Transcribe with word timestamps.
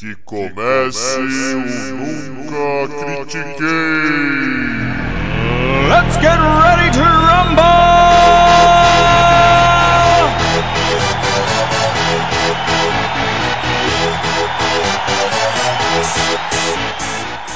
Que 0.00 0.14
comece 0.24 1.18
o 1.18 1.60
Nunca 2.32 2.88
Critiquei! 2.88 3.66
Let's 5.90 6.16
get 6.16 6.38
ready 6.40 6.90
to 6.96 7.02
rumble! 7.02 7.60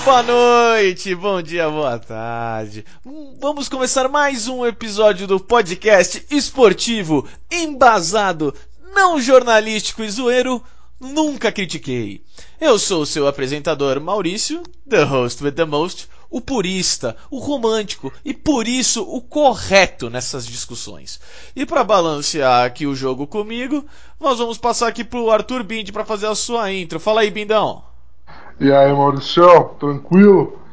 Boa 0.05 0.23
noite, 0.23 1.15
bom 1.15 1.41
dia, 1.41 1.71
boa 1.71 1.99
tarde. 1.99 2.85
Vamos 3.41 3.71
começar 3.71 4.07
mais 4.11 4.49
um 4.49 4.67
episódio 4.67 5.27
do 5.27 5.41
podcast 5.41 6.27
esportivo, 6.31 7.27
embasado, 7.51 8.55
não 8.95 9.19
jornalístico 9.19 10.03
e 10.03 10.11
zoeiro. 10.11 10.63
Nunca 11.01 11.51
critiquei. 11.51 12.23
Eu 12.61 12.79
sou 12.79 13.03
o 13.03 13.07
seu 13.07 13.27
apresentador 13.27 14.01
Maurício, 14.01 14.63
the 14.89 15.03
host 15.03 15.43
with 15.43 15.53
the 15.53 15.65
most, 15.65 16.09
o 16.31 16.41
purista, 16.41 17.17
o 17.31 17.39
romântico 17.39 18.13
e 18.25 18.33
por 18.33 18.67
isso 18.67 19.03
o 19.03 19.21
correto 19.21 20.09
nessas 20.09 20.47
discussões. 20.47 21.21
E 21.55 21.67
para 21.67 21.85
balancear 21.85 22.65
aqui 22.65 22.87
o 22.87 22.95
jogo 22.95 23.27
comigo, 23.27 23.85
nós 24.21 24.39
vamos 24.39 24.59
passar 24.59 24.89
aqui 24.89 25.05
pro 25.05 25.31
Arthur 25.31 25.63
Bindi 25.63 25.93
para 25.93 26.05
fazer 26.05 26.27
a 26.27 26.35
sua 26.35 26.73
intro. 26.73 26.99
Fala 26.99 27.21
aí, 27.21 27.31
Bindão. 27.31 27.85
E 28.59 28.73
aí, 28.73 28.93
Maurício, 28.93 29.71
tranquilo? 29.79 30.64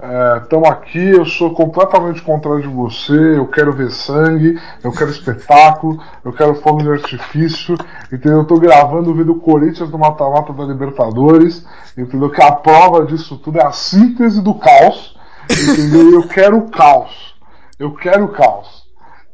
Estamos 0.00 0.68
é, 0.68 0.72
aqui, 0.72 1.08
eu 1.08 1.26
sou 1.26 1.52
completamente 1.52 2.22
contrário 2.22 2.62
de 2.62 2.68
você, 2.68 3.36
eu 3.36 3.48
quero 3.48 3.72
ver 3.72 3.90
sangue, 3.90 4.56
eu 4.84 4.92
quero 4.92 5.10
espetáculo, 5.10 6.00
eu 6.24 6.32
quero 6.32 6.54
fogo 6.54 6.84
de 6.84 6.88
artifício, 6.88 7.74
entendeu? 8.04 8.38
Eu 8.38 8.44
tô 8.44 8.60
gravando 8.60 9.10
o 9.10 9.12
vídeo 9.12 9.34
do 9.34 9.40
Corinthians 9.40 9.90
do 9.90 9.98
mata-mata 9.98 10.52
da 10.52 10.62
Libertadores, 10.62 11.66
entendeu? 11.96 12.30
Que 12.30 12.40
a 12.40 12.52
prova 12.52 13.04
disso 13.06 13.38
tudo 13.38 13.58
é 13.58 13.66
a 13.66 13.72
síntese 13.72 14.40
do 14.40 14.54
caos, 14.54 15.16
entendeu? 15.50 16.12
Eu 16.12 16.28
quero 16.28 16.58
o 16.58 16.70
caos, 16.70 17.34
eu 17.76 17.92
quero 17.92 18.26
o 18.26 18.32
caos, 18.32 18.84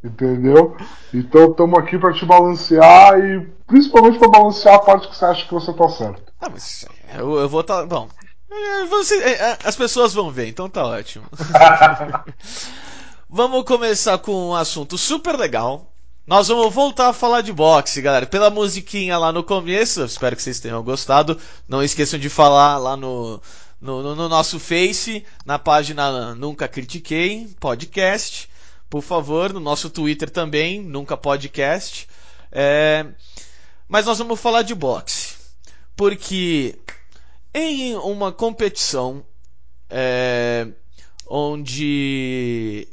entendeu? 0.03 0.75
Então 1.13 1.51
estamos 1.51 1.79
aqui 1.79 1.99
para 1.99 2.15
te 2.15 2.25
balancear 2.25 3.19
e 3.19 3.47
principalmente 3.67 4.19
para 4.19 4.29
balancear 4.29 4.77
a 4.77 4.79
parte 4.79 5.09
que 5.09 5.15
você 5.15 5.27
acha 5.27 5.47
que 5.47 5.53
você 5.53 5.75
tá 5.75 5.89
certo. 5.91 6.33
Ah, 6.41 6.49
mas 6.51 6.87
eu, 7.15 7.35
eu 7.35 7.49
vou 7.51 7.61
estar. 7.61 7.83
Tá, 7.83 7.87
bom, 7.87 8.09
é, 8.55 8.85
você, 8.87 9.15
é, 9.17 9.33
é, 9.33 9.59
as 9.65 9.77
pessoas 9.77 10.15
vão 10.15 10.31
ver, 10.31 10.49
então 10.49 10.69
tá 10.69 10.85
ótimo. 10.85 11.25
vamos 13.29 13.65
começar 13.65 14.19
com 14.19 14.51
um 14.51 14.55
assunto 14.55 14.97
super 14.97 15.37
legal. 15.37 15.91
Nós 16.27 16.49
vamos 16.49 16.73
voltar 16.73 17.09
a 17.09 17.13
falar 17.13 17.43
de 17.43 17.53
boxe, 17.53 18.01
galera. 18.01 18.27
Pela 18.27 18.49
musiquinha 18.49 19.19
lá 19.19 19.31
no 19.31 19.45
começo, 19.45 20.03
espero 20.05 20.35
que 20.35 20.43
vocês 20.43 20.59
tenham 20.59 20.83
gostado. 20.83 21.39
Não 21.69 21.83
esqueçam 21.83 22.19
de 22.19 22.31
falar 22.31 22.79
lá 22.79 22.97
no, 22.97 23.43
no, 23.81 24.15
no 24.15 24.29
nosso 24.29 24.59
Face, 24.59 25.25
na 25.45 25.59
página 25.59 26.35
Nunca 26.35 26.67
Critiquei, 26.67 27.49
podcast. 27.61 28.49
Por 28.89 29.03
favor, 29.03 29.53
no 29.53 29.61
nosso 29.61 29.91
Twitter 29.91 30.31
também, 30.31 30.81
Nunca 30.81 31.17
Podcast. 31.17 32.09
É... 32.51 33.05
Mas 33.87 34.07
nós 34.07 34.19
vamos 34.19 34.41
falar 34.41 34.63
de 34.63 34.75
boxe. 34.75 35.35
Porque 35.95 36.79
em 37.55 37.95
uma 37.95 38.33
competição 38.33 39.25
é, 39.89 40.67
onde 41.29 42.89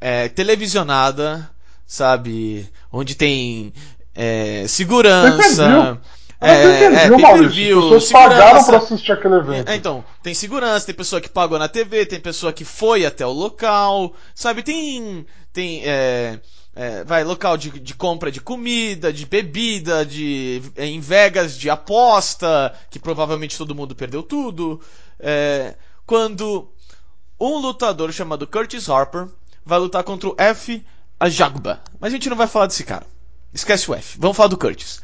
é 0.00 0.28
televisionada, 0.28 1.48
sabe? 1.86 2.68
Onde 2.92 3.14
tem 3.14 3.72
é, 4.14 4.66
segurança. 4.66 6.00
É, 6.38 6.84
é, 6.84 7.08
pay-per-view, 7.08 7.78
As 7.78 7.84
pessoas 7.84 8.12
pagaram 8.12 8.64
pra 8.64 8.76
assistir 8.76 9.12
aquele 9.12 9.36
evento. 9.36 9.70
É, 9.70 9.74
então, 9.74 10.04
tem 10.22 10.34
segurança, 10.34 10.84
tem 10.84 10.94
pessoa 10.94 11.20
que 11.20 11.30
pagou 11.30 11.58
na 11.58 11.68
TV, 11.68 12.04
tem 12.04 12.20
pessoa 12.20 12.52
que 12.52 12.64
foi 12.64 13.06
até 13.06 13.24
o 13.24 13.32
local, 13.32 14.12
sabe? 14.34 14.62
Tem, 14.62 15.24
tem, 15.50 15.82
é, 15.84 16.38
é, 16.76 17.02
vai, 17.04 17.24
local 17.24 17.56
de, 17.56 17.70
de, 17.80 17.94
compra 17.94 18.30
de 18.30 18.38
comida, 18.38 19.10
de 19.10 19.24
bebida, 19.24 20.04
de 20.04 20.62
é, 20.76 20.84
em 20.84 21.00
Vegas 21.00 21.56
de 21.56 21.70
aposta, 21.70 22.74
que 22.90 22.98
provavelmente 22.98 23.56
todo 23.56 23.74
mundo 23.74 23.96
perdeu 23.96 24.22
tudo. 24.22 24.78
É, 25.18 25.74
quando 26.04 26.70
um 27.40 27.56
lutador 27.56 28.12
chamado 28.12 28.46
Curtis 28.46 28.90
Harper 28.90 29.26
vai 29.64 29.78
lutar 29.78 30.04
contra 30.04 30.28
o 30.28 30.34
F. 30.36 30.84
Ajagba. 31.18 31.80
Mas 31.98 32.12
a 32.12 32.16
gente 32.16 32.28
não 32.28 32.36
vai 32.36 32.46
falar 32.46 32.66
desse 32.66 32.84
cara. 32.84 33.06
Esquece 33.54 33.90
o 33.90 33.94
F. 33.94 34.18
Vamos 34.18 34.36
falar 34.36 34.50
do 34.50 34.58
Curtis. 34.58 35.00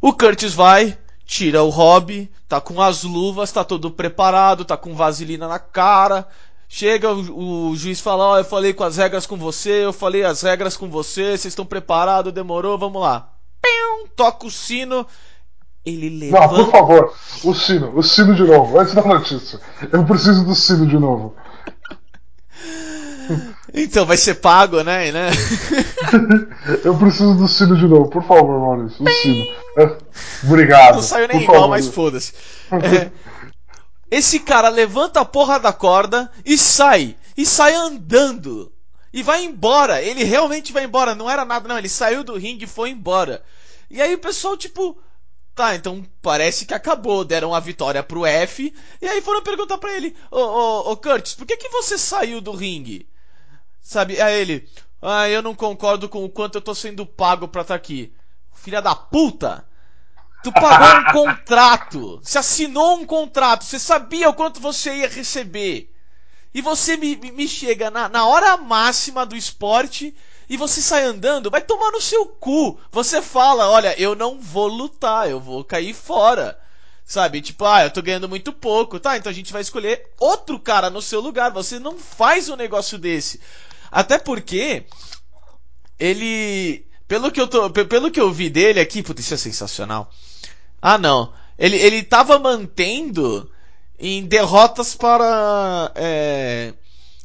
O 0.00 0.12
Curtis 0.12 0.54
vai, 0.54 0.98
tira 1.24 1.62
o 1.62 1.70
hobby, 1.70 2.28
tá 2.48 2.60
com 2.60 2.82
as 2.82 3.04
luvas, 3.04 3.52
tá 3.52 3.62
todo 3.62 3.92
preparado, 3.92 4.64
tá 4.64 4.76
com 4.76 4.96
vaselina 4.96 5.46
na 5.46 5.60
cara, 5.60 6.26
Chega 6.72 7.12
o, 7.12 7.70
o 7.70 7.76
juiz 7.76 8.00
fala, 8.00 8.24
ó, 8.24 8.34
oh, 8.34 8.38
eu 8.38 8.44
falei 8.44 8.72
com 8.72 8.84
as 8.84 8.96
regras 8.96 9.26
com 9.26 9.36
você, 9.36 9.84
eu 9.84 9.92
falei 9.92 10.22
as 10.22 10.42
regras 10.42 10.76
com 10.76 10.88
você, 10.88 11.36
vocês 11.36 11.46
estão 11.46 11.66
preparados, 11.66 12.32
demorou, 12.32 12.78
vamos 12.78 13.02
lá. 13.02 13.28
Pium, 13.60 14.06
toca 14.14 14.46
o 14.46 14.50
sino, 14.52 15.04
ele 15.84 16.08
levanta... 16.08 16.46
Não, 16.46 16.64
por 16.66 16.70
favor, 16.70 17.14
o 17.42 17.54
sino, 17.54 17.98
o 17.98 18.04
sino 18.04 18.36
de 18.36 18.44
novo, 18.44 18.78
antes 18.78 18.94
da 18.94 19.02
notícia. 19.02 19.60
Eu 19.90 20.04
preciso 20.04 20.44
do 20.44 20.54
sino 20.54 20.86
de 20.86 20.96
novo. 20.96 21.34
Então, 23.74 24.06
vai 24.06 24.16
ser 24.16 24.34
pago, 24.34 24.84
né? 24.84 25.10
né? 25.10 25.30
eu 26.84 26.96
preciso 26.96 27.34
do 27.34 27.48
sino 27.48 27.76
de 27.76 27.88
novo, 27.88 28.08
por 28.10 28.22
favor, 28.22 28.60
Maurício. 28.60 29.04
O 29.04 29.10
sino. 29.10 29.44
Obrigado. 30.44 30.94
Não 30.94 31.02
saiu 31.02 31.26
nem 31.26 31.42
igual, 31.42 31.62
favor. 31.62 31.70
mas 31.70 31.88
foda-se. 31.88 32.32
É, 32.70 33.10
esse 34.10 34.40
cara 34.40 34.68
levanta 34.68 35.20
a 35.20 35.24
porra 35.24 35.58
da 35.60 35.72
corda 35.72 36.30
e 36.44 36.58
sai. 36.58 37.16
E 37.36 37.46
sai 37.46 37.74
andando. 37.74 38.72
E 39.12 39.22
vai 39.22 39.44
embora. 39.44 40.02
Ele 40.02 40.24
realmente 40.24 40.72
vai 40.72 40.84
embora. 40.84 41.14
Não 41.14 41.30
era 41.30 41.44
nada, 41.44 41.68
não. 41.68 41.78
Ele 41.78 41.88
saiu 41.88 42.24
do 42.24 42.36
ringue 42.36 42.64
e 42.64 42.68
foi 42.68 42.90
embora. 42.90 43.42
E 43.88 44.02
aí 44.02 44.14
o 44.14 44.18
pessoal, 44.18 44.56
tipo. 44.56 45.00
Tá, 45.54 45.74
então 45.74 46.04
parece 46.20 46.66
que 46.66 46.74
acabou. 46.74 47.24
Deram 47.24 47.54
a 47.54 47.60
vitória 47.60 48.02
pro 48.02 48.26
F. 48.26 48.74
E 49.00 49.06
aí 49.06 49.20
foram 49.20 49.42
perguntar 49.42 49.78
pra 49.78 49.96
ele: 49.96 50.16
Ô, 50.30 50.38
ô, 50.38 50.92
ô 50.92 50.96
Curtis, 50.96 51.34
por 51.34 51.46
que, 51.46 51.56
que 51.56 51.68
você 51.68 51.96
saiu 51.96 52.40
do 52.40 52.52
ringue? 52.52 53.08
Sabe? 53.80 54.20
Aí 54.20 54.40
ele: 54.40 54.68
Ah, 55.00 55.28
eu 55.28 55.40
não 55.40 55.54
concordo 55.54 56.08
com 56.08 56.24
o 56.24 56.28
quanto 56.28 56.56
eu 56.56 56.62
tô 56.62 56.74
sendo 56.74 57.06
pago 57.06 57.46
pra 57.46 57.62
estar 57.62 57.74
tá 57.74 57.76
aqui. 57.76 58.12
Filha 58.54 58.82
da 58.82 58.94
puta! 58.94 59.64
Tu 60.42 60.50
pagou 60.52 61.00
um 61.00 61.12
contrato. 61.12 62.20
Você 62.22 62.38
assinou 62.38 62.96
um 62.96 63.04
contrato. 63.04 63.64
Você 63.64 63.78
sabia 63.78 64.28
o 64.28 64.34
quanto 64.34 64.60
você 64.60 64.94
ia 64.94 65.08
receber. 65.08 65.92
E 66.54 66.62
você 66.62 66.96
me, 66.96 67.16
me 67.16 67.46
chega 67.46 67.90
na, 67.90 68.08
na 68.08 68.26
hora 68.26 68.56
máxima 68.56 69.24
do 69.26 69.36
esporte 69.36 70.14
e 70.48 70.56
você 70.56 70.80
sai 70.80 71.04
andando. 71.04 71.50
Vai 71.50 71.60
tomar 71.60 71.92
no 71.92 72.00
seu 72.00 72.26
cu. 72.26 72.78
Você 72.90 73.20
fala: 73.20 73.68
Olha, 73.68 73.94
eu 74.00 74.14
não 74.14 74.40
vou 74.40 74.66
lutar. 74.66 75.28
Eu 75.28 75.38
vou 75.38 75.62
cair 75.62 75.94
fora. 75.94 76.58
Sabe? 77.04 77.42
Tipo, 77.42 77.64
ah, 77.64 77.84
eu 77.84 77.90
tô 77.90 78.00
ganhando 78.00 78.28
muito 78.28 78.52
pouco. 78.52 78.98
Tá, 78.98 79.16
então 79.16 79.30
a 79.30 79.34
gente 79.34 79.52
vai 79.52 79.62
escolher 79.62 80.12
outro 80.18 80.58
cara 80.58 80.88
no 80.88 81.02
seu 81.02 81.20
lugar. 81.20 81.50
Você 81.52 81.78
não 81.78 81.98
faz 81.98 82.48
um 82.48 82.56
negócio 82.56 82.96
desse. 82.96 83.40
Até 83.90 84.18
porque 84.18 84.86
ele 85.98 86.86
pelo 87.10 87.32
que 87.32 87.40
eu 87.40 87.48
tô, 87.48 87.68
pelo 87.68 88.08
que 88.08 88.20
eu 88.20 88.30
vi 88.30 88.48
dele 88.48 88.78
aqui, 88.78 89.02
putz, 89.02 89.24
isso 89.24 89.34
é 89.34 89.36
sensacional. 89.36 90.08
Ah, 90.80 90.98
não. 90.98 91.32
Ele, 91.58 91.76
ele 91.76 92.02
tava 92.02 92.38
mantendo 92.38 93.50
em 93.98 94.24
derrotas 94.24 94.94
para 94.94 95.92
é, 95.94 96.72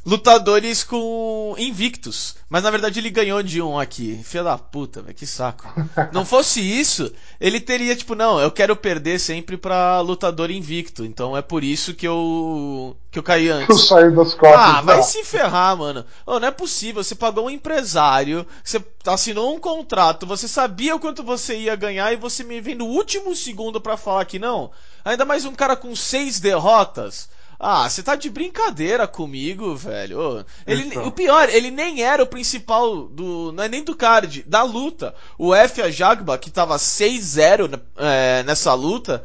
lutadores 0.06 0.84
com 0.84 1.56
invictos. 1.58 2.36
Mas 2.48 2.62
na 2.62 2.70
verdade 2.70 3.00
ele 3.00 3.10
ganhou 3.10 3.42
de 3.42 3.60
um 3.60 3.76
aqui. 3.76 4.20
Filha 4.22 4.44
da 4.44 4.56
puta, 4.56 5.02
velho, 5.02 5.14
que 5.14 5.26
saco. 5.26 5.66
Não 6.12 6.24
fosse 6.24 6.60
isso, 6.60 7.12
ele 7.40 7.58
teria, 7.60 7.96
tipo, 7.96 8.14
não, 8.14 8.38
eu 8.38 8.52
quero 8.52 8.76
perder 8.76 9.18
sempre 9.18 9.56
pra 9.56 10.00
lutador 10.00 10.50
invicto. 10.50 11.04
Então 11.04 11.36
é 11.36 11.42
por 11.42 11.64
isso 11.64 11.92
que 11.92 12.06
eu. 12.06 12.96
que 13.10 13.18
eu 13.18 13.22
caí 13.22 13.48
antes. 13.48 13.68
Eu 13.68 13.78
saí 13.78 14.14
das 14.14 14.32
costas. 14.32 14.60
Ah, 14.60 14.80
vai 14.80 15.02
se 15.02 15.24
ferrar, 15.24 15.76
mano. 15.76 16.04
Oh, 16.24 16.38
não 16.38 16.46
é 16.46 16.52
possível. 16.52 17.02
Você 17.02 17.16
pagou 17.16 17.46
um 17.46 17.50
empresário, 17.50 18.46
você 18.62 18.80
assinou 19.06 19.54
um 19.54 19.58
contrato, 19.58 20.24
você 20.24 20.46
sabia 20.46 20.94
o 20.94 21.00
quanto 21.00 21.24
você 21.24 21.56
ia 21.56 21.74
ganhar 21.74 22.12
e 22.12 22.16
você 22.16 22.44
me 22.44 22.60
vem 22.60 22.76
no 22.76 22.86
último 22.86 23.34
segundo 23.34 23.80
para 23.80 23.96
falar 23.96 24.24
que 24.24 24.38
não. 24.38 24.70
Ainda 25.04 25.24
mais 25.24 25.44
um 25.44 25.54
cara 25.54 25.74
com 25.74 25.94
seis 25.96 26.38
derrotas. 26.38 27.28
Ah, 27.58 27.88
você 27.88 28.02
tá 28.02 28.14
de 28.14 28.28
brincadeira 28.28 29.06
comigo, 29.06 29.74
velho. 29.74 30.44
Ele, 30.66 30.88
então. 30.88 31.06
O 31.06 31.10
pior, 31.10 31.48
ele 31.48 31.70
nem 31.70 32.02
era 32.02 32.22
o 32.22 32.26
principal 32.26 33.08
do. 33.08 33.52
Não 33.52 33.64
é 33.64 33.68
nem 33.68 33.82
do 33.82 33.96
card, 33.96 34.42
da 34.46 34.62
luta. 34.62 35.14
O 35.38 35.54
F. 35.54 35.80
A 35.80 35.90
Jagba, 35.90 36.36
que 36.36 36.50
tava 36.50 36.76
6-0 36.76 37.80
é, 37.96 38.42
nessa 38.42 38.74
luta, 38.74 39.24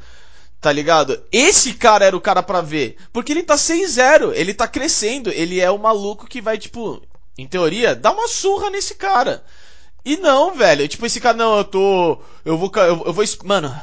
tá 0.62 0.72
ligado? 0.72 1.22
Esse 1.32 1.74
cara 1.74 2.06
era 2.06 2.16
o 2.16 2.22
cara 2.22 2.42
pra 2.42 2.62
ver. 2.62 2.96
Porque 3.12 3.34
ele 3.34 3.44
tá 3.44 3.56
6-0, 3.56 4.32
ele 4.34 4.54
tá 4.54 4.68
crescendo. 4.68 5.30
Ele 5.32 5.60
é 5.60 5.70
o 5.70 5.78
maluco 5.78 6.26
que 6.26 6.42
vai, 6.42 6.58
tipo, 6.58 7.02
em 7.38 7.48
teoria, 7.48 7.96
dar 7.96 8.12
uma 8.12 8.30
surra 8.30 8.70
nesse 8.70 8.96
cara. 8.96 9.44
E 10.06 10.18
não, 10.18 10.56
velho. 10.56 10.88
Tipo, 10.88 11.06
esse 11.06 11.20
cara, 11.20 11.38
não, 11.38 11.58
eu 11.58 11.64
tô. 11.66 12.22
Eu 12.46 12.58
vou. 12.58 12.72
Eu, 12.76 13.04
eu 13.06 13.14
vou. 13.14 13.26
Mano. 13.44 13.76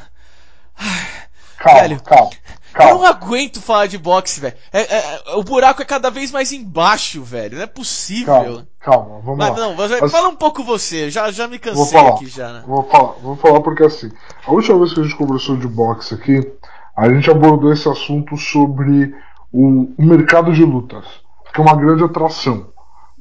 calma, 1.57 1.81
velho. 1.81 2.01
calma, 2.01 2.31
Eu 2.75 2.79
não 2.85 2.89
calma. 3.01 3.09
aguento 3.09 3.61
falar 3.61 3.87
de 3.87 3.97
boxe, 3.97 4.39
velho. 4.39 4.55
É- 4.71 4.95
é- 4.97 5.21
o 5.35 5.43
buraco 5.43 5.81
é 5.81 5.85
cada 5.85 6.09
vez 6.11 6.31
mais 6.31 6.51
embaixo, 6.51 7.23
velho. 7.23 7.57
Não 7.57 7.63
é 7.63 7.67
possível. 7.67 8.25
Calma, 8.33 8.67
calma, 8.79 9.19
vamos 9.23 9.37
Mas 9.37 9.49
lá. 9.49 9.55
não, 9.57 9.75
Mas- 9.75 10.11
fala 10.11 10.29
um 10.29 10.35
pouco 10.35 10.63
você. 10.63 11.09
Já, 11.09 11.31
já 11.31 11.47
me 11.47 11.57
Vou 11.57 11.73
cansei 11.73 11.97
falar. 11.99 12.15
aqui 12.15 12.27
já, 12.27 12.53
né? 12.53 12.63
Vou 12.67 12.83
falar, 12.83 13.13
vou 13.21 13.35
falar 13.35 13.61
porque 13.61 13.83
assim, 13.83 14.11
a 14.45 14.51
última 14.51 14.77
vez 14.79 14.93
que 14.93 14.99
a 14.99 15.03
gente 15.03 15.15
conversou 15.15 15.57
de 15.57 15.67
boxe 15.67 16.13
aqui, 16.13 16.51
a 16.95 17.09
gente 17.09 17.29
abordou 17.31 17.71
esse 17.73 17.87
assunto 17.89 18.37
sobre 18.37 19.15
o, 19.51 19.91
o 19.97 20.05
mercado 20.05 20.51
de 20.53 20.63
lutas, 20.63 21.05
que 21.53 21.59
é 21.59 21.63
uma 21.63 21.75
grande 21.75 22.03
atração. 22.03 22.67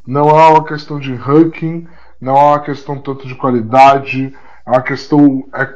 Não 0.06 0.28
é 0.30 0.48
uma 0.48 0.64
questão 0.64 0.98
de 1.00 1.14
ranking, 1.14 1.86
não 2.20 2.36
é 2.36 2.42
uma 2.50 2.60
questão 2.60 2.98
tanto 2.98 3.26
de 3.26 3.34
qualidade, 3.34 4.34
é 4.66 4.70
uma 4.70 4.82
questão. 4.82 5.44
É, 5.54 5.68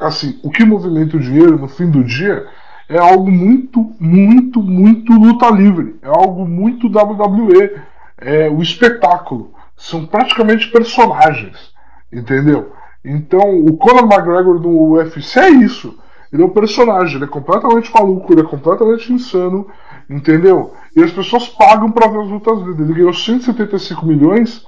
assim, 0.00 0.40
o 0.42 0.50
que 0.50 0.64
movimenta 0.64 1.16
o 1.16 1.20
dinheiro 1.20 1.58
no 1.58 1.68
fim 1.68 1.90
do 1.90 2.02
dia 2.02 2.46
é 2.88 2.98
algo 2.98 3.30
muito, 3.30 3.92
muito, 3.98 4.62
muito 4.62 5.12
luta 5.12 5.50
livre. 5.50 5.96
É 6.02 6.08
algo 6.08 6.46
muito 6.46 6.88
WWE. 6.88 7.80
É 8.18 8.48
o 8.48 8.62
espetáculo. 8.62 9.52
São 9.76 10.06
praticamente 10.06 10.70
personagens. 10.70 11.72
Entendeu? 12.12 12.72
Então, 13.04 13.58
o 13.64 13.76
Conor 13.76 14.04
McGregor 14.04 14.60
no 14.60 14.92
UFC 14.92 15.40
é 15.40 15.50
isso. 15.50 15.98
Ele 16.32 16.42
é 16.42 16.46
um 16.46 16.50
personagem, 16.50 17.16
ele 17.16 17.24
é 17.24 17.28
completamente 17.28 17.92
maluco, 17.92 18.32
ele 18.32 18.40
é 18.40 18.44
completamente 18.44 19.12
insano, 19.12 19.66
entendeu? 20.08 20.72
E 20.96 21.02
as 21.02 21.10
pessoas 21.10 21.46
pagam 21.46 21.90
pra 21.90 22.08
ver 22.08 22.20
as 22.20 22.28
lutas 22.28 22.58
dele. 22.62 22.82
Ele 22.82 22.94
ganhou 22.94 23.12
175 23.12 24.06
milhões 24.06 24.64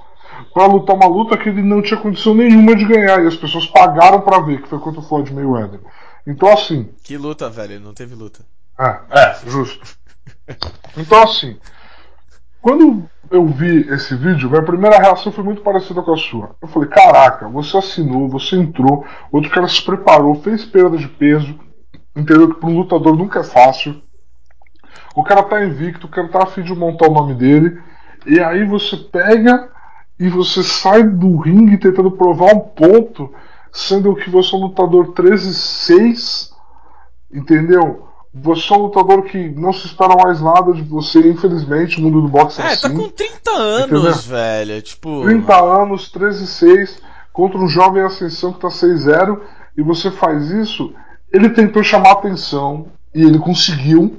pra 0.53 0.67
lutar 0.67 0.95
uma 0.95 1.07
luta 1.07 1.37
que 1.37 1.49
ele 1.49 1.63
não 1.63 1.81
tinha 1.81 1.99
condição 1.99 2.35
nenhuma 2.35 2.75
de 2.75 2.85
ganhar. 2.85 3.23
E 3.23 3.27
as 3.27 3.35
pessoas 3.35 3.65
pagaram 3.65 4.21
pra 4.21 4.39
ver, 4.39 4.61
que 4.61 4.67
foi 4.67 4.79
contra 4.79 4.99
o 4.99 5.03
Floyd 5.03 5.33
Mayweather. 5.33 5.79
Então, 6.25 6.51
assim, 6.51 6.89
Que 7.03 7.17
luta, 7.17 7.49
velho. 7.49 7.79
Não 7.79 7.93
teve 7.93 8.15
luta. 8.15 8.41
é, 8.79 8.99
é, 9.11 9.39
justo. 9.45 9.97
Então, 10.97 11.21
assim, 11.21 11.57
quando 12.61 13.07
eu 13.29 13.45
vi 13.45 13.87
esse 13.91 14.15
vídeo, 14.15 14.49
minha 14.49 14.63
primeira 14.63 14.97
reação 14.97 15.31
foi 15.31 15.43
muito 15.43 15.61
parecida 15.61 16.01
com 16.01 16.13
a 16.13 16.17
sua. 16.17 16.55
Eu 16.61 16.67
falei: 16.67 16.89
caraca, 16.89 17.47
você 17.47 17.77
assinou, 17.77 18.27
você 18.27 18.55
entrou, 18.55 19.05
outro 19.31 19.51
cara 19.51 19.67
se 19.67 19.81
preparou, 19.83 20.41
fez 20.41 20.65
perda 20.65 20.97
de 20.97 21.07
peso, 21.07 21.59
entendeu? 22.15 22.53
Que 22.53 22.59
para 22.59 22.69
um 22.69 22.77
lutador 22.77 23.15
nunca 23.15 23.39
é 23.39 23.43
fácil. 23.43 24.01
O 25.15 25.23
cara 25.23 25.43
tá 25.43 25.63
invicto, 25.63 26.07
o 26.07 26.09
cara 26.09 26.27
tá 26.27 26.43
afim 26.43 26.61
de 26.61 26.73
montar 26.75 27.07
o 27.07 27.13
nome 27.13 27.35
dele, 27.35 27.79
e 28.25 28.39
aí 28.39 28.65
você 28.65 28.97
pega 28.97 29.69
e 30.19 30.27
você 30.29 30.63
sai 30.63 31.03
do 31.03 31.37
ringue 31.37 31.77
tentando 31.77 32.11
provar 32.11 32.53
um 32.53 32.59
ponto, 32.59 33.33
sendo 33.75 34.15
que 34.15 34.29
você 34.29 34.55
é 34.55 34.57
um 34.57 34.61
lutador 34.61 35.07
13-6 35.13 36.49
entendeu? 37.33 38.07
Você 38.33 38.73
é 38.73 38.77
um 38.77 38.81
lutador 38.83 39.23
que 39.23 39.49
não 39.49 39.71
se 39.73 39.85
espera 39.87 40.15
mais 40.15 40.41
nada 40.41 40.73
de 40.73 40.81
você, 40.81 41.19
infelizmente, 41.29 41.99
o 41.99 42.01
mundo 42.03 42.21
do 42.21 42.27
boxe 42.27 42.61
é, 42.61 42.65
É, 42.65 42.67
assim. 42.73 42.81
tá 42.81 42.89
com 42.89 43.09
30 43.09 43.51
anos, 43.51 43.85
Entendeu? 43.91 44.13
velho. 44.13 44.81
Tipo. 44.81 45.21
30 45.23 45.55
anos, 45.63 46.11
13 46.11 46.43
e 46.43 46.47
6, 46.47 47.01
contra 47.31 47.57
um 47.57 47.67
jovem 47.67 48.03
ascensão 48.03 48.51
que 48.53 48.59
tá 48.59 48.67
6-0, 48.69 49.39
e 49.77 49.81
você 49.81 50.11
faz 50.11 50.49
isso, 50.51 50.93
ele 51.31 51.49
tentou 51.49 51.81
chamar 51.83 52.11
atenção, 52.11 52.87
e 53.13 53.23
ele 53.23 53.39
conseguiu. 53.39 54.17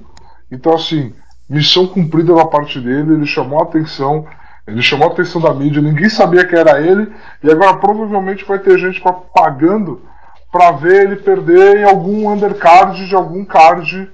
Então, 0.51 0.75
assim, 0.75 1.13
missão 1.49 1.87
cumprida 1.87 2.35
da 2.35 2.47
parte 2.47 2.81
dele, 2.81 3.15
ele 3.15 3.27
chamou 3.27 3.61
a 3.61 3.65
atenção, 3.65 4.27
ele 4.67 4.83
chamou 4.83 5.09
a 5.09 5.13
atenção 5.13 5.41
da 5.41 5.55
mídia, 5.55 5.81
ninguém 5.81 6.09
sabia 6.09 6.45
que 6.47 6.55
era 6.57 6.81
ele, 6.81 7.13
e 7.43 7.51
agora 7.51 7.77
provavelmente 7.77 8.45
vai 8.45 8.59
ter 8.59 8.79
gente 8.79 9.01
pa- 9.01 9.13
pagando 9.13 10.03
pra 10.51 10.73
ver 10.73 11.05
ele 11.05 11.17
perder 11.17 11.79
em 11.79 11.85
algum 11.85 12.29
undercard 12.31 13.07
de 13.07 13.15
algum 13.15 13.45
card, 13.45 14.11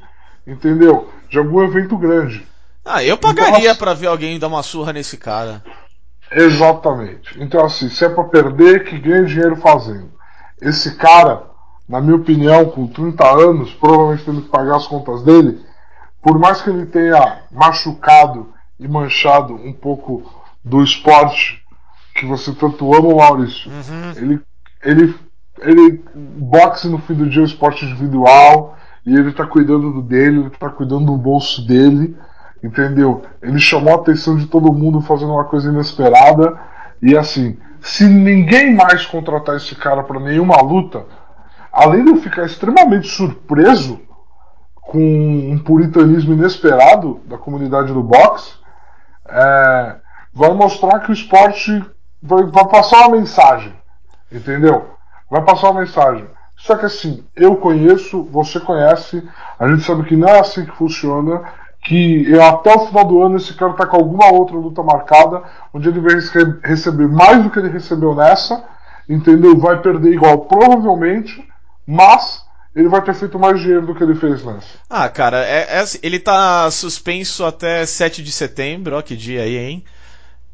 entendeu? 0.47 1.09
De 1.31 1.39
algum 1.39 1.63
evento 1.63 1.97
grande. 1.97 2.47
Ah, 2.85 3.03
eu 3.03 3.17
pagaria 3.17 3.69
Nossa. 3.69 3.79
pra 3.79 3.95
ver 3.95 4.09
alguém 4.09 4.39
dar 4.39 4.49
uma 4.49 4.63
surra 4.63 4.93
nesse 4.93 5.17
cara. 5.17 5.63
Exatamente. 6.31 7.41
Então, 7.41 7.65
assim, 7.65 7.89
se 7.89 8.05
é 8.05 8.09
pra 8.09 8.25
perder, 8.25 8.85
que 8.85 8.99
ganhe 8.99 9.27
dinheiro 9.27 9.57
fazendo. 9.57 10.11
Esse 10.61 10.97
cara, 10.97 11.45
na 11.89 12.01
minha 12.01 12.17
opinião, 12.17 12.65
com 12.67 12.87
30 12.87 13.25
anos, 13.27 13.73
provavelmente 13.75 14.25
tendo 14.25 14.43
que 14.43 14.49
pagar 14.49 14.77
as 14.77 14.87
contas 14.87 15.23
dele, 15.23 15.61
por 16.23 16.39
mais 16.39 16.61
que 16.63 16.71
ele 16.71 16.87
tenha 16.87 17.43
machucado 17.51 18.53
e 18.81 18.89
manchado 18.89 19.55
um 19.55 19.73
pouco 19.73 20.23
do 20.65 20.83
esporte 20.83 21.63
que 22.15 22.27
você 22.27 22.53
tanto 22.53 22.95
ama, 22.95 23.15
Maurício, 23.15 23.71
ele, 24.17 24.41
ele, 24.85 25.15
ele, 25.61 26.05
boxe 26.15 26.89
no 26.89 26.99
fim 26.99 27.15
do 27.15 27.29
dia 27.29 27.41
é 27.41 27.43
um 27.43 27.47
esporte 27.47 27.85
individual 27.85 28.77
e 29.05 29.15
ele 29.15 29.33
tá 29.33 29.47
cuidando 29.47 29.93
do 29.93 30.03
dele, 30.03 30.41
ele 30.41 30.51
tá 30.51 30.69
cuidando 30.69 31.07
do 31.07 31.17
bolso 31.17 31.67
dele, 31.67 32.17
entendeu? 32.63 33.23
Ele 33.43 33.59
chamou 33.59 33.95
a 33.95 33.97
atenção 33.97 34.37
de 34.37 34.47
todo 34.47 34.73
mundo 34.73 35.01
fazendo 35.01 35.33
uma 35.33 35.45
coisa 35.45 35.71
inesperada 35.71 36.59
e 37.01 37.17
assim, 37.17 37.59
se 37.81 38.07
ninguém 38.07 38.75
mais 38.75 39.05
contratar 39.07 39.57
esse 39.57 39.75
cara 39.75 40.05
para 40.05 40.21
nenhuma 40.21 40.61
luta, 40.63 41.05
além 41.73 42.05
de 42.05 42.11
eu 42.11 42.17
ficar 42.19 42.45
extremamente 42.45 43.09
surpreso 43.09 44.01
com 44.75 45.01
um 45.01 45.59
puritanismo 45.59 46.35
inesperado 46.35 47.21
da 47.27 47.39
comunidade 47.39 47.93
do 47.93 48.03
boxe, 48.03 48.53
é, 49.29 49.97
vai 50.33 50.53
mostrar 50.53 51.01
que 51.01 51.11
o 51.11 51.13
esporte 51.15 51.85
vai, 52.23 52.45
vai 52.47 52.69
passar 52.69 53.07
uma 53.09 53.17
mensagem, 53.17 53.73
entendeu? 54.31 54.91
Vai 55.31 55.43
passar 55.45 55.71
uma 55.71 55.81
mensagem. 55.81 56.27
Só 56.57 56.77
que 56.77 56.87
assim, 56.87 57.25
eu 57.35 57.57
conheço, 57.57 58.23
você 58.25 58.61
conhece, 58.61 59.23
a 59.59 59.69
gente 59.69 59.83
sabe 59.85 60.05
que 60.05 60.17
não 60.17 60.29
é 60.29 60.41
assim 60.41 60.65
que 60.65 60.77
funciona, 60.77 61.43
que 61.85 62.39
até 62.39 62.73
o 62.75 62.87
final 62.87 63.05
do 63.05 63.23
ano 63.23 63.37
esse 63.37 63.55
cara 63.55 63.73
tá 63.73 63.87
com 63.87 63.97
alguma 63.97 64.31
outra 64.33 64.57
luta 64.57 64.83
marcada, 64.83 65.43
onde 65.75 65.89
ele 65.89 66.01
vai 66.01 66.15
rece- 66.15 66.61
receber 66.63 67.09
mais 67.09 67.43
do 67.43 67.51
que 67.51 67.59
ele 67.59 67.69
recebeu 67.69 68.15
nessa, 68.15 68.63
entendeu? 69.09 69.59
Vai 69.59 69.81
perder 69.83 70.13
igual, 70.13 70.47
provavelmente, 70.47 71.45
mas 71.87 72.45
ele 72.75 72.89
vai 72.89 73.03
ter 73.03 73.15
feito 73.15 73.39
mais 73.39 73.61
dinheiro 73.61 73.87
do 73.87 73.95
que 73.95 74.05
ele 74.05 74.15
fez 74.15 74.45
nessa. 74.45 74.79
Ah, 74.89 75.09
cara, 75.09 75.45
é, 75.45 75.77
é 75.77 75.79
assim, 75.79 75.99
ele 76.03 76.21
tá 76.21 76.71
suspenso 76.71 77.45
até 77.45 77.85
7 77.87 78.23
de 78.23 78.31
setembro, 78.31 78.97
ó 78.97 79.03
que 79.03 79.17
dia 79.17 79.43
aí, 79.43 79.57
hein? 79.57 79.85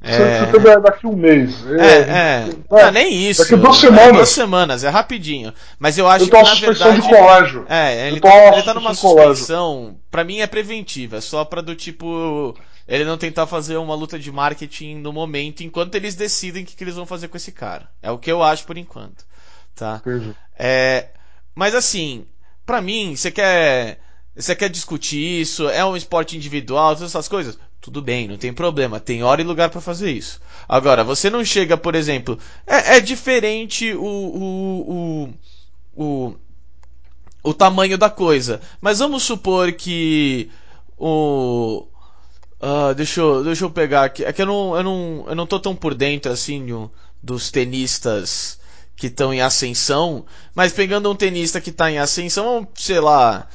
Você 0.00 0.46
também 0.52 0.72
é 0.72 0.80
daqui 0.80 1.06
um 1.06 1.16
mês. 1.16 1.56
É, 1.66 1.98
é. 1.98 2.48
Não, 2.70 2.90
nem 2.92 3.28
isso. 3.28 3.42
Daqui 3.42 3.56
duas 3.56 3.76
É, 3.76 3.80
semanas. 3.80 4.12
duas 4.12 4.28
semanas, 4.28 4.84
é 4.84 4.88
rapidinho. 4.88 5.52
Mas 5.78 5.98
eu 5.98 6.06
acho 6.08 6.24
Eu 6.26 6.30
que 6.30 6.36
na 6.36 6.44
suspensão 6.44 6.92
verdade. 6.92 7.00
de 7.02 7.08
colégio. 7.08 7.66
É, 7.68 8.06
ele 8.08 8.20
tá, 8.20 8.52
ele 8.52 8.62
tá 8.62 8.74
numa 8.74 8.94
suspensão 8.94 9.98
pra 10.10 10.22
mim 10.22 10.38
é 10.40 10.46
preventiva, 10.46 11.16
é 11.16 11.20
só 11.20 11.44
pra 11.44 11.60
do 11.60 11.74
tipo. 11.74 12.54
Ele 12.86 13.04
não 13.04 13.18
tentar 13.18 13.46
fazer 13.46 13.76
uma 13.76 13.94
luta 13.94 14.18
de 14.18 14.32
marketing 14.32 14.94
no 14.96 15.12
momento, 15.12 15.62
enquanto 15.62 15.94
eles 15.94 16.14
decidem 16.14 16.62
o 16.62 16.66
que, 16.66 16.74
que 16.74 16.84
eles 16.84 16.94
vão 16.94 17.04
fazer 17.04 17.28
com 17.28 17.36
esse 17.36 17.52
cara. 17.52 17.88
É 18.02 18.10
o 18.10 18.16
que 18.18 18.30
eu 18.32 18.42
acho 18.42 18.64
por 18.64 18.78
enquanto. 18.78 19.26
Tá? 19.74 20.00
Entendi. 20.06 20.34
É, 20.58 21.08
mas 21.54 21.74
assim, 21.74 22.24
pra 22.64 22.80
mim, 22.80 23.14
você 23.14 23.30
quer, 23.30 23.98
você 24.38 24.54
quer 24.56 24.68
discutir 24.70 25.40
isso? 25.42 25.68
É 25.68 25.84
um 25.84 25.96
esporte 25.96 26.36
individual, 26.36 26.94
todas 26.94 27.10
essas 27.10 27.28
coisas? 27.28 27.58
Tudo 27.80 28.02
bem, 28.02 28.28
não 28.28 28.36
tem 28.36 28.52
problema, 28.52 29.00
tem 29.00 29.22
hora 29.22 29.40
e 29.40 29.44
lugar 29.44 29.70
pra 29.70 29.80
fazer 29.80 30.10
isso. 30.10 30.40
Agora, 30.68 31.04
você 31.04 31.30
não 31.30 31.44
chega, 31.44 31.76
por 31.76 31.94
exemplo, 31.94 32.38
é, 32.66 32.96
é 32.96 33.00
diferente 33.00 33.92
o, 33.94 34.02
o, 34.04 35.30
o, 35.96 36.04
o, 36.28 36.36
o 37.42 37.54
tamanho 37.54 37.96
da 37.96 38.10
coisa, 38.10 38.60
mas 38.80 38.98
vamos 38.98 39.22
supor 39.22 39.72
que 39.72 40.50
o 40.96 41.86
ah, 42.60 42.92
deixa, 42.94 43.20
eu, 43.20 43.44
deixa 43.44 43.64
eu 43.66 43.70
pegar 43.70 44.04
aqui. 44.04 44.24
É 44.24 44.32
que 44.32 44.42
eu 44.42 44.46
não, 44.46 44.76
eu 44.76 44.84
não, 44.84 45.26
eu 45.28 45.34
não 45.36 45.46
tô 45.46 45.60
tão 45.60 45.76
por 45.76 45.94
dentro 45.94 46.32
assim 46.32 46.66
do- 46.66 46.90
dos 47.22 47.50
tenistas 47.50 48.58
que 48.96 49.08
estão 49.08 49.34
em 49.34 49.40
ascensão, 49.42 50.26
mas 50.54 50.72
pegando 50.72 51.10
um 51.10 51.16
tenista 51.16 51.60
que 51.60 51.72
tá 51.72 51.90
em 51.90 51.98
ascensão, 51.98 52.66
sei 52.74 53.00
lá, 53.00 53.48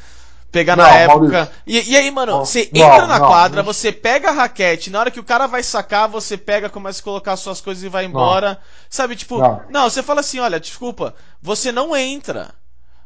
pegar 0.54 0.76
na 0.76 0.84
Não, 0.84 0.94
época. 0.94 1.20
Maurício. 1.20 1.50
E, 1.66 1.92
e 1.92 1.98
aí, 1.98 2.12
mano, 2.12 2.32
Não, 2.34 2.46
você 2.46 2.70
não, 2.72 2.82
entra 2.86 3.08
na 3.08 3.20
não, 3.20 3.28
quadra, 3.28 3.64
não. 3.64 3.66
você 3.74 3.92
pega 3.92 4.30
a 4.30 4.32
raquete, 4.32 4.92
na 4.92 5.00
hora 5.00 5.12
que 5.12 5.20
o 5.20 5.24
cara 5.24 5.48
vai 5.48 5.64
sacar, 5.64 6.08
você 6.08 6.38
pega, 6.38 6.70
começa 6.70 7.02
a 7.02 7.04
colocar 7.04 7.36
suas 7.36 7.60
coisas 7.60 7.84
e 7.84 7.90
vai 7.90 8.06
embora. 8.06 8.60
Sabe, 8.90 9.16
tipo, 9.16 9.40
Não. 9.70 9.90
você 9.90 10.04
fala 10.04 10.20
assim, 10.22 10.40
olha, 10.40 10.60
desculpa, 10.60 11.16
você 11.42 11.72
não 11.72 11.96
entra. 11.96 12.54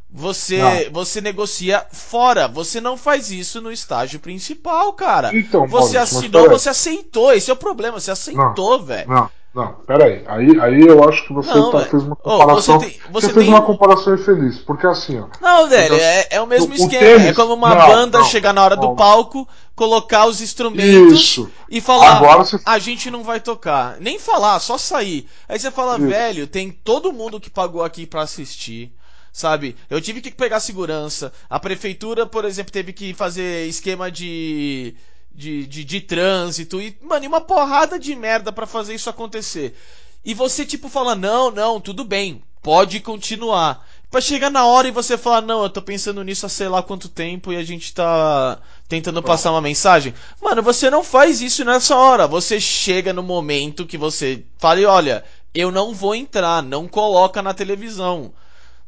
Você, 0.10 0.90
você 0.92 1.20
negocia 1.22 1.86
fora. 1.92 2.48
Você 2.48 2.80
não 2.80 2.96
faz 2.98 3.30
isso 3.30 3.60
no 3.62 3.72
estágio 3.72 4.20
principal, 4.20 4.94
cara. 4.94 5.36
Então, 5.36 5.68
você 5.68 5.98
Maurício, 5.98 6.18
assinou, 6.18 6.50
você 6.50 6.70
aceitou. 6.70 7.34
Esse 7.34 7.50
é 7.50 7.54
o 7.54 7.58
problema. 7.58 8.00
Você 8.00 8.12
aceitou, 8.12 8.82
velho. 8.84 9.30
Não, 9.58 9.74
peraí. 9.88 10.24
Aí, 10.28 10.60
aí 10.62 10.82
eu 10.82 11.04
acho 11.10 11.26
que 11.26 11.34
você 11.34 11.52
Não, 11.54 11.72
tá- 11.72 11.80
velho. 11.80 11.90
fez 11.90 12.04
uma 12.04 12.16
comparação. 12.16 12.80
você 12.80 12.86
tem- 12.86 13.00
você 13.00 13.12
você 13.28 13.34
fez 13.34 13.46
tem- 13.46 13.54
uma 13.56 13.62
comparação 13.64 14.14
infeliz. 14.14 14.60
Porque 14.60 14.86
assim, 14.86 15.20
ó. 15.20 15.26
Não, 15.42 15.68
velho, 15.68 15.96
Então, 15.96 15.98
é, 16.06 16.28
é 16.30 16.42
o 16.42 16.46
mesmo 16.46 16.68
o- 16.68 16.72
o 16.72 16.76
esquema. 16.76 17.00
tênis- 17.00 17.26
é 17.26 17.34
como 17.34 17.56
uma 17.56 17.74
não, 17.74 17.88
banda 17.88 18.20
não, 18.20 18.26
chegar 18.26 18.54
na 18.54 18.64
hora 18.64 18.78
do 18.78 18.96
palco, 18.96 19.48
colocar 19.76 20.28
os 20.28 20.42
instrumentos 20.42 21.20
Isso. 21.22 21.50
e 21.70 21.82
falar: 21.82 22.18
Agora 22.18 22.38
você- 22.46 22.60
a 22.64 22.78
gente 22.78 23.10
não 23.10 23.24
vai 23.24 23.40
tocar. 23.40 23.98
Nem 24.00 24.20
falar, 24.20 24.60
só 24.60 24.78
sair. 24.78 25.28
Aí 25.50 25.58
você 25.60 25.72
fala, 25.72 25.98
Isso. 25.98 26.08
velho, 26.08 26.46
tem 26.48 26.70
todo 26.72 27.12
mundo 27.12 27.40
que 27.40 27.50
pagou 27.50 27.84
aqui 27.84 28.06
pra 28.06 28.22
assistir. 28.22 28.92
sabe? 29.34 29.76
Eu 29.88 30.02
tive 30.02 30.20
que 30.20 30.32
pegar 30.32 30.60
segurança. 30.60 31.32
A 31.48 31.60
prefeitura, 31.60 32.26
por 32.26 32.44
exemplo, 32.44 32.72
teve 32.72 32.92
que 32.92 33.14
fazer 33.14 33.68
esquema 33.68 34.10
de. 34.10 34.96
De, 35.38 35.68
de, 35.68 35.84
de 35.84 36.02
trânsito 36.02 36.82
e, 36.82 36.98
mano, 37.00 37.24
e 37.24 37.28
uma 37.28 37.40
porrada 37.40 38.00
de 38.00 38.16
merda 38.16 38.52
para 38.52 38.66
fazer 38.66 38.96
isso 38.96 39.08
acontecer. 39.08 39.78
E 40.26 40.34
você, 40.34 40.66
tipo, 40.66 40.90
fala: 40.90 41.14
não, 41.14 41.52
não, 41.52 41.80
tudo 41.80 42.04
bem, 42.04 42.42
pode 42.64 43.00
continuar. 43.00 43.88
Pra 44.10 44.20
chegar 44.20 44.50
na 44.50 44.66
hora 44.66 44.88
e 44.88 44.92
você 44.92 45.16
falar: 45.16 45.42
não, 45.42 45.62
eu 45.62 45.70
tô 45.70 45.80
pensando 45.80 46.24
nisso 46.24 46.48
há 46.48 46.50
sei 46.50 46.68
lá 46.68 46.82
quanto 46.82 47.08
tempo 47.08 47.54
e 47.54 47.56
a 47.56 47.64
gente 47.64 47.94
tá 47.94 48.58
tentando 48.90 49.22
passar 49.22 49.52
uma 49.52 49.62
mensagem. 49.62 50.14
Mano, 50.42 50.64
você 50.64 50.90
não 50.90 51.04
faz 51.04 51.40
isso 51.40 51.64
nessa 51.64 51.96
hora. 51.96 52.26
Você 52.26 52.60
chega 52.60 53.14
no 53.14 53.22
momento 53.22 53.86
que 53.86 53.98
você 53.98 54.44
fala: 54.58 54.82
olha, 54.90 55.24
eu 55.54 55.72
não 55.72 55.94
vou 55.94 56.16
entrar, 56.16 56.64
não 56.64 56.88
coloca 56.88 57.44
na 57.44 57.54
televisão. 57.54 58.34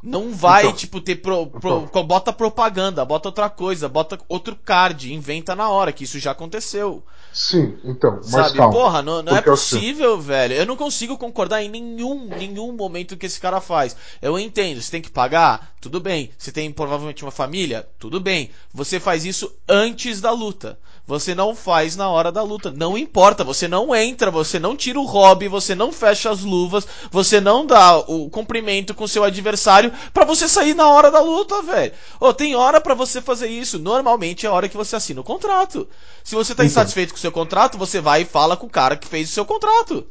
Não 0.02 0.32
vai, 0.34 0.64
Então, 0.64 0.74
tipo, 0.74 1.02
ter 1.02 1.18
pro, 1.18 1.48
pro- 1.48 1.82
bota 2.06 2.32
propaganda, 2.32 3.04
bota 3.04 3.28
outra 3.28 3.50
coisa, 3.50 3.90
bota 3.90 4.18
outro 4.30 4.56
card, 4.56 5.14
inventa 5.14 5.54
na 5.56 5.70
hora, 5.70 5.92
que 5.92 6.06
isso 6.06 6.18
já 6.20 6.32
aconteceu. 6.32 7.04
Sim, 7.34 7.78
então, 7.84 8.14
mas 8.32 8.48
Sabe? 8.48 8.58
calma. 8.58 8.74
Porra, 8.74 9.02
não, 9.02 9.22
não 9.22 9.36
é 9.36 9.40
assim- 9.40 9.50
possível, 9.50 10.20
velho. 10.20 10.56
Eu 10.56 10.66
não 10.66 10.78
consigo 10.78 11.18
concordar 11.18 11.62
em 11.62 11.70
nenhum, 11.70 12.26
nenhum 12.28 12.72
momento 12.72 13.18
que 13.18 13.26
esse 13.26 13.40
cara 13.40 13.60
faz. 13.62 13.96
Eu 14.22 14.40
entendo, 14.40 14.82
você 14.82 14.90
tem 14.90 15.02
que 15.02 15.12
pagar? 15.12 15.74
Tudo 15.82 16.00
bem. 16.00 16.32
Você 16.38 16.52
tem 16.52 16.72
provavelmente 16.72 17.24
uma 17.24 17.32
família? 17.32 17.88
Tudo 18.00 18.20
bem. 18.20 18.50
Você 18.74 19.00
faz 19.00 19.26
isso 19.26 19.54
antes 19.68 20.22
da 20.22 20.32
luta. 20.32 20.80
Você 21.10 21.34
não 21.34 21.56
faz 21.56 21.96
na 21.96 22.08
hora 22.08 22.32
da 22.32 22.44
luta. 22.44 22.70
Não 22.72 22.96
importa, 22.96 23.44
você 23.44 23.68
não 23.68 23.96
entra, 23.96 24.30
você 24.30 24.60
não 24.60 24.76
tira 24.76 25.00
o 25.00 25.06
hobby, 25.08 25.48
você 25.48 25.74
não 25.74 25.92
fecha 25.92 26.30
as 26.30 26.42
luvas, 26.42 26.86
você 27.10 27.42
não 27.42 27.66
dá 27.66 27.98
o 27.98 28.30
cumprimento 28.30 28.94
com 28.94 29.08
seu 29.08 29.24
adversário 29.24 29.92
pra 30.14 30.24
você 30.24 30.48
sair 30.48 30.76
na 30.76 30.88
hora 30.88 31.10
da 31.10 31.20
luta, 31.20 31.64
velho. 31.64 31.92
Ô, 32.20 32.32
tem 32.32 32.56
hora 32.56 32.80
pra 32.80 32.94
você 32.94 33.20
fazer 33.24 33.48
isso. 33.48 33.80
Normalmente 33.80 34.46
é 34.46 34.50
a 34.50 34.54
hora 34.54 34.70
que 34.70 34.78
você 34.78 34.96
assina 34.96 35.20
o 35.20 35.24
contrato. 35.24 35.90
Se 36.24 36.36
você 36.36 36.54
tá 36.54 36.64
Então. 36.64 36.68
insatisfeito 36.68 37.12
com 37.12 37.18
o 37.18 37.22
seu 37.22 37.32
contrato, 37.32 37.76
você 37.76 38.00
vai 38.00 38.22
e 38.22 38.26
fala 38.26 38.56
com 38.56 38.68
o 38.68 38.70
cara 38.70 38.96
que 38.96 39.08
fez 39.08 39.30
o 39.32 39.34
seu 39.34 39.46
contrato. 39.46 40.06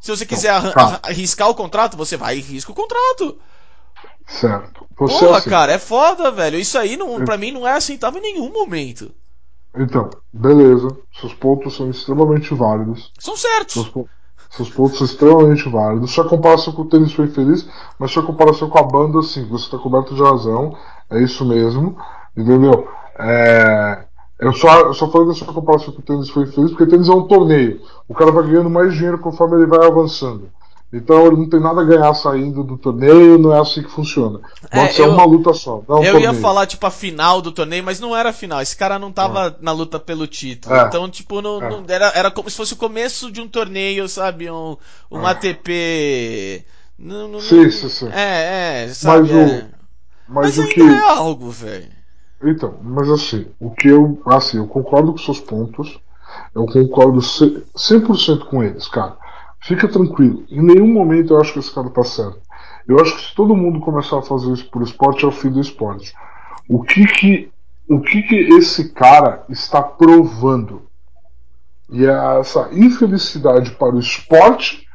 Se 0.00 0.10
você 0.10 0.26
quiser 0.26 0.48
arran- 0.50 0.72
tá. 0.72 0.98
arriscar 1.04 1.48
o 1.50 1.54
contrato, 1.54 1.96
você 1.96 2.16
vai 2.16 2.38
e 2.38 2.40
risca 2.40 2.72
o 2.72 2.74
contrato. 2.74 3.38
Certo. 4.26 4.86
Você 4.98 5.18
Porra, 5.24 5.38
assim, 5.38 5.50
cara, 5.50 5.72
é 5.72 5.78
foda, 5.78 6.32
velho. 6.32 6.58
Isso 6.58 6.76
aí, 6.76 6.96
não, 6.96 7.24
pra 7.24 7.36
mim, 7.36 7.52
não 7.52 7.64
é 7.66 7.74
aceitável 7.74 8.18
em 8.18 8.22
nenhum 8.32 8.52
momento. 8.52 9.14
Então, 9.76 10.10
beleza. 10.32 10.88
Seus 11.20 11.32
pontos 11.34 11.74
são 11.76 11.88
extremamente 11.90 12.54
válidos. 12.54 13.12
São 13.18 13.34
Seus, 13.34 13.40
certos. 13.52 13.88
po- 13.88 14.08
seus 14.50 14.68
pontos 14.70 14.98
são 14.98 15.06
extremamente 15.06 15.68
válidos. 15.68 16.10
Sua 16.12 16.28
comparação 16.28 16.72
com 16.74 16.82
o 16.82 16.88
tênis 16.88 17.12
foi 17.12 17.28
feliz, 17.28 17.66
mas 17.98 18.10
sua 18.10 18.22
comparação 18.24 18.68
com 18.68 18.78
a 18.78 18.82
banda, 18.82 19.22
sim, 19.22 19.46
você 19.48 19.64
está 19.64 19.78
coberto 19.78 20.14
de 20.14 20.22
razão. 20.22 20.76
É 21.10 21.20
isso 21.22 21.44
mesmo. 21.44 21.96
Entendeu? 22.36 22.86
É, 23.18 24.04
Eu 24.38 24.52
só, 24.52 24.80
eu 24.80 24.94
só 24.94 25.08
falei 25.10 25.28
da 25.28 25.34
sua 25.34 25.52
comparação 25.52 25.92
com 25.94 26.00
o 26.00 26.04
tênis 26.04 26.28
foi 26.30 26.46
feliz, 26.46 26.70
porque 26.72 26.86
tênis 26.86 27.08
é 27.08 27.12
um 27.12 27.26
torneio. 27.26 27.80
O 28.08 28.14
cara 28.14 28.32
vai 28.32 28.44
ganhando 28.46 28.68
mais 28.70 28.92
dinheiro 28.94 29.18
conforme 29.18 29.56
ele 29.56 29.66
vai 29.66 29.86
avançando. 29.86 30.50
Então 30.92 31.26
ele 31.26 31.36
não 31.36 31.48
tem 31.48 31.58
nada 31.58 31.80
a 31.80 31.84
ganhar 31.84 32.12
saindo 32.12 32.62
do 32.62 32.76
torneio, 32.76 33.38
não 33.38 33.54
é 33.54 33.58
assim 33.60 33.82
que 33.82 33.90
funciona. 33.90 34.40
Pode 34.70 34.84
É, 34.88 34.92
ser 34.92 35.02
eu- 35.02 35.12
uma 35.12 35.24
luta 35.24 35.54
só. 35.54 35.82
Não 35.88 35.96
é 35.96 36.00
um 36.00 36.04
Eu 36.04 36.12
torneio. 36.12 36.34
ia 36.34 36.40
falar, 36.40 36.66
tipo, 36.66 36.86
a 36.86 36.90
final 36.90 37.40
do 37.40 37.50
torneio, 37.50 37.82
mas 37.82 37.98
não 37.98 38.14
era 38.14 38.28
a 38.28 38.32
final. 38.32 38.60
Esse 38.60 38.76
cara 38.76 38.98
não 38.98 39.10
tava 39.10 39.56
na 39.62 39.72
luta 39.72 39.98
pelo 39.98 40.26
título. 40.26 40.74
É. 40.74 40.82
Então, 40.86 41.08
tipo, 41.08 41.40
não, 41.40 41.62
É. 41.62 41.70
não- 41.70 41.84
era, 41.88 42.12
era 42.14 42.30
como 42.30 42.50
se 42.50 42.56
fosse 42.58 42.74
o 42.74 42.76
começo 42.76 43.30
de 43.32 43.40
um 43.40 43.48
torneio, 43.48 44.06
sabe? 44.06 44.50
Um, 44.50 44.76
um 45.10 45.26
É. 45.26 45.30
ATP. 45.30 46.64
Não, 46.98 47.26
não- 47.26 47.40
Sim, 47.40 47.70
sim, 47.70 47.88
sim. 47.88 48.08
É, 48.12 48.84
é, 48.84 48.88
sabe? 48.88 49.22
Mas 49.22 49.30
o- 49.32 49.38
é. 49.54 49.68
Mas, 50.28 50.56
Mas 50.56 50.58
o 50.58 50.68
que. 50.68 50.80
é 50.82 50.98
algo, 51.08 51.50
velho. 51.50 51.88
Então, 52.44 52.74
mas 52.82 53.08
assim, 53.08 53.46
o 53.60 53.70
que 53.70 53.88
eu. 53.88 54.20
Assim, 54.26 54.58
eu 54.58 54.66
concordo 54.66 55.12
com 55.12 55.18
seus 55.18 55.40
pontos. 55.40 55.98
Eu 56.54 56.66
concordo 56.66 57.20
ce- 57.22 57.62
100% 57.76 58.46
com 58.46 58.62
eles, 58.62 58.88
cara. 58.88 59.16
Fica 59.62 59.88
tranquilo. 59.88 60.44
Em 60.50 60.60
nenhum 60.60 60.92
momento 60.92 61.34
eu 61.34 61.40
acho 61.40 61.52
que 61.52 61.58
esse 61.60 61.72
cara 61.72 61.88
tá 61.90 62.02
certo. 62.02 62.40
Eu 62.86 63.00
acho 63.00 63.16
que 63.16 63.22
se 63.22 63.34
todo 63.34 63.56
mundo 63.56 63.80
começar 63.80 64.18
a 64.18 64.22
fazer 64.22 64.52
isso 64.52 64.68
por 64.70 64.82
esporte, 64.82 65.24
é 65.24 65.28
o 65.28 65.32
fim 65.32 65.50
do 65.50 65.60
esporte. 65.60 66.12
O 66.68 66.82
que 66.82 67.06
que, 67.06 67.50
o 67.88 68.00
que, 68.00 68.22
que 68.22 68.34
esse 68.34 68.92
cara 68.92 69.44
está 69.48 69.80
provando? 69.80 70.82
E 71.90 72.04
é 72.04 72.40
essa 72.40 72.70
infelicidade 72.72 73.72
para 73.72 73.94
o 73.94 74.00
esporte 74.00 74.86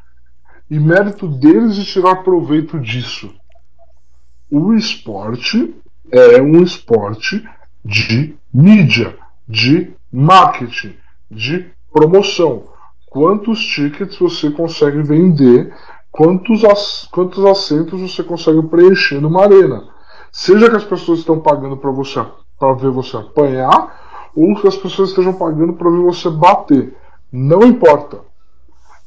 e 0.69 0.77
mérito 0.79 1.27
deles 1.27 1.75
de 1.75 1.86
tirar 1.86 2.24
proveito 2.24 2.79
disso. 2.79 3.33
O 4.51 4.74
esporte 4.74 5.75
é 6.12 6.41
um 6.41 6.62
esporte 6.62 7.47
de 7.83 8.36
mídia, 8.53 9.17
de 9.47 9.93
marketing, 10.12 10.95
de 11.29 11.69
promoção. 11.91 12.76
Quantos 13.09 13.59
tickets 13.65 14.17
você 14.17 14.51
consegue 14.51 15.01
vender, 15.01 15.73
quantos, 16.11 16.63
as- 16.63 17.07
quantos 17.11 17.43
assentos 17.45 17.99
você 18.01 18.23
consegue 18.23 18.61
preencher 18.63 19.19
numa 19.19 19.43
arena. 19.43 19.83
Seja 20.31 20.69
que 20.69 20.75
as 20.75 20.83
pessoas 20.83 21.19
estão 21.19 21.39
pagando 21.39 21.77
para 21.77 21.91
você 21.91 22.23
para 22.59 22.73
ver 22.73 22.89
você 22.89 23.15
apanhar, 23.15 24.31
ou 24.35 24.55
que 24.55 24.67
as 24.67 24.75
pessoas 24.75 25.09
estejam 25.09 25.33
pagando 25.33 25.73
para 25.73 25.91
ver 25.91 26.01
você 26.01 26.29
bater. 26.29 26.95
Não 27.31 27.61
importa. 27.63 28.21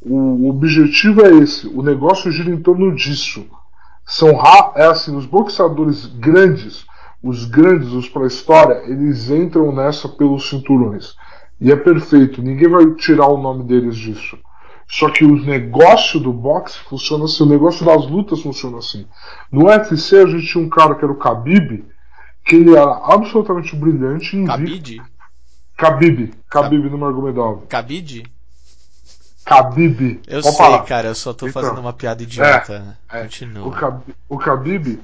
O 0.02 0.48
objetivo 0.48 1.20
é 1.22 1.30
esse. 1.30 1.66
O 1.68 1.82
negócio 1.82 2.30
gira 2.30 2.50
em 2.50 2.62
torno 2.62 2.94
disso 2.94 3.44
são 4.06 4.30
é 4.74 4.86
assim, 4.86 5.16
os 5.16 5.24
boxeadores 5.24 6.06
grandes, 6.06 6.84
os 7.22 7.44
grandes, 7.44 7.92
os 7.92 8.08
para 8.08 8.24
a 8.24 8.26
história, 8.26 8.82
eles 8.86 9.30
entram 9.30 9.70
nessa 9.72 10.08
pelos 10.08 10.48
cinturões. 10.48 11.14
E 11.60 11.70
é 11.70 11.76
perfeito, 11.76 12.42
ninguém 12.42 12.68
vai 12.68 12.86
tirar 12.94 13.28
o 13.28 13.40
nome 13.40 13.64
deles 13.64 13.96
disso. 13.96 14.38
Só 14.88 15.08
que 15.10 15.24
o 15.24 15.36
negócio 15.44 16.18
do 16.18 16.32
boxe 16.32 16.78
funciona 16.88 17.24
assim, 17.26 17.44
o 17.44 17.48
negócio 17.48 17.84
das 17.86 18.06
lutas 18.08 18.40
funciona 18.40 18.78
assim. 18.78 19.06
No 19.52 19.66
UFC 19.66 20.16
a 20.16 20.26
gente 20.26 20.46
tinha 20.46 20.64
um 20.64 20.68
cara 20.68 20.94
que 20.94 21.04
era 21.04 21.12
o 21.12 21.18
Khabib, 21.18 21.84
que 22.44 22.56
ele 22.56 22.74
era 22.74 23.00
absolutamente 23.04 23.76
brilhante 23.76 24.36
em 24.36 24.46
Cabide? 24.46 25.02
Khabib, 25.78 26.34
Khabib 26.50 26.90
no 26.90 26.98
Magomedov. 26.98 27.66
Cabide? 27.68 28.24
Khabib. 29.46 30.20
Eu 30.26 30.42
sei, 30.42 30.78
cara, 30.86 31.08
eu 31.08 31.14
só 31.14 31.32
tô 31.32 31.46
Então, 31.46 31.62
fazendo 31.62 31.80
uma 31.80 31.92
piada 31.92 32.22
idiota. 32.22 32.98
É, 33.10 33.22
Continua. 33.22 33.66
o, 33.66 33.70
Khabib, 33.70 34.14
o 34.28 34.36
Khabib, 34.38 35.00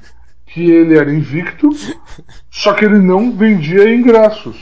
que 0.46 0.70
ele 0.70 0.98
era 0.98 1.12
invicto, 1.12 1.70
só 2.50 2.72
que 2.74 2.84
ele 2.84 2.98
não 2.98 3.32
vendia 3.36 3.92
ingressos. 3.94 4.56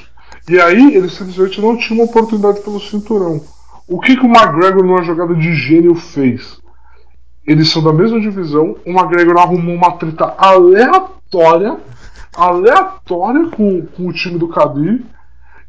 E 0.48 0.60
aí 0.60 0.94
ele 0.94 1.08
simplesmente 1.08 1.60
não 1.60 1.76
tinha 1.76 1.98
uma 1.98 2.10
oportunidade 2.10 2.60
pelo 2.60 2.80
cinturão. 2.80 3.40
O 3.88 3.98
que, 3.98 4.16
que 4.16 4.26
o 4.26 4.30
McGregor, 4.30 4.84
numa 4.84 5.02
jogada 5.02 5.34
de 5.34 5.54
gênio, 5.54 5.94
fez? 5.94 6.58
Eles 7.46 7.68
são 7.70 7.82
da 7.82 7.92
mesma 7.92 8.20
divisão, 8.20 8.76
o 8.86 8.90
McGregor 8.90 9.38
arrumou 9.38 9.74
uma 9.74 9.92
treta 9.92 10.34
aleatória, 10.38 11.78
aleatória 12.34 13.48
com, 13.50 13.86
com 13.86 14.08
o 14.08 14.12
time 14.12 14.38
do 14.38 14.48
Khabib, 14.48 15.04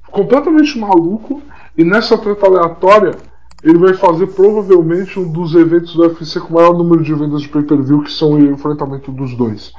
completamente 0.09 0.77
maluco, 0.79 1.41
e 1.77 1.83
nessa 1.83 2.17
treta 2.17 2.45
aleatória 2.45 3.15
ele 3.63 3.77
vai 3.77 3.93
fazer 3.95 4.27
provavelmente 4.27 5.19
um 5.19 5.29
dos 5.29 5.55
eventos 5.55 5.95
do 5.95 6.03
UFC 6.03 6.39
com 6.39 6.49
o 6.49 6.53
maior 6.53 6.73
número 6.73 7.03
de 7.03 7.13
vendas 7.13 7.41
de 7.41 7.49
pay-per-view, 7.49 8.03
que 8.03 8.11
são 8.11 8.33
o 8.33 8.39
enfrentamento 8.39 9.11
dos 9.11 9.35
dois. 9.35 9.73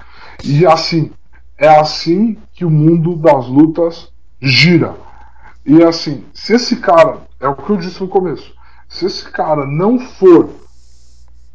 E 0.44 0.66
assim, 0.66 1.10
é 1.56 1.68
assim 1.68 2.36
que 2.52 2.64
o 2.64 2.70
mundo 2.70 3.16
das 3.16 3.46
lutas 3.46 4.10
gira. 4.40 4.94
E 5.64 5.82
assim, 5.82 6.24
se 6.32 6.54
esse 6.54 6.76
cara, 6.76 7.18
é 7.40 7.48
o 7.48 7.54
que 7.54 7.70
eu 7.70 7.76
disse 7.76 8.00
no 8.00 8.08
começo, 8.08 8.54
se 8.88 9.06
esse 9.06 9.30
cara 9.30 9.66
não 9.66 9.98
for, 9.98 10.50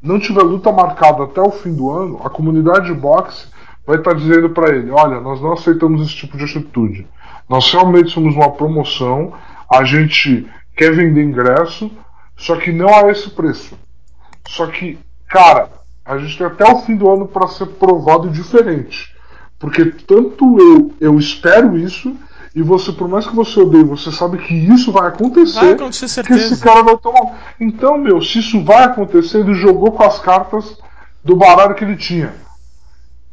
não 0.01 0.19
tiver 0.19 0.43
luta 0.43 0.71
marcada 0.71 1.23
até 1.23 1.39
o 1.41 1.51
fim 1.51 1.73
do 1.73 1.89
ano, 1.89 2.19
a 2.23 2.29
comunidade 2.29 2.87
de 2.87 2.93
boxe 2.93 3.47
vai 3.85 3.97
estar 3.97 4.13
dizendo 4.13 4.49
para 4.49 4.75
ele: 4.75 4.91
olha, 4.91 5.19
nós 5.21 5.41
não 5.41 5.53
aceitamos 5.53 6.01
esse 6.01 6.15
tipo 6.15 6.37
de 6.37 6.43
atitude. 6.43 7.07
Nós 7.47 7.71
realmente 7.71 8.11
somos 8.11 8.35
uma 8.35 8.51
promoção, 8.51 9.33
a 9.69 9.83
gente 9.83 10.47
quer 10.75 10.93
vender 10.93 11.23
ingresso, 11.23 11.91
só 12.37 12.55
que 12.55 12.71
não 12.71 12.89
a 12.93 13.11
esse 13.11 13.29
preço. 13.29 13.77
Só 14.47 14.67
que, 14.67 14.97
cara, 15.27 15.69
a 16.03 16.17
gente 16.17 16.37
tem 16.37 16.47
até 16.47 16.69
o 16.69 16.79
fim 16.79 16.95
do 16.95 17.09
ano 17.09 17.27
para 17.27 17.47
ser 17.47 17.67
provado 17.67 18.29
diferente. 18.29 19.15
Porque 19.59 19.85
tanto 19.85 20.59
eu, 20.59 20.93
eu 20.99 21.19
espero 21.19 21.77
isso, 21.77 22.15
e 22.53 22.61
você, 22.61 22.91
por 22.91 23.07
mais 23.07 23.25
que 23.25 23.35
você 23.35 23.59
odeie, 23.61 23.83
você 23.83 24.11
sabe 24.11 24.37
que 24.37 24.53
isso 24.53 24.91
vai 24.91 25.07
acontecer. 25.07 25.59
Vai 25.59 25.71
acontecer, 25.71 26.23
que 26.25 26.33
esse 26.33 26.49
certeza. 26.49 26.63
cara 26.63 26.83
vai 26.83 26.97
tomar. 26.97 27.53
Então, 27.59 27.97
meu, 27.97 28.21
se 28.21 28.39
isso 28.39 28.61
vai 28.63 28.83
acontecer, 28.83 29.39
ele 29.39 29.53
jogou 29.53 29.91
com 29.91 30.03
as 30.03 30.19
cartas 30.19 30.77
do 31.23 31.35
baralho 31.35 31.75
que 31.75 31.83
ele 31.83 31.95
tinha. 31.95 32.33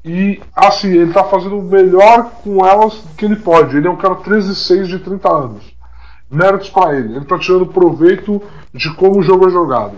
E 0.04 0.40
assim, 0.54 0.88
ele 0.88 1.12
tá 1.12 1.24
fazendo 1.24 1.58
o 1.58 1.62
melhor 1.62 2.30
com 2.44 2.64
elas 2.64 3.02
que 3.16 3.24
ele 3.24 3.36
pode. 3.36 3.76
Ele 3.76 3.88
é 3.88 3.90
um 3.90 3.96
cara 3.96 4.14
13-6 4.14 4.84
de 4.84 5.00
30 5.00 5.28
anos. 5.28 5.64
Méritos 6.30 6.70
pra 6.70 6.94
ele. 6.94 7.16
Ele 7.16 7.24
tá 7.24 7.38
tirando 7.38 7.66
proveito 7.66 8.40
de 8.72 8.94
como 8.94 9.18
o 9.18 9.22
jogo 9.22 9.48
é 9.48 9.50
jogado. 9.50 9.96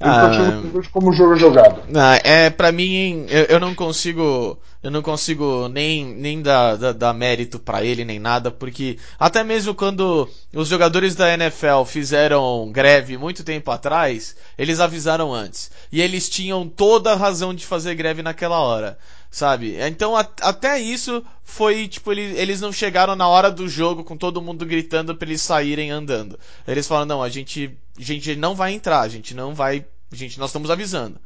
Ah, 0.00 0.62
como 0.92 1.12
jogo 1.12 1.34
é 1.34 1.36
jogado. 1.36 1.82
Não, 1.88 2.12
é, 2.24 2.48
pra 2.48 2.72
mim, 2.72 3.26
eu, 3.28 3.44
eu 3.44 3.60
não 3.60 3.74
consigo, 3.74 4.58
eu 4.82 4.90
não 4.90 5.02
consigo 5.02 5.68
nem, 5.68 6.06
nem 6.06 6.40
dar, 6.40 6.76
dar, 6.76 6.92
dar 6.92 7.12
mérito 7.12 7.58
pra 7.58 7.84
ele, 7.84 8.02
nem 8.02 8.18
nada, 8.18 8.50
porque 8.50 8.96
até 9.18 9.44
mesmo 9.44 9.74
quando 9.74 10.26
os 10.54 10.68
jogadores 10.68 11.14
da 11.14 11.34
NFL 11.34 11.84
fizeram 11.84 12.70
greve 12.72 13.18
muito 13.18 13.44
tempo 13.44 13.70
atrás, 13.70 14.34
eles 14.56 14.80
avisaram 14.80 15.34
antes. 15.34 15.70
E 15.92 16.00
eles 16.00 16.30
tinham 16.30 16.66
toda 16.66 17.12
a 17.12 17.16
razão 17.16 17.52
de 17.52 17.66
fazer 17.66 17.94
greve 17.94 18.22
naquela 18.22 18.58
hora. 18.58 18.96
Sabe? 19.30 19.76
Então 19.80 20.16
a- 20.16 20.26
até 20.42 20.78
isso 20.80 21.24
foi 21.44 21.86
tipo 21.86 22.10
eles, 22.10 22.36
eles 22.36 22.60
não 22.60 22.72
chegaram 22.72 23.14
na 23.14 23.28
hora 23.28 23.50
do 23.50 23.68
jogo 23.68 24.02
com 24.02 24.16
todo 24.16 24.42
mundo 24.42 24.66
gritando 24.66 25.14
pra 25.14 25.28
eles 25.28 25.40
saírem 25.40 25.90
andando. 25.90 26.38
Eles 26.66 26.88
falaram 26.88 27.06
não, 27.06 27.22
a 27.22 27.28
gente, 27.28 27.76
a 27.96 28.02
gente 28.02 28.34
não 28.34 28.54
vai 28.56 28.72
entrar, 28.72 29.00
a 29.00 29.08
gente 29.08 29.32
não 29.34 29.54
vai, 29.54 29.84
a 30.10 30.16
gente 30.16 30.38
nós 30.38 30.50
estamos 30.50 30.70
avisando. 30.70 31.20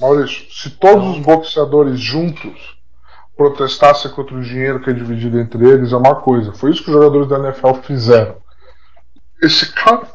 Maurício, 0.00 0.46
se 0.50 0.70
todos 0.70 1.16
os 1.16 1.22
boxeadores 1.22 2.00
juntos 2.00 2.78
protestassem 3.36 4.10
contra 4.10 4.34
o 4.34 4.42
dinheiro 4.42 4.80
que 4.82 4.90
é 4.90 4.92
dividido 4.92 5.38
entre 5.38 5.68
eles, 5.68 5.92
é 5.92 5.96
uma 5.96 6.16
coisa. 6.16 6.52
Foi 6.52 6.70
isso 6.70 6.82
que 6.82 6.90
os 6.90 6.96
jogadores 6.96 7.28
da 7.28 7.38
NFL 7.38 7.74
fizeram. 7.82 8.36
Esse 9.42 9.72
cara, 9.72 10.08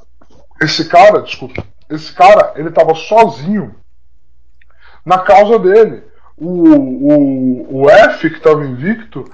esse 0.62 0.86
cara, 0.86 1.22
desculpa, 1.22 1.64
esse 1.90 2.12
cara, 2.12 2.54
ele 2.56 2.72
tava 2.72 2.96
sozinho 2.96 3.76
na 5.06 5.20
causa 5.20 5.60
dele. 5.60 6.04
O, 6.38 6.48
o, 6.48 7.84
o 7.84 7.90
F, 7.90 8.30
que 8.30 8.40
tava 8.40 8.66
invicto, 8.66 9.26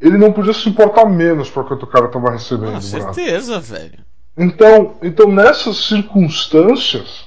ele 0.00 0.16
não 0.16 0.32
podia 0.32 0.52
se 0.52 0.68
importar 0.68 1.04
menos 1.06 1.50
por 1.50 1.66
quanto 1.66 1.82
o 1.82 1.88
cara 1.88 2.08
tava 2.08 2.30
recebendo. 2.30 2.72
Com 2.72 2.80
brother. 2.80 3.14
certeza, 3.14 3.60
velho. 3.60 3.98
Então, 4.36 4.96
então 5.02 5.30
nessas 5.30 5.76
circunstâncias, 5.88 7.26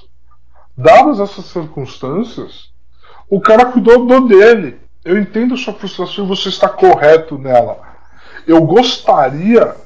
dadas 0.76 1.20
essas 1.20 1.44
circunstâncias, 1.46 2.70
o 3.28 3.40
cara 3.40 3.66
cuidou 3.66 4.06
do 4.06 4.26
dele. 4.28 4.80
Eu 5.04 5.18
entendo 5.18 5.56
sua 5.56 5.74
frustração 5.74 6.24
e 6.24 6.28
você 6.28 6.48
está 6.48 6.68
correto 6.68 7.36
nela. 7.36 7.80
Eu 8.46 8.62
gostaria 8.62 9.76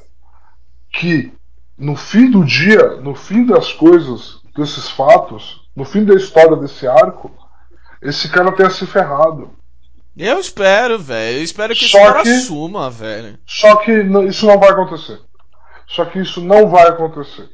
que 0.93 1.33
no 1.76 1.97
fim 1.97 2.31
do 2.31 2.45
dia, 2.45 2.97
no 2.97 3.14
fim 3.14 3.45
das 3.45 3.73
coisas, 3.73 4.40
desses 4.57 4.88
fatos, 4.88 5.69
no 5.75 5.85
fim 5.85 6.05
da 6.05 6.14
história 6.14 6.57
desse 6.57 6.87
arco, 6.87 7.31
esse 8.08 8.28
cara 8.28 8.52
tenha 8.52 8.70
se 8.70 8.86
ferrado. 8.86 9.50
Eu 10.16 10.38
espero, 10.40 10.98
velho. 10.98 11.38
Eu 11.38 11.42
espero 11.42 11.75
que 11.75 11.84
esse 11.84 11.92
Só 11.92 12.04
cara 12.06 12.22
que- 12.22 12.30
assuma, 12.30 12.90
velho. 12.90 13.38
Só 13.46 13.76
que 13.76 13.92
isso 14.28 14.46
não 14.46 14.58
vai 14.58 14.70
acontecer. 14.70 15.18
Só 15.86 16.04
que 16.06 16.18
isso 16.18 16.40
não 16.40 16.68
vai 16.68 16.88
acontecer. 16.88 17.48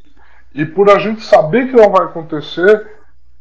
E 0.54 0.64
por 0.64 0.90
a 0.90 0.99
gente 0.99 1.23
saber 1.23 1.68
que 1.68 1.76
não 1.76 1.90
vai 1.90 2.04
acontecer, 2.06 2.87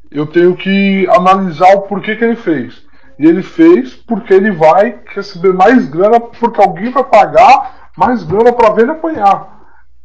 eu 0.10 0.26
tenho 0.26 0.56
que 0.56 1.08
analisar 1.10 1.76
o 1.76 1.82
porquê 1.84 2.16
que 2.16 2.24
ele 2.24 2.36
fez. 2.36 2.82
E 3.20 3.26
ele 3.28 3.44
fez 3.44 3.94
porque 3.94 4.34
ele 4.34 4.52
vai 4.52 5.00
receber 5.14 5.54
mais 5.54 5.88
grana, 5.88 6.20
porque 6.20 6.60
alguém 6.62 6.90
vai 6.92 7.04
pagar 7.04 7.92
mais 7.96 8.24
grana 8.24 8.52
pra 8.52 8.72
ver 8.72 8.84
ele 8.84 8.92
apanhar. 8.92 9.62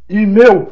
E, 0.07 0.25
meu, 0.25 0.71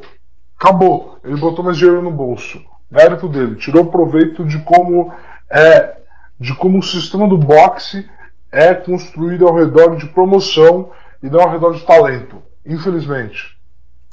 acabou. 0.59 1.17
Ele 1.23 1.37
botou 1.37 1.65
mais 1.65 1.77
dinheiro 1.77 2.01
no 2.01 2.11
bolso. 2.11 2.61
Mérito 2.91 3.27
dele. 3.27 3.55
Tirou 3.55 3.87
proveito 3.87 4.45
de 4.45 4.59
como 4.59 5.11
é, 5.49 5.94
de 6.39 6.53
como 6.55 6.79
o 6.79 6.83
sistema 6.83 7.27
do 7.27 7.37
boxe 7.37 8.07
é 8.51 8.73
construído 8.73 9.47
ao 9.47 9.55
redor 9.55 9.95
de 9.97 10.07
promoção 10.07 10.91
e 11.21 11.29
não 11.29 11.41
ao 11.41 11.51
redor 11.51 11.73
de 11.73 11.81
talento. 11.81 12.41
Infelizmente. 12.65 13.55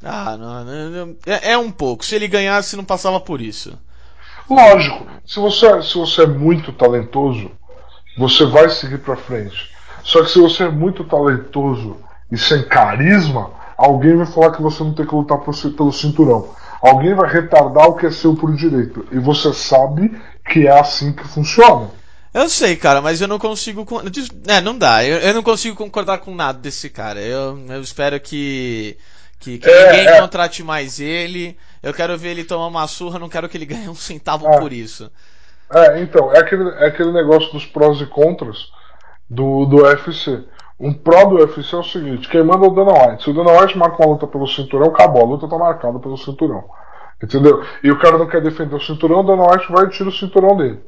Ah, 0.03 0.37
não, 0.37 0.65
não, 0.65 1.17
é, 1.27 1.53
é 1.53 1.59
um 1.59 1.71
pouco. 1.71 2.05
Se 2.05 2.15
ele 2.15 2.27
ganhasse, 2.27 2.77
não 2.77 2.85
passava 2.85 3.21
por 3.21 3.41
isso. 3.41 3.79
Lógico, 4.51 5.07
se 5.25 5.39
você, 5.39 5.83
se 5.83 5.95
você 5.95 6.23
é 6.23 6.27
muito 6.27 6.73
talentoso, 6.73 7.51
você 8.19 8.45
vai 8.45 8.69
seguir 8.69 8.99
pra 8.99 9.17
frente. 9.17 9.71
Só 10.03 10.23
que 10.23 10.31
se 10.31 10.41
você 10.41 10.65
é 10.65 10.69
muito 10.69 11.05
talentoso 11.05 11.97
e 12.31 12.37
sem 12.37 12.63
carisma, 12.65 13.51
alguém 13.77 14.17
vai 14.17 14.27
falar 14.27 14.51
que 14.51 14.61
você 14.61 14.83
não 14.83 14.93
tem 14.93 15.07
que 15.07 15.15
lutar 15.15 15.39
pelo 15.39 15.93
cinturão. 15.93 16.51
Alguém 16.83 17.15
vai 17.15 17.31
retardar 17.33 17.87
o 17.87 17.95
que 17.95 18.07
é 18.07 18.11
seu 18.11 18.35
por 18.35 18.53
direito. 18.55 19.07
E 19.13 19.19
você 19.19 19.55
sabe 19.55 20.21
que 20.45 20.67
é 20.67 20.79
assim 20.79 21.13
que 21.13 21.27
funciona. 21.27 21.89
Eu 22.35 22.49
sei, 22.49 22.77
cara, 22.77 23.03
mas 23.03 23.21
eu 23.21 23.29
não 23.29 23.39
consigo. 23.39 23.85
con- 23.85 24.03
É, 24.49 24.61
não 24.61 24.77
dá. 24.77 25.05
Eu, 25.05 25.19
eu 25.19 25.35
não 25.35 25.43
consigo 25.43 25.77
concordar 25.77 26.19
com 26.19 26.35
nada 26.35 26.59
desse 26.59 26.89
cara. 26.89 27.21
Eu, 27.21 27.59
eu 27.69 27.81
espero 27.81 28.19
que. 28.21 28.97
Que, 29.39 29.59
que 29.59 29.69
É, 29.69 29.91
ninguém 29.93 30.07
é. 30.09 30.21
contrate 30.21 30.63
mais 30.63 31.01
ele. 31.01 31.57
Eu 31.83 31.93
quero 31.93 32.17
ver 32.17 32.29
ele 32.31 32.45
tomar 32.45 32.69
uma 32.69 32.87
surra, 32.87 33.19
não 33.19 33.29
quero 33.29 33.49
que 33.49 33.57
ele 33.59 33.67
ganhe 33.67 33.89
um 33.89 33.95
centavo 33.95 34.47
Ah. 34.47 34.59
por 34.59 34.73
isso. 34.73 35.11
É, 35.75 36.01
então, 36.03 36.33
é 36.33 36.39
aquele, 36.39 36.69
é 36.71 36.87
aquele 36.87 37.13
negócio 37.13 37.51
dos 37.53 37.65
prós 37.67 38.01
e 38.01 38.07
contras 38.07 38.69
do, 39.29 39.65
do 39.67 39.83
UFC. 39.83 40.45
Um 40.79 40.93
pró 40.93 41.25
do 41.27 41.37
UFC 41.37 41.75
é 41.75 41.79
o 41.79 41.83
seguinte: 41.85 42.29
quem 42.29 42.43
manda 42.45 42.67
é 42.67 42.69
o 42.69 42.75
Dana 42.75 42.93
White. 42.93 43.25
Se 43.25 43.31
o 43.31 43.35
Dana 43.35 43.61
White 43.61 43.77
marca 43.77 43.97
uma 44.05 44.13
luta 44.15 44.27
pelo 44.27 44.47
cinturão, 44.47 44.89
acabou. 44.89 45.23
A 45.23 45.27
luta 45.27 45.49
tá 45.49 45.59
marcada 45.59 45.99
pelo 45.99 46.17
cinturão. 46.17 46.65
Entendeu? 47.23 47.65
E 47.85 47.91
o 47.91 47.99
cara 47.99 48.19
não 48.19 48.27
quer 48.29 48.43
defender 48.43 48.75
o 48.75 48.81
cinturão, 48.81 49.21
o 49.21 49.23
Dana 49.23 49.45
White 49.51 49.71
vai 49.71 49.85
e 49.87 49.91
tira 49.91 50.09
o 50.09 50.13
cinturão 50.13 50.57
dele. 50.57 50.81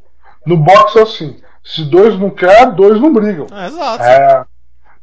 No 0.46 0.56
boxe 0.56 0.98
é 0.98 1.02
assim: 1.02 1.36
se 1.62 1.84
dois 1.84 2.18
não 2.18 2.30
quer, 2.30 2.72
dois 2.72 3.00
não 3.00 3.12
brigam. 3.12 3.46
É, 3.52 3.66
exato. 3.66 4.02
É. 4.04 4.44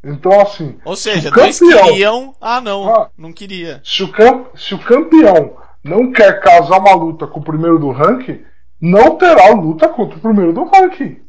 Então, 0.03 0.39
assim. 0.41 0.77
Ou 0.83 0.95
seja, 0.95 1.29
o 1.29 1.31
dois 1.31 1.59
campeão- 1.59 1.85
queriam. 1.87 2.35
Ah, 2.41 2.59
não. 2.61 2.89
Ah. 2.95 3.09
Não 3.17 3.31
queria. 3.31 3.81
Se 3.83 4.03
o, 4.03 4.11
cam- 4.11 4.45
se 4.55 4.73
o 4.73 4.79
campeão 4.79 5.57
não 5.83 6.11
quer 6.11 6.39
casar 6.41 6.79
uma 6.79 6.93
luta 6.95 7.27
com 7.27 7.39
o 7.39 7.43
primeiro 7.43 7.77
do 7.79 7.91
ranking, 7.91 8.41
não 8.79 9.15
terá 9.15 9.49
luta 9.49 9.87
contra 9.89 10.17
o 10.17 10.21
primeiro 10.21 10.53
do 10.53 10.63
ranking. 10.63 11.19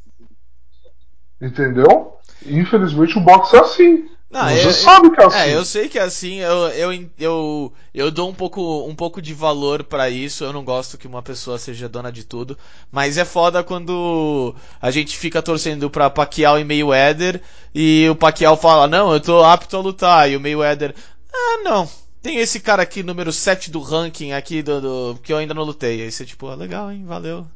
Entendeu? 1.40 2.16
Infelizmente 2.46 3.18
o 3.18 3.20
boxe 3.20 3.56
é 3.56 3.60
assim. 3.60 4.08
Não, 4.32 4.48
Você 4.48 4.68
eu- 4.68 4.72
sabe 4.72 5.10
que 5.10 5.20
é 5.20 5.26
assim. 5.26 5.50
É, 5.50 5.56
eu 5.56 5.64
sei 5.64 5.88
que 5.90 5.98
é 5.98 6.02
assim, 6.02 6.36
eu, 6.36 6.68
eu, 6.70 7.10
eu, 7.18 7.72
eu 7.94 8.10
dou 8.10 8.30
um 8.30 8.34
pouco, 8.34 8.86
um 8.88 8.94
pouco 8.94 9.20
de 9.20 9.34
valor 9.34 9.84
pra 9.84 10.08
isso, 10.10 10.42
eu 10.42 10.52
não 10.52 10.64
gosto 10.64 10.96
que 10.98 11.06
uma 11.06 11.22
pessoa 11.22 11.58
seja 11.58 11.88
dona 11.88 12.10
de 12.10 12.24
tudo, 12.24 12.56
mas 12.90 13.18
é 13.18 13.24
foda 13.26 13.62
quando 13.62 14.54
a 14.80 14.90
gente 14.90 15.16
fica 15.18 15.42
torcendo 15.42 15.90
pra 15.90 16.08
Pacquiao 16.10 16.58
e 16.58 16.64
Mayweather 16.64 17.42
e 17.74 18.08
o 18.10 18.16
Pacquiao 18.16 18.56
fala, 18.56 18.86
não, 18.88 19.12
eu 19.12 19.20
tô 19.20 19.44
apto 19.44 19.76
a 19.76 19.80
lutar, 19.80 20.30
e 20.30 20.36
o 20.36 20.40
Mayweather, 20.40 20.94
ah, 21.32 21.60
não, 21.62 21.88
tem 22.22 22.38
esse 22.38 22.58
cara 22.60 22.82
aqui, 22.82 23.02
número 23.02 23.32
7 23.32 23.70
do 23.70 23.80
ranking 23.80 24.32
aqui, 24.32 24.62
do, 24.62 24.80
do- 25.14 25.20
que 25.22 25.32
eu 25.32 25.36
ainda 25.38 25.54
não 25.54 25.62
lutei, 25.62 26.02
aí 26.02 26.10
você 26.10 26.24
tipo, 26.24 26.46
ah, 26.48 26.54
legal, 26.54 26.90
hein, 26.90 27.04
valeu. 27.06 27.46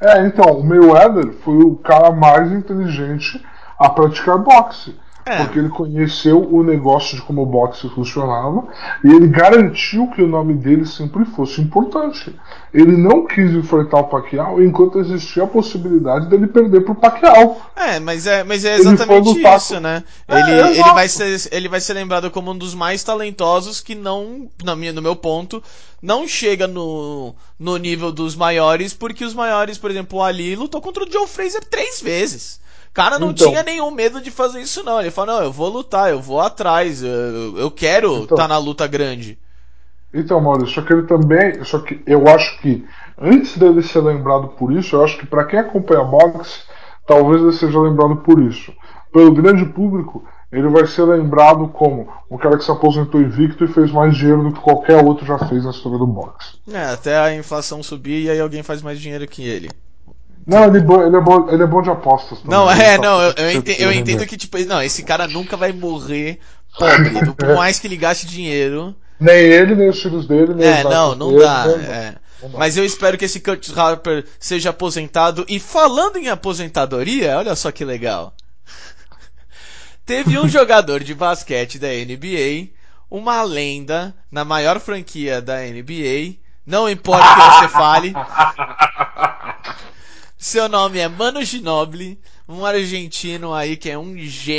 É, 0.00 0.26
então, 0.26 0.58
o 0.58 0.64
Mayweather 0.64 1.32
foi 1.42 1.56
o 1.58 1.76
cara 1.76 2.10
mais 2.10 2.52
inteligente 2.52 3.42
a 3.78 3.88
praticar 3.88 4.38
boxe. 4.38 4.94
É. 5.28 5.38
Porque 5.38 5.58
ele 5.58 5.68
conheceu 5.68 6.40
o 6.40 6.62
negócio 6.62 7.16
de 7.16 7.22
como 7.22 7.42
o 7.42 7.46
boxe 7.46 7.88
funcionava 7.88 8.64
e 9.02 9.08
ele 9.08 9.26
garantiu 9.26 10.06
que 10.08 10.22
o 10.22 10.28
nome 10.28 10.54
dele 10.54 10.86
sempre 10.86 11.24
fosse 11.24 11.60
importante. 11.60 12.32
Ele 12.72 12.96
não 12.96 13.26
quis 13.26 13.50
enfrentar 13.50 13.98
o 13.98 14.04
Pacquiao 14.04 14.62
enquanto 14.62 15.00
existia 15.00 15.42
a 15.42 15.48
possibilidade 15.48 16.28
dele 16.28 16.46
perder 16.46 16.82
pro 16.82 16.94
Pacquiao. 16.94 17.60
É, 17.74 17.98
mas 17.98 18.24
é, 18.24 18.44
mas 18.44 18.64
é 18.64 18.74
Ele 18.74 18.88
exatamente 18.88 19.42
isso, 19.42 19.80
né? 19.80 20.04
É, 20.28 20.38
ele, 20.38 20.52
ele, 20.52 20.68
exato. 20.70 20.94
vai 20.94 21.08
ser, 21.08 21.48
ele 21.50 21.68
vai 21.68 21.80
ser 21.80 21.94
lembrado 21.94 22.30
como 22.30 22.52
um 22.52 22.56
dos 22.56 22.72
mais 22.72 23.02
talentosos 23.02 23.80
que 23.80 23.96
não, 23.96 24.48
na 24.62 24.76
minha, 24.76 24.92
no 24.92 25.02
meu 25.02 25.16
ponto, 25.16 25.60
não 26.00 26.28
chega 26.28 26.68
no, 26.68 27.34
no 27.58 27.76
nível 27.78 28.12
dos 28.12 28.36
maiores, 28.36 28.92
porque 28.92 29.24
os 29.24 29.34
maiores, 29.34 29.76
por 29.76 29.90
exemplo, 29.90 30.20
o 30.20 30.22
Ali 30.22 30.54
lutou 30.54 30.80
contra 30.80 31.02
o 31.02 31.10
Joe 31.10 31.26
Fraser 31.26 31.64
três 31.64 32.00
vezes. 32.00 32.64
O 32.96 33.02
cara 33.02 33.18
não 33.18 33.30
Então. 33.30 33.48
tinha 33.50 33.62
nenhum 33.62 33.90
medo 33.90 34.22
de 34.22 34.30
fazer 34.30 34.62
isso, 34.62 34.82
não. 34.82 34.98
Ele 34.98 35.10
falou, 35.10 35.36
não, 35.36 35.44
eu 35.44 35.52
vou 35.52 35.68
lutar, 35.68 36.10
eu 36.10 36.18
vou 36.18 36.40
atrás, 36.40 37.02
eu, 37.02 37.58
eu 37.58 37.70
quero 37.70 38.22
estar 38.22 38.34
Então. 38.34 38.48
na 38.48 38.56
luta 38.56 38.86
grande. 38.86 39.38
Então, 40.14 40.40
Maurício, 40.40 40.76
só 40.76 40.80
que 40.80 40.94
ele 40.94 41.02
também. 41.02 41.62
Só 41.62 41.78
que 41.80 42.00
eu 42.06 42.26
acho 42.26 42.58
que 42.62 42.86
antes 43.20 43.58
dele 43.58 43.82
ser 43.82 44.00
lembrado 44.00 44.48
por 44.48 44.72
isso, 44.72 44.96
eu 44.96 45.04
acho 45.04 45.18
que 45.18 45.26
para 45.26 45.44
quem 45.44 45.58
acompanha 45.58 46.02
boxe, 46.04 46.60
talvez 47.06 47.42
ele 47.42 47.52
seja 47.52 47.78
lembrado 47.78 48.16
por 48.16 48.40
isso. 48.40 48.72
Pelo 49.12 49.30
grande 49.34 49.66
público, 49.66 50.24
ele 50.50 50.68
vai 50.68 50.86
ser 50.86 51.02
lembrado 51.02 51.68
como 51.68 52.08
um 52.30 52.38
cara 52.38 52.56
que 52.56 52.64
se 52.64 52.70
aposentou 52.70 53.20
invicto 53.20 53.62
e 53.62 53.68
fez 53.68 53.92
mais 53.92 54.16
dinheiro 54.16 54.42
do 54.42 54.52
que 54.52 54.60
qualquer 54.60 55.04
outro 55.04 55.26
já 55.26 55.38
fez 55.38 55.64
na 55.64 55.70
história 55.70 55.98
do 55.98 56.06
boxe. 56.06 56.56
É, 56.72 56.84
até 56.94 57.18
a 57.18 57.34
inflação 57.36 57.82
subir 57.82 58.24
e 58.24 58.30
aí 58.30 58.40
alguém 58.40 58.62
faz 58.62 58.80
mais 58.80 58.98
dinheiro 58.98 59.26
que 59.28 59.42
ele. 59.46 59.68
Não, 60.46 60.64
ele, 60.66 60.78
é 60.78 60.80
bom- 60.80 61.02
ele, 61.06 61.16
é, 61.16 61.20
bom, 61.20 61.50
ele 61.50 61.62
é 61.62 61.66
bom 61.66 61.82
de 61.82 61.90
apostas. 61.90 62.38
também. 62.40 62.56
Não, 62.56 62.70
é, 62.70 62.96
tá- 62.96 63.02
não, 63.02 63.20
eu, 63.20 63.34
eu 63.36 63.52
sempre 63.52 63.72
ente- 63.72 63.82
eu 63.82 63.92
entendo 63.92 64.26
que, 64.26 64.36
tipo, 64.36 64.58
não, 64.60 64.80
esse 64.82 65.02
cara 65.02 65.26
nunca 65.26 65.56
vai 65.56 65.72
morrer 65.72 66.38
pobre, 66.78 67.10
por 67.34 67.56
mais 67.56 67.78
que 67.80 67.86
ele 67.86 67.96
gaste 67.96 68.26
dinheiro. 68.26 68.94
Nem 69.18 69.34
ele, 69.36 69.74
nem 69.74 69.88
os 69.88 70.00
filhos 70.00 70.26
dele, 70.26 70.54
nem 70.54 70.66
É, 70.68 70.84
não, 70.84 71.14
não 71.14 71.28
dele, 71.30 71.42
dá. 71.42 71.66
nem- 71.66 71.86
é. 71.86 72.14
não 72.42 72.50
dá. 72.50 72.58
Mas 72.58 72.76
eu 72.76 72.84
espero 72.84 73.18
que 73.18 73.24
esse 73.24 73.40
Curtis 73.40 73.76
Harper 73.76 74.24
seja 74.38 74.70
aposentado. 74.70 75.44
E 75.48 75.58
falando 75.58 76.16
em 76.16 76.28
aposentadoria, 76.28 77.36
olha 77.38 77.56
só 77.56 77.72
que 77.72 77.84
legal. 77.84 78.32
Teve 80.06 80.38
um 80.38 80.46
jogador 80.48 81.02
de 81.02 81.14
basquete 81.14 81.78
da 81.78 81.88
NBA, 81.88 82.68
uma 83.10 83.42
lenda 83.42 84.14
na 84.30 84.44
maior 84.44 84.78
franquia 84.78 85.40
da 85.42 85.56
NBA, 85.62 86.36
Não 86.64 86.88
importa 86.88 87.24
o 87.24 87.34
que 87.34 87.58
você 87.60 87.68
fale. 87.68 88.12
Seu 90.38 90.68
nome 90.68 90.98
é 90.98 91.08
Mano 91.08 91.42
Ginobili, 91.42 92.18
um 92.48 92.64
argentino 92.64 93.54
aí 93.54 93.76
que 93.76 93.90
é 93.90 93.98
um 93.98 94.14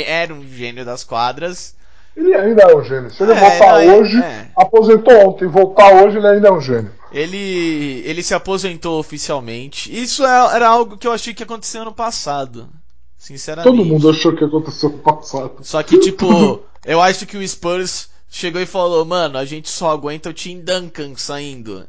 era 0.06 0.34
um 0.34 0.46
gênio 0.46 0.84
das 0.84 1.04
quadras. 1.04 1.74
Ele 2.16 2.34
ainda 2.34 2.62
é 2.62 2.74
um 2.76 2.82
gênio. 2.82 3.10
Se 3.10 3.22
ele 3.22 3.32
É, 3.32 3.34
voltar 3.36 3.72
não, 3.74 3.78
é- 3.78 3.96
hoje, 3.96 4.20
é. 4.20 4.48
aposentou 4.56 5.28
ontem, 5.28 5.46
voltar 5.46 6.02
hoje, 6.02 6.16
ele 6.16 6.26
ainda 6.26 6.48
é 6.48 6.52
um 6.52 6.60
gênio. 6.60 6.90
Ele, 7.12 8.02
ele 8.04 8.22
se 8.22 8.34
aposentou 8.34 8.98
oficialmente. 8.98 9.96
Isso 9.96 10.26
é- 10.26 10.56
era 10.56 10.68
algo 10.68 10.96
que 10.98 11.06
eu 11.06 11.12
achei 11.12 11.32
que 11.32 11.44
aconteceu 11.44 11.82
ano 11.82 11.92
passado. 11.92 12.68
Sinceramente. 13.16 13.76
Todo 13.76 13.84
mundo 13.84 14.10
achou 14.10 14.34
que 14.34 14.44
aconteceu 14.44 14.90
no 14.90 14.98
passado. 14.98 15.58
Só 15.62 15.82
que, 15.82 15.98
tipo, 16.00 16.60
eu 16.84 17.00
acho 17.00 17.24
que 17.26 17.36
o 17.36 17.46
Spurs 17.48 18.08
chegou 18.28 18.60
e 18.60 18.66
falou, 18.66 19.04
mano, 19.04 19.38
a 19.38 19.44
gente 19.44 19.68
só 19.70 19.90
aguenta 19.92 20.30
o 20.30 20.32
Tim 20.32 20.60
Duncan 20.60 21.14
saindo. 21.16 21.86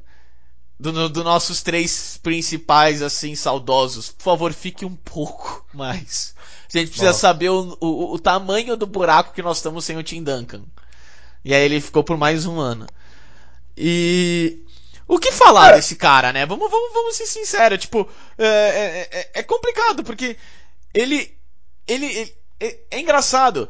Do, 0.79 1.09
do 1.09 1.23
nossos 1.25 1.61
três 1.61 2.17
principais, 2.23 3.01
assim, 3.01 3.35
saudosos. 3.35 4.11
Por 4.11 4.23
favor, 4.23 4.53
fique 4.53 4.85
um 4.85 4.95
pouco 4.95 5.65
mais. 5.73 6.33
A 6.73 6.77
gente 6.77 6.87
precisa 6.89 7.07
Nossa. 7.07 7.19
saber 7.19 7.49
o, 7.49 7.77
o, 7.81 8.13
o 8.13 8.19
tamanho 8.19 8.77
do 8.77 8.85
buraco 8.87 9.33
que 9.33 9.41
nós 9.41 9.57
estamos 9.57 9.83
sem 9.83 9.97
o 9.97 10.03
Tim 10.03 10.23
Duncan. 10.23 10.63
E 11.43 11.53
aí 11.53 11.63
ele 11.63 11.81
ficou 11.81 12.03
por 12.03 12.17
mais 12.17 12.45
um 12.45 12.59
ano. 12.59 12.87
E. 13.77 14.63
O 15.07 15.17
que 15.17 15.31
falar 15.31 15.73
desse 15.73 15.95
cara, 15.95 16.31
né? 16.31 16.45
Vamos, 16.45 16.69
vamos, 16.69 16.93
vamos 16.93 17.15
ser 17.15 17.25
sinceros. 17.25 17.79
Tipo, 17.79 18.07
é, 18.37 18.45
é, 18.45 19.09
é- 19.19 19.31
é 19.39 19.43
complicado, 19.43 20.03
porque 20.03 20.37
ele. 20.93 21.35
Ele. 21.87 22.05
ele- 22.05 22.35
é, 22.59 22.77
é 22.91 22.99
engraçado. 22.99 23.67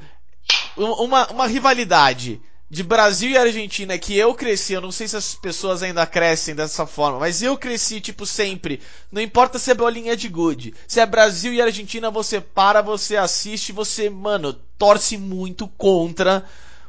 Um- 0.77 0.91
Uma, 1.05 1.27
uma 1.31 1.47
rivalidade 1.47 2.41
de 2.69 2.83
Brasil 2.83 3.31
e 3.31 3.37
Argentina 3.37 3.97
que 3.97 4.15
eu 4.15 4.33
cresci, 4.35 4.73
eu 4.73 4.81
não 4.81 4.91
sei 4.91 5.07
se 5.07 5.17
as 5.17 5.33
pessoas 5.33 5.81
ainda 5.81 6.05
crescem 6.05 6.53
dessa 6.53 6.85
forma, 6.85 7.17
mas 7.17 7.41
eu 7.41 7.57
cresci, 7.57 7.99
tipo, 7.99 8.25
sempre. 8.27 8.79
Não 9.11 9.21
importa 9.21 9.57
se 9.57 9.71
é 9.71 9.73
bolinha 9.73 10.15
de 10.15 10.27
gude. 10.27 10.75
Se 10.87 10.99
é 10.99 11.05
Brasil 11.05 11.51
e 11.51 11.61
Argentina, 11.61 12.11
você 12.11 12.39
para, 12.39 12.81
você 12.81 13.17
assiste, 13.17 13.71
você, 13.71 14.09
mano, 14.09 14.53
torce 14.77 15.17
muito 15.17 15.67
contra 15.67 16.45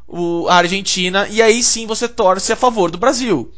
o, 0.06 0.46
a 0.48 0.56
Argentina. 0.56 1.26
E 1.30 1.40
aí 1.40 1.62
sim 1.62 1.86
você 1.86 2.06
torce 2.06 2.52
a 2.52 2.56
favor 2.56 2.90
do 2.90 2.98
Brasil. 2.98 3.50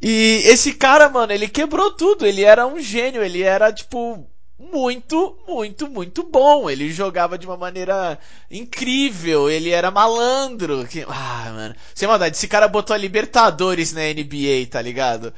E 0.00 0.42
esse 0.44 0.74
cara, 0.74 1.08
mano, 1.08 1.32
ele 1.32 1.48
quebrou 1.48 1.90
tudo. 1.90 2.24
Ele 2.24 2.44
era 2.44 2.66
um 2.66 2.78
gênio. 2.78 3.22
Ele 3.22 3.42
era, 3.42 3.72
tipo, 3.72 4.24
muito, 4.58 5.36
muito, 5.46 5.88
muito 5.88 6.22
bom. 6.22 6.68
Ele 6.70 6.90
jogava 6.90 7.36
de 7.38 7.46
uma 7.46 7.56
maneira 7.56 8.18
incrível. 8.50 9.50
Ele 9.50 9.70
era 9.70 9.90
malandro. 9.90 10.86
Que... 10.86 11.04
Ah, 11.08 11.50
mano. 11.54 11.74
Sem 11.94 12.08
maldade, 12.08 12.36
esse 12.36 12.48
cara 12.48 12.68
botou 12.68 12.94
a 12.94 12.98
Libertadores 12.98 13.92
na 13.92 14.02
NBA, 14.02 14.66
tá 14.70 14.80
ligado? 14.80 15.32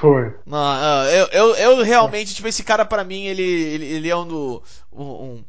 Foi. 0.00 0.34
Não, 0.46 0.80
não, 0.80 1.04
eu, 1.06 1.26
eu, 1.28 1.56
eu 1.56 1.82
realmente, 1.84 2.34
tipo, 2.34 2.48
esse 2.48 2.62
cara 2.64 2.84
pra 2.84 3.04
mim, 3.04 3.26
ele, 3.26 3.42
ele, 3.42 3.84
ele 3.86 4.08
é 4.08 4.16
um, 4.16 4.26
do, 4.26 4.62
um, 4.92 5.04
um- 5.04 5.44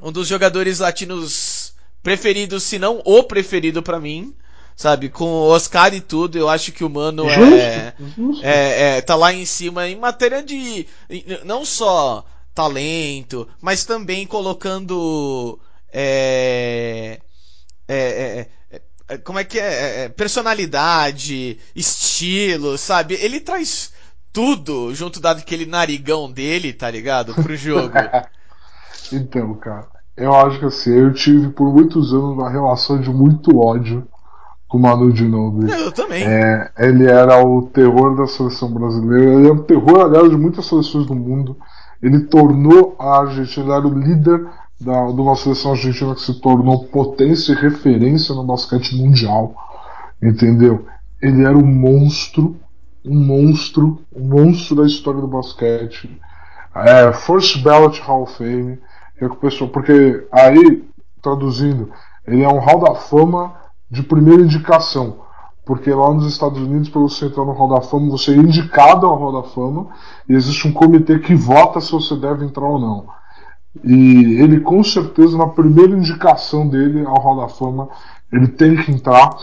um 0.00 0.12
dos 0.12 0.28
jogadores 0.28 0.78
latinos 0.80 1.74
preferidos, 2.02 2.62
se 2.64 2.78
não 2.78 3.00
o 3.04 3.22
preferido 3.24 3.82
pra 3.82 4.00
mim. 4.00 4.34
Sabe, 4.82 5.08
com 5.08 5.26
o 5.26 5.48
Oscar 5.50 5.94
e 5.94 6.00
tudo, 6.00 6.36
eu 6.36 6.48
acho 6.48 6.72
que 6.72 6.82
o 6.82 6.90
Mano 6.90 7.28
é, 7.30 7.94
Justo, 8.00 8.20
justo. 8.20 8.44
é, 8.44 8.96
é, 8.96 9.00
tá 9.00 9.14
lá 9.14 9.32
em 9.32 9.46
cima 9.46 9.86
em 9.86 9.94
matéria 9.94 10.42
de 10.42 10.88
não 11.44 11.64
só 11.64 12.24
talento, 12.52 13.48
mas 13.60 13.84
também 13.84 14.26
colocando 14.26 15.56
é, 15.92 17.20
é, 17.86 17.96
é, 17.96 18.48
é, 18.72 18.82
é, 19.06 19.18
como 19.18 19.38
é 19.38 19.44
que 19.44 19.56
é, 19.56 19.62
É, 19.62 20.04
é, 20.06 20.08
personalidade, 20.08 21.60
estilo, 21.76 22.76
sabe? 22.76 23.14
Ele 23.14 23.38
traz 23.38 23.92
tudo 24.32 24.92
junto 24.96 25.20
daquele 25.20 25.64
narigão 25.64 26.28
dele, 26.28 26.72
tá 26.72 26.90
ligado? 26.90 27.36
Pro 27.36 27.54
jogo. 27.54 27.92
Então, 29.12 29.54
cara, 29.54 29.88
eu 30.16 30.34
acho 30.34 30.58
que 30.58 30.64
assim, 30.64 30.90
eu 30.90 31.12
tive 31.12 31.50
por 31.50 31.72
muitos 31.72 32.12
anos 32.14 32.32
uma 32.32 32.50
relação 32.50 32.98
de 32.98 33.10
muito 33.10 33.58
ódio 33.58 34.08
com 34.72 34.78
o 34.78 34.80
Manu 34.80 35.14
Ginobili. 35.14 35.70
Eu 35.70 35.92
também. 35.92 36.24
É, 36.24 36.70
ele 36.78 37.06
era 37.06 37.44
o 37.44 37.60
terror 37.66 38.16
da 38.16 38.26
seleção 38.26 38.72
brasileira, 38.72 39.34
ele 39.34 39.48
é 39.48 39.52
o 39.52 39.62
terror, 39.64 40.00
aliás, 40.00 40.30
de 40.30 40.36
muitas 40.36 40.64
seleções 40.64 41.04
do 41.04 41.14
mundo. 41.14 41.58
Ele 42.02 42.20
tornou 42.20 42.96
a 42.98 43.20
Argentina, 43.20 43.66
ele 43.66 43.74
era 43.74 43.86
o 43.86 43.98
líder 43.98 44.48
da, 44.80 45.10
de 45.10 45.20
uma 45.20 45.36
seleção 45.36 45.72
argentina 45.72 46.14
que 46.14 46.22
se 46.22 46.40
tornou 46.40 46.86
potência 46.86 47.52
e 47.52 47.56
referência 47.56 48.34
no 48.34 48.44
basquete 48.44 48.96
mundial. 48.96 49.54
Entendeu? 50.22 50.86
Ele 51.20 51.44
era 51.44 51.56
um 51.56 51.66
monstro, 51.66 52.56
um 53.04 53.14
monstro, 53.14 54.00
um 54.16 54.26
monstro 54.26 54.76
da 54.76 54.86
história 54.86 55.20
do 55.20 55.28
basquete. 55.28 56.18
É, 56.74 57.12
First 57.12 57.62
Ballot 57.62 58.00
Hall 58.00 58.22
of 58.22 58.38
Fame, 58.38 58.78
que 59.18 59.24
é 59.24 59.26
o 59.26 59.36
pessoal, 59.36 59.68
porque 59.68 60.26
aí, 60.32 60.82
traduzindo, 61.20 61.90
ele 62.26 62.42
é 62.42 62.48
um 62.48 62.58
Hall 62.58 62.80
da 62.80 62.94
Fama 62.94 63.60
de 63.92 64.02
primeira 64.02 64.42
indicação. 64.42 65.18
Porque 65.66 65.92
lá 65.92 66.12
nos 66.12 66.26
Estados 66.26 66.58
Unidos, 66.58 66.88
para 66.88 67.02
você 67.02 67.26
entrar 67.26 67.44
no 67.44 67.52
Hall 67.52 67.68
da 67.68 67.82
Fama, 67.82 68.10
você 68.10 68.32
é 68.32 68.36
indicado 68.36 69.06
ao 69.06 69.16
Hall 69.16 69.42
da 69.42 69.48
Fama 69.48 69.88
e 70.28 70.34
existe 70.34 70.66
um 70.66 70.72
comitê 70.72 71.18
que 71.18 71.34
vota 71.34 71.80
se 71.80 71.92
você 71.92 72.16
deve 72.16 72.44
entrar 72.44 72.64
ou 72.64 72.80
não. 72.80 73.06
E 73.84 74.40
ele, 74.40 74.60
com 74.60 74.82
certeza, 74.82 75.36
na 75.36 75.46
primeira 75.46 75.92
indicação 75.92 76.66
dele 76.66 77.04
ao 77.06 77.20
Hall 77.20 77.42
da 77.42 77.48
Fama, 77.48 77.88
ele 78.32 78.48
tem 78.48 78.74
que 78.76 78.90
entrar. 78.90 79.36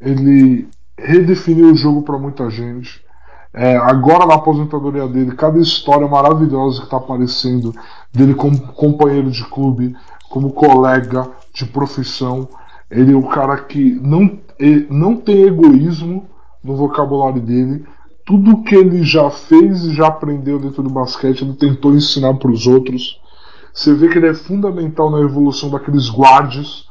Ele 0.00 0.66
redefiniu 0.98 1.70
o 1.70 1.76
jogo 1.76 2.02
para 2.02 2.18
muita 2.18 2.50
gente. 2.50 3.04
É, 3.52 3.76
agora 3.76 4.26
na 4.26 4.34
aposentadoria 4.34 5.06
dele, 5.06 5.36
cada 5.36 5.58
história 5.58 6.08
maravilhosa 6.08 6.78
que 6.78 6.84
está 6.84 6.96
aparecendo 6.96 7.74
dele 8.12 8.34
como 8.34 8.58
companheiro 8.72 9.30
de 9.30 9.44
clube, 9.44 9.94
como 10.28 10.52
colega 10.52 11.28
de 11.52 11.66
profissão. 11.66 12.48
Ele 12.90 13.12
é 13.12 13.16
o 13.16 13.28
cara 13.28 13.56
que 13.56 13.98
não, 14.02 14.38
não 14.88 15.16
tem 15.16 15.42
egoísmo 15.42 16.26
no 16.62 16.76
vocabulário 16.76 17.40
dele. 17.40 17.84
Tudo 18.26 18.62
que 18.62 18.74
ele 18.74 19.02
já 19.02 19.30
fez 19.30 19.84
e 19.84 19.94
já 19.94 20.08
aprendeu 20.08 20.58
dentro 20.58 20.82
do 20.82 20.90
basquete, 20.90 21.42
ele 21.42 21.54
tentou 21.54 21.94
ensinar 21.94 22.34
para 22.34 22.50
os 22.50 22.66
outros. 22.66 23.20
Você 23.72 23.94
vê 23.94 24.08
que 24.08 24.18
ele 24.18 24.28
é 24.28 24.34
fundamental 24.34 25.10
na 25.10 25.20
evolução 25.20 25.70
daqueles 25.70 26.08
guardes 26.08 26.84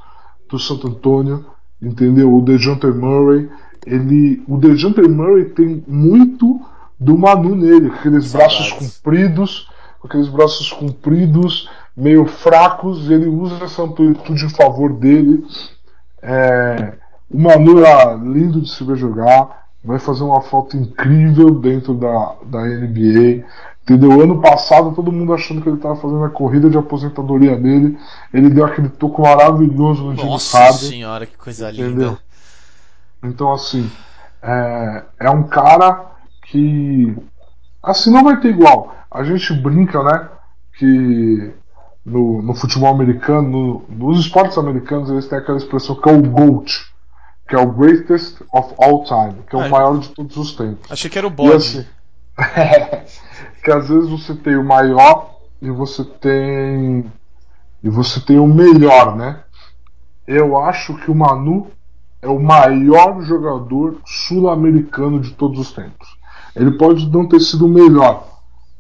do 0.49 0.57
Santo 0.57 0.87
Antônio, 0.87 1.45
entendeu? 1.81 2.33
O 2.33 2.41
DeJounte 2.41 2.87
Murray, 2.87 3.49
ele, 3.85 4.41
o 4.47 4.57
DeJounte 4.57 5.01
Murray 5.01 5.45
tem 5.45 5.83
muito 5.87 6.59
do 6.99 7.17
Manu 7.17 7.55
nele, 7.55 7.87
aqueles 7.87 8.25
Saudades. 8.25 8.57
braços 8.57 8.71
compridos, 8.71 9.69
com 9.99 10.07
aqueles 10.07 10.27
braços 10.27 10.71
compridos, 10.71 11.69
meio 11.95 12.25
fracos, 12.25 13.09
e 13.09 13.13
ele 13.13 13.27
usa 13.27 13.63
essa 13.63 13.83
amplitude 13.83 14.45
em 14.45 14.49
favor 14.49 14.93
dele. 14.93 15.43
É, 16.21 16.93
o 17.29 17.37
Manu 17.37 17.83
era 17.83 18.13
lindo 18.13 18.61
de 18.61 18.69
se 18.69 18.83
ver 18.83 18.95
jogar, 18.95 19.67
vai 19.83 19.99
fazer 19.99 20.23
uma 20.23 20.41
falta 20.41 20.75
incrível 20.75 21.51
dentro 21.51 21.93
da, 21.93 22.35
da 22.45 22.61
NBA. 22.63 23.45
Entendeu? 23.83 24.21
Ano 24.21 24.39
passado, 24.39 24.93
todo 24.93 25.11
mundo 25.11 25.33
achando 25.33 25.61
que 25.61 25.69
ele 25.69 25.77
estava 25.77 25.95
fazendo 25.95 26.23
a 26.23 26.29
corrida 26.29 26.69
de 26.69 26.77
aposentadoria 26.77 27.55
dele. 27.55 27.97
Ele 28.31 28.49
deu 28.49 28.65
aquele 28.65 28.89
toco 28.89 29.23
maravilhoso 29.23 30.03
no 30.03 30.15
James 30.15 30.29
Nossa 30.29 30.73
senhora, 30.73 31.25
que 31.25 31.35
coisa 31.35 31.71
Entendeu? 31.71 31.89
linda. 31.89 32.19
Então, 33.23 33.51
assim, 33.51 33.89
é, 34.43 35.03
é 35.19 35.29
um 35.31 35.43
cara 35.43 36.05
que. 36.43 37.15
Assim, 37.81 38.11
não 38.11 38.23
vai 38.23 38.39
ter 38.39 38.49
igual. 38.49 38.95
A 39.09 39.23
gente 39.23 39.53
brinca, 39.53 40.03
né? 40.03 40.29
Que 40.77 41.51
no, 42.05 42.41
no 42.41 42.53
futebol 42.55 42.89
americano, 42.89 43.47
no- 43.49 43.85
nos 43.89 44.19
esportes 44.19 44.57
americanos, 44.57 45.09
eles 45.09 45.27
têm 45.27 45.37
aquela 45.39 45.57
expressão 45.57 45.95
que 45.95 46.09
é 46.09 46.13
o 46.13 46.21
GOAT, 46.21 46.71
que 47.47 47.55
é 47.55 47.59
o 47.59 47.71
Greatest 47.71 48.41
of 48.53 48.73
All 48.77 49.03
Time, 49.03 49.43
que 49.49 49.55
é 49.55 49.59
o 49.59 49.63
Ah, 49.65 49.69
maior 49.69 49.97
de 49.99 50.09
todos 50.09 50.37
os 50.37 50.53
tempos. 50.55 50.91
Achei 50.91 51.09
que 51.09 51.17
era 51.17 51.27
o 51.27 51.31
bode. 51.31 51.55
assim, 51.55 51.85
que 53.63 53.71
às 53.71 53.89
vezes 53.89 54.09
você 54.09 54.33
tem 54.35 54.55
o 54.57 54.63
maior 54.63 55.35
e 55.61 55.69
você 55.69 56.03
tem 56.03 57.11
e 57.83 57.89
você 57.89 58.19
tem 58.19 58.37
o 58.39 58.47
melhor, 58.47 59.15
né? 59.15 59.43
Eu 60.27 60.57
acho 60.59 60.95
que 60.97 61.09
o 61.09 61.15
Manu 61.15 61.67
é 62.21 62.27
o 62.27 62.39
maior 62.39 63.21
jogador 63.21 63.97
sul-americano 64.05 65.19
de 65.19 65.31
todos 65.31 65.59
os 65.59 65.71
tempos. 65.71 66.07
Ele 66.55 66.71
pode 66.71 67.07
não 67.09 67.27
ter 67.27 67.39
sido 67.39 67.65
o 67.65 67.69
melhor, 67.69 68.27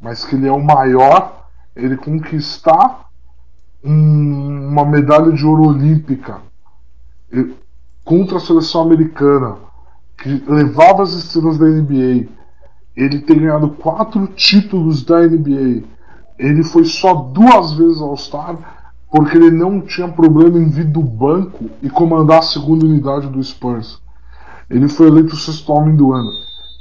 mas 0.01 0.25
que 0.25 0.35
ele 0.35 0.47
é 0.47 0.51
o 0.51 0.61
maior, 0.63 1.47
ele 1.75 1.95
conquistar 1.97 3.07
um- 3.83 4.67
uma 4.69 4.85
medalha 4.85 5.31
de 5.31 5.45
ouro 5.45 5.63
olímpica 5.67 6.41
contra 8.03 8.37
a 8.37 8.39
seleção 8.39 8.81
americana, 8.81 9.57
que 10.17 10.43
levava 10.47 11.03
as 11.03 11.13
estrelas 11.13 11.57
da 11.57 11.67
NBA, 11.67 12.27
ele 12.95 13.19
tem 13.19 13.39
ganhado 13.39 13.69
quatro 13.69 14.27
títulos 14.27 15.03
da 15.03 15.23
NBA. 15.23 15.83
Ele 16.37 16.63
foi 16.63 16.85
só 16.85 17.13
duas 17.13 17.73
vezes 17.73 18.01
All-Star 18.01 18.57
porque 19.11 19.37
ele 19.37 19.51
não 19.51 19.81
tinha 19.81 20.07
problema 20.07 20.57
em 20.59 20.69
vir 20.69 20.85
do 20.85 21.01
banco 21.01 21.69
e 21.81 21.89
comandar 21.89 22.39
a 22.39 22.43
segunda 22.43 22.85
unidade 22.85 23.27
do 23.27 23.43
Spurs. 23.43 23.99
Ele 24.69 24.87
foi 24.87 25.07
eleito 25.07 25.33
o 25.33 25.37
sexto 25.37 25.71
homem 25.71 25.95
do 25.95 26.11
ano. 26.13 26.29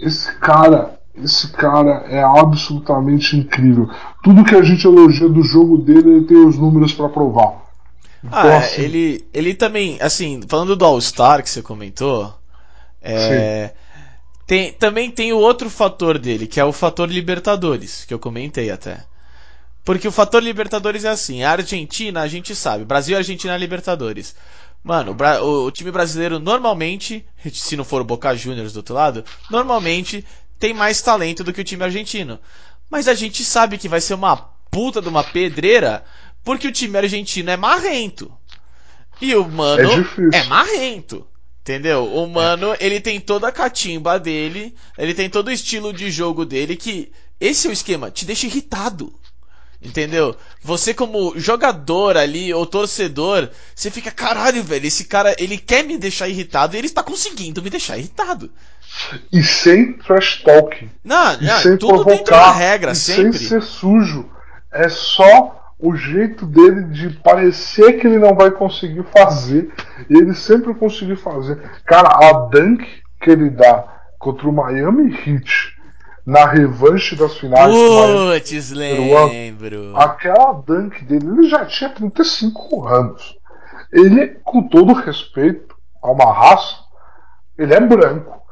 esse 0.00 0.32
cara, 0.38 0.97
esse 1.22 1.52
cara 1.52 2.04
é 2.08 2.22
absolutamente 2.22 3.36
incrível. 3.36 3.88
Tudo 4.22 4.44
que 4.44 4.54
a 4.54 4.62
gente 4.62 4.86
elogia 4.86 5.28
do 5.28 5.42
jogo 5.42 5.78
dele, 5.78 6.10
ele 6.10 6.24
tem 6.24 6.36
os 6.36 6.58
números 6.58 6.92
para 6.92 7.08
provar. 7.08 7.68
Ah, 8.30 8.46
então, 8.46 8.56
assim, 8.58 8.82
ele, 8.82 9.28
ele 9.32 9.54
também, 9.54 9.98
assim, 10.00 10.40
falando 10.48 10.74
do 10.74 10.84
All-Star 10.84 11.42
que 11.42 11.50
você 11.50 11.62
comentou, 11.62 12.34
é, 13.00 13.72
tem, 14.46 14.72
também 14.72 15.10
tem 15.10 15.32
o 15.32 15.38
outro 15.38 15.70
fator 15.70 16.18
dele, 16.18 16.46
que 16.46 16.58
é 16.58 16.64
o 16.64 16.72
fator 16.72 17.08
Libertadores, 17.08 18.04
que 18.04 18.12
eu 18.12 18.18
comentei 18.18 18.70
até. 18.70 19.04
Porque 19.84 20.08
o 20.08 20.12
fator 20.12 20.42
Libertadores 20.42 21.04
é 21.04 21.08
assim, 21.08 21.42
a 21.42 21.52
Argentina, 21.52 22.20
a 22.20 22.28
gente 22.28 22.54
sabe, 22.54 22.84
Brasil 22.84 23.14
e 23.14 23.18
Argentina 23.18 23.54
é 23.54 23.58
Libertadores. 23.58 24.34
Mano, 24.82 25.16
o, 25.42 25.66
o, 25.66 25.70
time 25.70 25.90
brasileiro 25.90 26.38
normalmente, 26.38 27.24
se 27.52 27.76
não 27.76 27.84
for 27.84 28.00
o 28.00 28.04
Boca 28.04 28.34
Juniors 28.34 28.72
do 28.72 28.78
outro 28.78 28.94
lado, 28.94 29.24
normalmente 29.50 30.24
tem 30.58 30.74
mais 30.74 31.00
talento 31.00 31.44
do 31.44 31.52
que 31.52 31.60
o 31.60 31.64
time 31.64 31.84
argentino. 31.84 32.38
Mas 32.90 33.08
a 33.08 33.14
gente 33.14 33.44
sabe 33.44 33.78
que 33.78 33.88
vai 33.88 34.00
ser 34.00 34.14
uma 34.14 34.36
puta 34.70 35.00
de 35.00 35.08
uma 35.08 35.24
pedreira, 35.24 36.04
porque 36.42 36.68
o 36.68 36.72
time 36.72 36.96
argentino 36.98 37.50
é 37.50 37.56
marrento. 37.56 38.32
E 39.20 39.34
o 39.34 39.48
mano 39.48 40.06
é, 40.32 40.38
é 40.38 40.44
marrento. 40.44 41.26
Entendeu? 41.60 42.04
O 42.14 42.26
mano, 42.26 42.74
ele 42.80 42.98
tem 42.98 43.20
toda 43.20 43.48
a 43.48 43.52
catimba 43.52 44.18
dele, 44.18 44.74
ele 44.96 45.12
tem 45.12 45.28
todo 45.28 45.48
o 45.48 45.52
estilo 45.52 45.92
de 45.92 46.10
jogo 46.10 46.46
dele 46.46 46.74
que 46.74 47.12
esse 47.38 47.66
é 47.66 47.70
o 47.70 47.72
esquema, 47.72 48.10
te 48.10 48.24
deixa 48.24 48.46
irritado. 48.46 49.12
Entendeu? 49.80 50.34
Você 50.62 50.92
como 50.92 51.38
jogador 51.38 52.16
ali, 52.16 52.52
ou 52.52 52.66
torcedor, 52.66 53.48
você 53.74 53.90
fica, 53.90 54.10
caralho, 54.10 54.64
velho, 54.64 54.86
esse 54.86 55.04
cara, 55.04 55.36
ele 55.38 55.56
quer 55.56 55.84
me 55.84 55.96
deixar 55.96 56.28
irritado 56.28 56.74
e 56.74 56.78
ele 56.78 56.88
está 56.88 57.02
conseguindo 57.02 57.62
me 57.62 57.70
deixar 57.70 57.96
irritado. 57.98 58.50
E 59.32 59.42
sem 59.42 59.94
trash 59.94 60.42
talk. 60.42 60.88
Não, 61.04 61.34
e 61.40 61.44
não 61.44 61.58
sem 61.58 61.76
provocar, 61.76 62.52
regra, 62.52 62.92
e 62.92 62.96
sempre. 62.96 63.38
Sem 63.38 63.48
ser 63.48 63.62
sujo. 63.62 64.28
É 64.72 64.88
só 64.88 65.72
o 65.78 65.94
jeito 65.94 66.44
dele 66.44 66.84
de 66.84 67.10
parecer 67.10 67.94
que 67.94 68.06
ele 68.06 68.18
não 68.18 68.34
vai 68.34 68.50
conseguir 68.50 69.04
fazer. 69.16 69.72
E 70.10 70.18
ele 70.18 70.34
sempre 70.34 70.74
conseguiu 70.74 71.16
fazer. 71.16 71.58
Cara, 71.84 72.08
a 72.08 72.32
dunk 72.48 72.84
que 73.20 73.30
ele 73.30 73.50
dá 73.50 73.84
contra 74.18 74.48
o 74.48 74.52
Miami 74.52 75.12
Heat 75.12 75.76
na 76.26 76.44
revanche 76.44 77.16
das 77.16 77.38
finais. 77.38 77.74
Putz, 77.74 78.70
lembro. 78.70 79.96
Aquela 79.96 80.52
dunk 80.52 81.02
dele, 81.04 81.26
ele 81.26 81.48
já 81.48 81.64
tinha 81.64 81.88
35 81.90 82.86
anos. 82.86 83.36
Ele, 83.90 84.36
com 84.44 84.68
todo 84.68 84.92
respeito 84.92 85.74
a 86.02 86.10
uma 86.10 86.32
raça, 86.32 86.76
ele 87.56 87.72
é 87.72 87.80
branco. 87.80 88.42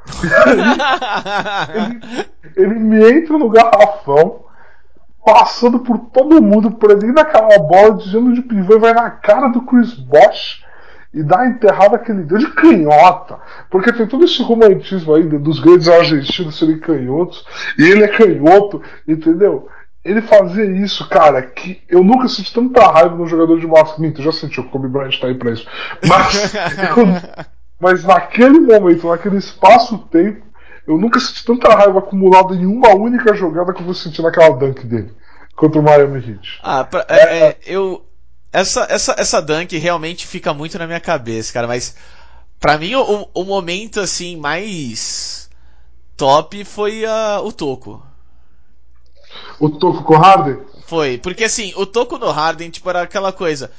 Ele, 1.74 2.70
ele, 2.70 2.74
me 2.78 3.10
entra 3.10 3.36
no 3.38 3.50
garrafão, 3.50 4.44
passando 5.24 5.80
por 5.80 5.98
todo 5.98 6.42
mundo, 6.42 6.70
prendendo 6.72 7.18
aquela 7.18 7.58
bola, 7.58 7.96
dizendo 7.96 8.32
de 8.34 8.42
pivô 8.42 8.76
e 8.76 8.78
vai 8.78 8.94
na 8.94 9.10
cara 9.10 9.48
do 9.48 9.62
Chris 9.62 9.94
Bosh 9.94 10.64
e 11.16 11.22
dá 11.22 11.46
enterrada 11.46 11.98
que 11.98 12.12
ele 12.12 12.24
deu 12.24 12.38
de 12.38 12.52
canhota. 12.52 13.38
Porque 13.70 13.92
tem 13.92 14.06
todo 14.06 14.24
esse 14.24 14.42
romantismo 14.42 15.14
aí 15.14 15.22
dos 15.22 15.58
grandes 15.60 15.88
argentinos 15.88 16.58
serem 16.58 16.78
canhotos, 16.78 17.44
e 17.78 17.84
ele 17.84 18.04
é 18.04 18.08
canhoto, 18.08 18.82
entendeu? 19.08 19.68
Ele 20.04 20.22
fazia 20.22 20.64
isso, 20.64 21.08
cara, 21.08 21.42
que 21.42 21.82
eu 21.88 22.04
nunca 22.04 22.28
senti 22.28 22.54
tanta 22.54 22.80
raiva 22.86 23.16
no 23.16 23.26
jogador 23.26 23.58
de 23.58 23.66
basquete. 23.66 24.22
Já 24.22 24.30
senti, 24.30 24.60
o 24.60 24.64
Kobe 24.64 24.86
Bryant 24.86 25.18
tá 25.18 25.26
aí 25.26 25.34
pra 25.34 25.50
isso. 25.50 25.66
Mas, 26.06 26.54
eu, 26.54 27.46
mas 27.80 28.04
naquele 28.04 28.58
momento, 28.58 29.08
naquele 29.08 29.36
espaço-tempo, 29.36 30.44
eu 30.86 30.96
nunca 30.96 31.18
senti 31.20 31.44
tanta 31.44 31.74
raiva 31.74 31.98
acumulada 31.98 32.54
em 32.54 32.64
uma 32.64 32.94
única 32.94 33.34
jogada 33.34 33.72
que 33.72 33.80
eu 33.80 33.84
vou 33.84 33.94
sentir 33.94 34.22
naquela 34.22 34.56
dunk 34.56 34.86
dele 34.86 35.12
contra 35.54 35.80
o 35.80 35.82
Miami 35.82 36.18
Heat. 36.18 36.60
Ah, 36.62 36.84
pra, 36.84 37.04
é, 37.08 37.38
é, 37.38 37.56
eu, 37.66 38.04
essa, 38.52 38.86
essa, 38.88 39.14
essa 39.18 39.42
dunk 39.42 39.76
realmente 39.76 40.26
fica 40.26 40.54
muito 40.54 40.78
na 40.78 40.86
minha 40.86 41.00
cabeça, 41.00 41.52
cara, 41.52 41.66
mas 41.66 41.96
para 42.60 42.78
mim 42.78 42.94
o, 42.94 43.28
o 43.34 43.44
momento 43.44 44.00
assim 44.00 44.36
mais 44.36 45.50
top 46.16 46.64
foi 46.64 47.04
uh, 47.04 47.44
o 47.44 47.52
Toco. 47.52 48.02
O 49.60 49.68
Toco 49.68 50.02
com 50.04 50.14
o 50.14 50.18
Harden? 50.18 50.58
Foi, 50.86 51.18
porque 51.18 51.44
assim, 51.44 51.72
o 51.76 51.84
Toco 51.84 52.16
no 52.16 52.30
Harden, 52.30 52.70
tipo, 52.70 52.88
era 52.88 53.02
aquela 53.02 53.32
coisa. 53.32 53.70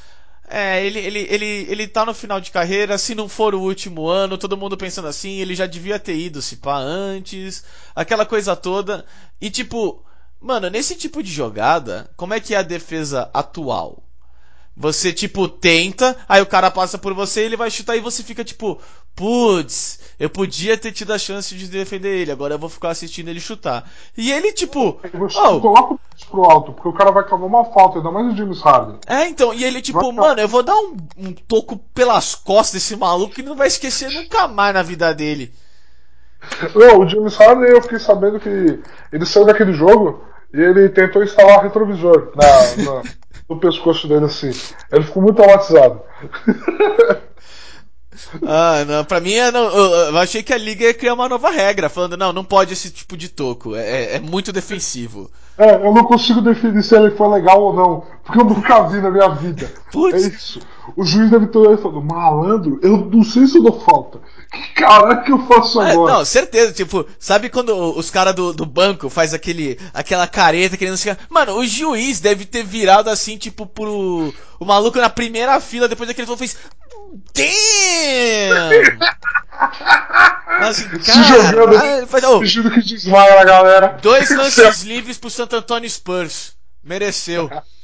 É, 0.50 0.86
ele, 0.86 1.00
ele, 1.00 1.20
ele, 1.30 1.46
ele 1.70 1.88
tá 1.88 2.06
no 2.06 2.14
final 2.14 2.40
de 2.40 2.52
carreira, 2.52 2.98
se 2.98 3.14
não 3.14 3.28
for 3.28 3.54
o 3.54 3.62
último 3.62 4.08
ano, 4.08 4.38
todo 4.38 4.56
mundo 4.56 4.78
pensando 4.78 5.08
assim, 5.08 5.40
ele 5.40 5.54
já 5.54 5.66
devia 5.66 6.00
ter 6.00 6.16
ido 6.16 6.42
se 6.42 6.56
pá 6.58 6.78
antes, 6.78 7.64
aquela 7.94 8.26
coisa 8.26 8.56
toda. 8.56 9.06
E 9.42 9.50
tipo, 9.50 10.04
mano, 10.40 10.70
nesse 10.70 10.96
tipo 10.96 11.22
de 11.22 11.32
jogada, 11.32 12.10
como 12.16 12.34
é 12.34 12.40
que 12.40 12.56
é 12.56 12.58
a 12.58 12.62
defesa 12.64 13.30
atual? 13.34 14.07
Você, 14.80 15.12
tipo, 15.12 15.48
tenta, 15.48 16.16
aí 16.30 16.40
o 16.40 16.46
cara 16.46 16.70
passa 16.70 17.00
por 17.00 17.12
você, 17.12 17.42
ele 17.42 17.58
vai 17.58 17.72
chutar 17.72 17.96
e 17.96 18.00
você 18.00 18.22
fica 18.22 18.44
tipo, 18.44 18.80
putz, 19.16 20.00
eu 20.20 20.30
podia 20.30 20.78
ter 20.78 20.92
tido 20.92 21.12
a 21.14 21.18
chance 21.18 21.56
de 21.56 21.66
defender 21.66 22.16
ele, 22.16 22.32
agora 22.32 22.54
eu 22.54 22.60
vou 22.60 22.70
ficar 22.70 22.90
assistindo 22.90 23.28
ele 23.28 23.40
chutar. 23.40 23.90
E 24.16 24.32
ele, 24.32 24.54
tipo. 24.54 25.00
Oh, 25.36 25.60
coloca 25.60 25.94
o 25.96 26.00
pro 26.30 26.44
alto, 26.44 26.74
porque 26.74 26.90
o 26.90 26.94
cara 26.94 27.10
vai 27.10 27.28
tomar 27.28 27.48
uma 27.48 27.66
falta, 27.66 27.98
ainda 27.98 28.12
mais 28.12 28.32
o 28.32 28.38
James 28.38 28.62
Harden. 28.62 29.00
É, 29.08 29.28
então, 29.28 29.52
e 29.52 29.64
ele, 29.64 29.82
tipo, 29.82 30.00
vai 30.00 30.12
mano, 30.12 30.42
eu 30.42 30.48
vou 30.48 30.62
dar 30.62 30.76
um, 30.76 30.96
um 31.18 31.34
toco 31.34 31.78
pelas 31.96 32.36
costas 32.36 32.74
desse 32.74 32.96
maluco 32.96 33.34
que 33.34 33.42
não 33.42 33.56
vai 33.56 33.68
esquecer 33.68 34.12
nunca 34.12 34.48
mais 34.48 34.76
na 34.76 34.84
vida 34.84 35.12
dele. 35.12 35.52
Não, 36.76 37.00
o 37.00 37.10
James 37.10 37.36
Harden 37.36 37.68
eu 37.68 37.82
fiquei 37.82 37.98
sabendo 37.98 38.40
que 38.40 38.80
ele 39.12 39.26
saiu 39.26 39.44
daquele 39.44 39.74
jogo 39.74 40.24
e 40.54 40.62
ele 40.62 40.88
tentou 40.90 41.24
instalar 41.24 41.64
retrovisor 41.64 42.32
na, 42.36 42.84
na 42.84 43.02
no 43.50 43.60
pescoço 43.60 44.08
dele 44.08 44.26
assim. 44.26 44.52
Ele 44.92 45.04
ficou 45.04 45.22
muito 45.22 45.36
traumatizado. 45.36 46.02
Ah, 48.46 48.84
não, 48.86 49.06
pra 49.06 49.20
mim 49.20 49.34
é, 49.34 49.52
não, 49.52 49.70
eu 49.70 50.18
achei 50.18 50.42
que 50.42 50.54
a 50.54 50.58
liga 50.58 50.86
ia 50.86 50.94
criar 50.94 51.14
uma 51.14 51.30
nova 51.30 51.50
regra, 51.52 51.88
falando, 51.88 52.18
não, 52.18 52.34
não 52.34 52.44
pode 52.44 52.74
esse 52.74 52.90
tipo 52.90 53.16
de 53.16 53.30
toco, 53.30 53.76
é, 53.76 53.82
é, 53.82 54.16
é 54.16 54.20
muito 54.20 54.52
defensivo. 54.52 55.30
É, 55.58 55.76
eu 55.76 55.94
não 55.94 56.04
consigo 56.04 56.42
definir 56.42 56.84
se 56.84 56.96
ele 56.96 57.12
foi 57.12 57.28
legal 57.30 57.62
ou 57.62 57.74
não, 57.74 58.04
porque 58.24 58.40
eu 58.40 58.46
nunca 58.46 58.84
vi 58.84 59.00
na 59.02 59.10
minha 59.10 59.30
vida. 59.30 59.72
Putz. 59.92 60.24
É 60.24 60.28
isso. 60.28 60.60
O 60.96 61.04
juiz 61.04 61.30
deve 61.30 61.48
ter 61.48 61.58
olhado 61.58 61.82
falando, 61.82 62.02
malandro, 62.02 62.80
eu 62.84 62.98
não 62.98 63.24
sei 63.24 63.48
se 63.48 63.58
eu 63.58 63.64
dou 63.64 63.80
falta. 63.80 64.20
Que 64.52 64.74
caralho 64.76 65.24
que 65.24 65.32
eu 65.32 65.46
faço 65.48 65.82
é, 65.82 65.92
agora? 65.92 66.14
não, 66.14 66.26
certeza, 66.26 66.72
tipo, 66.72 67.06
sabe 67.20 67.50
quando 67.50 67.76
os 67.98 68.10
caras 68.10 68.34
do, 68.34 68.54
do 68.54 68.66
banco 68.66 69.10
faz 69.10 69.34
aquele, 69.34 69.78
aquela 69.94 70.28
careta 70.28 70.78
querendo 70.78 70.96
se. 70.96 71.16
Mano, 71.30 71.58
o 71.58 71.66
juiz 71.66 72.20
deve 72.20 72.46
ter 72.46 72.64
virado 72.64 73.10
assim, 73.10 73.38
tipo, 73.38 73.66
pro. 73.66 74.34
O 74.60 74.66
maluco 74.66 75.00
na 75.00 75.10
primeira 75.10 75.60
fila, 75.60 75.88
depois 75.88 76.08
daquele 76.08 76.26
falou, 76.26 76.38
fez. 76.38 76.58
Damn! 77.34 79.00
Assim, 80.60 80.88
cara, 81.00 81.04
se 81.04 81.24
jogando, 81.24 82.08
faz, 82.08 82.24
oh, 82.24 82.40
que 82.40 82.82
desmaia 82.82 83.36
na 83.36 83.44
galera. 83.44 84.00
Dois 84.02 84.30
lances 84.36 84.84
livres 84.84 85.18
pro 85.18 85.30
Santo 85.30 85.56
Antônio 85.56 85.90
Spurs. 85.90 86.54
Mereceu. 86.84 87.50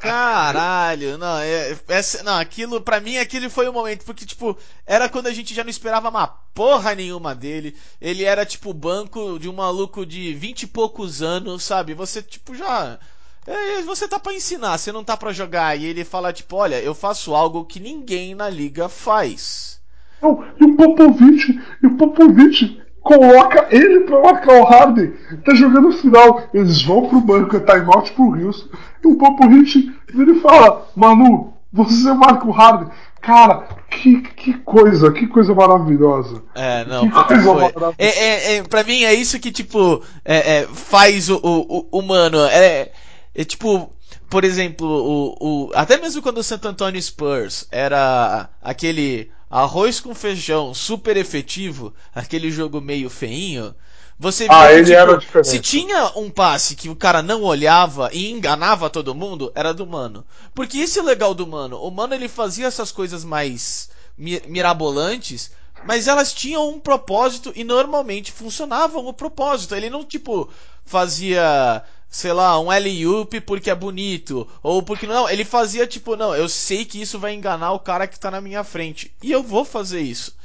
Caralho, 0.00 1.18
não, 1.18 1.38
é, 1.38 1.76
não, 2.24 2.38
aquilo, 2.38 2.80
pra 2.80 3.00
mim, 3.00 3.18
aquele 3.18 3.50
foi 3.50 3.68
o 3.68 3.72
momento, 3.72 4.04
porque, 4.04 4.24
tipo, 4.24 4.56
era 4.86 5.08
quando 5.08 5.26
a 5.26 5.32
gente 5.32 5.54
já 5.54 5.62
não 5.62 5.70
esperava 5.70 6.08
uma 6.08 6.26
porra 6.26 6.94
nenhuma 6.94 7.34
dele. 7.34 7.76
Ele 8.00 8.24
era, 8.24 8.46
tipo, 8.46 8.72
banco 8.72 9.38
de 9.38 9.48
um 9.48 9.52
maluco 9.52 10.06
de 10.06 10.32
vinte 10.34 10.62
e 10.62 10.66
poucos 10.66 11.20
anos, 11.20 11.62
sabe? 11.62 11.92
Você, 11.94 12.22
tipo, 12.22 12.54
já. 12.54 12.98
É, 13.46 13.82
você 13.82 14.08
tá 14.08 14.18
pra 14.18 14.32
ensinar, 14.32 14.78
você 14.78 14.92
não 14.92 15.04
tá 15.04 15.16
pra 15.16 15.32
jogar. 15.32 15.78
E 15.78 15.84
ele 15.84 16.04
fala, 16.04 16.32
tipo, 16.32 16.56
olha, 16.56 16.80
eu 16.80 16.94
faço 16.94 17.34
algo 17.34 17.66
que 17.66 17.80
ninguém 17.80 18.34
na 18.34 18.48
liga 18.48 18.88
faz. 18.88 19.78
Não, 20.22 20.44
e 20.58 20.64
o 20.64 20.76
Popovich, 20.76 21.60
e 21.82 21.86
o 21.86 21.96
Popovich 21.96 22.82
coloca 23.08 23.66
ele 23.70 24.00
pra 24.00 24.20
marcar 24.20 24.60
o 24.60 24.64
Harden. 24.64 25.12
Tá 25.42 25.54
jogando 25.54 25.92
final. 25.92 26.42
Eles 26.52 26.82
vão 26.82 27.08
pro 27.08 27.22
banco, 27.22 27.56
é 27.56 27.60
timeout 27.60 28.12
pro 28.12 28.34
Houston. 28.34 28.68
E 29.02 29.08
o 29.08 29.16
Popovich 29.16 29.90
vira 30.12 30.32
e 30.32 30.40
fala: 30.40 30.86
Manu, 30.94 31.54
você 31.72 32.12
marca 32.12 32.46
o 32.46 32.50
Harden. 32.50 32.90
Cara, 33.22 33.66
que, 33.90 34.20
que 34.20 34.52
coisa, 34.58 35.10
que 35.10 35.26
coisa 35.26 35.54
maravilhosa. 35.54 36.42
É, 36.54 36.84
não, 36.84 37.08
que 37.08 37.24
coisa 37.24 37.42
foi. 37.42 37.54
maravilhosa. 37.54 37.94
É, 37.98 38.06
é, 38.06 38.56
é, 38.56 38.62
pra 38.62 38.84
mim 38.84 39.04
é 39.04 39.14
isso 39.14 39.40
que, 39.40 39.50
tipo, 39.50 40.02
é, 40.24 40.58
é, 40.58 40.66
faz 40.66 41.30
o, 41.30 41.40
o, 41.42 41.88
o 41.90 41.98
humano. 41.98 42.38
É, 42.44 42.92
é 43.34 43.44
tipo, 43.44 43.90
por 44.28 44.44
exemplo, 44.44 44.86
o, 44.86 45.36
o, 45.40 45.70
até 45.74 45.96
mesmo 45.96 46.20
quando 46.20 46.38
o 46.38 46.42
Santo 46.42 46.68
Antonio 46.68 47.00
Spurs 47.00 47.66
era 47.72 48.50
aquele 48.62 49.30
arroz 49.50 50.00
com 50.00 50.14
feijão 50.14 50.74
super 50.74 51.16
efetivo, 51.16 51.94
aquele 52.14 52.50
jogo 52.50 52.80
meio 52.80 53.08
feinho, 53.08 53.74
você 54.18 54.46
ah, 54.50 54.66
que, 54.66 54.74
ele 54.74 55.18
tipo, 55.18 55.44
se 55.44 55.60
tinha 55.60 56.12
um 56.16 56.28
passe 56.28 56.74
que 56.74 56.88
o 56.88 56.96
cara 56.96 57.22
não 57.22 57.44
olhava 57.44 58.10
e 58.12 58.32
enganava 58.32 58.90
todo 58.90 59.14
mundo, 59.14 59.52
era 59.54 59.72
do 59.72 59.86
Mano. 59.86 60.24
Porque 60.52 60.78
esse 60.78 60.98
é 60.98 61.02
o 61.02 61.04
legal 61.04 61.34
do 61.34 61.46
Mano. 61.46 61.80
O 61.80 61.88
Mano 61.90 62.14
ele 62.14 62.28
fazia 62.28 62.66
essas 62.66 62.90
coisas 62.90 63.24
mais 63.24 63.88
mirabolantes, 64.16 65.52
Mas 65.84 66.08
elas 66.08 66.32
tinham 66.32 66.68
um 66.68 66.80
propósito 66.80 67.52
e 67.54 67.62
normalmente 67.62 68.32
funcionavam 68.32 69.06
o 69.06 69.12
propósito. 69.12 69.76
Ele 69.76 69.88
não, 69.88 70.04
tipo, 70.04 70.50
fazia, 70.84 71.84
sei 72.10 72.32
lá, 72.32 72.58
um 72.58 72.70
alley-oop 72.70 73.40
porque 73.42 73.70
é 73.70 73.74
bonito. 73.74 74.46
Ou 74.62 74.82
porque 74.82 75.06
não. 75.06 75.28
Ele 75.28 75.44
fazia, 75.44 75.86
tipo, 75.86 76.16
não, 76.16 76.34
eu 76.34 76.48
sei 76.48 76.84
que 76.84 77.00
isso 77.00 77.18
vai 77.18 77.34
enganar 77.34 77.72
o 77.72 77.80
cara 77.80 78.06
que 78.06 78.18
tá 78.18 78.30
na 78.30 78.40
minha 78.40 78.64
frente. 78.64 79.12
E 79.22 79.30
eu 79.30 79.42
vou 79.42 79.64
fazer 79.64 80.00
isso. 80.00 80.36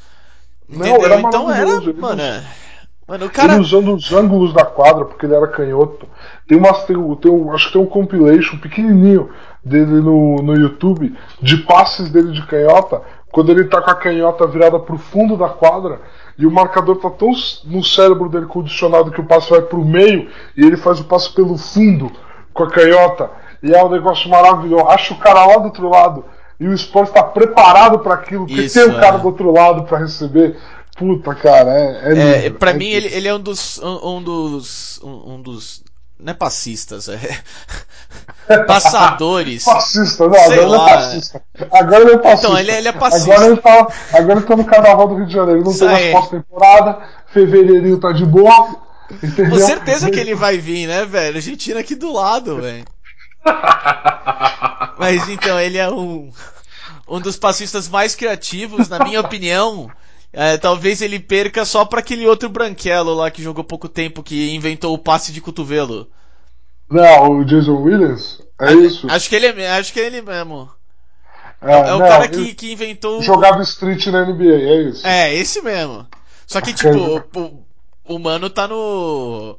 Não, 0.68 0.88
Entendeu? 0.88 1.06
era 1.06 1.22
então 1.22 1.52
era. 1.52 1.94
Mano, 1.94 2.22
é- 2.22 2.44
mano, 3.08 3.26
o 3.26 3.30
cara. 3.30 3.54
Ele 3.54 3.62
usando 3.62 3.94
os 3.96 4.12
ângulos 4.12 4.54
da 4.54 4.66
quadra, 4.66 5.06
porque 5.06 5.26
ele 5.26 5.36
era 5.36 5.48
canhoto. 5.48 6.08
Tem 6.48 6.58
umas, 6.58 6.86
tem, 6.86 6.96
tem 7.16 7.32
um, 7.32 7.54
acho 7.54 7.68
que 7.68 7.74
tem 7.74 7.82
um 7.82 7.86
compilation 7.86 8.58
pequenininho 8.58 9.30
dele 9.64 10.02
no, 10.02 10.38
no 10.38 10.56
YouTube 10.56 11.16
de 11.42 11.58
passes 11.58 12.10
dele 12.10 12.32
de 12.32 12.46
canhota, 12.46 13.02
quando 13.32 13.52
ele 13.52 13.66
tá 13.66 13.82
com 13.82 13.92
a 13.92 13.96
canhota 13.96 14.46
virada 14.46 14.80
pro 14.80 14.98
fundo 14.98 15.38
da 15.38 15.50
quadra 15.50 16.02
e 16.38 16.46
o 16.46 16.52
marcador 16.52 16.98
tá 16.98 17.10
tão 17.10 17.32
no 17.66 17.84
cérebro 17.84 18.30
dele 18.30 18.46
condicionado 18.46 19.12
que 19.12 19.22
o 19.22 19.26
passe 19.26 19.50
vai 19.50 19.62
pro 19.62 19.84
meio 19.84 20.30
e 20.58 20.66
ele 20.66 20.78
faz 20.78 21.00
o 21.00 21.06
passe 21.06 21.32
pelo 21.34 21.58
fundo 21.58 22.12
com 22.54 22.64
a 22.64 22.70
canhota. 22.70 23.30
E 23.62 23.74
é 23.74 23.84
um 23.84 23.90
negócio 23.90 24.30
maravilhoso. 24.30 24.88
Acha 24.88 25.14
o 25.14 25.18
cara 25.18 25.46
lá 25.46 25.58
do 25.58 25.66
outro 25.66 25.90
lado 25.90 26.26
e 26.60 26.68
o 26.68 26.74
esporte 26.74 27.14
tá 27.14 27.24
preparado 27.24 28.00
para 28.00 28.16
aquilo, 28.16 28.46
porque 28.46 28.62
Isso, 28.62 28.80
tem 28.80 28.90
o 28.90 29.00
cara 29.00 29.18
é. 29.18 29.20
do 29.20 29.28
outro 29.28 29.52
lado 29.52 29.84
para 29.84 30.00
receber. 30.00 30.58
Puta, 30.98 31.34
cara, 31.34 31.72
é. 31.72 32.14
É, 32.14 32.18
É, 32.18 32.42
lindo, 32.48 32.60
pra 32.60 32.72
é 32.72 32.74
mim 32.74 32.88
ele, 32.88 33.08
ele 33.08 33.28
é 33.28 33.34
um 33.34 33.40
dos. 33.40 33.80
Um, 33.82 34.18
um 34.18 34.24
dos. 34.24 35.00
Um, 35.04 35.34
um 35.34 35.42
dos. 35.42 35.84
Não 36.20 36.32
é 36.32 36.36
passistas, 36.36 37.10
é. 37.10 37.20
Passadores. 38.68 39.64
Fascista, 39.66 40.28
não, 40.28 40.34
Sei 40.34 40.44
agora 40.44 40.62
ele 40.62 40.74
é 40.74 40.78
lá. 40.78 40.90
fascista. 40.90 41.44
Agora 41.72 42.02
ele 42.02 42.12
é 42.14 42.18
fascista. 42.24 42.48
Então, 42.48 42.58
ele- 42.60 42.72
ele 42.72 42.88
é 42.88 42.92
passista. 42.92 43.32
Agora 43.34 43.48
ele 43.48 43.58
tá, 43.58 43.88
agora 44.14 44.40
ele 44.40 44.48
tá 44.48 44.56
no 44.58 44.66
carnaval 44.66 45.08
do 45.08 45.16
Rio 45.16 45.26
de 45.28 45.34
Janeiro. 45.34 45.64
Não 45.64 45.72
Isso 45.72 45.80
tem 45.80 45.88
mais 45.90 46.12
pós-temporada, 46.12 47.02
fevereirinho 47.34 48.00
tá 48.00 48.12
de 48.12 48.26
boa. 48.26 48.76
Entendeu? 49.22 49.52
Com 49.52 49.60
certeza 49.66 50.10
que 50.10 50.20
ele 50.20 50.34
vai 50.36 50.58
vir, 50.58 50.88
né, 50.88 51.06
velho? 51.06 51.36
Argentina 51.36 51.80
aqui 51.80 51.96
do 51.96 52.12
lado, 52.12 52.62
velho. 52.62 52.86
Mas 54.98 55.28
então, 55.30 55.60
ele 55.60 55.78
é 55.78 55.90
um, 55.90 56.32
um 57.08 57.20
dos 57.20 57.38
passistas 57.38 57.88
mais 57.88 58.16
criativos, 58.16 58.88
na 58.88 59.00
minha 59.00 59.20
opinião. 59.22 59.90
É, 60.32 60.58
talvez 60.58 61.02
ele 61.02 61.20
perca 61.20 61.64
só 61.64 61.86
pra 61.86 62.00
aquele 62.00 62.26
outro 62.26 62.50
branquelo 62.50 63.14
lá 63.14 63.30
que 63.30 63.44
jogou 63.44 63.64
pouco 63.64 63.88
tempo, 63.88 64.24
que 64.24 64.54
inventou 64.56 64.94
o 64.94 64.98
passe 64.98 65.32
de 65.32 65.40
cotovelo. 65.42 66.08
Não, 66.90 67.40
o 67.40 67.46
Jason 67.46 67.82
Williams? 67.82 68.42
É 68.60 68.74
isso? 68.74 69.08
Acho 69.10 69.30
que 69.30 69.36
ele 69.36 69.48
é, 69.62 69.72
acho 69.78 69.92
que 69.92 70.00
é 70.00 70.06
ele 70.06 70.22
mesmo. 70.22 70.70
É, 71.62 71.74
É 71.80 71.94
o 71.94 72.00
não, 72.00 72.08
cara 72.08 72.28
que, 72.28 72.54
que 72.54 72.72
inventou. 72.74 73.22
Jogava 73.22 73.62
street 73.64 74.08
na 74.08 74.26
NBA, 74.26 74.54
é 74.54 74.82
isso. 74.84 75.08
É, 75.08 75.34
esse 75.34 75.62
mesmo. 75.62 76.06
Só 76.46 76.62
que, 76.62 76.74
tipo, 76.74 77.24
o, 77.36 77.66
o 78.16 78.20
mano 78.20 78.50
tá 78.50 78.68
no. 78.68 79.58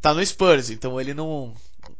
tá 0.00 0.12
no 0.14 0.24
Spurs, 0.24 0.70
então 0.70 1.00
ele 1.00 1.14
não. 1.14 1.54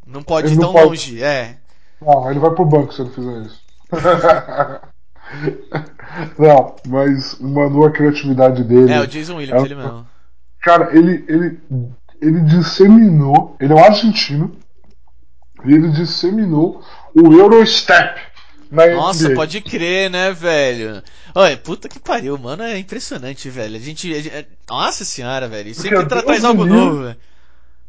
não 0.06 0.22
pode 0.22 0.48
Ele 0.48 0.56
ir 0.56 0.60
tão 0.60 0.72
pode. 0.72 0.86
longe. 0.86 1.22
É. 1.22 1.56
Não, 2.00 2.30
ele 2.30 2.38
vai 2.38 2.50
pro 2.50 2.64
banco 2.66 2.92
se 2.92 3.00
ele 3.00 3.10
fizer 3.10 3.42
isso. 3.42 3.60
não, 6.38 6.76
mas 6.86 7.34
o 7.34 7.48
Manu, 7.48 7.84
a 7.84 7.90
criatividade 7.90 8.62
dele. 8.62 8.92
É, 8.92 9.00
o 9.00 9.06
Jason 9.06 9.36
Williams, 9.36 9.62
É, 9.62 9.64
ele 9.64 9.74
mesmo. 9.74 10.06
Cara, 10.60 10.96
ele, 10.96 11.24
ele, 11.28 11.58
ele 12.20 12.40
disseminou. 12.42 13.56
Ele 13.58 13.72
é 13.72 13.76
um 13.76 13.84
argentino. 13.84 14.52
E 15.66 15.72
ele 15.74 15.88
disseminou 15.90 16.82
o 17.14 17.32
Eurostep 17.32 18.20
na 18.70 18.86
Nossa, 18.88 19.24
NBA. 19.28 19.34
pode 19.34 19.60
crer, 19.60 20.10
né, 20.10 20.32
velho? 20.32 21.02
Olha, 21.34 21.56
puta 21.56 21.88
que 21.88 21.98
pariu, 21.98 22.36
mano, 22.38 22.62
é 22.62 22.78
impressionante, 22.78 23.48
velho. 23.50 23.76
A 23.76 23.78
gente. 23.78 24.12
a 24.14 24.20
gente- 24.20 24.46
Nossa 24.68 25.04
senhora, 25.04 25.46
velho. 25.48 25.74
Sempre 25.74 25.90
Porque 25.98 26.06
tra 26.08 26.16
Deus 26.16 26.26
traz 26.26 26.44
algo 26.44 26.64
livre. 26.64 26.78
novo, 26.78 27.02
velho. 27.04 27.16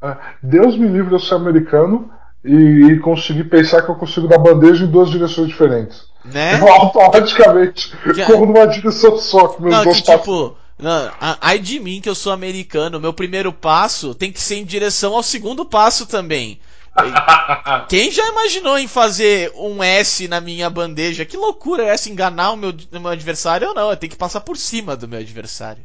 É, 0.04 0.18
Deus 0.44 0.78
me 0.78 0.88
livre 0.88 1.08
de 1.08 1.14
eu 1.16 1.20
ser 1.20 1.36
americano 1.36 2.12
e, 2.44 2.54
e 2.54 3.00
conseguir 3.00 3.46
pensar 3.46 3.82
que 3.82 3.90
eu 3.90 3.96
consigo 3.96 4.28
dar 4.28 4.38
bandeja 4.38 4.84
em 4.86 4.88
duas 4.92 5.10
direções 5.10 5.48
diferentes. 5.48 6.06
Né? 6.26 6.60
Eu 6.62 6.68
automaticamente 6.72 7.96
Que- 8.14 8.26
corro 8.26 8.46
numa 8.46 8.66
direção 8.68 9.18
só 9.18 9.48
com 9.48 9.64
meus 9.64 9.76
Não, 9.76 9.84
dois 9.84 10.00
que 10.02 10.06
passos. 10.06 10.22
tipo. 10.22 10.56
Não, 10.80 11.12
ai 11.42 11.58
de 11.58 11.80
mim 11.80 12.00
que 12.00 12.08
eu 12.08 12.14
sou 12.14 12.32
americano, 12.32 13.00
meu 13.00 13.12
primeiro 13.12 13.52
passo 13.52 14.14
tem 14.14 14.32
que 14.32 14.40
ser 14.40 14.58
em 14.58 14.64
direção 14.66 15.16
ao 15.16 15.24
segundo 15.24 15.66
passo 15.66 16.06
também. 16.06 16.60
Quem 17.90 18.12
já 18.12 18.28
imaginou 18.28 18.78
em 18.78 18.88
fazer 18.88 19.52
um 19.56 19.84
S 19.84 20.28
na 20.28 20.42
minha 20.42 20.70
bandeja? 20.70 21.26
Que 21.26 21.38
loucura 21.38 21.84
é 21.84 21.90
essa? 21.90 22.10
Enganar 22.10 22.52
o 22.52 22.58
meu, 22.58 22.74
meu 22.92 23.08
adversário 23.08 23.70
ou 23.70 23.74
não? 23.74 23.90
Eu 23.90 23.98
tenho 23.98 24.12
que 24.12 24.18
passar 24.18 24.42
por 24.42 24.58
cima 24.58 24.96
do 24.96 25.08
meu 25.08 25.20
adversário. 25.20 25.84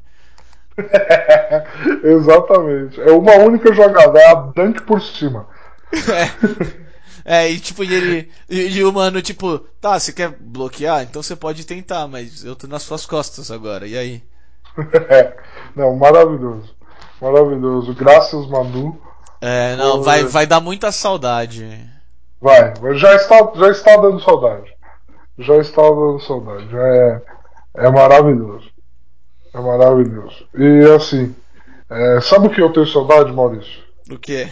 Exatamente. 2.03 3.01
É 3.01 3.13
uma 3.13 3.35
única 3.37 3.73
jogada, 3.75 4.19
é 4.19 4.31
a 4.31 4.35
dunk 4.35 4.83
por 4.83 5.01
cima. 5.03 5.47
É, 7.25 7.49
e 7.49 7.61
tipo, 7.61 7.85
e 7.85 7.95
ele. 7.95 8.31
E, 8.51 8.79
e 8.79 8.85
o 8.85 8.93
mano, 8.93 9.23
tipo, 9.23 9.61
tá, 9.81 9.99
você 9.99 10.13
quer 10.13 10.31
bloquear? 10.41 11.03
Então 11.03 11.23
você 11.23 11.37
pode 11.37 11.65
tentar, 11.65 12.09
mas 12.09 12.45
eu 12.45 12.57
tô 12.57 12.67
nas 12.67 12.83
suas 12.83 13.07
costas 13.07 13.49
agora, 13.51 13.87
e 13.87 13.97
aí? 13.97 14.23
É. 15.09 15.37
Não, 15.77 15.95
maravilhoso. 15.95 16.75
Maravilhoso. 17.21 17.95
Graças, 17.95 18.49
Manu. 18.49 19.01
É, 19.43 19.75
não, 19.75 20.01
vai, 20.05 20.23
vai 20.23 20.47
dar 20.47 20.61
muita 20.61 20.93
saudade. 20.93 21.69
Vai, 22.41 22.73
já 22.95 23.17
está, 23.17 23.53
já 23.57 23.71
está 23.73 23.97
dando 23.97 24.23
saudade. 24.23 24.73
Já 25.37 25.57
está 25.57 25.83
dando 25.83 26.21
saudade. 26.21 26.69
É, 26.73 27.23
é 27.75 27.91
maravilhoso. 27.91 28.71
É 29.53 29.61
maravilhoso. 29.61 30.47
E 30.55 30.85
assim, 30.95 31.35
é, 31.91 32.21
sabe 32.21 32.47
o 32.47 32.51
que 32.51 32.63
eu 32.63 32.73
tenho 32.73 32.87
saudade, 32.87 33.33
Maurício? 33.33 33.83
O 34.09 34.17
quê? 34.17 34.49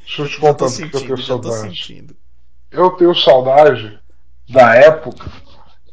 Deixa 0.00 0.22
eu 0.22 0.28
te 0.28 0.40
contar 0.40 0.66
o 0.72 0.72
que 0.74 0.84
eu 0.84 0.90
tenho 0.90 1.18
saudade. 1.18 1.60
sentindo. 1.60 2.16
Eu 2.70 2.90
tenho 2.92 3.14
saudade 3.14 4.00
da 4.48 4.74
época 4.74 5.30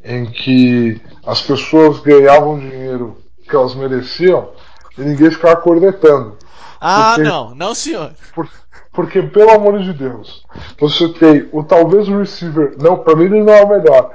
em 0.02 0.24
que 0.24 0.98
as 1.26 1.42
pessoas 1.42 2.00
ganhavam 2.00 2.58
dinheiro 2.58 3.18
que 3.46 3.54
elas 3.54 3.74
mereciam 3.74 4.52
e 4.96 5.02
ninguém 5.02 5.30
ficava 5.30 5.56
cornetando. 5.56 6.38
Ah, 6.80 7.12
Porque- 7.14 7.28
não, 7.28 7.54
não 7.54 7.74
senhor. 7.74 8.12
Por- 8.34 8.48
porque, 8.92 9.22
pelo 9.22 9.50
amor 9.50 9.78
de 9.80 9.92
Deus, 9.92 10.44
você 10.78 11.08
tem 11.12 11.48
o 11.52 11.62
talvez 11.62 12.08
o 12.08 12.18
receiver. 12.18 12.74
Não, 12.80 12.98
pra 12.98 13.14
mim 13.14 13.24
ele 13.24 13.42
não 13.42 13.52
é 13.52 13.62
o 13.64 13.68
melhor. 13.68 14.14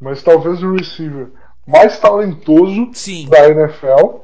Mas 0.00 0.22
talvez 0.22 0.62
o 0.62 0.72
receiver 0.74 1.28
mais 1.66 1.98
talentoso 1.98 2.90
Sim. 2.92 3.26
da 3.28 3.48
NFL. 3.48 4.20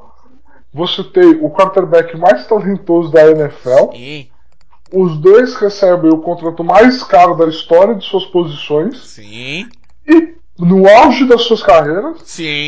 Você 0.72 1.02
tem 1.04 1.38
o 1.42 1.50
quarterback 1.50 2.16
mais 2.16 2.46
talentoso 2.46 3.10
da 3.10 3.26
NFL. 3.30 3.92
Sim, 3.92 4.28
Os 4.92 5.16
dois 5.18 5.54
recebem 5.56 6.12
o 6.12 6.18
contrato 6.18 6.62
mais 6.62 7.02
caro 7.02 7.34
da 7.34 7.46
história 7.48 7.94
de 7.96 8.04
suas 8.04 8.24
posições. 8.26 8.98
sim, 9.08 9.68
E 10.06 10.34
no 10.58 10.88
auge 10.88 11.26
das 11.26 11.42
suas 11.42 11.62
carreiras. 11.62 12.20
E 12.22 12.26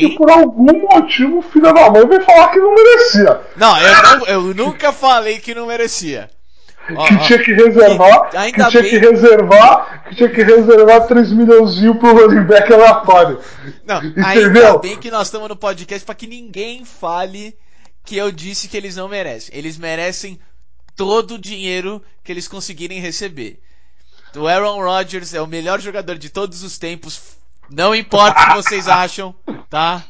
sim. 0.09 0.15
por 0.17 0.29
algum 0.29 0.81
motivo 0.93 1.39
o 1.39 1.41
filho 1.41 1.73
da 1.73 1.89
mãe 1.89 2.07
veio 2.07 2.21
falar 2.23 2.49
que 2.49 2.59
não 2.59 2.73
merecia. 2.75 3.41
Não, 3.55 3.77
eu, 3.79 4.03
não, 4.03 4.25
eu 4.27 4.41
nunca 4.53 4.91
falei 4.91 5.39
que 5.39 5.55
não 5.55 5.67
merecia. 5.67 6.29
Que 6.87 6.93
ó, 6.95 7.05
tinha 7.25 7.43
que 7.43 7.51
reservar, 7.53 8.29
E 8.33 8.37
ainda 8.37 8.63
que 8.65 8.69
tinha 8.71 8.81
bem- 8.83 8.91
que 8.91 8.97
reservar, 8.97 10.03
que 10.07 10.15
tinha 10.15 10.29
que 10.29 10.41
reservar 10.43 11.05
3 11.05 11.31
milhãozinho 11.33 11.95
pro 11.95 12.13
running 12.13 12.45
back 12.45 12.71
aleatório. 12.71 13.39
Não, 13.85 13.97
Entendeu? 14.03 14.25
ainda 14.25 14.77
bem 14.77 14.97
que 14.97 15.11
nós 15.11 15.27
estamos 15.27 15.49
no 15.49 15.55
podcast 15.57 16.05
pra 16.05 16.15
que 16.15 16.27
ninguém 16.27 16.85
fale 16.85 17.57
que 18.05 18.15
eu 18.15 18.31
disse 18.31 18.69
que 18.69 18.77
eles 18.77 18.95
não 18.95 19.09
merecem. 19.09 19.53
Eles 19.57 19.77
merecem 19.77 20.39
todo 20.95 21.35
o 21.35 21.37
dinheiro 21.39 22.01
que 22.23 22.31
eles 22.31 22.47
conseguirem 22.47 22.99
receber. 23.01 23.59
O 24.35 24.47
Aaron 24.47 24.81
Rodgers 24.81 25.33
é 25.33 25.41
o 25.41 25.47
melhor 25.47 25.81
jogador 25.81 26.17
de 26.17 26.29
todos 26.29 26.63
os 26.63 26.77
tempos. 26.77 27.36
Não 27.69 27.93
importa 27.95 28.41
o 28.41 28.47
que 28.47 28.55
vocês 28.55 28.87
acham, 28.87 29.35
tá? 29.69 30.05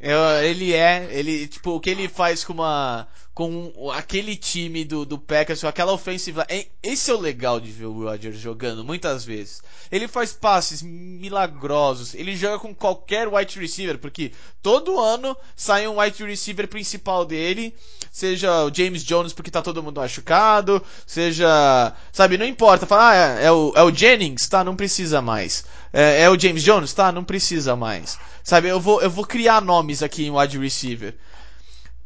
Eu- 0.00 0.42
ele 0.44 0.72
é, 0.74 1.08
ele, 1.10 1.46
tipo, 1.48 1.70
o 1.72 1.80
que 1.80 1.90
ele 1.90 2.08
faz 2.08 2.44
com 2.44 2.52
uma 2.52 3.08
com 3.34 3.90
aquele 3.92 4.34
time 4.34 4.82
do, 4.82 5.04
do 5.04 5.18
Packers, 5.18 5.60
com 5.60 5.66
aquela 5.68 5.92
ofensiva. 5.92 6.46
é- 6.48 6.68
Esse 6.82 7.10
é 7.10 7.14
o 7.14 7.20
legal 7.20 7.60
de 7.60 7.70
ver 7.70 7.84
o 7.84 8.04
Rodgers 8.04 8.38
jogando, 8.38 8.82
muitas 8.82 9.26
vezes. 9.26 9.60
Ele 9.92 10.08
faz 10.08 10.32
passes 10.32 10.80
milagrosos, 10.80 12.14
ele 12.14 12.34
joga 12.34 12.58
com 12.58 12.74
qualquer 12.74 13.28
wide 13.28 13.60
receiver, 13.60 13.98
porque 13.98 14.32
todo 14.62 14.98
ano 14.98 15.36
sai 15.54 15.86
um 15.86 15.98
wide 16.00 16.24
receiver 16.24 16.66
principal 16.66 17.26
dele, 17.26 17.74
seja 18.16 18.64
o 18.64 18.74
James 18.74 19.04
Jones 19.04 19.34
porque 19.34 19.50
tá 19.50 19.60
todo 19.60 19.82
mundo 19.82 20.00
machucado, 20.00 20.82
seja, 21.06 21.92
sabe, 22.10 22.38
não 22.38 22.46
importa, 22.46 22.86
fala, 22.86 23.10
ah, 23.10 23.14
é, 23.14 23.44
é 23.44 23.52
o, 23.52 23.74
é 23.76 23.82
o 23.82 23.94
Jennings, 23.94 24.48
tá, 24.48 24.64
não 24.64 24.74
precisa 24.74 25.20
mais. 25.20 25.66
É, 25.92 26.22
é 26.22 26.30
o 26.30 26.38
James 26.38 26.62
Jones, 26.62 26.94
tá, 26.94 27.12
não 27.12 27.22
precisa 27.22 27.76
mais. 27.76 28.18
Sabe, 28.42 28.68
eu 28.68 28.80
vou, 28.80 29.02
eu 29.02 29.10
vou 29.10 29.26
criar 29.26 29.60
nomes 29.60 30.02
aqui 30.02 30.24
em 30.24 30.30
wide 30.30 30.56
receiver. 30.58 31.14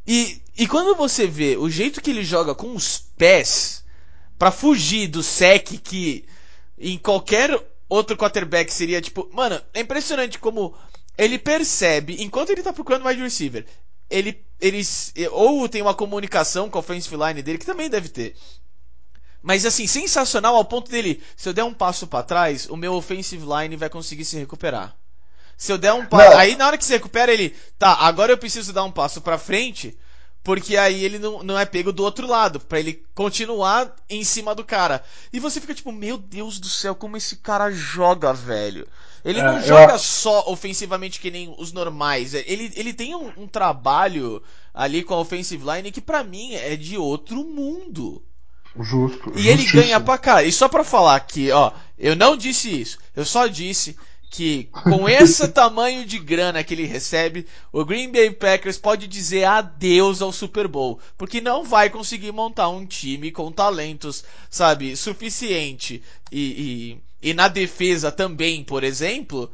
E, 0.04 0.42
e 0.58 0.66
quando 0.66 0.96
você 0.96 1.28
vê 1.28 1.56
o 1.56 1.70
jeito 1.70 2.00
que 2.00 2.10
ele 2.10 2.24
joga 2.24 2.56
com 2.56 2.74
os 2.74 2.98
pés 3.16 3.84
pra 4.36 4.50
fugir 4.50 5.06
do 5.06 5.22
sec 5.22 5.78
que 5.78 6.24
em 6.76 6.98
qualquer 6.98 7.56
outro 7.88 8.16
quarterback 8.16 8.72
seria 8.72 9.00
tipo, 9.00 9.30
mano, 9.32 9.62
é 9.72 9.78
impressionante 9.78 10.40
como 10.40 10.74
ele 11.16 11.38
percebe, 11.38 12.20
enquanto 12.20 12.50
ele 12.50 12.64
tá 12.64 12.72
procurando 12.72 13.06
wide 13.06 13.22
receiver, 13.22 13.64
ele, 14.10 14.44
ele 14.60 14.82
ou 15.30 15.68
tem 15.68 15.80
uma 15.80 15.94
comunicação 15.94 16.68
com 16.68 16.78
a 16.78 16.80
offensive 16.80 17.16
line 17.16 17.42
dele, 17.42 17.58
que 17.58 17.66
também 17.66 17.88
deve 17.88 18.08
ter. 18.08 18.36
Mas 19.42 19.64
assim, 19.64 19.86
sensacional 19.86 20.56
ao 20.56 20.64
ponto 20.64 20.90
dele, 20.90 21.22
se 21.36 21.48
eu 21.48 21.52
der 21.52 21.64
um 21.64 21.72
passo 21.72 22.06
para 22.06 22.24
trás, 22.24 22.68
o 22.68 22.76
meu 22.76 22.92
offensive 22.94 23.46
line 23.46 23.76
vai 23.76 23.88
conseguir 23.88 24.24
se 24.24 24.36
recuperar. 24.36 24.94
Se 25.56 25.72
eu 25.72 25.78
der 25.78 25.92
um 25.92 26.04
passo, 26.06 26.36
aí 26.36 26.56
na 26.56 26.66
hora 26.66 26.78
que 26.78 26.84
se 26.84 26.92
recupera 26.92 27.32
ele, 27.32 27.54
tá, 27.78 27.92
agora 27.94 28.32
eu 28.32 28.38
preciso 28.38 28.72
dar 28.72 28.84
um 28.84 28.90
passo 28.90 29.20
para 29.20 29.38
frente, 29.38 29.96
porque 30.42 30.76
aí 30.76 31.04
ele 31.04 31.18
não, 31.18 31.42
não 31.42 31.58
é 31.58 31.64
pego 31.64 31.92
do 31.92 32.02
outro 32.02 32.26
lado, 32.26 32.60
para 32.60 32.80
ele 32.80 33.04
continuar 33.14 33.94
em 34.08 34.24
cima 34.24 34.54
do 34.54 34.64
cara. 34.64 35.02
E 35.32 35.38
você 35.38 35.60
fica 35.60 35.74
tipo, 35.74 35.92
meu 35.92 36.16
Deus 36.16 36.58
do 36.58 36.68
céu, 36.68 36.94
como 36.94 37.16
esse 37.16 37.36
cara 37.36 37.70
joga, 37.70 38.32
velho. 38.32 38.88
Ele 39.24 39.40
é, 39.40 39.42
não 39.42 39.62
joga 39.62 39.94
eu... 39.94 39.98
só 39.98 40.44
ofensivamente 40.46 41.20
que 41.20 41.30
nem 41.30 41.54
os 41.58 41.72
normais. 41.72 42.34
Ele, 42.34 42.72
ele 42.74 42.92
tem 42.92 43.14
um, 43.14 43.32
um 43.36 43.46
trabalho 43.46 44.42
ali 44.72 45.02
com 45.02 45.14
a 45.14 45.20
offensive 45.20 45.64
line 45.64 45.92
que 45.92 46.00
para 46.00 46.24
mim 46.24 46.54
é 46.54 46.76
de 46.76 46.96
outro 46.96 47.44
mundo. 47.44 48.22
Justo. 48.78 49.32
E 49.36 49.48
ele 49.48 49.64
ganha 49.64 50.00
pra 50.00 50.16
cara. 50.16 50.44
E 50.44 50.52
só 50.52 50.68
pra 50.68 50.84
falar 50.84 51.16
aqui, 51.16 51.50
ó, 51.50 51.72
eu 51.98 52.14
não 52.14 52.36
disse 52.36 52.80
isso. 52.80 52.98
Eu 53.14 53.24
só 53.24 53.46
disse 53.46 53.96
que 54.30 54.64
com 54.64 55.08
esse 55.10 55.48
tamanho 55.48 56.06
de 56.06 56.18
grana 56.18 56.62
que 56.62 56.72
ele 56.72 56.86
recebe, 56.86 57.46
o 57.72 57.84
Green 57.84 58.10
Bay 58.12 58.30
Packers 58.30 58.78
pode 58.78 59.06
dizer 59.08 59.44
adeus 59.44 60.22
ao 60.22 60.32
Super 60.32 60.68
Bowl, 60.68 61.00
porque 61.18 61.40
não 61.40 61.64
vai 61.64 61.90
conseguir 61.90 62.32
montar 62.32 62.68
um 62.68 62.86
time 62.86 63.32
com 63.32 63.50
talentos, 63.50 64.24
sabe, 64.48 64.96
suficiente 64.96 66.02
e, 66.30 66.96
e, 67.22 67.34
na 67.34 67.48
defesa 67.48 68.10
também, 68.10 68.64
por 68.64 68.84
exemplo, 68.84 69.50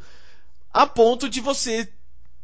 a 0.72 0.86
ponto 0.86 1.28
de 1.28 1.40
você, 1.40 1.88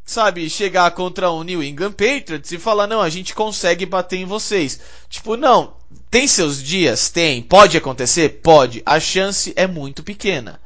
sabe, 0.05 0.49
chegar 0.49 0.91
contra 0.91 1.29
o 1.29 1.43
New 1.43 1.63
England 1.63 1.93
Patriots 1.93 2.51
e 2.51 2.57
falar, 2.57 2.87
não, 2.87 3.01
a 3.01 3.09
gente 3.09 3.33
consegue 3.33 3.85
bater 3.85 4.17
em 4.17 4.25
vocês. 4.25 4.79
Tipo, 5.09 5.37
não, 5.37 5.75
tem 6.09 6.27
seus 6.27 6.61
dias? 6.61 7.09
Tem. 7.09 7.41
Pode 7.41 7.77
acontecer? 7.77 8.41
Pode. 8.41 8.81
A 8.85 8.99
chance 8.99 9.53
é 9.55 9.67
muito 9.67 10.03
pequena 10.03 10.59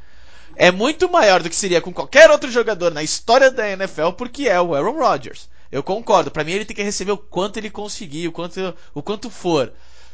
é 0.57 0.71
muito 0.71 1.09
maior 1.09 1.41
do 1.41 1.49
que 1.49 1.55
seria 1.55 1.79
com 1.79 1.93
qualquer 1.93 2.31
outro 2.31 2.49
jogador 2.49 2.91
na 2.91 3.03
história 3.03 3.51
da 3.51 3.69
NFL, 3.69 4.09
porque 4.17 4.49
é 4.49 4.59
o 4.59 4.73
Aaron 4.73 4.97
Rodgers. 4.97 5.47
Eu 5.71 5.83
concordo. 5.83 6.31
Para 6.31 6.43
mim 6.43 6.53
ele 6.53 6.65
tem 6.65 6.75
que 6.75 6.83
receber 6.83 7.11
o 7.11 7.17
quanto 7.17 7.57
ele 7.57 7.69
conseguir, 7.69 8.27
o 8.27 8.31
quanto, 8.31 8.75
o 8.93 9.03
quanto 9.03 9.29
for. 9.29 9.71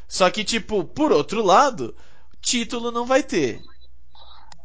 Só 0.08 0.30
que, 0.30 0.44
tipo, 0.44 0.84
por 0.84 1.12
outro 1.12 1.42
lado, 1.42 1.96
título 2.42 2.92
não 2.92 3.06
vai 3.06 3.24
ter. 3.24 3.62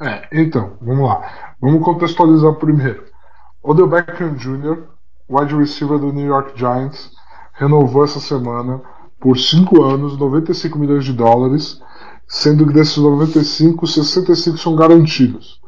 É, 0.01 0.29
então, 0.33 0.75
vamos 0.81 1.09
lá. 1.09 1.55
Vamos 1.61 1.85
contextualizar 1.85 2.55
primeiro. 2.55 3.05
Odell 3.63 3.89
Beckham 3.89 4.35
Jr., 4.35 4.85
wide 5.29 5.55
receiver 5.55 5.99
do 5.99 6.13
New 6.13 6.27
York 6.27 6.53
Giants, 6.55 7.11
renovou 7.53 8.05
essa 8.05 8.21
semana 8.21 8.81
por 9.21 9.37
5 9.37 9.83
anos, 9.83 10.17
95 10.17 10.79
milhões 10.79 11.05
de 11.05 11.13
dólares, 11.13 11.83
sendo 12.27 12.67
que 12.67 12.73
desses 12.73 12.97
95, 12.97 13.87
65 13.87 14.59
são 14.59 14.77
garantidos. 14.77 15.61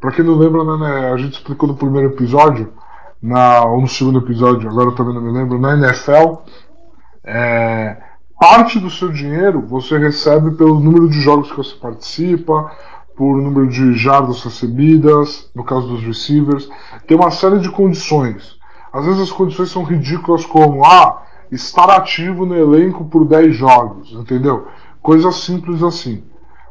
Para 0.00 0.12
quem 0.12 0.24
não 0.24 0.36
lembra, 0.36 0.64
né, 0.78 1.12
a 1.12 1.16
gente 1.16 1.34
explicou 1.34 1.68
no 1.68 1.76
primeiro 1.76 2.08
episódio, 2.08 2.72
na, 3.22 3.64
ou 3.64 3.80
no 3.80 3.88
segundo 3.88 4.18
episódio, 4.18 4.68
agora 4.68 4.92
também 4.92 5.14
não 5.14 5.22
me 5.22 5.32
lembro, 5.32 5.58
na 5.58 5.74
NFL, 5.74 6.42
é, 7.24 8.02
parte 8.38 8.78
do 8.78 8.90
seu 8.90 9.10
dinheiro 9.10 9.66
você 9.66 9.96
recebe 9.96 10.52
pelo 10.52 10.78
número 10.80 11.08
de 11.08 11.20
jogos 11.20 11.50
que 11.50 11.56
você 11.56 11.74
participa, 11.76 12.70
por 13.16 13.36
número 13.40 13.68
de 13.68 13.94
jardas 13.94 14.42
recebidas, 14.42 15.50
no 15.54 15.64
caso 15.64 15.86
dos 15.88 16.02
receivers. 16.02 16.68
Tem 17.06 17.16
uma 17.16 17.30
série 17.30 17.58
de 17.58 17.70
condições. 17.70 18.56
Às 18.92 19.04
vezes 19.04 19.22
as 19.22 19.32
condições 19.32 19.70
são 19.70 19.82
ridículas, 19.82 20.44
como 20.44 20.84
ah, 20.84 21.22
estar 21.50 21.90
ativo 21.90 22.44
no 22.44 22.56
elenco 22.56 23.04
por 23.04 23.24
10 23.24 23.56
jogos, 23.56 24.12
entendeu? 24.12 24.66
Coisas 25.02 25.36
simples 25.36 25.82
assim. 25.82 26.24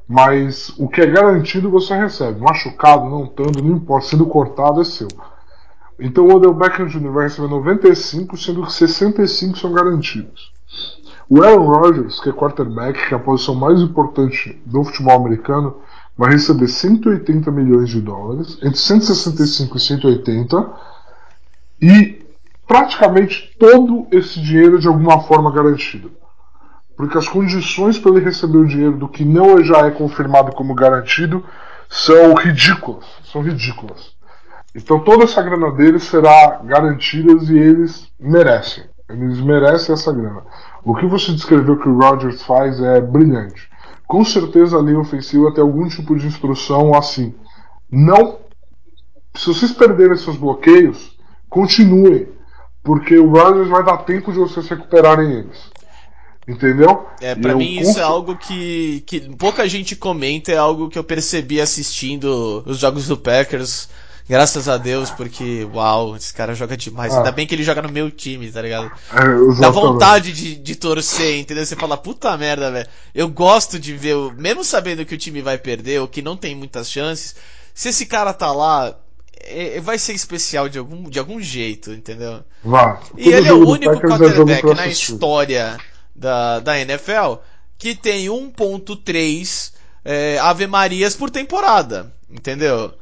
Mas 0.07 0.69
o 0.77 0.87
que 0.87 1.01
é 1.01 1.05
garantido 1.05 1.69
você 1.69 1.95
recebe. 1.95 2.41
Machucado, 2.41 3.09
não 3.09 3.25
tanto, 3.25 3.63
não 3.63 3.75
importa. 3.75 4.07
Sendo 4.07 4.25
cortado 4.25 4.81
é 4.81 4.83
seu. 4.83 5.07
Então 5.99 6.25
o 6.27 6.35
Odell 6.35 6.53
Beckham 6.53 6.87
Jr. 6.87 7.11
vai 7.11 7.23
receber 7.25 7.47
95, 7.47 8.35
sendo 8.37 8.63
que 8.63 8.73
65 8.73 9.57
são 9.57 9.71
garantidos. 9.71 10.51
O 11.29 11.41
Aaron 11.41 11.65
Rodgers, 11.65 12.19
que 12.19 12.29
é 12.29 12.33
quarterback, 12.33 13.07
que 13.07 13.13
é 13.13 13.17
a 13.17 13.19
posição 13.19 13.55
mais 13.55 13.81
importante 13.81 14.61
do 14.65 14.83
futebol 14.83 15.15
americano, 15.15 15.77
vai 16.17 16.31
receber 16.31 16.67
180 16.67 17.51
milhões 17.51 17.89
de 17.89 18.01
dólares, 18.01 18.57
entre 18.61 18.77
165 18.77 19.77
e 19.77 19.79
180, 19.79 20.69
e 21.81 22.25
praticamente 22.67 23.55
todo 23.59 24.07
esse 24.11 24.39
dinheiro 24.41 24.79
de 24.79 24.87
alguma 24.87 25.21
forma 25.21 25.51
garantido 25.51 26.11
porque 26.95 27.17
as 27.17 27.27
condições 27.27 27.97
para 27.97 28.11
ele 28.11 28.23
receber 28.23 28.57
o 28.57 28.67
dinheiro 28.67 28.97
do 28.97 29.07
que 29.07 29.25
não 29.25 29.63
já 29.63 29.85
é 29.85 29.91
confirmado 29.91 30.51
como 30.53 30.75
garantido 30.75 31.43
são 31.89 32.33
ridículas, 32.35 33.05
são 33.31 33.41
ridículas. 33.41 34.13
Então 34.75 34.99
toda 34.99 35.23
essa 35.23 35.41
grana 35.41 35.71
deles 35.71 36.03
será 36.03 36.61
garantida 36.63 37.33
e 37.51 37.57
eles 37.57 38.07
merecem. 38.19 38.83
Eles 39.09 39.39
merecem 39.41 39.93
essa 39.93 40.11
grana. 40.11 40.43
O 40.83 40.95
que 40.95 41.05
você 41.05 41.31
descreveu 41.31 41.77
que 41.77 41.87
o 41.87 41.99
Rodgers 41.99 42.41
faz 42.43 42.79
é 42.81 42.99
brilhante. 42.99 43.69
Com 44.13 44.23
certeza 44.23 44.77
a 44.77 44.79
linha 44.79 44.99
ofensiva 44.99 45.51
tem 45.51 45.63
algum 45.63 45.89
tipo 45.89 46.15
de 46.15 46.27
instrução 46.27 46.93
assim. 46.93 47.33
Não. 47.89 48.37
Se 49.33 49.47
vocês 49.47 49.71
perderem 49.71 50.15
seus 50.15 50.37
bloqueios, 50.37 51.17
continuem. 51.49 52.27
Porque 52.83 53.17
o 53.17 53.27
Rodgers 53.31 53.69
vai 53.69 53.83
dar 53.83 53.97
tempo 53.97 54.31
de 54.31 54.37
vocês 54.37 54.69
recuperarem 54.69 55.39
eles. 55.39 55.57
Entendeu? 56.47 57.07
É, 57.19 57.33
para 57.33 57.55
mim 57.55 57.79
isso 57.79 57.97
é 57.97 58.03
algo 58.03 58.35
que, 58.35 59.01
que 59.07 59.35
pouca 59.35 59.67
gente 59.67 59.95
comenta, 59.95 60.51
é 60.51 60.57
algo 60.57 60.91
que 60.91 60.99
eu 60.99 61.03
percebi 61.03 61.59
assistindo 61.59 62.61
os 62.67 62.77
jogos 62.77 63.07
do 63.07 63.17
Packers. 63.17 63.89
Graças 64.27 64.69
a 64.69 64.77
Deus, 64.77 65.09
porque, 65.11 65.67
uau, 65.73 66.15
esse 66.15 66.33
cara 66.33 66.55
joga 66.55 66.77
demais. 66.77 67.13
Ah. 67.13 67.17
Ainda 67.17 67.31
bem 67.31 67.45
que 67.45 67.53
ele 67.53 67.63
joga 67.63 67.81
no 67.81 67.91
meu 67.91 68.09
time, 68.09 68.49
tá 68.49 68.61
ligado? 68.61 68.89
É, 69.11 69.59
Dá 69.59 69.69
vontade 69.69 70.31
de, 70.31 70.55
de 70.55 70.75
torcer, 70.75 71.39
entendeu? 71.39 71.65
Você 71.65 71.75
fala, 71.75 71.97
puta 71.97 72.35
merda, 72.37 72.71
velho. 72.71 72.87
Eu 73.13 73.27
gosto 73.27 73.77
de 73.77 73.93
ver, 73.93 74.15
mesmo 74.37 74.63
sabendo 74.63 75.05
que 75.05 75.15
o 75.15 75.17
time 75.17 75.41
vai 75.41 75.57
perder 75.57 75.99
ou 75.99 76.07
que 76.07 76.21
não 76.21 76.37
tem 76.37 76.55
muitas 76.55 76.89
chances, 76.89 77.35
se 77.73 77.89
esse 77.89 78.05
cara 78.05 78.33
tá 78.33 78.51
lá, 78.53 78.95
é, 79.41 79.79
vai 79.81 79.99
ser 79.99 80.13
especial 80.13 80.69
de 80.69 80.79
algum, 80.79 81.09
de 81.09 81.19
algum 81.19 81.41
jeito, 81.41 81.91
entendeu? 81.91 82.43
Vá. 82.63 83.01
E 83.17 83.29
ele 83.29 83.49
é 83.49 83.53
o 83.53 83.67
único 83.67 83.93
é 83.93 83.99
quarterback 83.99 84.73
na 84.73 84.87
história 84.87 85.77
da, 86.15 86.59
da 86.59 86.79
NFL 86.79 87.35
que 87.77 87.93
tem 87.93 88.27
1.3 88.27 89.73
é, 90.05 90.39
Ave 90.39 90.67
Marias 90.67 91.15
por 91.15 91.29
temporada, 91.29 92.13
entendeu? 92.29 92.93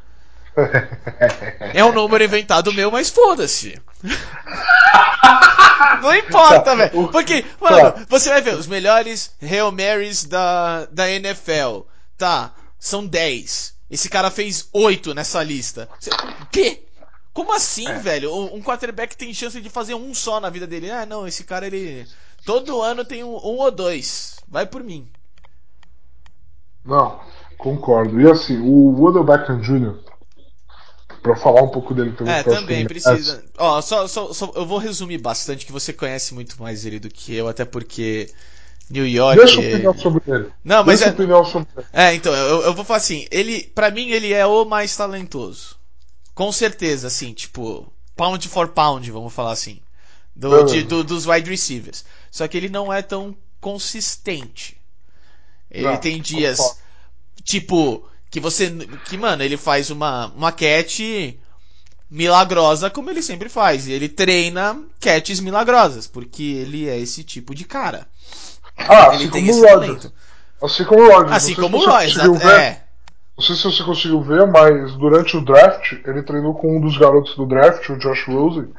É 1.74 1.84
um 1.84 1.94
número 1.94 2.24
inventado 2.24 2.74
meu, 2.74 2.92
mas 2.92 3.10
foda-se. 3.10 3.82
Não 6.02 6.16
importa, 6.16 6.76
velho. 6.76 7.08
Porque, 7.10 7.46
mano, 7.60 7.94
você 8.10 8.30
vai 8.30 8.42
ver 8.42 8.56
os 8.56 8.68
melhores 8.68 9.34
Hail 9.42 9.72
Marys 9.72 10.26
da, 10.26 10.86
da 10.92 11.10
NFL. 11.10 11.82
Tá, 12.18 12.52
são 12.78 13.06
10. 13.06 13.76
Esse 13.90 14.10
cara 14.10 14.30
fez 14.30 14.68
8 14.74 15.14
nessa 15.14 15.42
lista. 15.44 15.88
O 16.42 16.46
quê? 16.48 16.84
Como 17.34 17.54
assim, 17.54 17.88
é. 17.88 17.98
velho? 18.00 18.34
Um 18.54 18.62
quarterback 18.62 19.16
tem 19.16 19.34
chance 19.34 19.62
de 19.62 19.70
fazer 19.70 19.94
um 19.94 20.14
só 20.14 20.40
na 20.40 20.50
vida 20.50 20.68
dele. 20.68 20.92
Ah, 20.92 21.06
não, 21.06 21.28
esse 21.28 21.44
cara 21.44 21.66
ele 21.68 22.06
Todo 22.46 22.82
ano 22.82 23.06
tem 23.06 23.24
um, 23.24 23.34
um 23.34 23.58
ou 23.58 23.72
dois. 23.72 24.38
Vai 24.48 24.66
por 24.66 24.84
mim. 24.84 25.08
Não, 26.84 27.20
concordo. 27.58 28.20
E 28.20 28.30
assim, 28.30 28.60
o 28.60 29.02
Odell 29.04 29.24
Beckham 29.24 29.62
Jr., 29.62 30.00
pra 31.22 31.36
falar 31.36 31.62
um 31.62 31.70
pouco 31.70 31.94
dele 31.94 32.12
também. 32.12 32.34
É, 32.34 32.44
também 32.44 32.86
precisa. 32.86 33.44
Ó, 33.58 33.82
só, 33.82 34.08
só, 34.08 34.34
só, 34.34 34.52
eu 34.56 34.66
vou 34.66 34.78
resumir 34.78 35.18
bastante, 35.18 35.66
que 35.66 35.72
você 35.72 35.94
conhece 35.94 36.34
muito 36.34 36.62
mais 36.62 36.86
ele 36.86 37.00
do 37.00 37.10
que 37.10 37.36
eu, 37.36 37.48
até 37.48 37.66
porque 37.66 38.30
New 38.90 39.08
York. 39.08 39.38
Deixa 39.38 39.62
eu 39.62 39.70
opinião 39.74 39.98
sobre 39.98 40.24
ele. 40.28 40.52
Não, 40.64 40.84
mas 40.84 41.00
Deixa 41.00 41.12
é. 41.12 41.14
Opinião 41.14 41.46
sobre 41.46 41.68
ele. 41.78 41.88
É, 41.94 42.14
então, 42.14 42.34
eu, 42.34 42.62
eu 42.64 42.74
vou 42.74 42.84
falar 42.84 42.98
assim, 42.98 43.28
ele, 43.32 43.64
pra 43.76 43.92
mim, 43.92 44.10
ele 44.10 44.34
é 44.34 44.46
o 44.46 44.66
mais 44.66 44.96
talentoso. 44.96 45.76
Com 46.34 46.52
certeza, 46.52 47.08
assim, 47.08 47.34
tipo, 47.34 47.92
pound 48.16 48.48
for 48.48 48.70
pound, 48.70 49.10
vamos 49.12 49.34
falar 49.34 49.52
assim. 49.52 49.80
Do, 50.36 50.64
de, 50.64 50.84
do, 50.84 51.04
dos 51.04 51.26
wide 51.28 51.50
receivers. 51.50 52.06
Só 52.32 52.48
que 52.48 52.58
ele 52.58 52.70
não 52.70 52.92
é 52.92 53.02
tão 53.02 53.36
consistente. 53.60 54.78
Ele 55.70 55.88
não, 55.88 55.98
tem 55.98 56.22
dias 56.22 56.78
tipo 57.44 58.08
que 58.32 58.40
você 58.40 58.72
que 59.06 59.18
mano, 59.18 59.44
ele 59.44 59.58
faz 59.58 59.92
uma 59.92 60.28
uma 60.36 60.52
catch 60.52 61.02
milagrosa 62.10 62.90
como 62.90 63.10
ele 63.10 63.22
sempre 63.22 63.50
faz. 63.50 63.88
E 63.88 63.92
ele 63.92 64.10
treina 64.10 64.82
catches 65.00 65.40
milagrosas, 65.40 66.08
porque 66.08 66.44
ele 66.44 66.90
é 66.90 66.98
esse 66.98 67.24
tipo 67.24 67.54
de 67.54 67.66
cara. 67.66 68.08
Ah, 68.78 69.08
ele 69.14 69.26
assim 69.26 69.30
tem 69.30 69.48
esse 69.48 69.62
talento. 69.62 70.12
Assim 70.62 70.86
como 70.86 71.02
o 71.02 71.12
Rodgers. 71.12 71.32
Assim 71.32 71.56
como 71.56 71.78
o 71.78 71.86
Rodgers, 71.86 72.18
é. 72.44 72.82
sei 73.40 73.56
se 73.56 73.64
você 73.64 73.84
conseguiu 73.84 74.22
ver, 74.22 74.46
mas 74.48 74.94
durante 74.94 75.36
o 75.36 75.42
draft, 75.42 75.94
ele 76.06 76.22
treinou 76.22 76.54
com 76.54 76.78
um 76.78 76.82
dos 76.82 76.98
garotos 76.98 77.36
do 77.36 77.46
draft, 77.46 77.90
o 77.90 77.98
Josh 77.98 78.28
Rosen. 78.28 78.70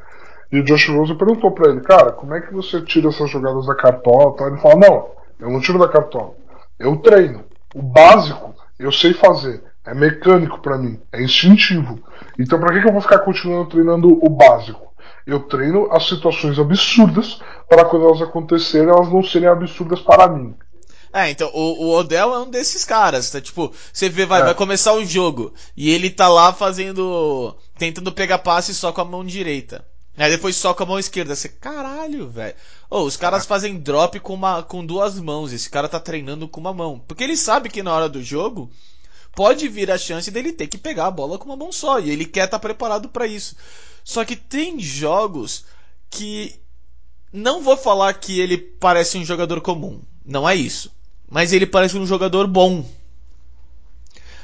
E 0.51 0.61
o 0.61 0.65
Josh 0.65 0.89
Rosen 0.89 1.17
perguntou 1.17 1.51
pra 1.51 1.71
ele, 1.71 1.81
cara, 1.81 2.13
como 2.13 2.35
é 2.35 2.41
que 2.41 2.53
você 2.53 2.81
tira 2.83 3.09
essas 3.09 3.31
jogadas 3.31 3.67
da 3.67 3.75
cartola? 3.75 4.35
Ele 4.49 4.61
falou, 4.61 4.79
não, 4.79 5.11
eu 5.41 5.51
não 5.51 5.61
tiro 5.61 5.79
da 5.79 5.89
cartola. 5.89 6.35
Eu 6.79 6.97
treino. 6.99 7.45
O 7.75 7.83
básico 7.83 8.52
eu 8.79 8.93
sei 8.93 9.13
fazer. 9.15 9.63
É 9.85 9.95
mecânico 9.95 10.61
para 10.61 10.79
mim. 10.79 11.01
É 11.13 11.23
instintivo. 11.23 11.99
Então 12.39 12.59
pra 12.59 12.73
que, 12.73 12.81
que 12.81 12.89
eu 12.89 12.93
vou 12.93 13.01
ficar 13.03 13.19
continuando 13.21 13.69
treinando 13.71 14.09
o 14.25 14.29
básico? 14.29 14.93
Eu 15.27 15.41
treino 15.41 15.89
as 15.93 16.07
situações 16.09 16.59
absurdas 16.59 17.41
para 17.69 17.85
quando 17.85 18.07
elas 18.07 18.23
acontecerem, 18.23 18.89
elas 18.89 19.13
não 19.13 19.23
serem 19.23 19.49
absurdas 19.49 20.01
para 20.01 20.29
mim. 20.29 20.55
É, 21.13 21.31
então, 21.31 21.51
o, 21.53 21.85
o 21.85 21.91
Odell 21.95 22.33
é 22.33 22.39
um 22.39 22.49
desses 22.51 22.85
caras, 22.85 23.31
tá? 23.31 23.41
Tipo, 23.41 23.73
você 23.93 24.09
vê, 24.09 24.25
vai, 24.25 24.41
É. 24.41 24.45
vai 24.45 24.55
começar 24.55 24.95
o 24.95 25.05
jogo, 25.05 25.53
e 25.77 25.91
ele 25.91 26.09
tá 26.09 26.27
lá 26.27 26.55
fazendo, 26.55 27.55
tentando 27.77 28.11
pegar 28.11 28.39
passe 28.39 28.75
só 28.75 28.93
com 28.93 29.03
a 29.03 29.05
mão 29.05 29.23
direita. 29.23 29.85
Aí 30.17 30.31
depois 30.31 30.57
só 30.57 30.75
com 30.75 30.83
a 30.83 30.87
mão 30.87 30.99
esquerda. 30.99 31.35
Você, 31.35 31.49
caralho, 31.49 32.29
velho. 32.29 32.55
Ô, 32.93 33.05
os 33.05 33.17
caras 33.17 33.47
fazem 33.47 33.79
drop 33.79 34.21
com, 34.21 34.35
uma, 34.35 34.63
com 34.63 34.85
duas 34.85 35.19
mãos, 35.19 35.51
esse 35.51 35.71
cara 35.71 35.89
tá 35.89 35.99
treinando 35.99 36.47
com 36.47 36.61
uma 36.61 36.75
mão. 36.75 37.03
Porque 37.09 37.25
ele 37.25 37.39
sabe 37.39 37.71
que 37.71 37.83
na 37.83 37.91
hora 37.91 38.07
do 38.07 38.23
jogo, 38.23 38.71
pode 39.35 39.67
vir 39.67 39.91
a 39.91 39.97
chance 39.97 40.31
dele 40.31 40.53
ter 40.53 40.67
que 40.67 40.77
pegar 40.77 41.07
a 41.07 41.11
bola 41.11 41.39
com 41.39 41.47
uma 41.47 41.57
mão 41.57 41.73
só, 41.73 41.99
e 41.99 42.11
ele 42.11 42.27
quer 42.27 42.45
estar 42.45 42.59
preparado 42.59 43.09
pra 43.09 43.27
isso. 43.27 43.57
Só 44.05 44.27
que 44.27 44.37
tem 44.37 44.79
jogos 44.79 45.65
que 46.11 46.55
não 47.33 47.63
vou 47.63 47.79
falar 47.79 48.13
que 48.13 48.39
ele 48.39 48.59
parece 48.59 49.17
um 49.17 49.25
jogador 49.25 49.63
comum, 49.63 50.03
não 50.23 50.47
é 50.47 50.55
isso. 50.55 50.93
Mas 51.31 51.51
ele 51.55 51.65
parece 51.65 51.97
um 51.97 52.05
jogador 52.05 52.47
bom. 52.47 52.85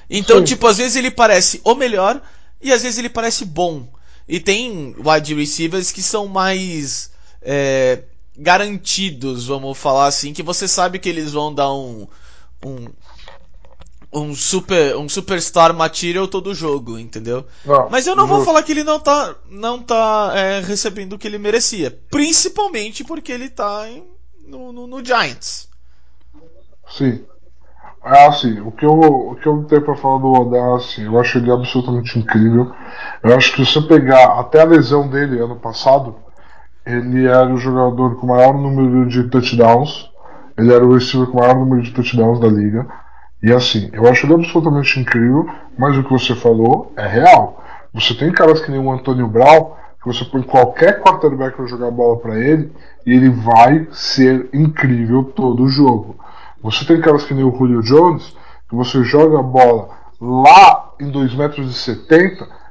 Então, 0.09 0.39
Sim. 0.39 0.45
tipo, 0.45 0.67
às 0.67 0.79
vezes 0.79 0.97
ele 0.97 1.11
parece 1.11 1.61
o 1.63 1.75
melhor 1.75 2.19
e 2.63 2.73
às 2.73 2.83
vezes 2.83 2.99
ele 2.99 3.11
parece 3.11 3.45
bom. 3.45 3.87
E 4.27 4.41
tem 4.41 4.97
wide 4.97 5.35
receivers 5.35 5.93
que 5.93 6.03
são 6.03 6.27
mais 6.27 7.11
é, 7.43 8.05
garantidos, 8.39 9.47
vamos 9.47 9.79
falar 9.79 10.07
assim, 10.07 10.33
que 10.33 10.43
você 10.43 10.69
sabe 10.69 10.99
que 10.99 11.09
eles 11.09 11.33
vão 11.33 11.55
dar 11.55 11.73
um 11.73 12.09
um, 12.63 12.93
um 14.13 14.35
super 14.35 14.97
um 14.97 15.09
superstar 15.09 15.75
material 15.75 16.27
todo 16.29 16.55
jogo, 16.55 16.99
entendeu? 16.99 17.47
Não, 17.65 17.89
Mas 17.89 18.07
eu 18.07 18.17
não 18.17 18.27
vou 18.27 18.41
falar 18.41 18.63
que 18.63 18.73
ele 18.73 18.85
não 18.85 18.99
tá, 19.01 19.35
não 19.51 19.83
tá 19.83 20.33
é, 20.35 20.61
recebendo 20.61 21.15
o 21.15 21.19
que 21.19 21.27
ele 21.27 21.39
merecia. 21.39 21.91
Principalmente 22.11 23.05
porque 23.05 23.33
ele 23.33 23.49
tá 23.49 23.89
em- 23.91 24.05
no, 24.47 24.73
no- 24.73 24.87
no 24.87 25.05
Giants. 25.05 25.69
Sim. 26.89 27.25
É 28.05 28.27
assim, 28.27 28.61
o 28.61 28.73
que 28.73 28.87
eu, 28.87 28.93
o 28.93 29.37
que 29.37 29.47
eu 29.49 29.65
tenho 29.65 29.83
pra 29.85 29.97
falar 29.97 30.19
do 30.21 30.33
Odell, 30.33 30.77
assim, 30.77 31.05
eu 31.05 31.19
acho 31.21 31.39
ele 31.39 31.51
absolutamente 31.53 32.19
incrível. 32.19 32.73
Eu 33.23 33.37
acho 33.37 33.55
que 33.55 33.65
se 33.67 33.75
você 33.75 33.83
pegar 33.89 34.41
até 34.41 34.63
a 34.63 34.67
lesão 34.67 35.09
dele 35.09 35.41
ano 35.41 35.57
passado, 35.61 36.17
ele 36.89 37.27
era 37.27 37.53
o 37.53 37.59
jogador 37.59 38.17
com 38.17 38.27
o 38.27 38.31
maior 38.31 38.55
número 38.55 39.07
de 39.07 39.25
touchdowns. 39.25 40.11
Ele 40.57 40.73
era 40.73 40.85
o 40.85 40.95
receiver 40.95 41.29
com 41.29 41.37
o 41.37 41.41
maior 41.41 41.55
número 41.55 41.83
de 41.83 41.93
touchdowns 41.93 42.41
da 42.41 42.49
liga. 42.49 42.87
E 43.43 43.53
assim, 43.53 43.91
eu 43.93 44.09
acho 44.09 44.27
ele 44.27 44.35
absolutamente 44.35 44.99
incrível, 44.99 45.47
mas 45.79 45.97
o 45.99 46.03
que 46.03 46.11
você 46.11 46.35
falou 46.35 46.91
é 46.97 47.07
real. 47.07 47.63
Você 47.93 48.15
tem 48.15 48.33
caras 48.33 48.63
que 48.63 48.71
nem 48.71 48.81
o 48.81 48.91
Antônio 48.91 49.29
Brown, 49.29 49.73
que 50.03 50.07
você 50.07 50.25
põe 50.25 50.43
qualquer 50.43 51.01
quarterback 51.01 51.57
pra 51.57 51.67
jogar 51.67 51.91
bola 51.91 52.17
pra 52.19 52.39
ele, 52.39 52.73
e 53.07 53.13
ele 53.13 53.29
vai 53.29 53.87
ser 53.93 54.49
incrível 54.53 55.25
todo 55.25 55.65
o 55.65 55.69
jogo. 55.69 56.17
Você 56.63 56.87
tem 56.87 57.01
caras 57.01 57.25
que 57.25 57.35
nem 57.35 57.45
o 57.45 57.55
Julio 57.55 57.83
Jones, 57.83 58.35
que 58.69 58.75
você 58.75 59.05
joga 59.05 59.39
a 59.39 59.43
bola 59.43 59.91
lá 60.21 60.95
em 60.99 61.13
2,70 61.13 61.37
metros 61.37 61.91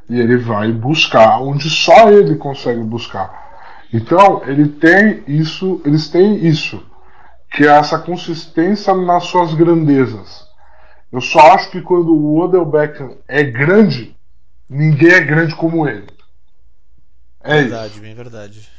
e 0.09 0.19
ele 0.19 0.37
vai 0.37 0.71
buscar 0.71 1.39
onde 1.39 1.69
só 1.69 2.09
ele 2.09 2.35
consegue 2.35 2.81
buscar. 2.81 3.46
Então, 3.93 4.41
ele 4.45 4.67
tem 4.67 5.23
isso, 5.27 5.81
eles 5.85 6.09
têm 6.09 6.45
isso, 6.45 6.83
que 7.51 7.63
é 7.63 7.77
essa 7.77 7.97
consistência 7.99 8.93
nas 8.93 9.23
suas 9.25 9.53
grandezas. 9.53 10.45
Eu 11.11 11.21
só 11.21 11.53
acho 11.53 11.71
que 11.71 11.81
quando 11.81 12.13
o 12.13 12.37
Odell 12.39 12.65
Beckham 12.65 13.17
é 13.27 13.43
grande, 13.43 14.15
ninguém 14.69 15.11
é 15.11 15.21
grande 15.21 15.55
como 15.55 15.87
ele. 15.87 16.07
É 17.41 17.61
isso. 17.61 17.69
verdade, 17.69 17.99
bem 18.01 18.13
verdade. 18.13 18.69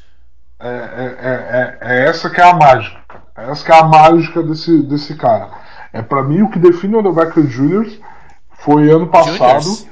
É, 0.60 0.68
é, 0.68 1.16
é, 1.20 1.78
é, 1.80 1.96
é 1.96 2.08
essa 2.08 2.28
que 2.28 2.40
é 2.40 2.44
a 2.44 2.54
mágica. 2.54 3.00
É 3.34 3.50
essa 3.50 3.64
que 3.64 3.72
é 3.72 3.78
a 3.78 3.84
mágica 3.84 4.42
desse, 4.42 4.82
desse 4.82 5.16
cara. 5.16 5.50
É 5.92 6.02
para 6.02 6.22
mim 6.22 6.42
o 6.42 6.50
que 6.50 6.58
define 6.58 6.96
o 6.96 6.98
Odell 6.98 7.14
Beckham 7.14 7.46
Jr. 7.46 7.98
foi 8.50 8.90
ano 8.90 9.06
passado. 9.06 9.62
Juniors? 9.62 9.88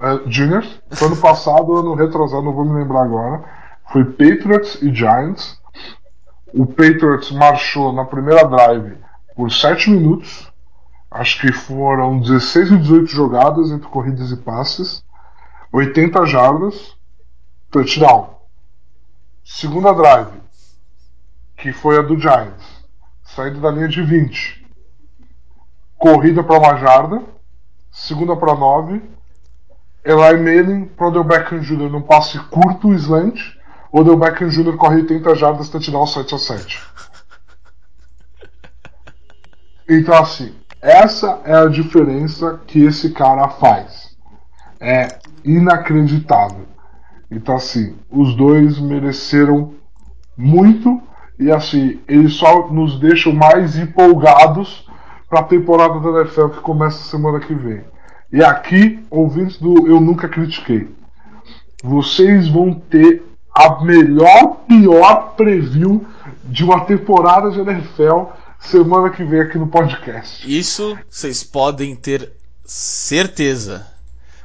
É, 0.00 0.20
Juniors. 0.26 0.82
Foi 0.90 1.06
ano 1.06 1.16
passado, 1.18 1.76
ano 1.76 1.94
retrasado, 1.94 2.42
não 2.42 2.52
vou 2.52 2.64
me 2.64 2.80
lembrar 2.80 3.04
agora. 3.04 3.44
Foi 3.90 4.04
Patriots 4.04 4.80
e 4.82 4.94
Giants. 4.94 5.60
O 6.54 6.64
Patriots 6.64 7.32
marchou 7.32 7.92
na 7.92 8.04
primeira 8.04 8.46
drive 8.46 8.96
por 9.34 9.50
7 9.50 9.90
minutos. 9.90 10.48
Acho 11.10 11.40
que 11.40 11.52
foram 11.52 12.20
16 12.20 12.70
ou 12.70 12.78
18 12.78 13.06
jogadas 13.10 13.72
entre 13.72 13.88
corridas 13.88 14.30
e 14.30 14.36
passes. 14.36 15.04
80 15.72 16.24
jardas. 16.26 16.96
Touchdown. 17.68 18.38
Segunda 19.44 19.92
drive, 19.92 20.40
que 21.56 21.72
foi 21.72 21.98
a 21.98 22.02
do 22.02 22.18
Giants. 22.18 22.84
Saída 23.24 23.58
da 23.58 23.70
linha 23.70 23.88
de 23.88 24.02
20. 24.02 24.66
Corrida 25.98 26.44
para 26.44 26.58
uma 26.58 26.76
jarda. 26.76 27.22
Segunda 27.90 28.36
para 28.36 28.54
9. 28.54 29.02
Eli 30.04 30.36
Manning 30.36 30.84
para 30.86 31.08
Odell 31.08 31.24
Beckham 31.24 31.60
Jr. 31.60 31.90
num 31.90 32.02
passe 32.02 32.38
curto, 32.38 32.92
slant. 32.94 33.59
Odell 33.92 34.16
Beckham 34.16 34.48
Jr. 34.48 34.76
corre 34.76 34.96
80 34.96 35.34
jardas, 35.34 35.68
touchdown 35.68 36.06
7 36.06 36.34
a 36.34 36.38
7. 36.38 36.82
Então 39.88 40.14
assim, 40.14 40.54
essa 40.80 41.40
é 41.44 41.56
a 41.56 41.66
diferença 41.66 42.60
que 42.66 42.84
esse 42.84 43.10
cara 43.10 43.48
faz. 43.48 44.16
É 44.80 45.18
inacreditável. 45.44 46.66
Então 47.30 47.56
assim, 47.56 47.96
os 48.08 48.36
dois 48.36 48.78
mereceram 48.78 49.74
muito 50.36 51.02
e 51.38 51.50
assim, 51.50 52.00
eles 52.06 52.34
só 52.34 52.68
nos 52.68 53.00
deixam 53.00 53.32
mais 53.32 53.76
empolgados 53.76 54.86
para 55.28 55.40
a 55.40 55.44
temporada 55.44 55.98
da 56.00 56.20
NFL 56.20 56.48
que 56.48 56.60
começa 56.60 56.98
semana 57.04 57.40
que 57.40 57.54
vem. 57.54 57.82
E 58.32 58.44
aqui, 58.44 59.04
ouvintes 59.10 59.56
do 59.56 59.88
Eu 59.88 60.00
Nunca 60.00 60.28
Critiquei, 60.28 60.88
vocês 61.82 62.46
vão 62.48 62.74
ter 62.74 63.29
a 63.66 63.84
melhor, 63.84 64.56
pior 64.68 65.34
preview 65.36 66.06
de 66.44 66.64
uma 66.64 66.84
temporada 66.84 67.50
de 67.50 67.60
NFL 67.60 68.24
semana 68.58 69.10
que 69.10 69.24
vem 69.24 69.40
aqui 69.40 69.58
no 69.58 69.68
podcast. 69.68 70.44
Isso 70.46 70.98
vocês 71.08 71.42
podem 71.42 71.94
ter 71.96 72.32
certeza. 72.64 73.86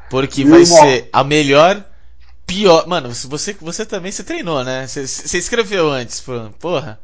Porque 0.10 0.42
E 0.42 0.46
vai 0.46 0.60
uma- 0.60 0.66
ser 0.66 1.10
a 1.12 1.24
melhor, 1.24 1.84
pior. 2.46 2.88
Mano, 2.88 3.14
se 3.14 3.28
você, 3.28 3.54
você 3.60 3.86
também 3.86 4.12
você 4.12 4.24
treinou, 4.24 4.64
né? 4.64 4.86
Você, 4.88 5.06
você 5.08 5.38
escreveu 5.38 5.90
antes, 5.92 6.24
porra. 6.60 7.00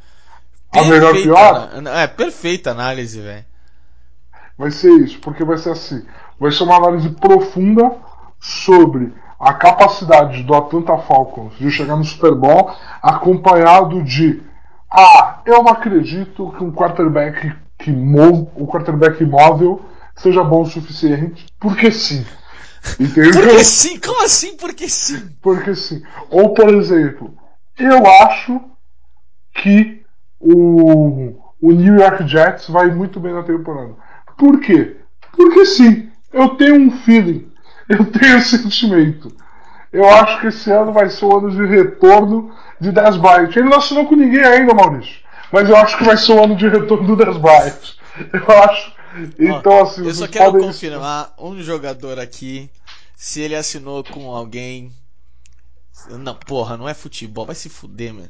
A 0.71 0.83
melhor, 0.83 1.13
pior? 1.13 1.69
É, 1.95 2.07
perfeita 2.07 2.71
análise, 2.71 3.19
velho. 3.19 3.43
Vai 4.57 4.71
ser 4.71 4.91
isso, 5.01 5.19
porque 5.19 5.43
vai 5.43 5.57
ser 5.57 5.71
assim. 5.71 6.05
Vai 6.39 6.51
ser 6.51 6.63
uma 6.63 6.77
análise 6.77 7.09
profunda 7.09 7.91
sobre 8.39 9.13
a 9.41 9.53
capacidade 9.53 10.43
do 10.43 10.53
Atlanta 10.53 10.97
Falcons 10.99 11.57
de 11.57 11.71
chegar 11.71 11.95
no 11.95 12.03
Super 12.03 12.35
Bowl, 12.35 12.71
acompanhado 13.01 14.03
de 14.03 14.41
ah, 14.91 15.39
eu 15.45 15.63
não 15.63 15.71
acredito 15.71 16.53
que 16.57 16.63
um 16.63 16.71
quarterback 16.71 17.53
que 17.79 17.91
move, 17.91 18.47
um 18.55 18.67
quarterback 18.67 19.23
móvel 19.25 19.81
seja 20.15 20.43
bom 20.43 20.61
o 20.61 20.65
suficiente, 20.65 21.45
porque 21.59 21.91
sim. 21.91 22.25
Entendeu? 22.99 23.31
Porque 23.31 23.63
sim, 23.63 23.99
como 23.99 24.23
assim? 24.23 24.57
Porque 24.57 24.89
sim? 24.89 25.29
Porque 25.41 25.75
sim. 25.75 26.03
Ou, 26.29 26.53
por 26.53 26.69
exemplo, 26.69 27.33
eu 27.79 28.05
acho 28.23 28.59
que 29.53 30.03
o, 30.39 31.35
o 31.61 31.71
New 31.71 31.95
York 31.95 32.27
Jets 32.27 32.67
vai 32.67 32.87
muito 32.87 33.19
bem 33.19 33.33
na 33.33 33.43
temporada. 33.43 33.93
Por 34.37 34.59
quê? 34.59 34.97
Porque 35.31 35.65
sim. 35.65 36.09
Eu 36.33 36.49
tenho 36.49 36.75
um 36.75 36.91
feeling. 36.91 37.50
Eu 37.91 38.05
tenho 38.11 38.37
um 38.37 38.41
sentimento. 38.41 39.35
Eu 39.91 40.07
acho 40.09 40.39
que 40.39 40.47
esse 40.47 40.71
ano 40.71 40.93
vai 40.93 41.09
ser 41.09 41.25
o 41.25 41.37
ano 41.37 41.51
de 41.51 41.65
retorno 41.65 42.53
de 42.79 42.91
Dez 42.91 43.17
Bryant. 43.17 43.55
Ele 43.55 43.69
não 43.69 43.77
assinou 43.77 44.05
com 44.07 44.15
ninguém 44.15 44.43
ainda, 44.43 44.73
Maurício. 44.73 45.15
Mas 45.51 45.67
eu 45.69 45.75
acho 45.75 45.97
que 45.97 46.03
vai 46.05 46.15
ser 46.15 46.31
o 46.31 46.43
ano 46.43 46.55
de 46.55 46.67
retorno 46.69 47.07
do 47.07 47.15
Dez 47.15 47.35
Bryant. 47.37 47.95
Eu 48.31 48.57
acho. 48.63 48.93
Então, 49.37 49.73
Ó, 49.73 49.83
assim, 49.83 50.05
eu 50.07 50.13
só 50.13 50.27
quero 50.27 50.51
podem- 50.53 50.67
confirmar 50.67 51.33
um 51.37 51.61
jogador 51.61 52.17
aqui, 52.17 52.69
se 53.15 53.41
ele 53.41 53.55
assinou 53.55 54.03
com 54.03 54.33
alguém. 54.33 54.91
Não, 56.09 56.33
porra, 56.35 56.77
não 56.77 56.87
é 56.87 56.93
futebol, 56.93 57.45
vai 57.45 57.55
se 57.55 57.67
fuder, 57.69 58.13
mano. 58.13 58.29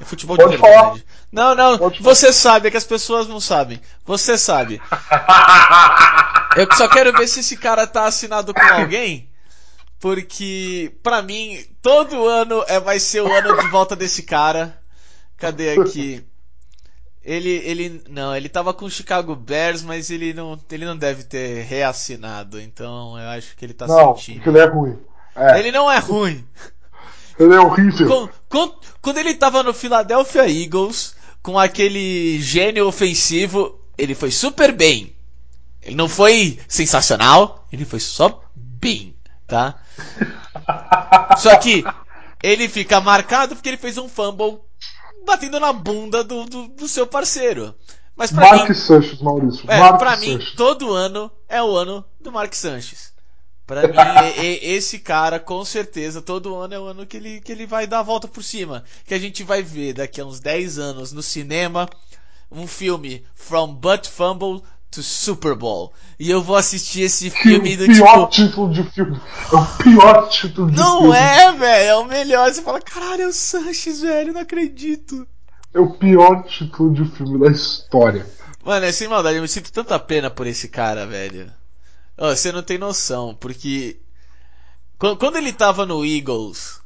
É 0.00 0.04
futebol 0.04 0.36
Pode 0.36 0.50
de 0.50 0.56
verdade. 0.56 0.80
falar. 0.82 1.00
Não, 1.32 1.54
não, 1.54 1.78
Pode 1.78 1.98
falar. 1.98 2.14
você 2.14 2.32
sabe, 2.32 2.68
é 2.68 2.70
que 2.70 2.76
as 2.76 2.84
pessoas 2.84 3.26
não 3.28 3.40
sabem. 3.40 3.80
Você 4.04 4.38
sabe. 4.38 4.80
Eu 6.56 6.66
só 6.76 6.88
quero 6.88 7.12
ver 7.12 7.26
se 7.28 7.40
esse 7.40 7.56
cara 7.56 7.86
tá 7.86 8.06
assinado 8.06 8.52
com 8.54 8.60
alguém. 8.60 9.28
Porque, 10.00 10.92
pra 11.02 11.22
mim, 11.22 11.58
todo 11.82 12.28
ano 12.28 12.64
é, 12.68 12.78
vai 12.78 13.00
ser 13.00 13.20
o 13.20 13.32
ano 13.32 13.56
de 13.60 13.66
volta 13.68 13.96
desse 13.96 14.22
cara. 14.22 14.78
Cadê 15.36 15.78
aqui? 15.80 16.24
Ele, 17.24 17.50
ele, 17.50 18.02
não, 18.08 18.34
ele 18.34 18.48
tava 18.48 18.72
com 18.72 18.86
o 18.86 18.90
Chicago 18.90 19.34
Bears, 19.34 19.82
mas 19.82 20.08
ele 20.10 20.32
não, 20.32 20.58
ele 20.70 20.84
não 20.86 20.96
deve 20.96 21.24
ter 21.24 21.64
reassinado. 21.64 22.60
Então, 22.60 23.18
eu 23.18 23.28
acho 23.30 23.54
que 23.56 23.64
ele 23.64 23.74
tá 23.74 23.86
Não, 23.86 24.16
sentindo. 24.16 24.36
porque 24.36 24.48
ele 24.50 24.58
é 24.60 24.64
ruim. 24.66 24.98
É, 25.36 25.58
Ele 25.58 25.70
não 25.70 25.90
é 25.90 25.98
ruim. 25.98 26.44
ele 27.38 27.54
é 27.54 27.60
horrível. 27.60 28.30
Com- 28.48 28.74
Quando 29.02 29.18
ele 29.18 29.34
tava 29.34 29.62
no 29.62 29.74
Philadelphia 29.74 30.48
Eagles, 30.48 31.14
com 31.42 31.58
aquele 31.58 32.40
gênio 32.40 32.86
ofensivo, 32.86 33.78
ele 33.96 34.14
foi 34.14 34.30
super 34.30 34.72
bem. 34.72 35.14
Ele 35.82 35.94
não 35.96 36.08
foi 36.08 36.58
sensacional, 36.68 37.66
ele 37.72 37.84
foi 37.84 38.00
só 38.00 38.42
bem, 38.54 39.14
tá? 39.46 39.78
Só 41.38 41.56
que 41.56 41.84
ele 42.42 42.68
fica 42.68 43.00
marcado 43.00 43.54
porque 43.54 43.68
ele 43.68 43.76
fez 43.76 43.96
um 43.98 44.08
fumble 44.08 44.60
batendo 45.26 45.58
na 45.60 45.72
bunda 45.72 46.22
do, 46.24 46.44
do, 46.44 46.68
do 46.68 46.88
seu 46.88 47.06
parceiro. 47.06 47.74
Mas 48.16 48.30
pra 48.32 48.50
Mark 48.50 48.68
mim, 48.68 48.74
Sanches, 48.74 49.20
Maurício. 49.20 49.64
é, 49.70 49.78
Mark 49.78 49.98
pra 49.98 50.16
mim, 50.16 50.32
Sanches. 50.32 50.54
todo 50.54 50.92
ano 50.92 51.30
é 51.48 51.62
o 51.62 51.76
ano 51.76 52.04
do 52.20 52.32
Mark 52.32 52.52
Sanches. 52.54 53.12
Pra 53.68 53.82
mim, 53.86 53.94
e- 54.38 54.40
e- 54.42 54.72
esse 54.76 54.98
cara, 54.98 55.38
com 55.38 55.62
certeza, 55.64 56.22
todo 56.22 56.56
ano 56.56 56.72
é 56.74 56.80
o 56.80 56.86
ano 56.86 57.06
que 57.06 57.18
ele, 57.18 57.38
que 57.42 57.52
ele 57.52 57.66
vai 57.66 57.86
dar 57.86 57.98
a 58.00 58.02
volta 58.02 58.26
por 58.26 58.42
cima. 58.42 58.82
Que 59.06 59.12
a 59.12 59.18
gente 59.18 59.44
vai 59.44 59.62
ver 59.62 59.92
daqui 59.92 60.20
a 60.20 60.24
uns 60.24 60.40
10 60.40 60.78
anos 60.78 61.12
no 61.12 61.22
cinema 61.22 61.86
um 62.50 62.66
filme 62.66 63.22
From 63.34 63.74
Butt 63.74 64.08
Fumble 64.08 64.62
to 64.90 65.02
Super 65.02 65.54
Bowl. 65.54 65.92
E 66.18 66.30
eu 66.30 66.40
vou 66.42 66.56
assistir 66.56 67.02
esse 67.02 67.30
Que 67.30 67.42
filme 67.42 67.74
o 67.74 67.78
do 67.78 67.84
pior 67.84 68.26
tipo. 68.30 68.48
título 68.48 68.72
de 68.72 68.82
filme. 68.90 69.20
É 69.52 69.56
o 69.56 69.66
pior 69.76 70.28
título 70.30 70.70
de 70.70 70.76
Não 70.78 71.00
filme. 71.02 71.16
é, 71.18 71.52
velho, 71.52 71.88
é 71.90 71.96
o 71.96 72.04
melhor. 72.06 72.50
Você 72.50 72.62
fala, 72.62 72.80
caralho, 72.80 73.22
é 73.24 73.26
o 73.26 73.32
Sanches, 73.34 74.00
velho, 74.00 74.32
não 74.32 74.40
acredito. 74.40 75.28
É 75.74 75.78
o 75.78 75.90
pior 75.98 76.42
título 76.44 76.90
de 76.94 77.04
filme 77.14 77.38
da 77.38 77.50
história. 77.50 78.26
Mano, 78.64 78.86
é 78.86 78.92
sem 78.92 79.06
maldade, 79.08 79.36
eu 79.36 79.42
me 79.42 79.48
sinto 79.48 79.70
tanta 79.70 79.98
pena 79.98 80.30
por 80.30 80.46
esse 80.46 80.68
cara, 80.70 81.06
velho. 81.06 81.52
Ó, 82.18 82.34
você 82.34 82.50
não 82.52 82.62
tem 82.62 82.78
noção, 82.78 83.36
porque. 83.38 83.96
Qu- 84.98 85.16
Quando 85.16 85.36
ele 85.36 85.52
tava 85.52 85.86
no 85.86 86.04
Eagles, 86.04 86.80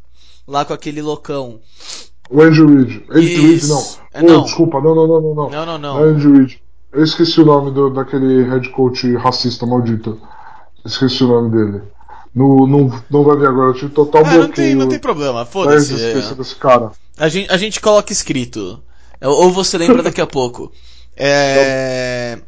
lá 0.47 0.65
com 0.65 0.73
aquele 0.75 1.01
loucão. 1.01 1.61
O 2.31 2.41
Andy 2.43 2.61
Reid. 2.65 3.05
Andy 3.11 3.35
Reid, 3.37 3.67
não. 3.67 3.87
É, 4.13 4.23
não. 4.23 4.45
Desculpa, 4.45 4.81
não, 4.81 4.95
não, 4.95 5.07
não, 5.09 5.21
não. 5.21 5.35
Não, 5.35 5.51
Não, 5.51 5.67
não, 5.67 5.79
não. 5.79 5.99
é 5.99 6.09
Andy 6.11 6.27
Reid. 6.33 6.63
Eu 6.93 7.03
esqueci 7.03 7.41
o 7.41 7.45
nome 7.47 7.71
do, 7.71 7.89
daquele 7.89 8.43
head 8.45 8.69
coach 8.71 9.15
racista 9.17 9.65
maldito. 9.65 10.21
Esqueci 10.85 11.25
o 11.25 11.29
nome 11.29 11.51
dele. 11.51 11.83
No, 12.35 12.67
não, 12.67 13.03
não 13.11 13.25
vai 13.25 13.37
vir 13.39 13.47
agora, 13.47 13.71
eu 13.71 13.75
tive 13.75 13.91
total 13.95 14.23
não 14.25 14.31
bloqueio. 14.31 14.55
tem, 14.55 14.75
não 14.75 14.89
tem 14.89 14.99
problema, 14.99 15.41
da 15.41 15.47
foda-se. 15.47 15.93
existência 15.95 16.35
desse 16.35 16.55
cara. 16.57 16.93
A 17.17 17.29
gente, 17.29 17.51
a 17.51 17.57
gente 17.57 17.81
coloca 17.81 18.13
escrito. 18.13 18.83
Ou 19.23 19.51
você 19.51 19.79
lembra 19.79 20.03
daqui 20.03 20.21
a 20.21 20.27
pouco. 20.27 20.71
É. 21.17 22.39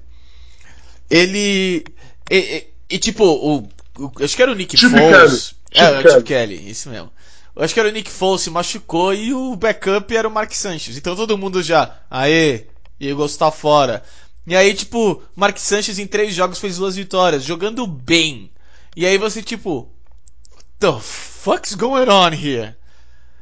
Ele. 1.10 1.84
E, 2.30 2.66
e- 2.90 2.98
tipo, 2.98 3.24
o, 3.24 3.58
o- 3.98 4.12
Acho 4.22 4.36
que 4.36 4.42
era 4.42 4.52
o 4.52 4.54
Nick 4.54 4.76
Chip 4.76 4.90
Foles. 4.90 5.54
Kelly. 5.70 5.86
É, 5.88 5.96
Chip 5.96 6.08
o 6.08 6.10
Chip 6.12 6.22
Kelly, 6.24 6.70
isso 6.70 6.88
mesmo. 6.90 7.10
Eu 7.56 7.62
acho 7.62 7.72
que 7.72 7.80
era 7.80 7.88
o 7.88 7.92
Nick 7.92 8.10
Foles 8.10 8.42
se 8.42 8.50
machucou 8.50 9.14
e 9.14 9.32
o 9.32 9.54
backup 9.56 10.16
era 10.16 10.26
o 10.26 10.30
Mark 10.30 10.52
Sanchez. 10.52 10.96
Então 10.96 11.14
todo 11.14 11.38
mundo 11.38 11.62
já. 11.62 11.98
Aê, 12.10 12.66
Eagles 13.00 13.36
tá 13.36 13.50
fora. 13.50 14.02
E 14.46 14.54
aí, 14.56 14.74
tipo, 14.74 15.22
Mark 15.34 15.56
Sanchez 15.56 15.98
em 15.98 16.06
três 16.06 16.34
jogos 16.34 16.58
fez 16.58 16.76
duas 16.76 16.96
vitórias, 16.96 17.42
jogando 17.44 17.86
bem. 17.86 18.50
E 18.96 19.06
aí 19.06 19.16
você, 19.18 19.42
tipo. 19.42 19.88
The 20.80 20.92
fuck's 21.00 21.74
going 21.74 22.08
on 22.08 22.32
here? 22.34 22.74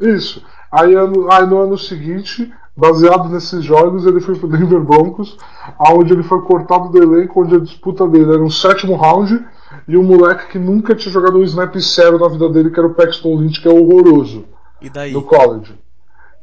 Isso. 0.00 0.42
Aí, 0.70 0.94
ano, 0.94 1.30
aí 1.32 1.46
no 1.46 1.60
ano 1.62 1.78
seguinte, 1.78 2.52
baseado 2.76 3.28
nesses 3.28 3.64
jogos, 3.64 4.06
ele 4.06 4.20
foi 4.20 4.36
pro 4.38 4.48
Denver 4.48 4.80
Broncos, 4.80 5.36
aonde 5.78 6.12
ele 6.12 6.22
foi 6.22 6.40
cortado 6.42 6.88
do 6.88 7.02
elenco, 7.02 7.42
onde 7.42 7.56
a 7.56 7.60
disputa 7.60 8.06
dele 8.08 8.32
era 8.32 8.42
um 8.42 8.50
sétimo 8.50 8.96
round 8.96 9.44
e 9.86 9.96
um 9.96 10.02
moleque 10.02 10.52
que 10.52 10.58
nunca 10.58 10.94
tinha 10.94 11.12
jogado 11.12 11.38
um 11.38 11.42
snap 11.42 11.74
sério 11.80 12.18
na 12.18 12.28
vida 12.28 12.48
dele, 12.48 12.70
que 12.70 12.78
era 12.78 12.88
o 12.88 12.94
Paxton 12.94 13.36
Lynch, 13.36 13.60
que 13.60 13.68
é 13.68 13.70
horroroso 13.70 14.44
E 14.80 14.88
daí? 14.88 15.12
no 15.12 15.22
college. 15.22 15.74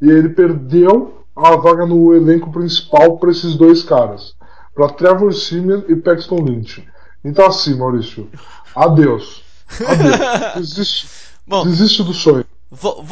E 0.02 0.10
ele 0.10 0.30
perdeu 0.30 1.24
a 1.36 1.56
vaga 1.56 1.86
no 1.86 2.14
elenco 2.14 2.52
principal 2.52 3.18
para 3.18 3.32
esses 3.32 3.56
dois 3.56 3.84
caras, 3.84 4.36
para 4.76 4.90
Trevor 4.90 5.34
Simeon 5.34 5.82
e 5.88 5.96
Paxton 5.96 6.38
Lynch. 6.44 6.88
Então 7.24 7.46
assim, 7.46 7.78
Maurício, 7.78 8.28
adeus. 8.76 9.44
Adeus. 9.88 10.20
Desiste, 10.56 11.08
Bom, 11.48 11.64
desiste 11.64 12.04
do 12.04 12.14
sonho. 12.14 12.46
Vo- 12.72 13.04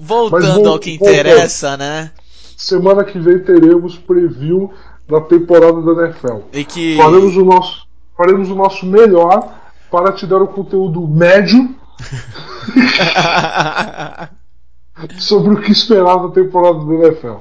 voltando 0.00 0.68
ao 0.68 0.78
que 0.78 0.92
interessa, 0.94 1.76
né? 1.76 2.12
Semana 2.56 3.04
que 3.04 3.18
vem 3.18 3.38
teremos 3.42 3.96
preview 3.96 4.72
da 5.08 5.20
temporada 5.22 5.80
da 5.82 6.06
NFL. 6.06 6.40
E 6.52 6.64
que. 6.64 6.96
Faremos 6.96 7.36
o 7.36 7.44
nosso, 7.44 7.86
faremos 8.16 8.50
o 8.50 8.54
nosso 8.54 8.86
melhor 8.86 9.54
para 9.90 10.12
te 10.12 10.26
dar 10.26 10.40
o 10.42 10.48
conteúdo 10.48 11.06
médio 11.08 11.74
sobre 15.18 15.54
o 15.54 15.60
que 15.60 15.72
esperar 15.72 16.16
da 16.16 16.28
temporada 16.30 16.84
da 16.84 16.94
NFL. 16.94 17.36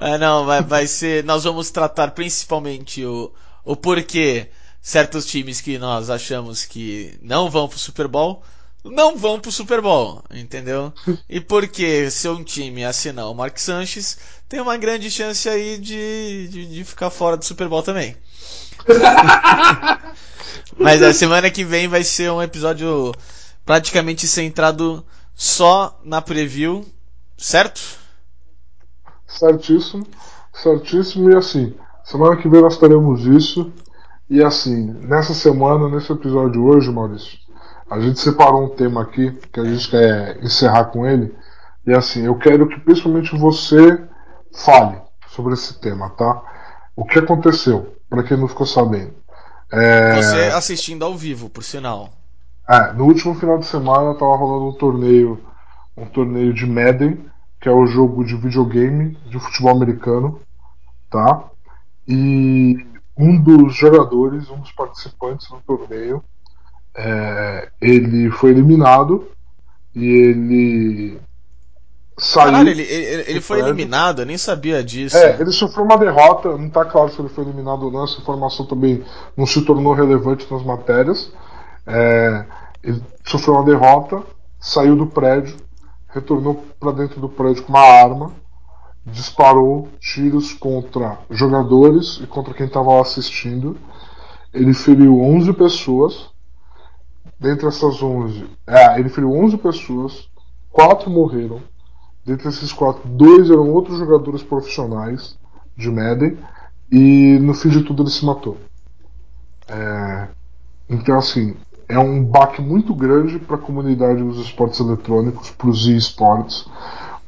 Ah, 0.00 0.16
não, 0.16 0.46
vai, 0.46 0.62
vai 0.62 0.86
ser. 0.86 1.24
Nós 1.24 1.44
vamos 1.44 1.70
tratar 1.70 2.12
principalmente 2.12 3.04
o, 3.04 3.30
o 3.64 3.76
porquê 3.76 4.48
certos 4.80 5.26
times 5.26 5.60
que 5.60 5.76
nós 5.78 6.08
achamos 6.08 6.64
que 6.64 7.18
não 7.20 7.50
vão 7.50 7.68
pro 7.68 7.78
Super 7.78 8.08
Bowl 8.08 8.42
não 8.84 9.16
vão 9.16 9.40
pro 9.40 9.52
Super 9.52 9.80
Bowl, 9.80 10.22
entendeu? 10.30 10.92
E 11.28 11.40
porque 11.40 12.10
se 12.10 12.28
um 12.28 12.42
time 12.42 12.84
assinar 12.84 13.30
o 13.30 13.34
Mark 13.34 13.58
Sanchez, 13.58 14.18
tem 14.48 14.60
uma 14.60 14.76
grande 14.76 15.10
chance 15.10 15.48
aí 15.48 15.78
de, 15.78 16.48
de, 16.48 16.66
de 16.66 16.84
ficar 16.84 17.10
fora 17.10 17.36
do 17.36 17.44
Super 17.44 17.68
Bowl 17.68 17.82
também. 17.82 18.16
Mas 20.78 21.02
a 21.02 21.12
semana 21.12 21.50
que 21.50 21.64
vem 21.64 21.88
vai 21.88 22.04
ser 22.04 22.30
um 22.30 22.42
episódio 22.42 23.12
praticamente 23.66 24.26
centrado 24.26 25.04
só 25.34 26.00
na 26.04 26.22
preview, 26.22 26.86
certo? 27.36 27.80
Certíssimo, 29.26 30.06
certíssimo. 30.54 31.30
E 31.30 31.36
assim, 31.36 31.74
semana 32.04 32.36
que 32.36 32.48
vem 32.48 32.62
nós 32.62 32.78
teremos 32.78 33.26
isso. 33.26 33.70
E 34.30 34.42
assim, 34.42 34.92
nessa 35.02 35.34
semana, 35.34 35.88
nesse 35.88 36.12
episódio 36.12 36.64
hoje, 36.64 36.90
Maurício, 36.90 37.38
a 37.90 37.98
gente 38.00 38.20
separou 38.20 38.64
um 38.64 38.76
tema 38.76 39.02
aqui 39.02 39.32
que 39.52 39.60
a 39.60 39.64
gente 39.64 39.90
quer 39.90 40.38
encerrar 40.42 40.86
com 40.86 41.06
ele. 41.06 41.34
E 41.86 41.92
assim, 41.92 42.24
eu 42.26 42.36
quero 42.36 42.68
que 42.68 42.78
principalmente 42.80 43.36
você 43.36 44.02
fale 44.54 45.00
sobre 45.28 45.54
esse 45.54 45.80
tema, 45.80 46.10
tá? 46.10 46.42
O 46.94 47.04
que 47.04 47.18
aconteceu, 47.18 47.94
para 48.10 48.22
quem 48.22 48.36
não 48.36 48.48
ficou 48.48 48.66
sabendo. 48.66 49.14
É, 49.72 50.16
Você 50.16 50.36
assistindo 50.54 51.04
ao 51.04 51.14
vivo, 51.16 51.48
por 51.48 51.62
sinal. 51.62 52.10
é, 52.68 52.92
no 52.92 53.04
último 53.04 53.34
final 53.34 53.58
de 53.58 53.66
semana 53.66 54.14
tava 54.14 54.36
rolando 54.36 54.68
um 54.68 54.78
torneio, 54.78 55.40
um 55.96 56.06
torneio 56.06 56.52
de 56.52 56.66
Madden, 56.66 57.24
que 57.60 57.68
é 57.68 57.72
o 57.72 57.86
jogo 57.86 58.24
de 58.24 58.36
videogame 58.36 59.16
de 59.26 59.38
futebol 59.38 59.74
americano, 59.76 60.40
tá? 61.10 61.44
E 62.06 62.76
um 63.16 63.40
dos 63.40 63.74
jogadores, 63.74 64.48
um 64.50 64.60
dos 64.60 64.72
participantes 64.72 65.48
do 65.48 65.60
torneio, 65.66 66.22
é, 67.00 67.68
ele 67.80 68.28
foi 68.28 68.50
eliminado 68.50 69.28
e 69.94 70.04
ele 70.04 71.20
saiu. 72.18 72.50
Caralho, 72.50 72.70
ele, 72.70 72.82
ele, 72.82 73.24
ele 73.30 73.40
foi 73.40 73.58
prédio. 73.58 73.72
eliminado, 73.72 74.22
eu 74.22 74.26
nem 74.26 74.36
sabia 74.36 74.82
disso. 74.82 75.16
É, 75.16 75.40
ele 75.40 75.52
sofreu 75.52 75.84
uma 75.84 75.96
derrota, 75.96 76.48
não 76.58 76.66
está 76.66 76.84
claro 76.84 77.08
se 77.10 77.20
ele 77.20 77.28
foi 77.28 77.44
eliminado 77.44 77.84
ou 77.84 77.92
não, 77.92 78.02
essa 78.02 78.20
informação 78.20 78.66
também 78.66 79.04
não 79.36 79.46
se 79.46 79.62
tornou 79.62 79.94
relevante 79.94 80.44
nas 80.50 80.64
matérias. 80.64 81.30
É, 81.86 82.44
ele 82.82 83.00
sofreu 83.24 83.54
uma 83.54 83.64
derrota, 83.64 84.20
saiu 84.58 84.96
do 84.96 85.06
prédio, 85.06 85.56
retornou 86.08 86.64
para 86.80 86.90
dentro 86.90 87.20
do 87.20 87.28
prédio 87.28 87.62
com 87.62 87.68
uma 87.68 87.80
arma, 87.80 88.32
disparou 89.06 89.88
tiros 90.00 90.52
contra 90.52 91.16
jogadores 91.30 92.20
e 92.20 92.26
contra 92.26 92.52
quem 92.54 92.66
estava 92.66 92.92
lá 92.92 93.02
assistindo. 93.02 93.78
Ele 94.52 94.74
feriu 94.74 95.20
11 95.20 95.52
pessoas. 95.52 96.36
Dentre 97.40 97.68
essas 97.68 98.02
11, 98.02 98.46
é, 98.66 98.98
ele 98.98 99.08
feriu 99.08 99.32
11 99.32 99.56
pessoas, 99.58 100.28
quatro 100.70 101.10
morreram. 101.10 101.60
Dentre 102.26 102.48
esses 102.48 102.72
quatro, 102.72 103.08
dois 103.08 103.50
eram 103.50 103.70
outros 103.70 103.98
jogadores 103.98 104.42
profissionais 104.42 105.38
de 105.76 105.90
Madden 105.90 106.36
e 106.90 107.38
no 107.40 107.54
fim 107.54 107.68
de 107.68 107.82
tudo 107.82 108.02
ele 108.02 108.10
se 108.10 108.24
matou. 108.24 108.58
É, 109.68 110.28
então, 110.88 111.16
assim, 111.16 111.56
é 111.88 111.98
um 111.98 112.22
baque 112.22 112.60
muito 112.60 112.94
grande 112.94 113.38
para 113.38 113.56
a 113.56 113.60
comunidade 113.60 114.22
dos 114.22 114.38
esportes 114.38 114.80
eletrônicos, 114.80 115.50
para 115.50 115.68
os 115.68 115.86
esportes, 115.86 116.66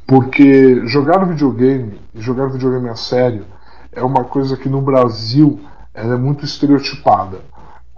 Porque 0.07 0.85
jogar 0.87 1.25
videogame, 1.25 2.01
jogar 2.15 2.49
videogame 2.49 2.89
a 2.89 2.97
sério, 2.97 3.45
é 3.93 4.03
uma 4.03 4.25
coisa 4.25 4.57
que 4.57 4.69
no 4.69 4.83
Brasil 4.83 5.61
ela 5.95 6.15
é 6.15 6.19
muito 6.19 6.45
estereotipada. 6.45 7.39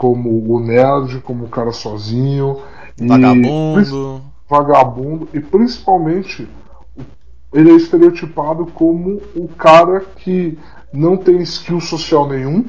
Como 0.02 0.52
o 0.52 0.58
nerd, 0.58 1.20
como 1.20 1.44
o 1.44 1.48
cara 1.48 1.70
sozinho. 1.70 2.58
Vagabundo. 2.98 3.80
E, 3.80 4.50
vagabundo. 4.50 5.28
E 5.32 5.38
principalmente 5.38 6.48
ele 7.52 7.70
é 7.70 7.76
estereotipado 7.76 8.66
como 8.66 9.22
o 9.36 9.46
cara 9.46 10.00
que 10.00 10.58
não 10.92 11.16
tem 11.16 11.40
skill 11.42 11.80
social 11.80 12.28
nenhum, 12.28 12.64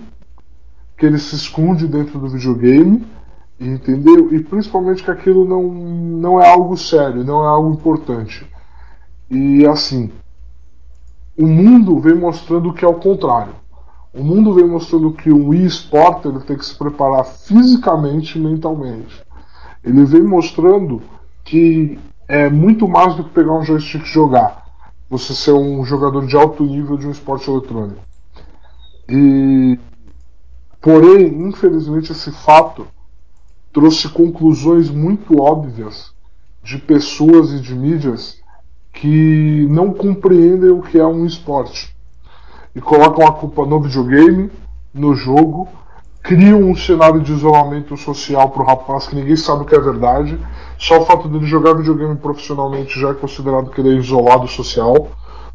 que 0.96 1.08
ele 1.08 1.18
se 1.18 1.34
esconde 1.34 1.88
dentro 1.88 2.20
do 2.20 2.30
videogame, 2.30 3.04
entendeu? 3.60 4.32
E 4.32 4.44
principalmente 4.44 5.02
que 5.02 5.10
aquilo 5.10 5.44
não, 5.44 5.64
não 5.64 6.40
é 6.40 6.48
algo 6.48 6.78
sério, 6.78 7.24
não 7.24 7.44
é 7.44 7.48
algo 7.48 7.74
importante. 7.74 8.46
E 9.28 9.66
assim, 9.66 10.12
o 11.36 11.48
mundo 11.48 12.00
vem 12.00 12.14
mostrando 12.14 12.72
que 12.74 12.86
é 12.86 12.88
o 12.88 13.00
contrário. 13.00 13.63
O 14.14 14.24
mundo 14.24 14.54
vem 14.54 14.68
mostrando 14.68 15.12
que 15.12 15.32
o 15.32 15.56
e-sport 15.56 16.22
tem 16.46 16.56
que 16.56 16.66
se 16.66 16.78
preparar 16.78 17.26
fisicamente 17.26 18.38
e 18.38 18.42
mentalmente. 18.42 19.24
Ele 19.84 20.06
vem 20.06 20.22
mostrando 20.22 21.02
que 21.44 21.98
é 22.28 22.48
muito 22.48 22.88
mais 22.88 23.16
do 23.16 23.24
que 23.24 23.32
pegar 23.32 23.54
um 23.54 23.64
joystick 23.64 24.04
e 24.04 24.14
jogar. 24.14 24.66
Você 25.10 25.34
ser 25.34 25.54
um 25.54 25.84
jogador 25.84 26.28
de 26.28 26.36
alto 26.36 26.64
nível 26.64 26.96
de 26.96 27.08
um 27.08 27.12
esporte 27.12 27.50
eletrônico. 27.50 28.02
E 29.10 29.80
porém, 30.80 31.48
infelizmente, 31.48 32.12
esse 32.12 32.32
fato 32.32 32.86
trouxe 33.74 34.08
conclusões 34.10 34.92
muito 34.92 35.42
óbvias 35.42 36.14
de 36.62 36.78
pessoas 36.78 37.52
e 37.52 37.60
de 37.60 37.74
mídias 37.74 38.38
que 38.94 39.66
não 39.72 39.92
compreendem 39.92 40.70
o 40.70 40.84
que 40.84 41.00
é 41.00 41.06
um 41.06 41.26
esporte 41.26 41.93
e 42.76 42.82
colocam 42.82 43.26
a 43.26 43.32
culpa 43.32 43.66
no 43.66 43.80
videogame, 43.82 44.52
no 44.94 45.16
jogo, 45.16 45.68
criam 46.22 46.62
um 46.62 46.76
cenário 46.76 47.20
de 47.22 47.34
isolamento 47.34 47.98
social 47.98 48.50
para 48.50 48.64
o 48.64 48.66
rapaz 48.66 49.08
que 49.08 49.16
ninguém 49.16 49.36
sabe 49.36 49.64
o 49.64 49.66
que 49.66 49.76
é 49.76 49.80
verdade. 49.80 50.40
Só 50.78 51.02
o 51.02 51.06
fato 51.06 51.28
dele 51.28 51.46
jogar 51.46 51.74
videogame 51.74 52.16
profissionalmente 52.16 53.00
já 53.00 53.10
é 53.10 53.14
considerado 53.14 53.70
que 53.70 53.82
ele 53.82 53.96
é 53.96 54.00
isolado 54.00 54.48
social, 54.48 55.10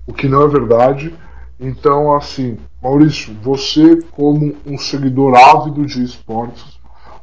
o 0.06 0.12
que 0.12 0.28
não 0.28 0.42
é 0.42 0.48
verdade. 0.48 1.14
Então, 1.58 2.14
assim, 2.14 2.58
Maurício, 2.82 3.34
você, 3.42 4.00
como 4.12 4.54
um 4.64 4.78
seguidor 4.78 5.34
ávido 5.34 5.84
de 5.84 6.04
esportes, 6.04 6.78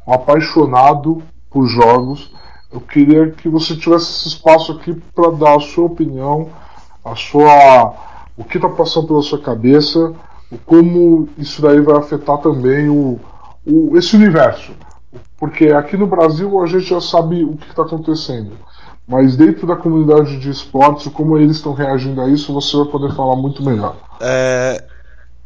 um 0.06 0.14
apaixonado 0.14 1.24
por 1.50 1.68
jogos, 1.68 2.32
eu 2.72 2.82
queria 2.82 3.32
que 3.32 3.48
você 3.48 3.78
tivesse 3.78 4.12
esse 4.12 4.28
espaço 4.28 4.74
aqui 4.74 4.94
para 5.16 5.32
dar 5.32 5.56
a 5.56 5.60
sua 5.62 5.86
opinião, 5.86 6.50
a 7.04 7.16
sua, 7.16 7.94
o 8.38 8.44
que 8.44 8.58
está 8.58 8.70
passando 8.70 9.08
pela 9.08 9.22
sua 9.22 9.40
cabeça, 9.40 10.14
como 10.66 11.30
isso 11.38 11.62
daí 11.62 11.80
vai 11.80 11.98
afetar 11.98 12.38
também 12.40 12.90
o, 12.90 13.20
o, 13.66 13.98
esse 13.98 14.16
universo. 14.16 14.74
Porque 15.38 15.68
aqui 15.68 15.98
no 15.98 16.08
Brasil 16.08 16.62
a 16.62 16.68
gente 16.68 16.86
já 16.86 17.02
sabe 17.02 17.44
o 17.44 17.56
que 17.58 17.70
está 17.70 17.84
acontecendo. 17.84 18.52
Mas 19.08 19.36
dentro 19.36 19.68
da 19.68 19.76
comunidade 19.76 20.40
de 20.40 20.50
esportes, 20.50 21.12
como 21.14 21.38
eles 21.38 21.58
estão 21.58 21.74
reagindo 21.74 22.22
a 22.22 22.30
isso, 22.30 22.54
você 22.54 22.76
vai 22.78 22.88
poder 22.88 23.16
falar 23.16 23.36
muito 23.36 23.64
melhor. 23.64 23.96
É, 24.20 24.84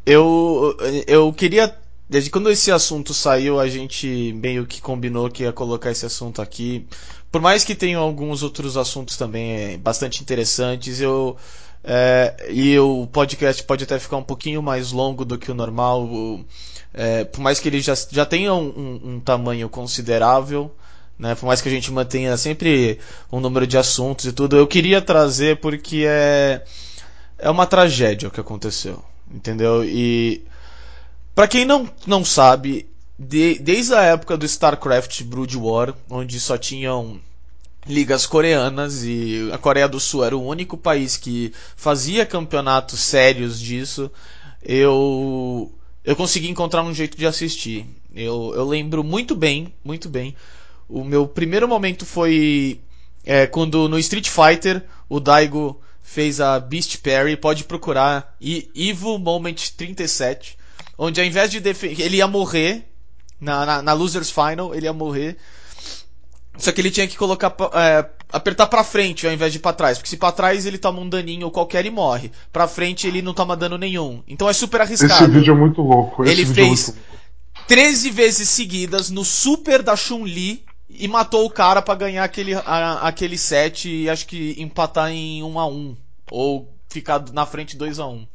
eu, 0.05 0.75
eu 1.07 1.33
queria. 1.33 1.75
Desde 2.09 2.31
quando 2.31 2.49
esse 2.49 2.71
assunto 2.71 3.13
saiu, 3.13 3.59
a 3.59 3.67
gente 3.67 4.33
meio 4.41 4.65
que 4.65 4.81
combinou 4.81 5.29
que 5.29 5.43
ia 5.43 5.53
colocar 5.53 5.91
esse 5.91 6.05
assunto 6.05 6.41
aqui. 6.41 6.87
Por 7.31 7.41
mais 7.41 7.63
que 7.63 7.75
tenham 7.75 8.01
alguns 8.01 8.41
outros 8.41 8.77
assuntos 8.77 9.17
também 9.17 9.51
é, 9.51 9.77
bastante 9.77 10.21
interessantes, 10.21 11.01
eu. 11.01 11.35
É, 11.83 12.47
e 12.49 12.77
o 12.77 13.07
podcast 13.07 13.63
pode 13.63 13.83
até 13.83 13.97
ficar 13.97 14.17
um 14.17 14.23
pouquinho 14.23 14.61
mais 14.61 14.91
longo 14.91 15.23
do 15.23 15.37
que 15.37 15.51
o 15.51 15.55
normal. 15.55 16.09
É, 16.93 17.23
por 17.23 17.41
mais 17.41 17.59
que 17.59 17.69
ele 17.69 17.81
já, 17.81 17.93
já 18.09 18.25
tenha 18.25 18.53
um, 18.53 18.67
um, 18.67 19.01
um 19.13 19.19
tamanho 19.19 19.69
considerável, 19.69 20.73
né? 21.17 21.35
Por 21.35 21.45
mais 21.45 21.61
que 21.61 21.69
a 21.69 21.71
gente 21.71 21.91
mantenha 21.91 22.35
sempre 22.37 22.99
um 23.31 23.39
número 23.39 23.67
de 23.67 23.77
assuntos 23.77 24.25
e 24.25 24.31
tudo, 24.33 24.57
eu 24.57 24.67
queria 24.67 25.01
trazer 25.01 25.59
porque 25.59 26.05
é 26.07 26.63
é 27.39 27.49
uma 27.49 27.65
tragédia 27.65 28.27
o 28.27 28.31
que 28.31 28.39
aconteceu, 28.39 29.03
entendeu? 29.31 29.83
E 29.85 30.43
para 31.33 31.47
quem 31.47 31.63
não, 31.63 31.89
não 32.05 32.25
sabe, 32.25 32.89
de, 33.17 33.57
desde 33.59 33.93
a 33.93 34.01
época 34.01 34.37
do 34.37 34.45
StarCraft 34.45 35.23
Brood 35.23 35.57
War, 35.57 35.93
onde 36.09 36.39
só 36.39 36.57
tinham 36.57 37.19
ligas 37.85 38.25
coreanas 38.25 39.03
e 39.03 39.49
a 39.53 39.57
Coreia 39.57 39.87
do 39.87 39.99
Sul 39.99 40.23
era 40.23 40.35
o 40.35 40.45
único 40.45 40.77
país 40.77 41.17
que 41.17 41.53
fazia 41.75 42.25
campeonatos 42.25 42.99
sérios 42.99 43.59
disso, 43.59 44.11
eu 44.61 45.71
eu 46.03 46.15
consegui 46.15 46.49
encontrar 46.49 46.81
um 46.83 46.93
jeito 46.93 47.17
de 47.17 47.25
assistir. 47.25 47.85
Eu, 48.15 48.53
eu 48.55 48.67
lembro 48.67 49.03
muito 49.03 49.35
bem, 49.35 49.73
muito 49.83 50.09
bem. 50.09 50.35
O 50.87 51.03
meu 51.03 51.27
primeiro 51.27 51.67
momento 51.67 52.05
foi 52.05 52.79
é, 53.23 53.45
quando 53.45 53.87
no 53.87 53.99
Street 53.99 54.27
Fighter 54.27 54.83
o 55.07 55.19
Daigo 55.19 55.79
fez 56.01 56.41
a 56.41 56.59
Beast 56.59 56.97
Parry, 56.97 57.37
pode 57.37 57.63
procurar 57.63 58.35
Evil 58.41 59.19
Moment 59.19 59.55
37, 59.77 60.57
onde 60.97 61.21
ao 61.21 61.27
invés 61.27 61.51
de 61.51 61.61
ele 62.01 62.17
ia 62.17 62.27
morrer 62.27 62.85
na, 63.39 63.65
na, 63.65 63.81
na, 63.83 63.93
Losers 63.93 64.31
Final, 64.31 64.73
ele 64.73 64.87
ia 64.87 64.93
morrer. 64.93 65.37
Só 66.59 66.71
que 66.71 66.81
ele 66.81 66.91
tinha 66.91 67.07
que 67.07 67.17
colocar 67.17 67.55
é, 67.73 68.05
apertar 68.31 68.67
para 68.67 68.83
frente 68.83 69.25
ao 69.25 69.33
invés 69.33 69.53
de 69.53 69.59
para 69.59 69.73
trás, 69.73 69.97
porque 69.97 70.09
se 70.09 70.17
para 70.17 70.31
trás 70.31 70.65
ele 70.65 70.77
toma 70.77 70.99
um 70.99 71.09
daninho 71.09 71.49
qualquer 71.49 71.85
e 71.85 71.89
morre, 71.89 72.31
para 72.51 72.67
frente 72.67 73.07
ele 73.07 73.21
não 73.21 73.33
toma 73.33 73.55
dano 73.55 73.77
nenhum. 73.77 74.21
Então 74.27 74.49
é 74.49 74.53
super 74.53 74.81
arriscado. 74.81 75.13
Esse 75.13 75.31
vídeo 75.31 75.53
é 75.53 75.57
muito 75.57 75.81
louco. 75.81 76.23
ele 76.25 76.43
é 76.43 76.45
fez 76.45 76.89
é 76.89 76.93
13 77.67 78.09
vezes 78.11 78.49
seguidas 78.49 79.09
no 79.09 79.23
super 79.23 79.81
da 79.81 79.95
Chun-Li 79.95 80.63
e 80.89 81.07
matou 81.07 81.45
o 81.45 81.49
cara 81.49 81.81
para 81.81 81.95
ganhar 81.95 82.23
aquele, 82.23 82.53
a, 82.55 83.07
aquele 83.07 83.37
set 83.37 83.87
e 83.87 84.09
acho 84.09 84.25
que 84.25 84.55
empatar 84.57 85.11
em 85.11 85.43
1 85.43 85.59
a 85.59 85.67
1 85.67 85.97
ou 86.31 86.73
ficar 86.89 87.23
na 87.31 87.45
frente 87.45 87.77
2 87.77 87.99
a 87.99 88.07
1 88.07 88.27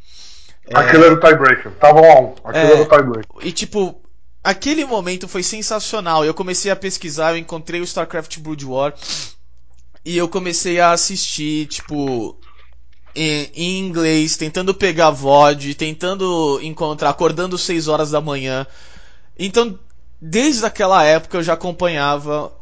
Aquele 0.72 1.02
é... 1.02 1.06
era 1.06 1.14
o 1.14 1.20
tiebreaker, 1.20 1.72
tava 1.72 2.00
1 2.00 2.04
a 2.04 2.20
1 2.20 2.34
aquele 2.44 2.66
é... 2.66 2.72
era 2.72 2.82
o 2.82 2.88
tiebreaker. 2.88 3.46
E 3.46 3.52
tipo, 3.52 4.00
aquele 4.44 4.84
momento 4.84 5.26
foi 5.26 5.42
sensacional. 5.42 6.24
Eu 6.24 6.34
comecei 6.34 6.70
a 6.70 6.76
pesquisar, 6.76 7.32
eu 7.32 7.38
encontrei 7.38 7.80
o 7.80 7.84
StarCraft 7.84 8.38
Brood 8.38 8.66
War 8.66 8.94
e 10.04 10.16
eu 10.16 10.28
comecei 10.28 10.78
a 10.78 10.92
assistir, 10.92 11.66
tipo, 11.66 12.38
em, 13.14 13.78
inglês, 13.78 14.36
tentando 14.36 14.74
pegar 14.74 15.10
VOD, 15.10 15.74
tentando 15.74 16.60
encontrar, 16.62 17.08
acordando 17.08 17.56
6 17.56 17.88
horas 17.88 18.10
da 18.10 18.20
manhã. 18.20 18.66
Então, 19.38 19.78
desde 20.20 20.66
aquela 20.66 21.02
época 21.02 21.38
eu 21.38 21.42
já 21.42 21.54
acompanhava 21.54 22.52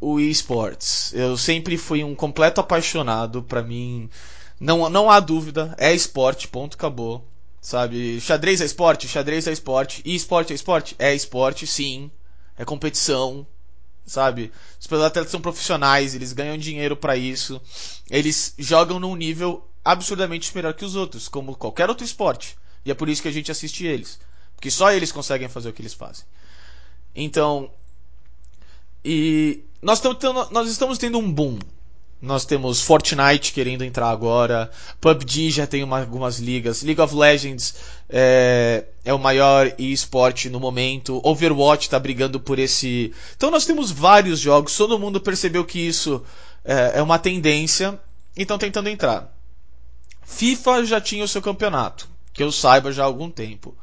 o 0.00 0.18
esports. 0.18 1.12
Eu 1.14 1.36
sempre 1.36 1.76
fui 1.76 2.02
um 2.02 2.14
completo 2.14 2.60
apaixonado. 2.60 3.42
Para 3.42 3.62
mim, 3.62 4.10
não, 4.58 4.90
não 4.90 5.10
há 5.10 5.20
dúvida, 5.20 5.74
é 5.78 5.94
esporte, 5.94 6.48
ponto, 6.48 6.74
acabou. 6.74 7.29
Sabe? 7.60 8.20
Xadrez 8.20 8.60
é 8.60 8.64
esporte? 8.64 9.06
Xadrez 9.06 9.46
é 9.46 9.52
esporte. 9.52 10.02
E 10.04 10.14
esporte 10.14 10.52
é 10.52 10.56
esporte? 10.56 10.96
É 10.98 11.14
esporte, 11.14 11.66
sim. 11.66 12.10
É 12.56 12.64
competição. 12.64 13.46
Sabe? 14.06 14.50
Os 14.80 14.92
atletas 14.92 15.30
são 15.30 15.40
profissionais, 15.40 16.14
eles 16.14 16.32
ganham 16.32 16.56
dinheiro 16.56 16.96
para 16.96 17.16
isso. 17.16 17.60
Eles 18.10 18.54
jogam 18.58 18.98
num 18.98 19.14
nível 19.14 19.68
absurdamente 19.84 20.46
superior 20.46 20.74
que 20.74 20.84
os 20.84 20.96
outros, 20.96 21.28
como 21.28 21.54
qualquer 21.54 21.88
outro 21.88 22.04
esporte. 22.04 22.56
E 22.84 22.90
é 22.90 22.94
por 22.94 23.08
isso 23.08 23.22
que 23.22 23.28
a 23.28 23.32
gente 23.32 23.50
assiste 23.50 23.86
eles. 23.86 24.18
Porque 24.56 24.70
só 24.70 24.90
eles 24.90 25.12
conseguem 25.12 25.48
fazer 25.48 25.68
o 25.68 25.72
que 25.72 25.82
eles 25.82 25.94
fazem. 25.94 26.24
Então, 27.14 27.70
e 29.04 29.64
nós, 29.80 30.00
tendo, 30.00 30.50
nós 30.50 30.68
estamos 30.68 30.98
tendo 30.98 31.18
um 31.18 31.32
boom. 31.32 31.58
Nós 32.20 32.44
temos 32.44 32.82
Fortnite 32.82 33.52
querendo 33.52 33.82
entrar 33.82 34.10
agora, 34.10 34.70
PUBG 35.00 35.50
já 35.50 35.66
tem 35.66 35.82
uma, 35.82 36.00
algumas 36.00 36.38
ligas, 36.38 36.82
League 36.82 37.00
of 37.00 37.14
Legends 37.14 37.74
é, 38.10 38.84
é 39.02 39.14
o 39.14 39.18
maior 39.18 39.72
esporte 39.78 40.50
no 40.50 40.60
momento, 40.60 41.18
Overwatch 41.24 41.86
está 41.86 41.98
brigando 41.98 42.38
por 42.38 42.58
esse. 42.58 43.14
Então 43.34 43.50
nós 43.50 43.64
temos 43.64 43.90
vários 43.90 44.38
jogos, 44.38 44.76
todo 44.76 44.98
mundo 44.98 45.18
percebeu 45.18 45.64
que 45.64 45.78
isso 45.78 46.22
é, 46.62 46.98
é 46.98 47.02
uma 47.02 47.18
tendência 47.18 47.98
e 48.36 48.42
estão 48.42 48.58
tentando 48.58 48.90
entrar. 48.90 49.34
FIFA 50.22 50.84
já 50.84 51.00
tinha 51.00 51.24
o 51.24 51.28
seu 51.28 51.40
campeonato, 51.40 52.06
que 52.34 52.42
eu 52.42 52.52
saiba 52.52 52.92
já 52.92 53.02
há 53.02 53.06
algum 53.06 53.30
tempo. 53.30 53.74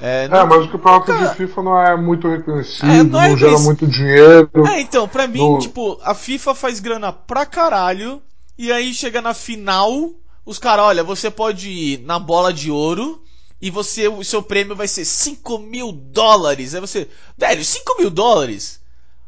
É, 0.00 0.26
não, 0.28 0.38
é, 0.38 0.44
mas 0.44 0.64
o 0.64 0.68
campeonato 0.68 1.06
cara, 1.06 1.28
de 1.28 1.36
FIFA 1.36 1.62
não 1.62 1.80
é 1.80 1.96
muito 1.96 2.28
reconhecido, 2.28 2.90
é, 2.90 3.02
não, 3.04 3.22
é 3.22 3.28
não 3.28 3.36
gera 3.36 3.58
muito 3.58 3.86
dinheiro. 3.86 4.50
É, 4.66 4.80
então, 4.80 5.06
pra 5.06 5.26
mim, 5.26 5.38
no... 5.38 5.58
tipo, 5.58 5.98
a 6.02 6.14
FIFA 6.14 6.54
faz 6.54 6.80
grana 6.80 7.12
pra 7.12 7.46
caralho, 7.46 8.20
e 8.58 8.72
aí 8.72 8.92
chega 8.92 9.22
na 9.22 9.32
final, 9.32 10.10
os 10.44 10.58
caras, 10.58 10.84
olha, 10.86 11.04
você 11.04 11.30
pode 11.30 11.68
ir 11.68 12.00
na 12.00 12.18
bola 12.18 12.52
de 12.52 12.70
ouro, 12.70 13.22
e 13.64 13.70
você, 13.70 14.08
o 14.08 14.22
seu 14.22 14.42
prêmio 14.42 14.76
vai 14.76 14.86
ser 14.86 15.04
5 15.04 15.58
mil 15.58 15.90
dólares. 15.90 16.74
Aí 16.74 16.80
você, 16.80 17.08
velho, 17.38 17.64
5 17.64 17.96
mil 17.98 18.10
dólares? 18.10 18.78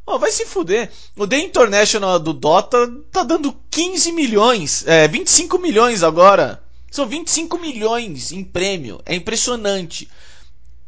Oh, 0.04 0.18
vai 0.18 0.30
se 0.30 0.44
fuder. 0.44 0.90
O 1.16 1.26
The 1.26 1.38
International 1.38 2.18
do 2.18 2.32
Dota 2.32 2.86
tá 3.10 3.22
dando 3.22 3.56
15 3.70 4.12
milhões, 4.12 4.84
é, 4.86 5.08
25 5.08 5.58
milhões 5.58 6.02
agora. 6.02 6.62
São 6.90 7.06
25 7.06 7.58
milhões 7.58 8.30
em 8.30 8.44
prêmio. 8.44 9.00
É 9.06 9.14
impressionante. 9.14 10.08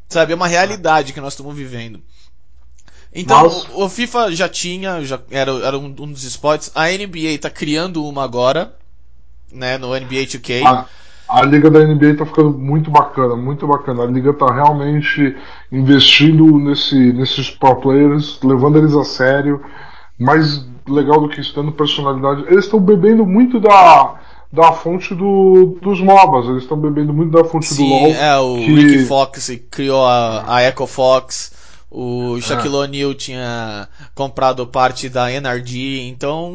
Sabe, 0.09 0.32
é 0.32 0.36
uma 0.36 0.46
realidade 0.46 1.12
que 1.12 1.20
nós 1.20 1.34
estamos 1.34 1.54
vivendo. 1.54 2.00
Então, 3.14 3.46
o 3.74 3.84
o 3.84 3.88
FIFA 3.88 4.32
já 4.32 4.48
tinha, 4.48 5.02
já 5.04 5.18
era, 5.30 5.50
era 5.50 5.78
um, 5.78 5.86
um 5.86 6.12
dos 6.12 6.24
esportes. 6.24 6.70
A 6.74 6.86
NBA 6.88 7.30
está 7.34 7.50
criando 7.50 8.04
uma 8.04 8.22
agora, 8.22 8.74
né, 9.52 9.78
no 9.78 9.88
NBA 9.88 10.26
2K. 10.26 10.64
A, 10.64 10.86
a 11.28 11.42
liga 11.42 11.70
da 11.70 11.80
NBA 11.80 12.16
tá 12.16 12.24
ficando 12.24 12.52
muito 12.52 12.90
bacana, 12.90 13.36
muito 13.36 13.66
bacana. 13.66 14.04
A 14.04 14.06
liga 14.06 14.32
tá 14.32 14.46
realmente 14.52 15.36
investindo 15.70 16.59
nesse, 16.59 17.12
nesses 17.12 17.50
pro 17.50 17.76
players, 17.76 18.40
levando 18.42 18.78
eles 18.78 18.94
a 18.94 19.04
sério. 19.04 19.62
Mais 20.18 20.66
legal 20.86 21.20
do 21.20 21.28
que 21.28 21.40
isso, 21.40 21.54
dando 21.54 21.72
personalidade. 21.72 22.44
Eles 22.48 22.64
estão 22.64 22.80
bebendo 22.80 23.26
muito 23.26 23.61
da, 23.61 24.18
da 24.53 24.72
fonte 24.72 25.14
do, 25.14 25.78
dos 25.82 26.01
MOBAs, 26.01 26.46
eles 26.46 26.62
estão 26.62 26.78
bebendo 26.78 27.12
muito 27.12 27.32
da 27.32 27.44
fonte 27.44 27.68
do 27.68 27.74
Sim, 27.74 27.90
LoL. 27.90 28.11
é, 28.14 28.38
o 28.38 28.55
que- 28.57 28.74
Ricky 28.74 29.05
Fox 29.07 29.51
criou 29.70 30.05
a, 30.07 30.44
a 30.57 30.62
Echo 30.64 30.86
Fox, 30.86 31.53
o 31.90 32.40
Shaquille 32.40 32.74
É. 32.74 32.78
O'Neal 32.78 33.14
tinha 33.14 33.88
comprado 34.14 34.66
parte 34.66 35.09
da 35.09 35.30
NRG, 35.30 36.09
então 36.09 36.55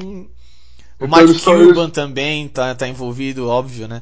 o 1.00 1.06
Então 1.06 1.08
Mike 1.26 1.40
Cuban 1.44 1.84
eles- 1.84 1.92
também 1.92 2.48
tá, 2.48 2.74
tá 2.74 2.88
envolvido, 2.88 3.48
óbvio, 3.48 3.88
né? 3.88 4.02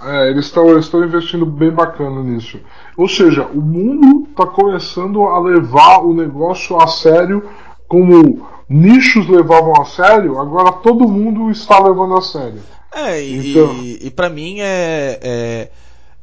É, 0.00 0.30
eles 0.30 0.46
estão 0.46 0.68
eles 0.70 0.84
estão 0.84 1.04
investindo 1.04 1.44
bem 1.44 1.70
bacana 1.72 2.22
nisso. 2.22 2.58
Ou 2.96 3.08
seja, 3.08 3.46
o 3.46 3.60
mundo 3.60 4.28
está 4.30 4.46
começando 4.46 5.24
a 5.24 5.40
levar 5.40 5.98
o 6.04 6.14
negócio 6.14 6.80
a 6.80 6.86
sério 6.86 7.42
como 7.88 8.46
nichos 8.68 9.26
levavam 9.28 9.72
a 9.80 9.84
sério, 9.84 10.38
agora 10.38 10.70
todo 10.72 11.08
mundo 11.08 11.50
está 11.50 11.78
levando 11.82 12.16
a 12.16 12.22
sério. 12.22 12.60
É, 12.92 13.22
e, 13.22 13.50
Então- 13.50 13.82
e, 13.82 14.06
e 14.06 14.10
para 14.10 14.28
mim 14.28 14.60
é, 14.60 15.18
é, 15.22 15.70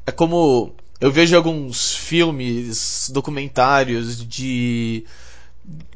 é 0.05 0.11
como 0.11 0.75
eu 0.99 1.11
vejo 1.11 1.35
alguns 1.35 1.95
filmes, 1.95 3.09
documentários 3.13 4.25
de. 4.25 5.05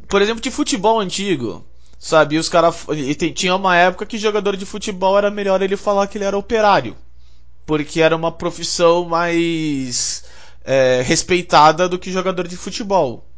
Por 0.07 0.21
exemplo, 0.21 0.41
de 0.41 0.51
futebol 0.51 0.99
antigo. 0.99 1.65
Sabe? 1.97 2.35
E 2.35 2.39
os 2.39 2.49
caras. 2.49 2.85
Tinha 3.35 3.55
uma 3.55 3.75
época 3.75 4.05
que 4.05 4.17
jogador 4.17 4.55
de 4.55 4.65
futebol 4.65 5.17
era 5.17 5.29
melhor 5.29 5.61
ele 5.61 5.75
falar 5.77 6.07
que 6.07 6.17
ele 6.17 6.25
era 6.25 6.37
operário. 6.37 6.95
Porque 7.65 8.01
era 8.01 8.15
uma 8.15 8.31
profissão 8.31 9.05
mais 9.05 10.23
é, 10.65 11.01
respeitada 11.03 11.87
do 11.87 11.99
que 11.99 12.11
jogador 12.11 12.47
de 12.47 12.57
futebol. 12.57 13.28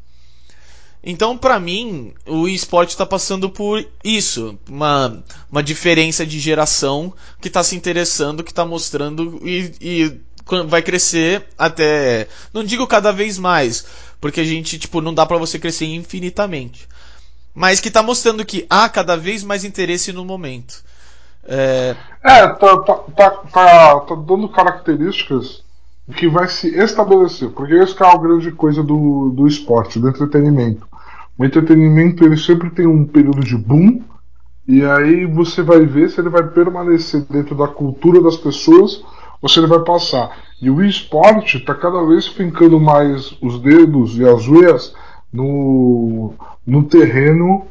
Então, 1.04 1.36
pra 1.38 1.60
mim, 1.60 2.14
o 2.28 2.48
esporte 2.48 2.96
tá 2.96 3.06
passando 3.06 3.50
por 3.50 3.84
isso, 4.04 4.58
uma, 4.70 5.24
uma 5.52 5.64
diferença 5.64 6.26
de 6.26 6.40
geração 6.40 7.12
que 7.42 7.50
tá 7.50 7.64
se 7.64 7.76
interessando, 7.76 8.44
que 8.44 8.54
tá 8.54 8.64
mostrando 8.64 9.40
e, 9.44 9.74
e 9.82 10.22
vai 10.68 10.82
crescer 10.82 11.48
até, 11.58 12.28
não 12.54 12.64
digo 12.64 12.86
cada 12.86 13.12
vez 13.12 13.40
mais, 13.40 13.86
porque 14.20 14.42
a 14.42 14.44
gente, 14.44 14.78
tipo, 14.78 15.02
não 15.02 15.14
dá 15.14 15.26
pra 15.26 15.38
você 15.38 15.58
crescer 15.58 15.86
infinitamente. 15.86 16.88
Mas 17.54 17.80
que 17.80 17.92
tá 17.92 18.04
mostrando 18.04 18.46
que 18.46 18.66
há 18.70 18.88
cada 18.88 19.18
vez 19.18 19.44
mais 19.44 19.66
interesse 19.66 20.14
no 20.14 20.24
momento. 20.24 20.84
É, 21.44 21.96
É, 22.24 22.48
tá, 22.48 22.78
tá, 22.78 22.98
tá, 23.18 24.00
tá 24.02 24.16
dando 24.16 24.48
características 24.48 25.64
que 26.16 26.28
vai 26.28 26.48
se 26.48 26.68
estabelecer, 26.78 27.50
porque 27.52 27.74
essa 27.76 27.96
que 27.96 28.04
é 28.04 28.08
a 28.08 28.18
grande 28.18 28.52
coisa 28.52 28.84
do, 28.84 29.30
do 29.30 29.48
esporte, 29.48 30.00
do 30.00 30.10
entretenimento. 30.10 30.88
O 31.38 31.46
entretenimento 31.46 32.24
ele 32.24 32.38
sempre 32.38 32.70
tem 32.70 32.86
um 32.86 33.06
período 33.06 33.42
de 33.42 33.58
boom, 33.58 34.02
e 34.68 34.84
aí 34.86 35.26
você 35.26 35.62
vai 35.62 35.86
ver 35.86 36.10
se 36.10 36.20
ele 36.20 36.30
vai 36.30 36.48
permanecer 36.48 37.22
dentro 37.30 37.56
da 37.56 37.68
cultura 37.68 38.22
das 38.22 38.38
pessoas 38.38 39.04
ou 39.42 39.50
se 39.50 39.60
ele 39.60 39.68
vai 39.68 39.80
passar. 39.80 40.32
E 40.62 40.70
o 40.70 40.84
esporte 40.84 41.58
está 41.58 41.74
cada 41.74 42.04
vez 42.06 42.28
fincando 42.28 42.80
mais 42.80 43.36
os 43.42 43.60
dedos 43.60 44.18
e 44.18 44.28
as 44.28 44.48
unhas 44.48 44.94
no, 45.34 46.34
no 46.66 46.84
terreno 46.84 47.66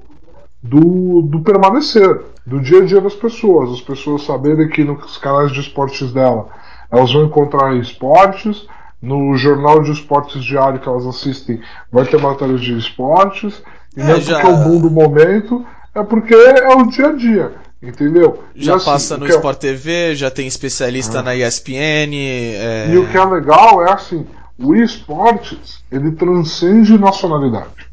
do, 0.62 1.22
do 1.22 1.40
permanecer, 1.40 2.22
do 2.44 2.60
dia 2.60 2.82
a 2.82 2.84
dia 2.84 3.00
das 3.00 3.14
pessoas. 3.14 3.70
As 3.70 3.80
pessoas 3.80 4.24
saberem 4.24 4.68
que 4.68 4.82
nos 4.82 5.16
canais 5.18 5.52
de 5.52 5.60
esportes 5.60 6.12
dela 6.12 6.48
elas 6.90 7.12
vão 7.12 7.24
encontrar 7.24 7.74
esportes, 7.76 8.66
no 9.02 9.34
jornal 9.36 9.82
de 9.82 9.92
esportes 9.92 10.44
diário 10.44 10.78
que 10.78 10.88
elas 10.88 11.06
assistem 11.06 11.58
vai 11.90 12.04
ter 12.04 12.20
matérias 12.20 12.60
de 12.60 12.76
esportes, 12.76 13.62
e 13.96 14.00
É, 14.00 14.04
não 14.04 14.14
é 14.16 14.20
já- 14.20 14.40
porque 14.40 14.46
é 14.46 14.54
o 14.54 14.64
boom 14.64 14.80
do 14.80 14.90
momento, 14.90 15.64
é 15.94 16.02
porque 16.02 16.34
é 16.34 16.68
o 16.76 16.86
dia 16.86 17.06
a 17.08 17.12
dia, 17.12 17.52
entendeu? 17.82 18.44
Já 18.54 18.76
assim, 18.76 18.84
passa 18.84 19.16
no 19.16 19.26
é- 19.26 19.30
Sport 19.30 19.58
TV, 19.58 20.14
já 20.14 20.30
tem 20.30 20.46
especialista 20.46 21.22
na 21.22 21.34
ESPN. 21.34 22.14
é, 22.14 22.90
E 22.90 22.98
o 22.98 23.08
que 23.08 23.16
é 23.16 23.24
legal 23.24 23.82
é 23.86 23.92
assim, 23.92 24.26
o 24.58 24.74
esportes 24.74 25.82
ele 25.90 26.12
transcende 26.12 26.98
nacionalidade, 26.98 27.86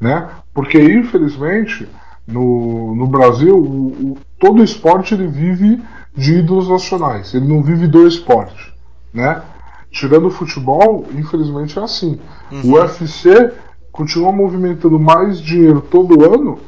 né? 0.00 0.28
Porque 0.54 0.78
infelizmente 0.80 1.86
no, 2.26 2.94
no 2.96 3.06
Brasil 3.06 3.56
o, 3.56 4.12
o- 4.12 4.18
todo 4.38 4.64
esporte 4.64 5.12
ele 5.14 5.26
vive 5.26 5.82
de 6.16 6.38
ídolos 6.38 6.68
nacionais, 6.68 7.34
ele 7.34 7.46
não 7.46 7.62
vive 7.62 7.86
do 7.86 8.06
esporte, 8.06 8.72
né? 9.12 9.42
Tirando 9.90 10.26
o 10.26 10.30
futebol, 10.30 11.06
infelizmente 11.12 11.78
é 11.78 11.82
assim. 11.82 12.18
O 12.64 12.72
UFC 12.72 13.52
continua 13.92 14.32
movimentando 14.32 14.98
mais 14.98 15.40
dinheiro 15.40 15.80
todo 15.80 16.24
ano, 16.24 16.58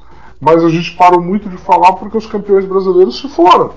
mas 0.40 0.62
a 0.62 0.68
gente 0.68 0.94
parou 0.96 1.20
muito 1.20 1.49
de 1.49 1.57
falar 1.57 1.94
porque 1.94 2.16
os 2.16 2.26
campeões 2.26 2.64
brasileiros 2.64 3.18
se 3.18 3.28
foram. 3.28 3.72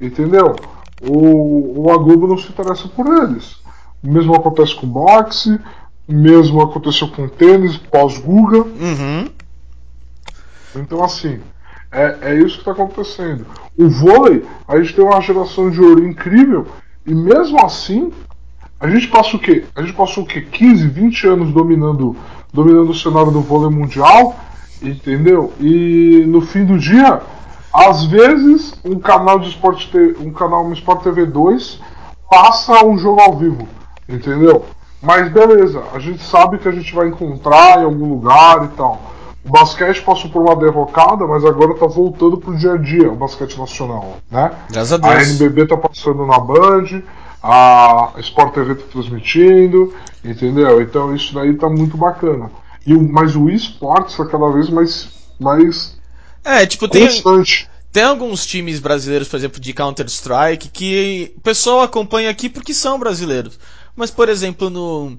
Entendeu? 0.00 0.56
O, 1.02 1.82
o 1.82 1.92
a 1.92 1.98
Globo 1.98 2.26
não 2.26 2.36
se 2.36 2.48
interessa 2.48 2.88
por 2.88 3.06
eles. 3.06 3.60
O 4.02 4.10
mesmo 4.10 4.34
acontece 4.34 4.74
com 4.74 4.86
boxe, 4.86 5.58
o 6.08 6.12
mesmo 6.12 6.60
aconteceu 6.60 7.08
com 7.08 7.28
tênis, 7.28 7.76
pós-Guga. 7.76 8.58
Uhum. 8.58 9.28
Então, 10.76 11.02
assim, 11.02 11.40
é, 11.92 12.18
é 12.22 12.34
isso 12.34 12.54
que 12.54 12.60
está 12.60 12.72
acontecendo. 12.72 13.46
O 13.76 13.88
vôlei, 13.88 14.44
a 14.68 14.78
gente 14.78 14.94
tem 14.94 15.04
uma 15.04 15.20
geração 15.20 15.70
de 15.70 15.80
ouro 15.80 16.06
incrível, 16.06 16.66
e 17.06 17.14
mesmo 17.14 17.64
assim, 17.64 18.12
a 18.78 18.88
gente 18.88 19.08
passa 19.08 19.36
o 19.36 19.38
quê? 19.38 19.64
A 19.74 19.82
gente 19.82 19.94
passou 19.94 20.24
o 20.24 20.26
quê? 20.26 20.40
15, 20.40 20.88
20 20.88 21.26
anos 21.26 21.52
dominando, 21.52 22.16
dominando 22.52 22.90
o 22.90 22.94
cenário 22.94 23.30
do 23.30 23.40
vôlei 23.40 23.74
mundial, 23.76 24.36
entendeu? 24.82 25.52
E 25.60 26.24
no 26.26 26.40
fim 26.40 26.64
do 26.64 26.78
dia, 26.78 27.20
às 27.72 28.04
vezes, 28.04 28.74
um 28.84 28.98
canal 28.98 29.38
de 29.38 29.48
esporte, 29.48 29.90
um 30.18 30.32
canal 30.32 30.64
um 30.64 30.72
Sport 30.72 31.02
TV 31.02 31.26
2 31.26 31.80
passa 32.28 32.84
um 32.84 32.98
jogo 32.98 33.20
ao 33.20 33.36
vivo, 33.36 33.68
entendeu? 34.08 34.64
Mas 35.02 35.30
beleza, 35.30 35.82
a 35.94 35.98
gente 35.98 36.22
sabe 36.22 36.58
que 36.58 36.68
a 36.68 36.72
gente 36.72 36.94
vai 36.94 37.08
encontrar 37.08 37.80
em 37.80 37.84
algum 37.84 38.08
lugar 38.08 38.64
e 38.64 38.68
tal. 38.76 39.00
O 39.44 39.48
basquete 39.50 40.02
passou 40.02 40.30
por 40.30 40.42
uma 40.42 40.54
derrocada, 40.54 41.26
mas 41.26 41.44
agora 41.44 41.74
tá 41.74 41.86
voltando 41.86 42.36
pro 42.36 42.56
dia 42.56 42.74
a 42.74 42.76
dia, 42.76 43.10
o 43.10 43.16
basquete 43.16 43.56
nacional, 43.58 44.18
né? 44.30 44.50
Graças 44.70 44.92
a 44.92 44.96
A 44.96 45.14
Deus. 45.14 45.28
NBB 45.30 45.66
tá 45.66 45.76
passando 45.78 46.26
na 46.26 46.38
Band, 46.38 47.02
a 47.42 48.12
Sport 48.18 48.52
TV 48.54 48.74
tá 48.74 48.84
transmitindo, 48.92 49.94
entendeu? 50.22 50.82
Então 50.82 51.14
isso 51.14 51.32
daí 51.34 51.54
tá 51.56 51.70
muito 51.70 51.96
bacana. 51.96 52.50
E, 52.86 52.94
o- 52.94 53.02
mas 53.12 53.34
o 53.34 53.48
esporte 53.48 54.10
está 54.10 54.26
cada 54.26 54.50
vez 54.50 54.68
mais, 54.68 55.08
mais 55.40 55.98
É, 56.44 56.66
tipo, 56.66 56.86
tem, 56.86 57.06
constante. 57.06 57.66
tem 57.90 58.02
alguns 58.02 58.44
times 58.44 58.78
brasileiros, 58.78 59.26
por 59.28 59.36
exemplo, 59.38 59.58
de 59.58 59.72
Counter-Strike, 59.72 60.68
que 60.68 61.32
o 61.36 61.40
pessoal 61.40 61.80
acompanha 61.80 62.28
aqui 62.28 62.50
porque 62.50 62.74
são 62.74 62.98
brasileiros. 62.98 63.58
Mas, 63.96 64.10
por 64.10 64.28
exemplo, 64.28 64.68
no. 64.68 65.16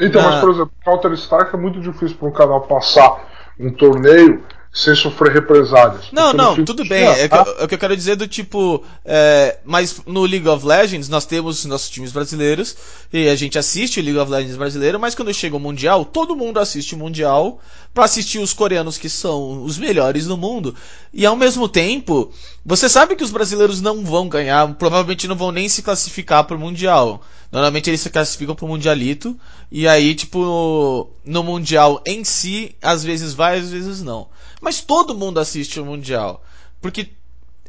Então, 0.00 0.22
na- 0.22 0.30
mas 0.30 0.40
por 0.40 0.50
exemplo, 0.50 0.72
Counter-Strike 0.84 1.54
é 1.54 1.58
muito 1.58 1.80
difícil 1.80 2.16
para 2.16 2.28
um 2.28 2.32
canal 2.32 2.60
passar 2.62 3.33
um 3.58 3.70
torneio 3.70 4.42
sem 4.74 4.92
sofrer 4.96 5.32
represálias. 5.32 6.06
Não, 6.10 6.32
não, 6.32 6.56
fim 6.56 6.64
tudo 6.64 6.82
do 6.82 6.88
bem. 6.88 7.04
É, 7.04 7.22
que, 7.22 7.28
tá? 7.28 7.44
é 7.60 7.64
o 7.64 7.68
que 7.68 7.76
eu 7.76 7.78
quero 7.78 7.96
dizer 7.96 8.16
do 8.16 8.26
tipo. 8.26 8.84
é, 9.04 9.58
mas 9.64 10.00
no 10.04 10.26
League 10.26 10.48
of 10.48 10.66
Legends 10.66 11.08
nós 11.08 11.24
temos 11.24 11.64
nossos 11.64 11.88
times 11.88 12.10
brasileiros 12.10 12.76
e 13.12 13.28
a 13.28 13.36
gente 13.36 13.56
assiste 13.56 14.00
o 14.00 14.02
League 14.02 14.18
of 14.18 14.28
Legends 14.28 14.56
brasileiro, 14.56 14.98
mas 14.98 15.14
quando 15.14 15.32
chega 15.32 15.56
o 15.56 15.60
Mundial, 15.60 16.04
todo 16.04 16.34
mundo 16.34 16.58
assiste 16.58 16.96
o 16.96 16.98
Mundial 16.98 17.60
pra 17.94 18.04
assistir 18.04 18.40
os 18.40 18.52
coreanos 18.52 18.98
que 18.98 19.08
são 19.08 19.62
os 19.62 19.78
melhores 19.78 20.26
do 20.26 20.36
mundo. 20.36 20.74
E 21.12 21.24
ao 21.24 21.36
mesmo 21.36 21.68
tempo, 21.68 22.32
você 22.66 22.88
sabe 22.88 23.14
que 23.14 23.22
os 23.22 23.30
brasileiros 23.30 23.80
não 23.80 24.04
vão 24.04 24.28
ganhar, 24.28 24.74
provavelmente 24.74 25.28
não 25.28 25.36
vão 25.36 25.52
nem 25.52 25.68
se 25.68 25.80
classificar 25.80 26.44
pro 26.44 26.58
Mundial. 26.58 27.22
Normalmente 27.52 27.88
eles 27.88 28.00
se 28.00 28.10
classificam 28.10 28.56
pro 28.56 28.66
Mundialito, 28.66 29.38
e 29.70 29.86
aí, 29.86 30.12
tipo, 30.16 31.08
no 31.24 31.44
Mundial 31.44 32.02
em 32.04 32.24
si, 32.24 32.74
às 32.82 33.04
vezes 33.04 33.32
vai, 33.32 33.60
às 33.60 33.70
vezes 33.70 34.02
não. 34.02 34.28
Mas 34.60 34.80
todo 34.80 35.14
mundo 35.14 35.38
assiste 35.38 35.78
o 35.78 35.84
Mundial. 35.84 36.42
Porque 36.80 37.10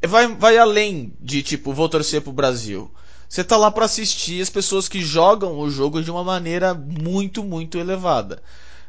vai, 0.08 0.28
vai 0.28 0.58
além 0.58 1.14
de, 1.22 1.44
tipo, 1.44 1.72
vou 1.72 1.88
torcer 1.88 2.22
pro 2.22 2.34
Brasil. 2.34 2.90
Você 3.30 3.44
tá 3.44 3.58
lá 3.58 3.70
pra 3.70 3.86
assistir 3.86 4.42
as 4.42 4.50
pessoas 4.50 4.88
que 4.88 5.02
jogam 5.02 5.60
o 5.60 5.70
jogo 5.70 6.02
de 6.02 6.10
uma 6.10 6.24
maneira 6.24 6.74
muito, 6.74 7.44
muito 7.44 7.78
elevada. 7.78 8.42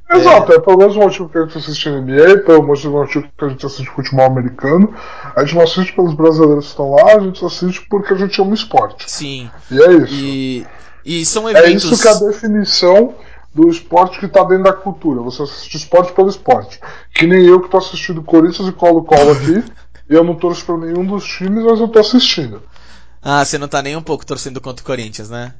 Exato, 0.09 0.53
é 0.53 0.61
pelo 0.61 0.79
mesmo 0.79 1.03
motivo 1.03 1.29
que 1.29 1.37
a 1.37 1.43
gente 1.43 1.59
assiste 1.59 1.89
NBA, 1.91 2.39
pelo 2.47 2.63
mesmo 2.63 2.93
motivo 2.93 3.29
que 3.37 3.45
a 3.45 3.49
gente 3.49 3.67
assiste 3.67 3.91
futebol 3.91 4.25
americano. 4.27 4.95
A 5.35 5.45
gente 5.45 5.57
não 5.57 5.63
assiste 5.63 5.93
pelos 5.95 6.15
brasileiros 6.15 6.67
que 6.67 6.71
estão 6.71 6.93
lá, 6.93 7.15
a 7.15 7.21
gente 7.21 7.45
assiste 7.45 7.87
porque 7.89 8.15
a 8.15 8.17
gente 8.17 8.41
ama 8.41 8.55
esporte. 8.55 9.11
Sim. 9.11 9.51
E 9.71 9.83
é 9.83 9.93
isso. 9.95 10.15
E, 10.15 10.67
e 11.05 11.27
são 11.27 11.49
É 11.49 11.53
eventos. 11.53 11.85
isso 11.85 12.01
que 12.01 12.07
é 12.07 12.13
a 12.13 12.15
definição 12.21 13.15
do 13.53 13.69
esporte 13.69 14.21
que 14.21 14.29
tá 14.29 14.45
dentro 14.45 14.65
da 14.65 14.73
cultura. 14.73 15.21
Você 15.23 15.43
assiste 15.43 15.77
esporte 15.77 16.13
pelo 16.13 16.29
esporte. 16.29 16.79
Que 17.13 17.27
nem 17.27 17.45
eu 17.45 17.61
que 17.61 17.69
tô 17.69 17.79
assistindo 17.79 18.23
Corinthians 18.23 18.69
e 18.69 18.73
Colo-Colo 18.73 19.33
aqui. 19.33 19.65
e 20.09 20.15
eu 20.15 20.23
não 20.23 20.37
torço 20.37 20.65
pra 20.65 20.77
nenhum 20.77 21.05
dos 21.05 21.25
times, 21.27 21.65
mas 21.65 21.81
eu 21.81 21.89
tô 21.89 21.99
assistindo. 21.99 22.63
Ah, 23.21 23.45
você 23.45 23.59
não 23.59 23.67
tá 23.67 23.83
nem 23.83 23.97
um 23.97 24.03
pouco 24.03 24.25
torcendo 24.25 24.61
contra 24.61 24.83
o 24.83 24.87
Corinthians, 24.87 25.29
né? 25.31 25.53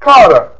Cara, 0.00 0.52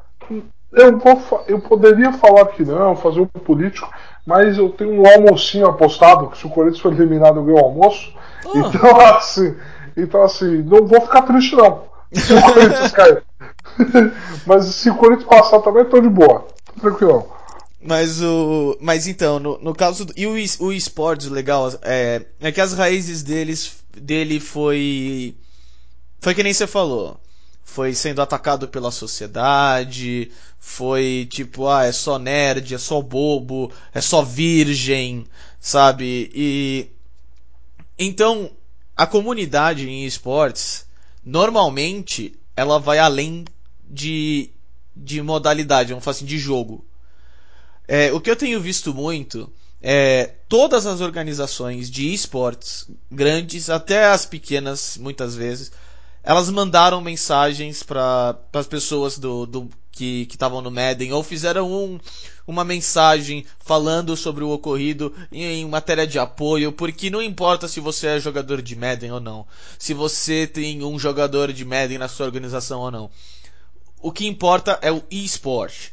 eu, 0.73 0.99
vou, 0.99 1.45
eu 1.49 1.59
poderia 1.61 2.13
falar 2.13 2.47
que 2.47 2.65
não, 2.65 2.97
fazer 2.97 3.21
um 3.21 3.27
político, 3.27 3.91
mas 4.27 4.57
eu 4.59 4.71
tenho 4.71 5.01
um 5.03 5.07
almocinho 5.07 5.67
apostado, 5.67 6.29
que 6.29 6.39
se 6.39 6.47
o 6.47 6.51
Corinthians 6.51 6.81
for 6.81 6.93
eliminado 6.93 7.39
eu 7.39 7.45
ganho 7.45 7.59
o 7.59 7.65
almoço. 7.65 8.13
Ah. 8.47 8.51
Então 8.57 9.01
assim, 9.01 9.57
então 9.97 10.23
assim, 10.23 10.63
não 10.63 10.87
vou 10.87 11.01
ficar 11.01 11.23
triste 11.23 11.55
não. 11.57 11.85
Se 12.13 12.33
o 12.33 12.43
Corinthians 12.43 12.93
cair. 12.93 13.23
mas 14.47 14.65
se 14.67 14.91
o 14.91 14.95
Corinthians 14.97 15.29
passar 15.29 15.61
também, 15.61 15.85
tô 15.85 16.01
de 16.01 16.09
boa. 16.09 16.47
Tô 16.75 16.81
tranquilão. 16.81 17.27
Mas 17.85 18.23
o. 18.23 18.77
Mas 18.81 19.07
então, 19.09 19.41
no, 19.41 19.59
no 19.59 19.75
caso. 19.75 20.05
do- 20.05 20.13
E 20.17 20.27
o, 20.27 20.35
o 20.65 20.73
esportes, 20.73 21.29
legal, 21.29 21.69
é, 21.83 22.23
é 22.41 22.53
que 22.53 22.61
as 22.61 22.73
raízes 22.75 23.23
deles, 23.23 23.83
dele 23.97 24.39
foi. 24.39 25.35
Foi 26.21 26.35
que 26.35 26.43
nem 26.45 26.55
você 26.55 26.67
falou. 26.67 27.19
Foi 27.73 27.95
sendo 27.95 28.21
atacado 28.21 28.69
pela 28.69 28.91
sociedade. 28.91 30.31
Foi 30.61 31.27
tipo, 31.31 31.67
ah, 31.67 31.87
é 31.87 31.93
só 31.93 32.19
nerd, 32.19 32.75
é 32.75 32.79
só 32.79 33.01
bobo, 33.01 33.73
é 33.95 34.01
só 34.01 34.23
virgem, 34.23 35.25
sabe? 35.59 36.31
E. 36.35 36.91
Então, 37.99 38.51
a 38.95 39.07
comunidade 39.07 39.89
em 39.89 40.05
esportes, 40.05 40.85
normalmente, 41.25 42.39
ela 42.55 42.79
vai 42.79 42.99
além 42.99 43.47
de, 43.89 44.51
de 44.95 45.23
modalidade, 45.23 45.91
vamos 45.91 46.05
falar 46.05 46.17
assim, 46.17 46.27
de 46.27 46.39
jogo. 46.39 46.85
É, 47.89 48.13
o 48.13 48.21
que 48.21 48.31
eu 48.31 48.37
tenho 48.37 48.61
visto 48.61 48.93
muito 48.93 49.51
é 49.81 50.35
todas 50.47 50.85
as 50.85 51.01
organizações 51.01 51.91
de 51.91 52.13
esportes, 52.13 52.87
grandes, 53.11 53.71
até 53.71 54.05
as 54.05 54.27
pequenas, 54.27 54.99
muitas 54.99 55.35
vezes, 55.35 55.73
elas 56.23 56.49
mandaram 56.51 57.01
mensagens 57.01 57.83
para 57.83 58.37
as 58.53 58.67
pessoas 58.67 59.19
do, 59.19 59.47
do 59.47 59.71
que 59.91 60.27
estavam 60.31 60.63
no 60.63 60.71
Madden 60.71 61.13
ou 61.13 61.23
fizeram 61.23 61.71
um, 61.71 62.01
uma 62.47 62.65
mensagem 62.65 63.45
falando 63.61 64.17
sobre 64.17 64.43
o 64.43 64.51
ocorrido 64.51 65.15
em, 65.31 65.45
em 65.45 65.69
matéria 65.69 66.07
de 66.07 66.19
apoio, 66.19 66.73
porque 66.73 67.11
não 67.11 67.23
importa 67.23 67.69
se 67.69 67.79
você 67.81 68.07
é 68.07 68.21
jogador 68.21 68.63
de 68.63 68.75
Madden 68.75 69.13
ou 69.13 69.21
não, 69.21 69.47
se 69.79 69.93
você 69.93 70.47
tem 70.47 70.83
um 70.83 70.99
jogador 70.99 71.53
de 71.53 71.65
Madden 71.65 71.99
na 71.99 72.09
sua 72.09 72.27
organização 72.27 72.81
ou 72.81 72.91
não. 72.91 73.11
O 74.01 74.11
que 74.11 74.27
importa 74.27 74.79
é 74.83 74.91
o 74.91 75.03
eSport. 75.11 75.93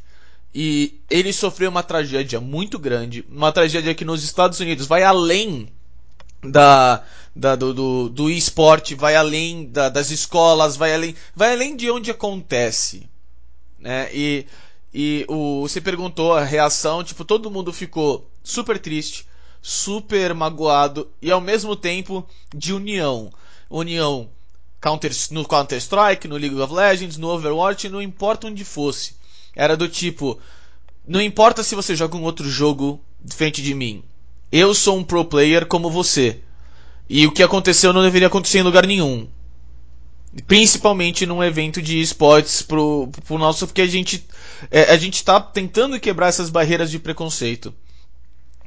E 0.52 1.00
ele 1.08 1.32
sofreu 1.32 1.70
uma 1.70 1.82
tragédia 1.82 2.40
muito 2.40 2.76
grande, 2.76 3.24
uma 3.30 3.52
tragédia 3.52 3.94
que 3.94 4.04
nos 4.04 4.24
Estados 4.24 4.58
Unidos 4.58 4.86
vai 4.86 5.04
além 5.04 5.68
da, 6.42 7.04
da 7.34 7.54
do, 7.54 7.72
do, 7.72 8.08
do 8.08 8.30
esporte, 8.30 8.94
vai 8.94 9.14
além 9.16 9.66
da, 9.66 9.88
das 9.88 10.10
escolas, 10.10 10.76
vai 10.76 10.94
além, 10.94 11.14
vai 11.34 11.52
além 11.52 11.76
de 11.76 11.90
onde 11.90 12.10
acontece, 12.10 13.08
né? 13.78 14.08
E, 14.12 14.46
e 14.92 15.24
o, 15.28 15.62
você 15.62 15.80
perguntou 15.80 16.34
a 16.34 16.44
reação, 16.44 17.04
tipo, 17.04 17.24
todo 17.24 17.50
mundo 17.50 17.72
ficou 17.72 18.28
super 18.42 18.78
triste, 18.78 19.26
super 19.62 20.34
magoado 20.34 21.08
e 21.20 21.30
ao 21.30 21.40
mesmo 21.40 21.76
tempo 21.76 22.26
de 22.54 22.72
união, 22.72 23.32
união 23.68 24.28
Counter, 24.80 25.12
no 25.30 25.46
Counter 25.46 25.78
Strike, 25.78 26.26
no 26.26 26.36
League 26.36 26.58
of 26.58 26.72
Legends, 26.72 27.18
no 27.18 27.28
Overwatch, 27.28 27.88
não 27.88 28.00
importa 28.00 28.46
onde 28.46 28.64
fosse. 28.64 29.14
Era 29.54 29.76
do 29.76 29.86
tipo, 29.86 30.38
não 31.06 31.20
importa 31.20 31.62
se 31.62 31.74
você 31.74 31.94
joga 31.94 32.16
um 32.16 32.22
outro 32.22 32.48
jogo 32.48 33.00
frente 33.28 33.62
de 33.62 33.74
mim. 33.74 34.02
Eu 34.50 34.74
sou 34.74 34.96
um 34.96 35.04
pro 35.04 35.24
player 35.24 35.66
como 35.66 35.90
você. 35.90 36.40
E 37.12 37.26
o 37.26 37.32
que 37.32 37.42
aconteceu 37.42 37.92
não 37.92 38.04
deveria 38.04 38.28
acontecer 38.28 38.60
em 38.60 38.62
lugar 38.62 38.86
nenhum. 38.86 39.26
Principalmente 40.46 41.26
num 41.26 41.42
evento 41.42 41.82
de 41.82 42.00
esportes 42.00 42.62
pro, 42.62 43.08
pro 43.26 43.36
nosso, 43.36 43.66
porque 43.66 43.82
a 43.82 43.86
gente, 43.86 44.24
é, 44.70 44.82
a 44.92 44.96
gente 44.96 45.24
tá 45.24 45.40
tentando 45.40 45.98
quebrar 45.98 46.28
essas 46.28 46.48
barreiras 46.48 46.88
de 46.88 47.00
preconceito. 47.00 47.74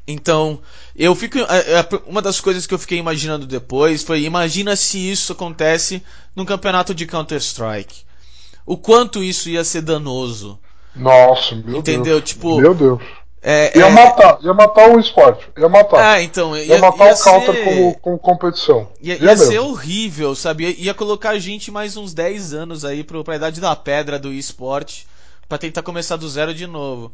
Então, 0.06 0.60
eu 0.94 1.16
fico. 1.16 1.38
é, 1.38 1.80
é, 1.80 1.90
Uma 2.06 2.22
das 2.22 2.42
coisas 2.42 2.68
que 2.68 2.74
eu 2.74 2.80
fiquei 2.80 2.98
imaginando 2.98 3.48
depois 3.48 4.04
foi: 4.04 4.24
imagina 4.24 4.76
se 4.76 5.00
isso 5.00 5.32
acontece 5.32 6.04
num 6.36 6.44
campeonato 6.44 6.94
de 6.94 7.06
Counter-Strike. 7.06 8.04
O 8.66 8.76
quanto 8.76 9.24
isso 9.24 9.48
ia 9.48 9.64
ser 9.64 9.84
danoso. 9.84 10.60
Nossa, 10.94 11.56
meu 11.56 11.78
Entendeu? 11.78 12.18
Deus. 12.18 12.30
Tipo, 12.30 12.60
Meu 12.60 12.76
Deus. 12.76 13.02
É, 13.46 13.78
Ia 13.78 13.88
é- 13.88 13.90
matar, 13.90 14.40
ia 14.42 14.54
matar 14.54 14.90
o 14.96 15.00
esporte. 15.00 15.50
Ia 15.58 15.68
matar. 15.68 16.14
Ah, 16.14 16.22
então, 16.24 16.56
ia, 16.56 16.64
ia 16.64 16.78
matar 16.80 17.08
ia 17.08 17.14
o 17.14 17.20
counter 17.22 17.54
ser- 17.54 18.00
como 18.00 18.18
competição. 18.18 18.90
Ia, 19.02 19.16
Ia 19.16 19.24
ia 19.32 19.38
ser 19.38 19.60
horrível, 19.60 20.34
sabe? 20.34 20.74
Ia, 20.80 20.94
colocar 20.94 21.32
a 21.32 21.40
gente 21.40 21.70
mais 21.70 21.98
uns 21.98 22.14
10 22.14 22.54
anos 22.54 22.86
aí 22.86 23.04
pro, 23.04 23.22
pra 23.22 23.36
idade 23.36 23.60
da 23.60 23.76
pedra 23.76 24.18
do 24.18 24.32
esporte 24.32 25.06
pra 25.50 25.58
tentar 25.58 25.82
começar 25.84 26.16
do 26.16 26.30
zero 26.30 26.54
de 26.54 26.66
novo. 26.66 27.12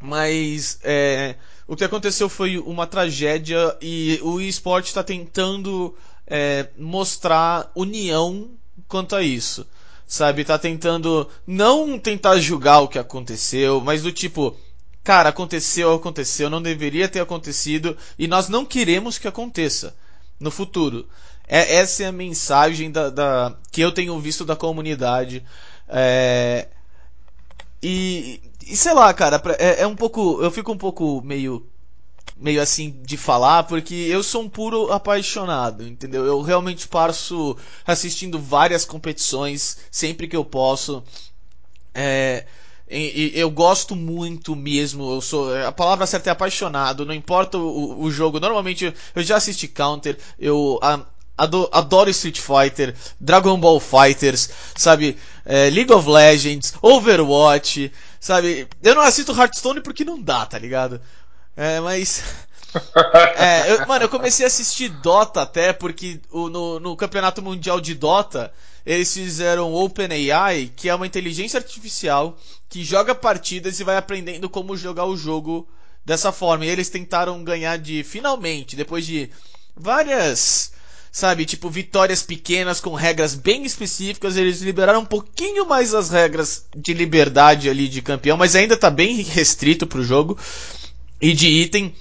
Mas 0.00 0.78
é, 0.82 1.36
o 1.68 1.76
que 1.76 1.84
aconteceu 1.84 2.28
foi 2.28 2.58
uma 2.58 2.86
tragédia 2.86 3.76
e 3.80 4.18
o 4.22 4.40
esporte 4.40 4.86
está 4.86 5.04
tentando 5.04 5.94
é, 6.26 6.66
mostrar 6.76 7.70
união 7.76 8.48
quanto 8.88 9.14
a 9.14 9.22
isso. 9.22 9.64
Sabe? 10.06 10.42
Tá 10.44 10.58
tentando 10.58 11.28
não 11.46 11.96
tentar 11.98 12.36
julgar 12.38 12.80
o 12.80 12.88
que 12.88 12.98
aconteceu, 12.98 13.80
mas 13.80 14.02
do 14.02 14.10
tipo, 14.10 14.56
cara, 15.02 15.28
aconteceu, 15.30 15.92
aconteceu, 15.94 16.50
não 16.50 16.62
deveria 16.62 17.08
ter 17.08 17.20
acontecido 17.20 17.96
e 18.18 18.26
nós 18.28 18.48
não 18.48 18.64
queremos 18.64 19.18
que 19.18 19.28
aconteça 19.28 19.94
no 20.38 20.50
futuro. 20.50 21.08
É, 21.46 21.76
essa 21.76 22.04
é 22.04 22.06
a 22.06 22.12
mensagem 22.12 22.90
da, 22.90 23.10
da- 23.10 23.56
que 23.72 23.80
eu 23.80 23.92
tenho 23.92 24.18
visto 24.20 24.44
da 24.44 24.54
comunidade. 24.56 25.44
É, 25.88 26.68
e, 27.82 28.40
e 28.66 28.76
sei 28.76 28.92
lá, 28.92 29.12
cara, 29.14 29.40
é, 29.58 29.82
é 29.82 29.86
um 29.86 29.96
pouco. 29.96 30.42
Eu 30.42 30.50
fico 30.50 30.72
um 30.72 30.78
pouco 30.78 31.20
meio. 31.22 31.66
Meio 32.36 32.62
assim 32.62 33.02
de 33.04 33.16
falar, 33.16 33.64
porque 33.64 33.94
eu 33.94 34.22
sou 34.22 34.42
um 34.42 34.48
puro 34.48 34.92
apaixonado, 34.92 35.86
entendeu? 35.86 36.26
Eu 36.26 36.42
realmente 36.42 36.88
passo 36.88 37.56
assistindo 37.86 38.38
várias 38.40 38.84
competições 38.84 39.78
sempre 39.90 40.28
que 40.28 40.36
eu 40.36 40.44
posso. 40.44 41.04
É, 41.94 42.46
eu 42.90 43.50
gosto 43.50 43.94
muito 43.94 44.54
mesmo. 44.56 45.14
Eu 45.14 45.20
sou 45.20 45.54
a 45.56 45.72
palavra 45.72 46.06
certa 46.06 46.30
é 46.30 46.32
apaixonado. 46.32 47.06
Não 47.06 47.14
importa 47.14 47.56
o, 47.58 48.02
o 48.02 48.10
jogo. 48.10 48.40
Normalmente 48.40 48.92
eu 49.14 49.22
já 49.22 49.36
assisti 49.36 49.68
Counter. 49.68 50.18
Eu 50.38 50.78
a- 50.82 51.00
ado- 51.38 51.68
adoro 51.72 52.10
Street 52.10 52.38
Fighter, 52.40 52.94
Dragon 53.20 53.58
Ball 53.58 53.80
Fighters, 53.80 54.50
sabe? 54.76 55.16
É, 55.44 55.70
League 55.70 55.92
of 55.92 56.08
Legends, 56.08 56.74
Overwatch, 56.82 57.92
sabe? 58.18 58.68
Eu 58.82 58.94
não 58.94 59.02
assisto 59.02 59.32
Hearthstone 59.32 59.80
porque 59.82 60.04
não 60.04 60.20
dá, 60.20 60.44
tá 60.46 60.58
ligado? 60.58 61.00
É, 61.56 61.80
mas 61.80 62.22
é, 63.36 63.72
eu- 63.72 63.86
mano, 63.86 64.04
eu 64.04 64.08
comecei 64.08 64.44
a 64.44 64.48
assistir 64.48 64.88
Dota 64.88 65.42
até 65.42 65.72
porque 65.72 66.20
o- 66.30 66.48
no, 66.48 66.80
no 66.80 66.96
campeonato 66.96 67.42
mundial 67.42 67.80
de 67.80 67.94
Dota 67.94 68.52
eles 68.84 69.12
fizeram 69.12 69.72
OpenAI, 69.74 70.72
que 70.74 70.88
é 70.88 70.94
uma 70.94 71.06
inteligência 71.06 71.58
artificial 71.58 72.38
que 72.68 72.84
joga 72.84 73.14
partidas 73.14 73.78
e 73.78 73.84
vai 73.84 73.96
aprendendo 73.96 74.48
como 74.48 74.76
jogar 74.76 75.04
o 75.04 75.16
jogo 75.16 75.68
dessa 76.04 76.32
forma. 76.32 76.64
E 76.64 76.68
eles 76.68 76.88
tentaram 76.88 77.42
ganhar 77.44 77.76
de 77.76 78.02
finalmente, 78.02 78.76
depois 78.76 79.04
de 79.04 79.30
várias, 79.76 80.72
sabe, 81.12 81.44
tipo 81.44 81.68
vitórias 81.68 82.22
pequenas 82.22 82.80
com 82.80 82.94
regras 82.94 83.34
bem 83.34 83.64
específicas, 83.64 84.36
eles 84.36 84.60
liberaram 84.60 85.00
um 85.00 85.06
pouquinho 85.06 85.66
mais 85.66 85.94
as 85.94 86.10
regras 86.10 86.66
de 86.76 86.94
liberdade 86.94 87.68
ali 87.68 87.88
de 87.88 88.02
campeão, 88.02 88.36
mas 88.36 88.54
ainda 88.54 88.76
tá 88.76 88.90
bem 88.90 89.22
restrito 89.22 89.86
pro 89.86 90.04
jogo 90.04 90.38
e 91.20 91.32
de 91.32 91.48
item 91.48 91.94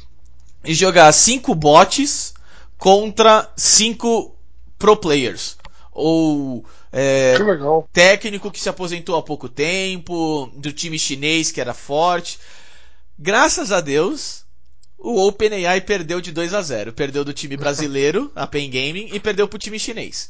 e 0.64 0.74
jogar 0.74 1.12
cinco 1.12 1.54
bots 1.56 2.34
contra 2.78 3.52
cinco 3.56 4.36
pro 4.78 4.96
players. 4.96 5.59
Ou 6.02 6.66
é, 6.94 7.36
Que 7.36 7.44
técnico 7.92 8.50
que 8.50 8.60
se 8.60 8.70
aposentou 8.70 9.18
há 9.18 9.22
pouco 9.22 9.50
tempo, 9.50 10.50
do 10.56 10.72
time 10.72 10.98
chinês 10.98 11.52
que 11.52 11.60
era 11.60 11.74
forte. 11.74 12.40
Graças 13.18 13.72
a 13.72 13.82
Deus, 13.82 14.46
o 14.98 15.28
OpenAI 15.28 15.82
perdeu 15.82 16.22
de 16.22 16.32
2 16.32 16.54
a 16.54 16.62
0. 16.62 16.94
Perdeu 16.94 17.26
do 17.26 17.34
time 17.34 17.58
brasileiro, 17.58 18.32
a 18.36 18.48
Pen 18.48 18.70
Gaming, 18.70 19.10
e 19.12 19.20
perdeu 19.20 19.46
pro 19.46 19.60
time 19.60 19.78
chinês. 19.78 20.30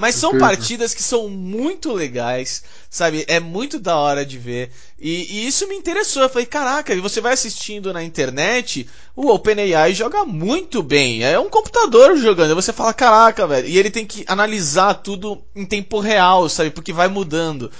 Mas 0.00 0.14
são 0.14 0.38
partidas 0.38 0.94
que 0.94 1.02
são 1.02 1.28
muito 1.28 1.92
legais, 1.92 2.62
sabe? 2.88 3.22
É 3.28 3.38
muito 3.38 3.78
da 3.78 3.98
hora 3.98 4.24
de 4.24 4.38
ver. 4.38 4.70
E, 4.98 5.26
e 5.30 5.46
isso 5.46 5.68
me 5.68 5.74
interessou. 5.74 6.22
Eu 6.22 6.30
falei, 6.30 6.46
caraca, 6.46 6.94
e 6.94 7.00
você 7.00 7.20
vai 7.20 7.34
assistindo 7.34 7.92
na 7.92 8.02
internet, 8.02 8.88
o 9.14 9.28
OpenAI 9.28 9.92
joga 9.92 10.24
muito 10.24 10.82
bem. 10.82 11.22
É 11.22 11.38
um 11.38 11.50
computador 11.50 12.16
jogando. 12.16 12.54
Você 12.54 12.72
fala, 12.72 12.94
caraca, 12.94 13.46
velho. 13.46 13.68
E 13.68 13.76
ele 13.76 13.90
tem 13.90 14.06
que 14.06 14.24
analisar 14.26 14.94
tudo 14.94 15.44
em 15.54 15.66
tempo 15.66 16.00
real, 16.00 16.48
sabe? 16.48 16.70
Porque 16.70 16.94
vai 16.94 17.08
mudando. 17.08 17.70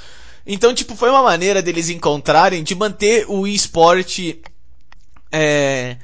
Então, 0.46 0.74
tipo, 0.74 0.94
foi 0.94 1.08
uma 1.08 1.22
maneira 1.22 1.62
deles 1.62 1.88
encontrarem 1.88 2.62
de 2.62 2.74
manter 2.74 3.24
o 3.28 3.46
esporte 3.46 4.42
é, 5.32 5.96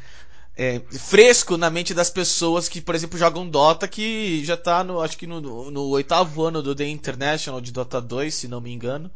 é, 0.56 0.80
fresco 0.90 1.56
na 1.56 1.68
mente 1.68 1.92
das 1.92 2.08
pessoas 2.08 2.68
que, 2.68 2.80
por 2.80 2.94
exemplo, 2.94 3.18
jogam 3.18 3.48
Dota, 3.48 3.86
que 3.86 4.42
já 4.44 4.56
tá 4.56 4.82
no, 4.82 5.02
acho 5.02 5.18
que 5.18 5.26
no, 5.26 5.70
no 5.70 5.88
oitavo 5.88 6.44
ano 6.44 6.62
do 6.62 6.74
The 6.74 6.86
International 6.88 7.60
de 7.60 7.72
Dota 7.72 8.00
2, 8.00 8.34
se 8.34 8.48
não 8.48 8.60
me 8.60 8.72
engano. 8.72 9.10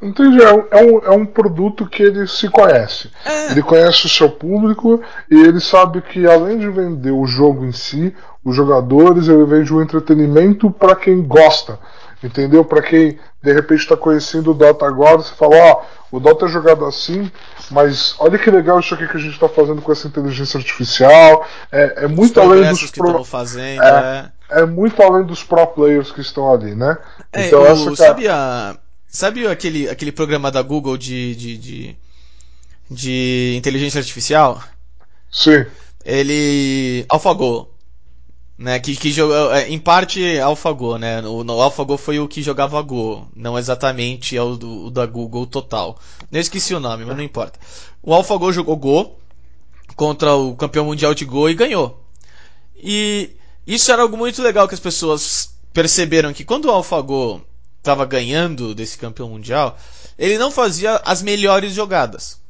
Entendi, 0.00 0.40
é 0.40 0.52
um, 0.52 0.64
é 0.70 0.84
um, 0.84 0.98
é 0.98 1.10
um 1.10 1.26
produto 1.26 1.84
que 1.86 2.02
ele 2.02 2.26
se 2.28 2.48
conhece. 2.48 3.10
É. 3.24 3.50
Ele 3.50 3.62
conhece 3.62 4.06
o 4.06 4.08
seu 4.08 4.30
público 4.30 5.02
e 5.28 5.34
ele 5.34 5.58
sabe 5.58 6.00
que 6.02 6.24
além 6.24 6.58
de 6.58 6.68
vender 6.68 7.10
o 7.10 7.26
jogo 7.26 7.64
em 7.64 7.72
si, 7.72 8.14
os 8.44 8.54
jogadores, 8.54 9.26
ele 9.26 9.44
vende 9.44 9.74
o 9.74 9.82
entretenimento 9.82 10.70
para 10.70 10.94
quem 10.94 11.20
gosta. 11.22 11.80
Entendeu? 12.22 12.64
Para 12.64 12.82
quem 12.82 13.18
de 13.42 13.52
repente 13.52 13.80
está 13.80 13.96
conhecendo 13.96 14.50
o 14.50 14.54
Dota 14.54 14.86
agora, 14.86 15.18
você 15.18 15.34
fala, 15.34 15.56
ó, 15.56 15.82
o 16.10 16.18
Dota 16.20 16.46
é 16.46 16.48
jogado 16.48 16.84
assim, 16.84 17.30
mas 17.70 18.14
olha 18.18 18.38
que 18.38 18.50
legal 18.50 18.80
isso 18.80 18.94
aqui 18.94 19.06
que 19.06 19.16
a 19.16 19.20
gente 19.20 19.34
está 19.34 19.48
fazendo 19.48 19.82
com 19.82 19.92
essa 19.92 20.08
inteligência 20.08 20.58
artificial. 20.58 21.46
É, 21.70 22.04
é 22.04 22.08
muito 22.08 22.40
além 22.40 22.68
dos 22.70 22.90
que 22.90 22.98
pro- 22.98 23.24
fazendo. 23.24 23.82
É. 23.82 24.30
É. 24.50 24.60
é 24.62 24.66
muito 24.66 25.02
além 25.02 25.24
dos 25.26 25.42
pro 25.44 25.66
players 25.66 26.10
que 26.10 26.20
estão 26.20 26.52
ali, 26.52 26.74
né? 26.74 26.96
É, 27.32 27.46
então 27.46 27.62
o- 27.62 27.66
essa 27.66 27.92
é- 27.92 27.96
sabe 27.96 28.28
a, 28.28 28.76
sabe 29.06 29.46
aquele, 29.46 29.88
aquele 29.88 30.12
programa 30.12 30.50
da 30.50 30.62
Google 30.62 30.96
de, 30.96 31.34
de, 31.36 31.58
de, 31.58 31.96
de 32.90 33.54
inteligência 33.56 33.98
artificial? 33.98 34.62
Sim. 35.30 35.64
Ele 36.04 37.04
AlphaGo, 37.10 37.68
né? 38.58 38.80
Que, 38.80 38.96
que 38.96 39.12
jogou, 39.12 39.52
é, 39.52 39.68
em 39.68 39.78
parte 39.78 40.38
AlphaGo, 40.40 40.98
né? 40.98 41.20
O, 41.22 41.44
no 41.44 41.60
AlphaGo 41.62 41.96
foi 41.96 42.18
o 42.18 42.26
que 42.26 42.42
jogava 42.42 42.82
Go, 42.82 43.28
não 43.34 43.56
exatamente 43.56 44.36
é 44.36 44.42
o, 44.42 44.56
do, 44.56 44.86
o 44.86 44.90
da 44.90 45.06
Google 45.06 45.46
total. 45.46 45.98
Eu 46.32 46.40
esqueci 46.40 46.74
o 46.74 46.80
nome, 46.80 47.04
mas 47.04 47.16
não 47.16 47.22
importa. 47.22 47.58
O 48.02 48.12
AlphaGo 48.12 48.52
jogou 48.52 48.76
Go 48.76 49.16
contra 49.94 50.34
o 50.34 50.56
campeão 50.56 50.86
mundial 50.86 51.14
de 51.14 51.24
Go 51.24 51.48
e 51.48 51.54
ganhou. 51.54 52.02
E 52.76 53.30
isso 53.66 53.92
era 53.92 54.02
algo 54.02 54.16
muito 54.16 54.42
legal 54.42 54.66
que 54.66 54.74
as 54.74 54.80
pessoas 54.80 55.54
perceberam 55.72 56.32
que 56.32 56.44
quando 56.44 56.64
o 56.64 56.70
AlphaGo 56.70 57.40
estava 57.78 58.04
ganhando 58.04 58.74
desse 58.74 58.98
campeão 58.98 59.28
mundial, 59.28 59.78
ele 60.18 60.36
não 60.36 60.50
fazia 60.50 60.96
as 61.04 61.22
melhores 61.22 61.72
jogadas. 61.72 62.40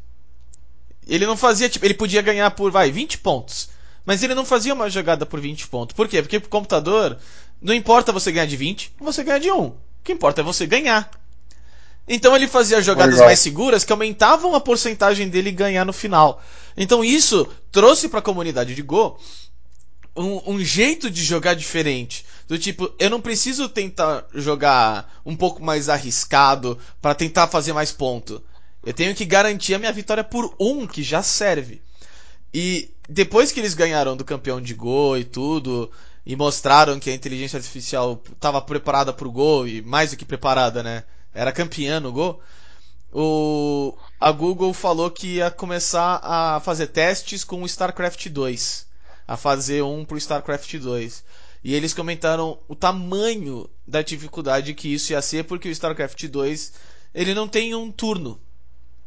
Ele 1.06 1.26
não 1.26 1.36
fazia, 1.36 1.68
tipo, 1.68 1.84
ele 1.84 1.94
podia 1.94 2.22
ganhar 2.22 2.50
por, 2.50 2.70
vai, 2.70 2.90
20 2.90 3.18
pontos. 3.18 3.70
Mas 4.08 4.22
ele 4.22 4.34
não 4.34 4.46
fazia 4.46 4.72
uma 4.72 4.88
jogada 4.88 5.26
por 5.26 5.38
20 5.38 5.68
pontos. 5.68 5.94
Por 5.94 6.08
quê? 6.08 6.22
Porque 6.22 6.40
pro 6.40 6.48
computador, 6.48 7.18
não 7.60 7.74
importa 7.74 8.10
você 8.10 8.32
ganhar 8.32 8.46
de 8.46 8.56
20 8.56 8.94
ou 8.98 9.12
você 9.12 9.22
ganhar 9.22 9.38
de 9.38 9.50
1. 9.50 9.66
O 9.66 9.76
que 10.02 10.12
importa 10.12 10.40
é 10.40 10.44
você 10.44 10.66
ganhar. 10.66 11.10
Então 12.08 12.34
ele 12.34 12.48
fazia 12.48 12.80
jogadas 12.80 13.18
mais 13.18 13.38
seguras 13.38 13.84
que 13.84 13.92
aumentavam 13.92 14.54
a 14.54 14.62
porcentagem 14.62 15.28
dele 15.28 15.52
ganhar 15.52 15.84
no 15.84 15.92
final. 15.92 16.42
Então 16.74 17.04
isso 17.04 17.46
trouxe 17.70 18.08
para 18.08 18.20
a 18.20 18.22
comunidade 18.22 18.74
de 18.74 18.80
Go 18.80 19.20
um, 20.16 20.54
um 20.54 20.64
jeito 20.64 21.10
de 21.10 21.22
jogar 21.22 21.52
diferente. 21.52 22.24
Do 22.48 22.58
tipo, 22.58 22.90
eu 22.98 23.10
não 23.10 23.20
preciso 23.20 23.68
tentar 23.68 24.24
jogar 24.34 25.20
um 25.22 25.36
pouco 25.36 25.62
mais 25.62 25.90
arriscado 25.90 26.78
para 27.02 27.14
tentar 27.14 27.46
fazer 27.48 27.74
mais 27.74 27.92
ponto. 27.92 28.42
Eu 28.82 28.94
tenho 28.94 29.14
que 29.14 29.26
garantir 29.26 29.74
a 29.74 29.78
minha 29.78 29.92
vitória 29.92 30.24
por 30.24 30.54
um, 30.58 30.86
que 30.86 31.02
já 31.02 31.22
serve. 31.22 31.82
E 32.52 32.90
depois 33.08 33.52
que 33.52 33.60
eles 33.60 33.74
ganharam 33.74 34.16
do 34.16 34.24
campeão 34.24 34.60
de 34.60 34.74
Go 34.74 35.16
e 35.16 35.24
tudo, 35.24 35.90
e 36.24 36.36
mostraram 36.36 36.98
que 36.98 37.10
a 37.10 37.14
inteligência 37.14 37.56
artificial 37.56 38.22
estava 38.32 38.60
preparada 38.60 39.12
pro 39.12 39.30
Go, 39.30 39.66
e 39.66 39.82
mais 39.82 40.10
do 40.10 40.16
que 40.16 40.24
preparada, 40.24 40.82
né? 40.82 41.04
Era 41.34 41.52
campeã 41.52 42.00
no 42.00 42.12
Go. 42.12 42.40
O, 43.12 43.96
a 44.20 44.30
Google 44.30 44.74
falou 44.74 45.10
que 45.10 45.36
ia 45.36 45.50
começar 45.50 46.20
a 46.22 46.60
fazer 46.60 46.88
testes 46.88 47.44
com 47.44 47.62
o 47.62 47.66
StarCraft 47.66 48.28
2. 48.28 48.86
A 49.26 49.36
fazer 49.36 49.82
um 49.82 50.04
pro 50.04 50.18
StarCraft 50.18 50.74
2. 50.76 51.24
E 51.64 51.74
eles 51.74 51.94
comentaram 51.94 52.58
o 52.68 52.74
tamanho 52.74 53.68
da 53.86 54.02
dificuldade 54.02 54.74
que 54.74 54.92
isso 54.92 55.12
ia 55.12 55.22
ser, 55.22 55.44
porque 55.44 55.68
o 55.68 55.72
StarCraft 55.72 56.26
2 56.26 56.72
ele 57.14 57.34
não 57.34 57.48
tem 57.48 57.74
um 57.74 57.90
turno. 57.90 58.40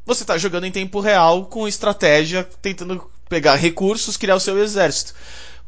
Você 0.05 0.23
está 0.23 0.37
jogando 0.37 0.65
em 0.65 0.71
tempo 0.71 0.99
real 0.99 1.45
com 1.45 1.67
estratégia, 1.67 2.43
tentando 2.43 3.09
pegar 3.31 3.55
recursos, 3.55 4.17
criar 4.17 4.35
o 4.35 4.39
seu 4.41 4.61
exército. 4.61 5.13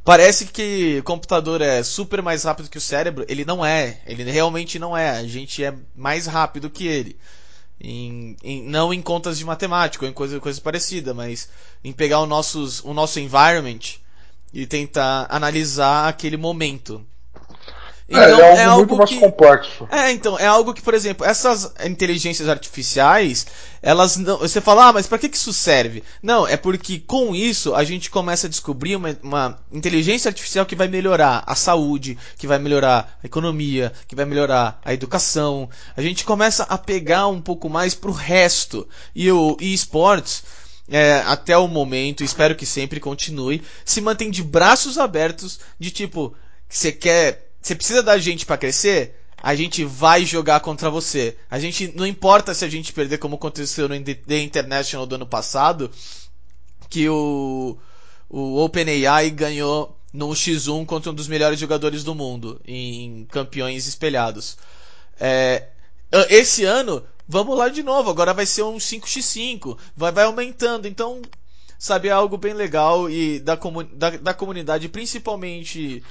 Parece 0.03 0.47
que 0.47 0.97
o 0.99 1.03
computador 1.03 1.61
é 1.61 1.81
super 1.81 2.21
mais 2.21 2.43
rápido 2.43 2.69
que 2.69 2.77
o 2.77 2.81
cérebro. 2.81 3.25
Ele 3.29 3.45
não 3.45 3.65
é. 3.65 4.01
Ele 4.05 4.23
realmente 4.29 4.77
não 4.77 4.95
é. 4.97 5.11
A 5.11 5.23
gente 5.25 5.63
é 5.63 5.73
mais 5.95 6.25
rápido 6.27 6.69
que 6.69 6.85
ele. 6.85 7.17
Em, 7.79 8.35
em- 8.43 8.63
não 8.63 8.93
em 8.93 9.01
contas 9.01 9.37
de 9.37 9.45
matemática 9.45 10.03
ou 10.05 10.11
em 10.11 10.13
coisa, 10.13 10.39
coisa 10.41 10.59
parecida, 10.61 11.13
mas 11.13 11.49
em 11.83 11.93
pegar 11.93 12.19
o, 12.19 12.25
nossos, 12.25 12.83
o 12.83 12.93
nosso 12.93 13.19
environment 13.19 13.79
e 14.53 14.65
tentar 14.67 15.25
analisar 15.29 16.09
aquele 16.09 16.35
momento. 16.37 17.05
Então, 18.07 18.21
é, 18.21 18.63
algo 18.65 18.95
muito 18.95 18.95
mais 18.97 19.19
complexo. 19.19 19.87
é, 19.89 20.11
então, 20.11 20.37
é 20.37 20.45
algo 20.45 20.73
que, 20.73 20.81
por 20.81 20.93
exemplo, 20.93 21.25
essas 21.25 21.73
inteligências 21.85 22.49
artificiais, 22.49 23.47
elas 23.81 24.17
não. 24.17 24.37
Você 24.39 24.59
fala, 24.59 24.89
ah, 24.89 24.93
mas 24.93 25.07
pra 25.07 25.17
que 25.17 25.29
que 25.29 25.37
isso 25.37 25.53
serve? 25.53 26.03
Não, 26.21 26.45
é 26.45 26.57
porque 26.57 26.99
com 26.99 27.33
isso 27.33 27.73
a 27.73 27.83
gente 27.83 28.09
começa 28.09 28.47
a 28.47 28.49
descobrir 28.49 28.95
uma, 28.95 29.17
uma 29.23 29.59
inteligência 29.71 30.29
artificial 30.29 30.65
que 30.65 30.75
vai 30.75 30.87
melhorar 30.87 31.43
a 31.47 31.55
saúde, 31.55 32.17
que 32.37 32.45
vai 32.45 32.59
melhorar 32.59 33.17
a 33.23 33.25
economia, 33.25 33.93
que 34.07 34.15
vai 34.15 34.25
melhorar 34.25 34.79
a 34.83 34.93
educação. 34.93 35.69
A 35.95 36.01
gente 36.01 36.25
começa 36.25 36.63
a 36.63 36.77
pegar 36.77 37.27
um 37.27 37.41
pouco 37.41 37.69
mais 37.69 37.95
pro 37.95 38.11
resto. 38.11 38.87
E 39.15 39.31
o 39.31 39.57
eSports, 39.61 40.43
é, 40.89 41.23
até 41.25 41.57
o 41.57 41.67
momento, 41.67 42.23
espero 42.23 42.55
que 42.55 42.65
sempre 42.65 42.99
continue, 42.99 43.63
se 43.85 44.01
mantém 44.01 44.29
de 44.29 44.43
braços 44.43 44.97
abertos, 44.97 45.59
de 45.79 45.89
tipo, 45.89 46.35
você 46.73 46.91
quer. 46.91 47.42
Você 47.63 47.73
precisa 47.73 48.03
da 48.03 48.17
gente 48.17 48.45
pra 48.45 48.57
crescer? 48.57 49.19
A 49.41 49.55
gente 49.55 49.83
vai 49.83 50.25
jogar 50.25 50.59
contra 50.59 50.89
você. 50.89 51.37
A 51.49 51.57
gente 51.59 51.91
não 51.95 52.05
importa 52.05 52.53
se 52.53 52.63
a 52.63 52.69
gente 52.69 52.93
perder 52.93 53.17
como 53.17 53.35
aconteceu 53.35 53.89
no 53.89 53.95
The 54.03 54.39
International 54.39 55.05
do 55.05 55.15
ano 55.15 55.25
passado, 55.25 55.89
que 56.89 57.09
o 57.09 57.77
o 58.29 58.63
OpenAI 58.63 59.29
ganhou 59.29 59.95
no 60.11 60.29
X1 60.29 60.87
contra 60.87 61.11
um 61.11 61.13
dos 61.13 61.27
melhores 61.27 61.59
jogadores 61.59 62.03
do 62.03 62.15
mundo 62.15 62.59
em 62.65 63.25
campeões 63.25 63.85
espelhados. 63.85 64.57
É, 65.19 65.67
esse 66.29 66.65
ano, 66.65 67.03
vamos 67.27 67.55
lá 67.55 67.69
de 67.69 67.83
novo. 67.83 68.09
Agora 68.09 68.33
vai 68.33 68.47
ser 68.47 68.63
um 68.63 68.77
5x5. 68.77 69.77
Vai, 69.95 70.11
vai 70.11 70.25
aumentando. 70.25 70.87
Então, 70.87 71.21
sabe, 71.77 72.07
é 72.07 72.11
algo 72.11 72.35
bem 72.37 72.53
legal 72.53 73.07
e 73.07 73.39
da, 73.39 73.55
comu 73.55 73.83
da, 73.83 74.09
da 74.09 74.33
comunidade, 74.33 74.89
principalmente 74.89 76.03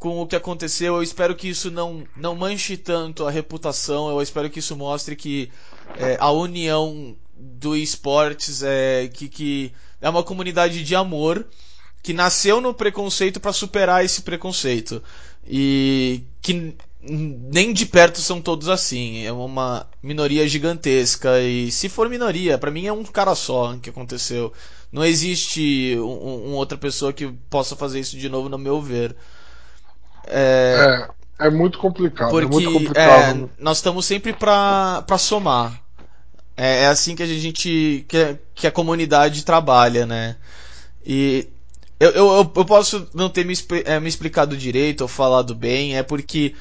com 0.00 0.20
o 0.20 0.26
que 0.26 0.34
aconteceu. 0.34 0.96
Eu 0.96 1.02
espero 1.02 1.36
que 1.36 1.48
isso 1.48 1.70
não, 1.70 2.04
não 2.16 2.34
manche 2.34 2.76
tanto 2.76 3.26
a 3.26 3.30
reputação. 3.30 4.08
Eu 4.10 4.20
espero 4.20 4.50
que 4.50 4.58
isso 4.58 4.74
mostre 4.74 5.14
que 5.14 5.52
é, 5.98 6.16
a 6.18 6.32
união 6.32 7.14
do 7.36 7.76
esportes 7.76 8.62
é 8.62 9.08
que, 9.12 9.28
que 9.28 9.72
é 10.00 10.08
uma 10.08 10.24
comunidade 10.24 10.82
de 10.82 10.96
amor 10.96 11.46
que 12.02 12.14
nasceu 12.14 12.62
no 12.62 12.72
preconceito 12.72 13.38
para 13.38 13.52
superar 13.52 14.02
esse 14.02 14.22
preconceito 14.22 15.02
e 15.46 16.22
que 16.40 16.74
nem 17.02 17.72
de 17.72 17.84
perto 17.84 18.22
são 18.22 18.40
todos 18.40 18.70
assim. 18.70 19.26
É 19.26 19.32
uma 19.32 19.86
minoria 20.02 20.48
gigantesca 20.48 21.40
e 21.42 21.70
se 21.70 21.90
for 21.90 22.08
minoria, 22.08 22.56
para 22.56 22.70
mim 22.70 22.86
é 22.86 22.92
um 22.92 23.04
cara 23.04 23.34
só 23.34 23.76
que 23.76 23.90
aconteceu. 23.90 24.50
Não 24.90 25.04
existe 25.04 25.94
um, 25.98 26.50
um, 26.50 26.54
outra 26.54 26.78
pessoa 26.78 27.12
que 27.12 27.26
possa 27.50 27.76
fazer 27.76 28.00
isso 28.00 28.16
de 28.16 28.30
novo, 28.30 28.48
no 28.48 28.58
meu 28.58 28.80
ver. 28.80 29.14
É, 30.26 31.00
é, 31.38 31.46
é 31.46 31.50
muito 31.50 31.78
complicado. 31.78 32.30
Porque 32.30 32.44
é 32.44 32.48
muito 32.48 32.70
complicado. 32.70 33.50
é, 33.56 33.62
nós 33.62 33.78
estamos 33.78 34.04
sempre 34.06 34.32
pra 34.32 35.04
somar. 35.18 35.80
É, 36.56 36.84
é 36.84 36.86
assim 36.88 37.16
que 37.16 37.22
a 37.22 37.26
gente. 37.26 38.04
Que, 38.08 38.38
que 38.54 38.66
a 38.66 38.72
comunidade 38.72 39.44
trabalha, 39.44 40.06
né? 40.06 40.36
E 41.06 41.48
eu, 42.00 42.10
eu, 42.12 42.52
eu- 42.56 42.66
posso 42.66 43.08
não 43.14 43.28
ter 43.30 43.44
me, 43.46 43.54
é, 43.84 44.00
me 44.00 44.08
explicado 44.08 44.56
direito 44.56 45.02
ou 45.02 45.08
falado 45.08 45.54
bem, 45.54 45.96
é 45.96 46.02
porque 46.02 46.54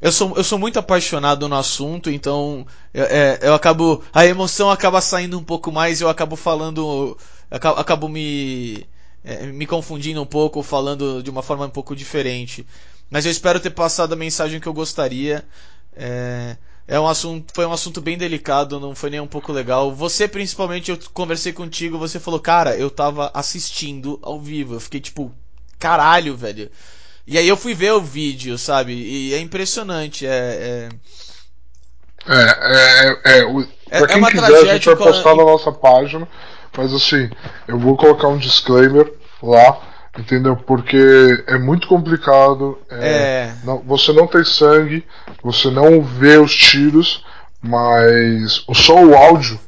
eu 0.00 0.12
sou, 0.12 0.34
eu 0.36 0.44
sou 0.44 0.58
muito 0.58 0.78
apaixonado 0.78 1.48
no 1.48 1.56
assunto, 1.56 2.10
então 2.10 2.66
eu, 2.94 3.04
é, 3.04 3.38
eu 3.42 3.54
acabo. 3.54 4.02
A 4.12 4.26
emoção 4.26 4.70
acaba 4.70 5.00
saindo 5.00 5.38
um 5.38 5.44
pouco 5.44 5.70
mais, 5.72 6.00
eu 6.00 6.08
acabo 6.08 6.36
falando. 6.36 7.16
Acabo, 7.50 7.80
acabo 7.80 8.08
me. 8.08 8.86
é, 9.24 9.46
me 9.46 9.66
confundindo 9.66 10.22
um 10.22 10.26
pouco, 10.26 10.62
falando 10.62 11.22
de 11.22 11.30
uma 11.30 11.42
forma 11.42 11.66
um 11.66 11.70
pouco 11.70 11.94
diferente. 11.96 12.66
Mas 13.10 13.24
eu 13.26 13.30
espero 13.30 13.60
ter 13.60 13.70
passado 13.70 14.12
a 14.12 14.16
mensagem 14.16 14.60
que 14.60 14.66
eu 14.68 14.72
gostaria. 14.72 15.44
É, 15.94 16.56
é 16.86 16.98
um 17.00 17.06
assunto, 17.06 17.52
foi 17.54 17.66
um 17.66 17.72
assunto 17.72 18.00
bem 18.00 18.16
delicado, 18.18 18.80
não 18.80 18.94
foi 18.94 19.10
nem 19.10 19.20
um 19.20 19.26
pouco 19.26 19.52
legal. 19.52 19.92
Você, 19.94 20.26
principalmente, 20.28 20.90
eu 20.90 20.98
conversei 21.14 21.52
contigo, 21.52 21.98
você 21.98 22.18
falou, 22.20 22.40
cara, 22.40 22.76
eu 22.76 22.90
tava 22.90 23.30
assistindo 23.34 24.18
ao 24.22 24.40
vivo. 24.40 24.74
Eu 24.74 24.80
fiquei 24.80 25.00
tipo, 25.00 25.32
caralho, 25.78 26.36
velho. 26.36 26.70
E 27.26 27.38
aí 27.38 27.46
eu 27.48 27.56
fui 27.56 27.74
ver 27.74 27.92
o 27.92 28.00
vídeo, 28.00 28.58
sabe? 28.58 28.92
E 28.94 29.34
é 29.34 29.38
impressionante. 29.40 30.26
É. 30.26 30.88
É, 32.26 32.34
é, 32.34 33.38
é, 33.38 33.38
é, 33.40 33.44
o, 33.44 33.66
É- 33.90 33.98
pra 33.98 34.06
é 34.06 34.06
quem 34.06 34.26
quiser, 34.26 34.56
a 34.58 34.64
gente 34.66 34.84
vai 34.86 34.96
tragédia 34.96 34.96
postar 34.96 35.34
na 35.34 35.44
nossa 35.44 35.72
página. 35.72 36.28
Mas 36.76 36.92
assim, 36.94 37.28
eu 37.66 37.78
vou 37.78 37.96
colocar 37.96 38.28
um 38.28 38.38
disclaimer 38.38 39.12
lá, 39.42 39.80
entendeu? 40.18 40.56
Porque 40.56 41.44
é 41.46 41.58
muito 41.58 41.86
complicado. 41.88 42.78
é, 42.90 43.08
É. 43.08 43.54
não- 43.64 43.78
você 43.78 44.12
não 44.12 44.26
tem 44.26 44.44
sangue, 44.44 45.04
você 45.42 45.70
não 45.70 46.02
vê 46.02 46.36
os 46.38 46.54
tiros, 46.54 47.24
mas 47.62 48.64
só 48.74 49.02
o 49.04 49.14
áudio, 49.14 49.58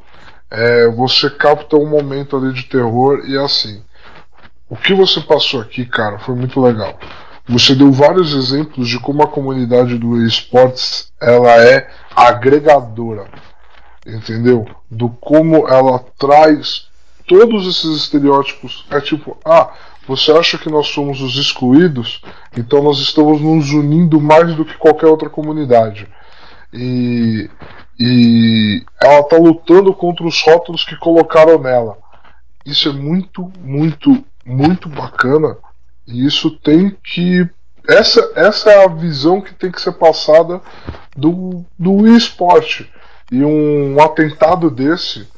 é, 0.50 0.88
você 0.88 1.30
capta 1.30 1.76
um 1.76 1.88
momento 1.88 2.36
ali 2.36 2.52
de 2.52 2.64
terror 2.64 3.22
e 3.26 3.36
é 3.36 3.40
assim. 3.44 3.82
O 4.68 4.76
que 4.76 4.94
você 4.94 5.20
passou 5.20 5.60
aqui, 5.60 5.84
cara, 5.84 6.18
foi 6.18 6.34
muito 6.34 6.60
legal. 6.60 6.98
Você 7.48 7.74
deu 7.74 7.90
vários 7.92 8.34
exemplos 8.34 8.88
de 8.88 8.98
como 8.98 9.22
a 9.22 9.26
comunidade 9.28 9.98
do 9.98 10.24
esportes 10.24 11.12
ela 11.20 11.50
é 11.62 11.90
agregadora, 12.14 13.26
entendeu? 14.06 14.66
Do 14.90 15.08
como 15.08 15.68
ela 15.68 15.98
traz 16.18 16.86
todos 17.26 17.66
esses 17.66 17.96
estereótipos. 18.02 18.86
É 18.90 19.00
tipo, 19.00 19.36
ah, 19.44 19.70
você 20.06 20.32
acha 20.32 20.58
que 20.58 20.68
nós 20.68 20.88
somos 20.88 21.20
os 21.20 21.36
excluídos? 21.36 22.20
Então 22.56 22.82
nós 22.82 22.98
estamos 22.98 23.40
nos 23.40 23.70
unindo 23.70 24.20
mais 24.20 24.54
do 24.54 24.64
que 24.64 24.76
qualquer 24.76 25.06
outra 25.06 25.30
comunidade. 25.30 26.08
E, 26.72 27.48
e 27.98 28.84
ela 29.00 29.20
está 29.20 29.36
lutando 29.36 29.94
contra 29.94 30.26
os 30.26 30.42
rótulos 30.42 30.84
que 30.84 30.96
colocaram 30.96 31.58
nela. 31.58 31.98
Isso 32.64 32.88
é 32.88 32.92
muito, 32.92 33.52
muito, 33.60 34.24
muito 34.44 34.88
bacana. 34.88 35.56
E 36.06 36.26
isso 36.26 36.50
tem 36.50 36.96
que. 37.04 37.48
Essa, 37.88 38.32
essa 38.36 38.70
é 38.70 38.84
a 38.84 38.88
visão 38.88 39.40
que 39.40 39.54
tem 39.54 39.70
que 39.70 39.80
ser 39.80 39.92
passada 39.92 40.60
do, 41.16 41.64
do 41.78 42.06
esporte. 42.16 42.90
E 43.30 43.42
um 43.44 44.00
atentado 44.00 44.70
desse, 44.70 45.28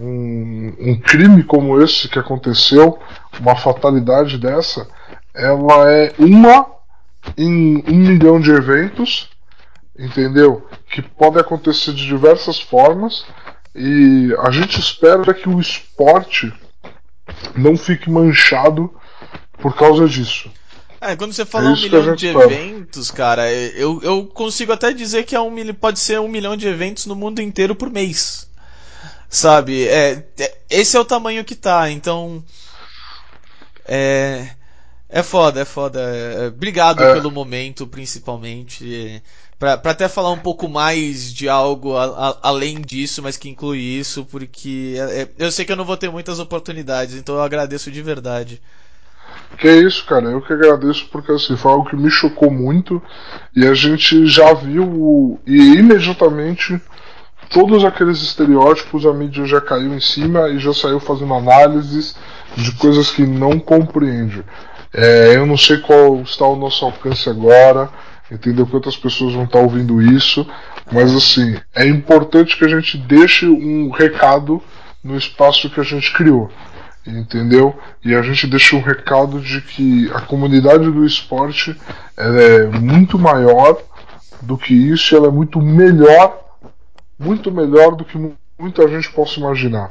um, 0.00 0.74
um 0.78 0.98
crime 0.98 1.44
como 1.44 1.80
esse 1.82 2.08
que 2.08 2.18
aconteceu, 2.18 2.98
uma 3.38 3.54
fatalidade 3.54 4.38
dessa, 4.38 4.88
ela 5.34 5.90
é 5.90 6.12
uma 6.18 6.66
em 7.36 7.84
um 7.86 7.96
milhão 7.96 8.40
de 8.40 8.50
eventos, 8.50 9.28
entendeu? 9.98 10.66
Que 10.90 11.02
pode 11.02 11.38
acontecer 11.38 11.92
de 11.92 12.06
diversas 12.06 12.58
formas. 12.58 13.24
E 13.74 14.34
a 14.40 14.50
gente 14.50 14.80
espera 14.80 15.34
que 15.34 15.48
o 15.48 15.60
esporte 15.60 16.52
não 17.54 17.76
fique 17.76 18.10
manchado 18.10 18.92
por 19.58 19.76
causa 19.76 20.08
disso. 20.08 20.50
É, 21.00 21.16
quando 21.16 21.32
você 21.32 21.46
fala 21.46 21.70
É 21.70 21.72
um 21.72 21.80
milhão 21.80 22.14
de 22.14 22.26
eventos, 22.26 23.10
cara, 23.10 23.50
eu, 23.52 24.00
eu 24.02 24.26
consigo 24.26 24.72
até 24.72 24.92
dizer 24.92 25.24
que 25.24 25.34
é 25.34 25.40
um, 25.40 25.54
pode 25.72 25.98
ser 25.98 26.20
um 26.20 26.28
milhão 26.28 26.56
de 26.56 26.66
eventos 26.66 27.06
no 27.06 27.14
mundo 27.14 27.40
inteiro 27.40 27.74
por 27.74 27.90
mês. 27.90 28.49
Sabe? 29.30 29.86
É, 29.88 30.24
é- 30.38 30.58
esse 30.68 30.96
é 30.96 31.00
o 31.00 31.04
tamanho 31.04 31.44
que 31.44 31.54
tá, 31.54 31.90
então. 31.90 32.44
É. 33.86 34.50
É 35.08 35.22
foda, 35.22 35.60
é 35.60 35.64
foda. 35.64 36.00
É, 36.00 36.48
Obrigado 36.48 37.02
É. 37.02 37.14
pelo 37.14 37.30
momento, 37.30 37.86
principalmente. 37.86 39.22
Pra, 39.58 39.76
pra 39.78 39.92
até 39.92 40.08
falar 40.08 40.32
um 40.32 40.38
pouco 40.38 40.68
mais 40.68 41.32
de 41.34 41.48
algo 41.48 41.96
a- 41.96 42.30
a- 42.30 42.38
além 42.42 42.80
disso, 42.80 43.22
mas 43.22 43.36
que 43.36 43.48
inclui 43.48 43.78
isso, 43.80 44.24
porque 44.26 44.96
é- 44.98 45.22
é- 45.22 45.28
eu 45.38 45.52
sei 45.52 45.64
que 45.64 45.72
eu 45.72 45.76
não 45.76 45.84
vou 45.84 45.96
ter 45.96 46.10
muitas 46.10 46.38
oportunidades, 46.40 47.14
então 47.16 47.36
eu 47.36 47.42
agradeço 47.42 47.90
de 47.90 48.02
verdade. 48.02 48.60
Que 49.58 49.68
é 49.68 49.76
isso, 49.82 50.04
cara. 50.06 50.26
Eu 50.30 50.40
que 50.40 50.52
agradeço 50.52 51.08
porque 51.10 51.32
assim, 51.32 51.56
foi 51.56 51.72
algo 51.72 51.88
que 51.88 51.96
me 51.96 52.10
chocou 52.10 52.50
muito 52.50 53.02
e 53.54 53.66
a 53.66 53.74
gente 53.74 54.26
já 54.26 54.54
viu 54.54 55.40
e 55.46 55.74
imediatamente 55.74 56.80
todos 57.50 57.84
aqueles 57.84 58.22
estereótipos 58.22 59.04
a 59.04 59.12
mídia 59.12 59.44
já 59.44 59.60
caiu 59.60 59.92
em 59.92 60.00
cima 60.00 60.48
e 60.48 60.58
já 60.58 60.72
saiu 60.72 61.00
fazendo 61.00 61.34
análises 61.34 62.16
de 62.56 62.72
coisas 62.72 63.10
que 63.10 63.26
não 63.26 63.58
compreende. 63.58 64.44
É, 64.94 65.36
eu 65.36 65.44
não 65.44 65.56
sei 65.56 65.78
qual 65.78 66.20
está 66.22 66.46
o 66.46 66.56
nosso 66.56 66.84
alcance 66.84 67.28
agora, 67.28 67.90
entendeu? 68.30 68.66
Quantas 68.66 68.96
pessoas 68.96 69.34
vão 69.34 69.44
estar 69.44 69.58
ouvindo 69.58 70.00
isso, 70.00 70.46
mas 70.90 71.14
assim, 71.14 71.56
é 71.74 71.86
importante 71.86 72.56
que 72.56 72.64
a 72.64 72.68
gente 72.68 72.96
deixe 72.96 73.46
um 73.46 73.90
recado 73.90 74.62
no 75.02 75.16
espaço 75.16 75.68
que 75.68 75.80
a 75.80 75.84
gente 75.84 76.12
criou 76.12 76.50
entendeu? 77.06 77.76
E 78.04 78.14
a 78.14 78.22
gente 78.22 78.46
deixa 78.46 78.76
um 78.76 78.82
recado 78.82 79.40
de 79.40 79.60
que 79.60 80.10
a 80.14 80.20
comunidade 80.20 80.90
do 80.90 81.04
esporte 81.04 81.76
é 82.16 82.66
muito 82.66 83.18
maior 83.18 83.78
do 84.42 84.56
que 84.56 84.74
isso, 84.74 85.16
ela 85.16 85.28
é 85.28 85.30
muito 85.30 85.60
melhor, 85.60 86.38
muito 87.20 87.52
melhor 87.52 87.94
do 87.94 88.04
que 88.04 88.18
mu- 88.18 88.36
muita 88.58 88.88
gente 88.88 89.12
possa 89.12 89.38
imaginar. 89.38 89.90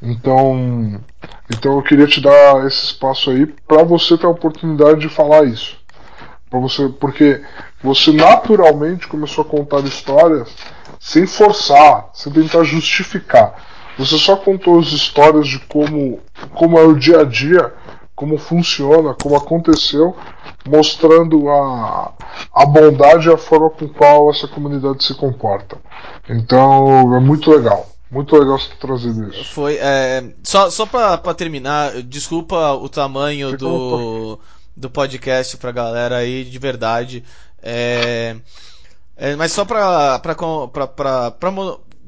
Então, 0.00 1.00
então 1.50 1.72
eu 1.76 1.82
queria 1.82 2.06
te 2.06 2.20
dar 2.20 2.66
esse 2.66 2.84
espaço 2.86 3.30
aí 3.30 3.46
para 3.66 3.82
você 3.82 4.16
ter 4.16 4.26
a 4.26 4.30
oportunidade 4.30 5.00
de 5.00 5.08
falar 5.08 5.44
isso. 5.44 5.76
Para 6.48 6.60
você, 6.60 6.88
porque 6.88 7.42
você 7.82 8.12
naturalmente 8.12 9.08
começou 9.08 9.42
a 9.42 9.48
contar 9.48 9.80
histórias 9.80 10.54
sem 11.00 11.26
forçar, 11.26 12.10
sem 12.14 12.32
tentar 12.32 12.62
justificar. 12.64 13.54
Você 13.98 14.16
só 14.18 14.36
contou 14.36 14.78
as 14.78 14.86
histórias 14.88 15.46
de 15.48 15.58
como, 15.60 16.20
como 16.54 16.78
é 16.78 16.82
o 16.82 16.94
dia 16.96 17.20
a 17.20 17.24
dia, 17.24 17.72
como 18.14 18.38
funciona, 18.38 19.14
como 19.14 19.36
aconteceu, 19.36 20.16
mostrando 20.66 21.48
a, 21.48 22.12
a 22.52 22.66
bondade 22.66 23.28
e 23.28 23.32
a 23.32 23.36
forma 23.36 23.70
com 23.70 23.88
qual 23.88 24.30
essa 24.30 24.46
comunidade 24.46 25.04
se 25.04 25.14
comporta. 25.14 25.78
Então 26.28 27.14
é 27.14 27.20
muito 27.20 27.50
legal. 27.50 27.88
Muito 28.10 28.36
legal 28.36 28.58
você 28.58 28.68
ter 28.68 28.76
trazido 28.76 29.28
isso. 29.28 29.52
Foi, 29.52 29.76
é, 29.76 30.22
só, 30.44 30.70
só 30.70 30.86
pra, 30.86 31.18
pra 31.18 31.34
terminar, 31.34 32.00
desculpa 32.02 32.72
o 32.74 32.88
tamanho 32.88 33.48
Fica 33.48 33.58
do, 33.58 34.38
do 34.76 34.88
podcast 34.88 35.56
pra 35.56 35.72
galera 35.72 36.18
aí, 36.18 36.44
de 36.44 36.58
verdade. 36.58 37.24
É, 37.60 38.36
é, 39.16 39.34
mas 39.34 39.50
só 39.50 39.64
pra, 39.64 40.20
pra, 40.20 40.34
pra, 40.34 40.86
pra, 40.86 41.30
pra 41.32 41.52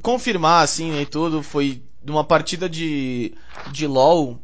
confirmar, 0.00 0.62
assim, 0.62 1.00
e 1.00 1.06
tudo, 1.06 1.42
foi 1.42 1.82
numa 2.04 2.22
partida 2.22 2.68
de, 2.68 3.34
de 3.72 3.88
LoL, 3.88 4.38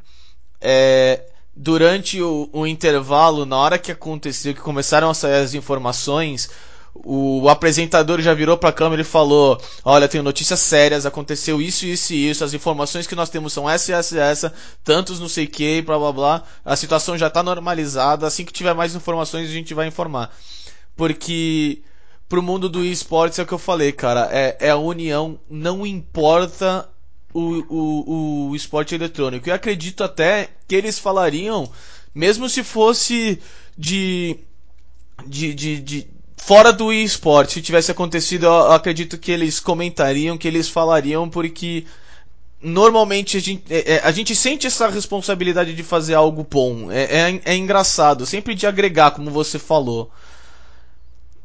é, 0.61 1.23
durante 1.55 2.21
o, 2.21 2.49
o 2.53 2.67
intervalo, 2.67 3.45
na 3.45 3.57
hora 3.57 3.79
que 3.79 3.93
aconteceu, 3.93 4.55
que 4.55 4.61
começaram 4.61 5.11
a 5.11 5.15
sair 5.15 5.43
as 5.43 5.55
informações, 5.55 6.51
o 6.95 7.49
apresentador 7.49 8.21
já 8.21 8.35
virou 8.35 8.57
pra 8.59 8.73
câmera 8.73 9.03
e 9.03 9.05
falou: 9.05 9.61
Olha, 9.85 10.09
tenho 10.09 10.23
notícias 10.23 10.61
sérias, 10.61 11.07
aconteceu 11.07 11.61
isso, 11.61 11.87
isso 11.87 12.13
e 12.13 12.31
isso, 12.31 12.45
as 12.45 12.55
informações 12.55 13.07
que 13.07 13.15
nós 13.15 13.31
temos 13.31 13.53
são 13.53 13.69
essa, 13.69 13.93
essa 13.93 14.19
essa, 14.19 14.55
tantos 14.85 15.19
não 15.19 15.29
sei 15.29 15.45
o 15.45 15.49
que, 15.49 15.83
blá 15.83 15.99
blá 15.99 16.13
blá. 16.13 16.43
A 16.65 16.77
situação 16.77 17.17
já 17.17 17.31
tá 17.31 17.43
normalizada, 17.43 18.27
assim 18.27 18.45
que 18.45 18.53
tiver 18.53 18.75
mais 18.75 18.95
informações 18.95 19.49
a 19.49 19.53
gente 19.53 19.75
vai 19.75 19.87
informar. 19.87 20.35
Porque 20.95 21.83
pro 22.29 22.43
mundo 22.43 22.69
do 22.69 22.85
esportes 22.85 23.39
é 23.39 23.43
o 23.43 23.47
que 23.47 23.53
eu 23.53 23.59
falei, 23.59 23.93
cara, 23.93 24.29
é, 24.31 24.57
é 24.61 24.71
a 24.71 24.77
união, 24.77 25.39
não 25.49 25.87
importa 25.87 26.89
o, 27.33 27.65
o, 27.69 28.49
o 28.51 28.57
esporte 28.57 28.95
eletrônico. 28.95 29.49
E 29.49 29.53
acredito 29.53 30.05
até 30.05 30.51
que 30.67 30.75
eles 30.75 30.99
falariam, 30.99 31.71
mesmo 32.15 32.49
se 32.49 32.63
fosse 32.63 33.41
de. 33.77 34.37
de, 35.27 35.55
de, 35.55 35.81
de 35.81 36.07
fora 36.37 36.73
do 36.73 36.93
esporte, 36.93 37.55
se 37.55 37.63
tivesse 37.63 37.91
acontecido, 37.91 38.47
eu 38.47 38.73
acredito 38.73 39.17
que 39.17 39.31
eles 39.31 39.61
comentariam, 39.61 40.37
que 40.37 40.49
eles 40.49 40.69
falariam, 40.69 41.29
porque 41.29 41.85
normalmente 42.61 43.37
a 43.37 43.41
gente, 43.41 43.63
é, 43.71 43.95
é, 43.95 44.01
a 44.05 44.11
gente 44.13 44.35
sente 44.35 44.67
essa 44.67 44.89
responsabilidade 44.89 45.75
de 45.75 45.83
fazer 45.83 46.15
algo 46.15 46.47
bom. 46.49 46.91
É, 46.91 47.03
é, 47.03 47.41
é 47.45 47.57
engraçado, 47.57 48.25
sempre 48.27 48.55
de 48.55 48.67
agregar, 48.67 49.13
como 49.13 49.31
você 49.31 49.59
falou. 49.59 50.11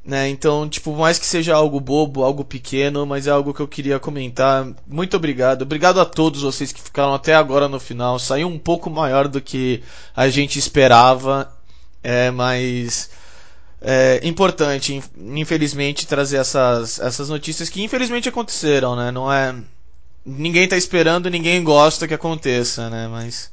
Né? 0.07 0.29
Então, 0.29 0.69
tipo, 0.69 0.95
mais 0.95 1.19
que 1.19 1.25
seja 1.25 1.53
algo 1.53 1.81
bobo, 1.81 2.23
algo 2.23 2.45
pequeno, 2.45 3.05
mas 3.05 3.27
é 3.27 3.29
algo 3.29 3.53
que 3.53 3.59
eu 3.59 3.67
queria 3.67 3.99
comentar. 3.99 4.65
Muito 4.87 5.17
obrigado. 5.17 5.63
Obrigado 5.63 5.99
a 5.99 6.05
todos 6.05 6.43
vocês 6.43 6.71
que 6.71 6.81
ficaram 6.81 7.13
até 7.13 7.35
agora 7.35 7.67
no 7.67 7.77
final. 7.77 8.17
Saiu 8.17 8.47
um 8.47 8.57
pouco 8.57 8.89
maior 8.89 9.27
do 9.27 9.41
que 9.41 9.83
a 10.15 10.29
gente 10.29 10.57
esperava, 10.57 11.53
é, 12.01 12.31
mas 12.31 13.09
é 13.81 14.21
importante, 14.23 15.03
infelizmente, 15.17 16.07
trazer 16.07 16.37
essas, 16.37 16.99
essas 16.99 17.27
notícias 17.27 17.67
que 17.67 17.83
infelizmente 17.83 18.29
aconteceram, 18.29 18.95
né? 18.95 19.11
Não 19.11 19.31
é 19.31 19.53
ninguém 20.25 20.67
tá 20.69 20.77
esperando, 20.77 21.29
ninguém 21.29 21.63
gosta 21.63 22.07
que 22.07 22.13
aconteça, 22.13 22.89
né? 22.89 23.09
Mas 23.09 23.51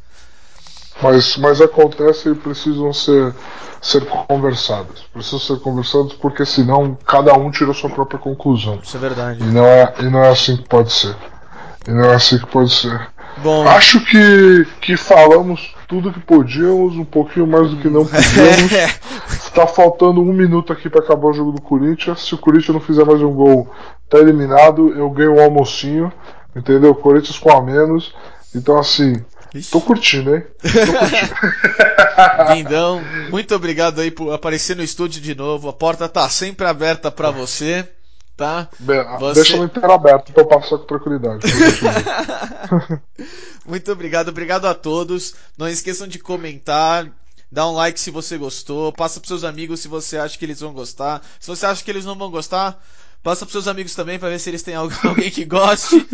Mas, 1.02 1.36
mas 1.36 1.60
acontece 1.60 2.30
e 2.30 2.34
precisam 2.34 2.92
ser, 2.92 3.34
ser 3.80 4.04
conversadas. 4.06 5.00
Precisam 5.12 5.38
ser 5.38 5.58
conversadas 5.60 6.12
porque 6.14 6.46
senão 6.46 6.96
cada 7.06 7.34
um 7.34 7.50
tira 7.50 7.72
a 7.72 7.74
sua 7.74 7.90
própria 7.90 8.18
conclusão. 8.18 8.78
Isso 8.82 8.96
é 8.96 9.00
verdade. 9.00 9.42
E 9.42 9.46
não 9.46 9.64
é, 9.64 9.94
e 10.00 10.04
não 10.04 10.22
é 10.22 10.30
assim 10.30 10.56
que 10.56 10.68
pode 10.68 10.92
ser. 10.92 11.16
E 11.86 11.90
não 11.90 12.04
é 12.04 12.14
assim 12.14 12.38
que 12.38 12.46
pode 12.46 12.72
ser. 12.72 13.08
Bom, 13.38 13.66
Acho 13.66 14.00
que, 14.04 14.66
que 14.80 14.96
falamos 14.96 15.74
tudo 15.88 16.12
que 16.12 16.20
podíamos, 16.20 16.96
um 16.96 17.04
pouquinho 17.04 17.46
mais 17.46 17.70
do 17.70 17.76
que 17.76 17.88
não 17.88 18.06
podíamos. 18.06 18.72
Tá 19.54 19.68
faltando 19.68 20.20
um 20.20 20.32
minuto 20.32 20.72
aqui 20.72 20.90
para 20.90 21.00
acabar 21.00 21.28
o 21.28 21.32
jogo 21.32 21.52
do 21.52 21.62
Corinthians. 21.62 22.22
Se 22.22 22.34
o 22.34 22.38
Corinthians 22.38 22.74
não 22.74 22.80
fizer 22.80 23.04
mais 23.04 23.22
um 23.22 23.32
gol, 23.32 23.68
tá 24.08 24.18
eliminado. 24.18 24.92
Eu 24.96 25.08
ganho 25.10 25.36
um 25.36 25.40
almocinho, 25.40 26.12
entendeu? 26.56 26.92
Corinthians 26.92 27.38
com 27.38 27.56
a 27.56 27.62
menos. 27.62 28.12
Então, 28.52 28.76
assim, 28.76 29.24
Ixi. 29.54 29.70
tô 29.70 29.80
curtindo, 29.80 30.34
hein? 30.34 30.44
Tô 30.60 30.98
curtindo. 30.98 31.34
Lindão, 32.54 33.00
muito 33.30 33.54
obrigado 33.54 34.00
aí 34.00 34.10
por 34.10 34.32
aparecer 34.32 34.76
no 34.76 34.82
estúdio 34.82 35.20
de 35.22 35.34
novo. 35.34 35.68
A 35.68 35.72
porta 35.72 36.08
tá 36.08 36.28
sempre 36.28 36.66
aberta 36.66 37.10
pra 37.10 37.30
você, 37.30 37.88
tá? 38.36 38.68
Bem, 38.80 39.02
Você- 39.18 39.40
Deixa 39.42 39.56
no 39.56 39.64
inteiro 39.64 39.92
aberto 39.92 40.32
pra 40.32 40.42
eu 40.42 40.46
passar 40.46 40.78
com 40.78 40.84
tranquilidade. 40.86 41.46
Muito 43.66 43.90
obrigado, 43.92 44.28
obrigado 44.28 44.66
a 44.66 44.74
todos. 44.74 45.34
Não 45.56 45.68
esqueçam 45.68 46.06
de 46.06 46.18
comentar, 46.18 47.06
dá 47.50 47.66
um 47.68 47.74
like 47.74 47.98
se 47.98 48.10
você 48.10 48.36
gostou, 48.36 48.92
passa 48.92 49.20
pros 49.20 49.28
seus 49.28 49.44
amigos 49.44 49.80
se 49.80 49.88
você 49.88 50.18
acha 50.18 50.36
que 50.38 50.44
eles 50.44 50.60
vão 50.60 50.72
gostar. 50.72 51.22
Se 51.40 51.48
você 51.48 51.64
acha 51.66 51.82
que 51.82 51.90
eles 51.90 52.04
não 52.04 52.16
vão 52.16 52.30
gostar, 52.30 52.82
passa 53.24 53.44
pros 53.44 53.52
seus 53.52 53.66
amigos 53.66 53.94
também 53.94 54.18
pra 54.18 54.28
ver 54.28 54.38
se 54.38 54.50
eles 54.50 54.62
têm 54.62 54.74
algu- 54.76 54.94
alguém 55.08 55.30
que 55.30 55.44
goste. 55.44 56.06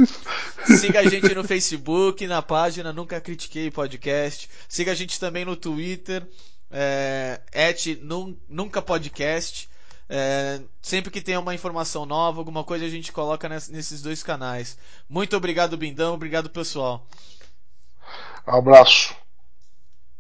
Siga 0.79 1.01
a 1.01 1.05
gente 1.05 1.35
no 1.35 1.45
Facebook, 1.45 2.27
na 2.27 2.41
página 2.41 2.93
Nunca 2.93 3.21
Critiquei 3.21 3.71
Podcast. 3.71 4.49
Siga 4.69 4.93
a 4.93 4.95
gente 4.95 5.19
também 5.21 5.45
no 5.45 5.57
Twitter, 5.57 6.27
é, 6.71 7.41
Nunca 8.49 8.81
Podcast. 8.81 9.69
É, 10.09 10.61
sempre 10.83 11.11
que 11.11 11.21
tem 11.21 11.37
uma 11.37 11.55
informação 11.55 12.05
nova, 12.07 12.41
alguma 12.41 12.65
coisa 12.65 12.85
a 12.85 12.89
gente 12.89 13.13
coloca 13.13 13.49
ness- 13.49 13.69
nesses 13.69 14.01
dois 14.03 14.23
canais. 14.23 14.79
Muito 15.09 15.37
obrigado, 15.37 15.77
Bindão. 15.77 16.15
Obrigado, 16.15 16.49
pessoal. 16.49 17.07
Abraço. 18.47 19.15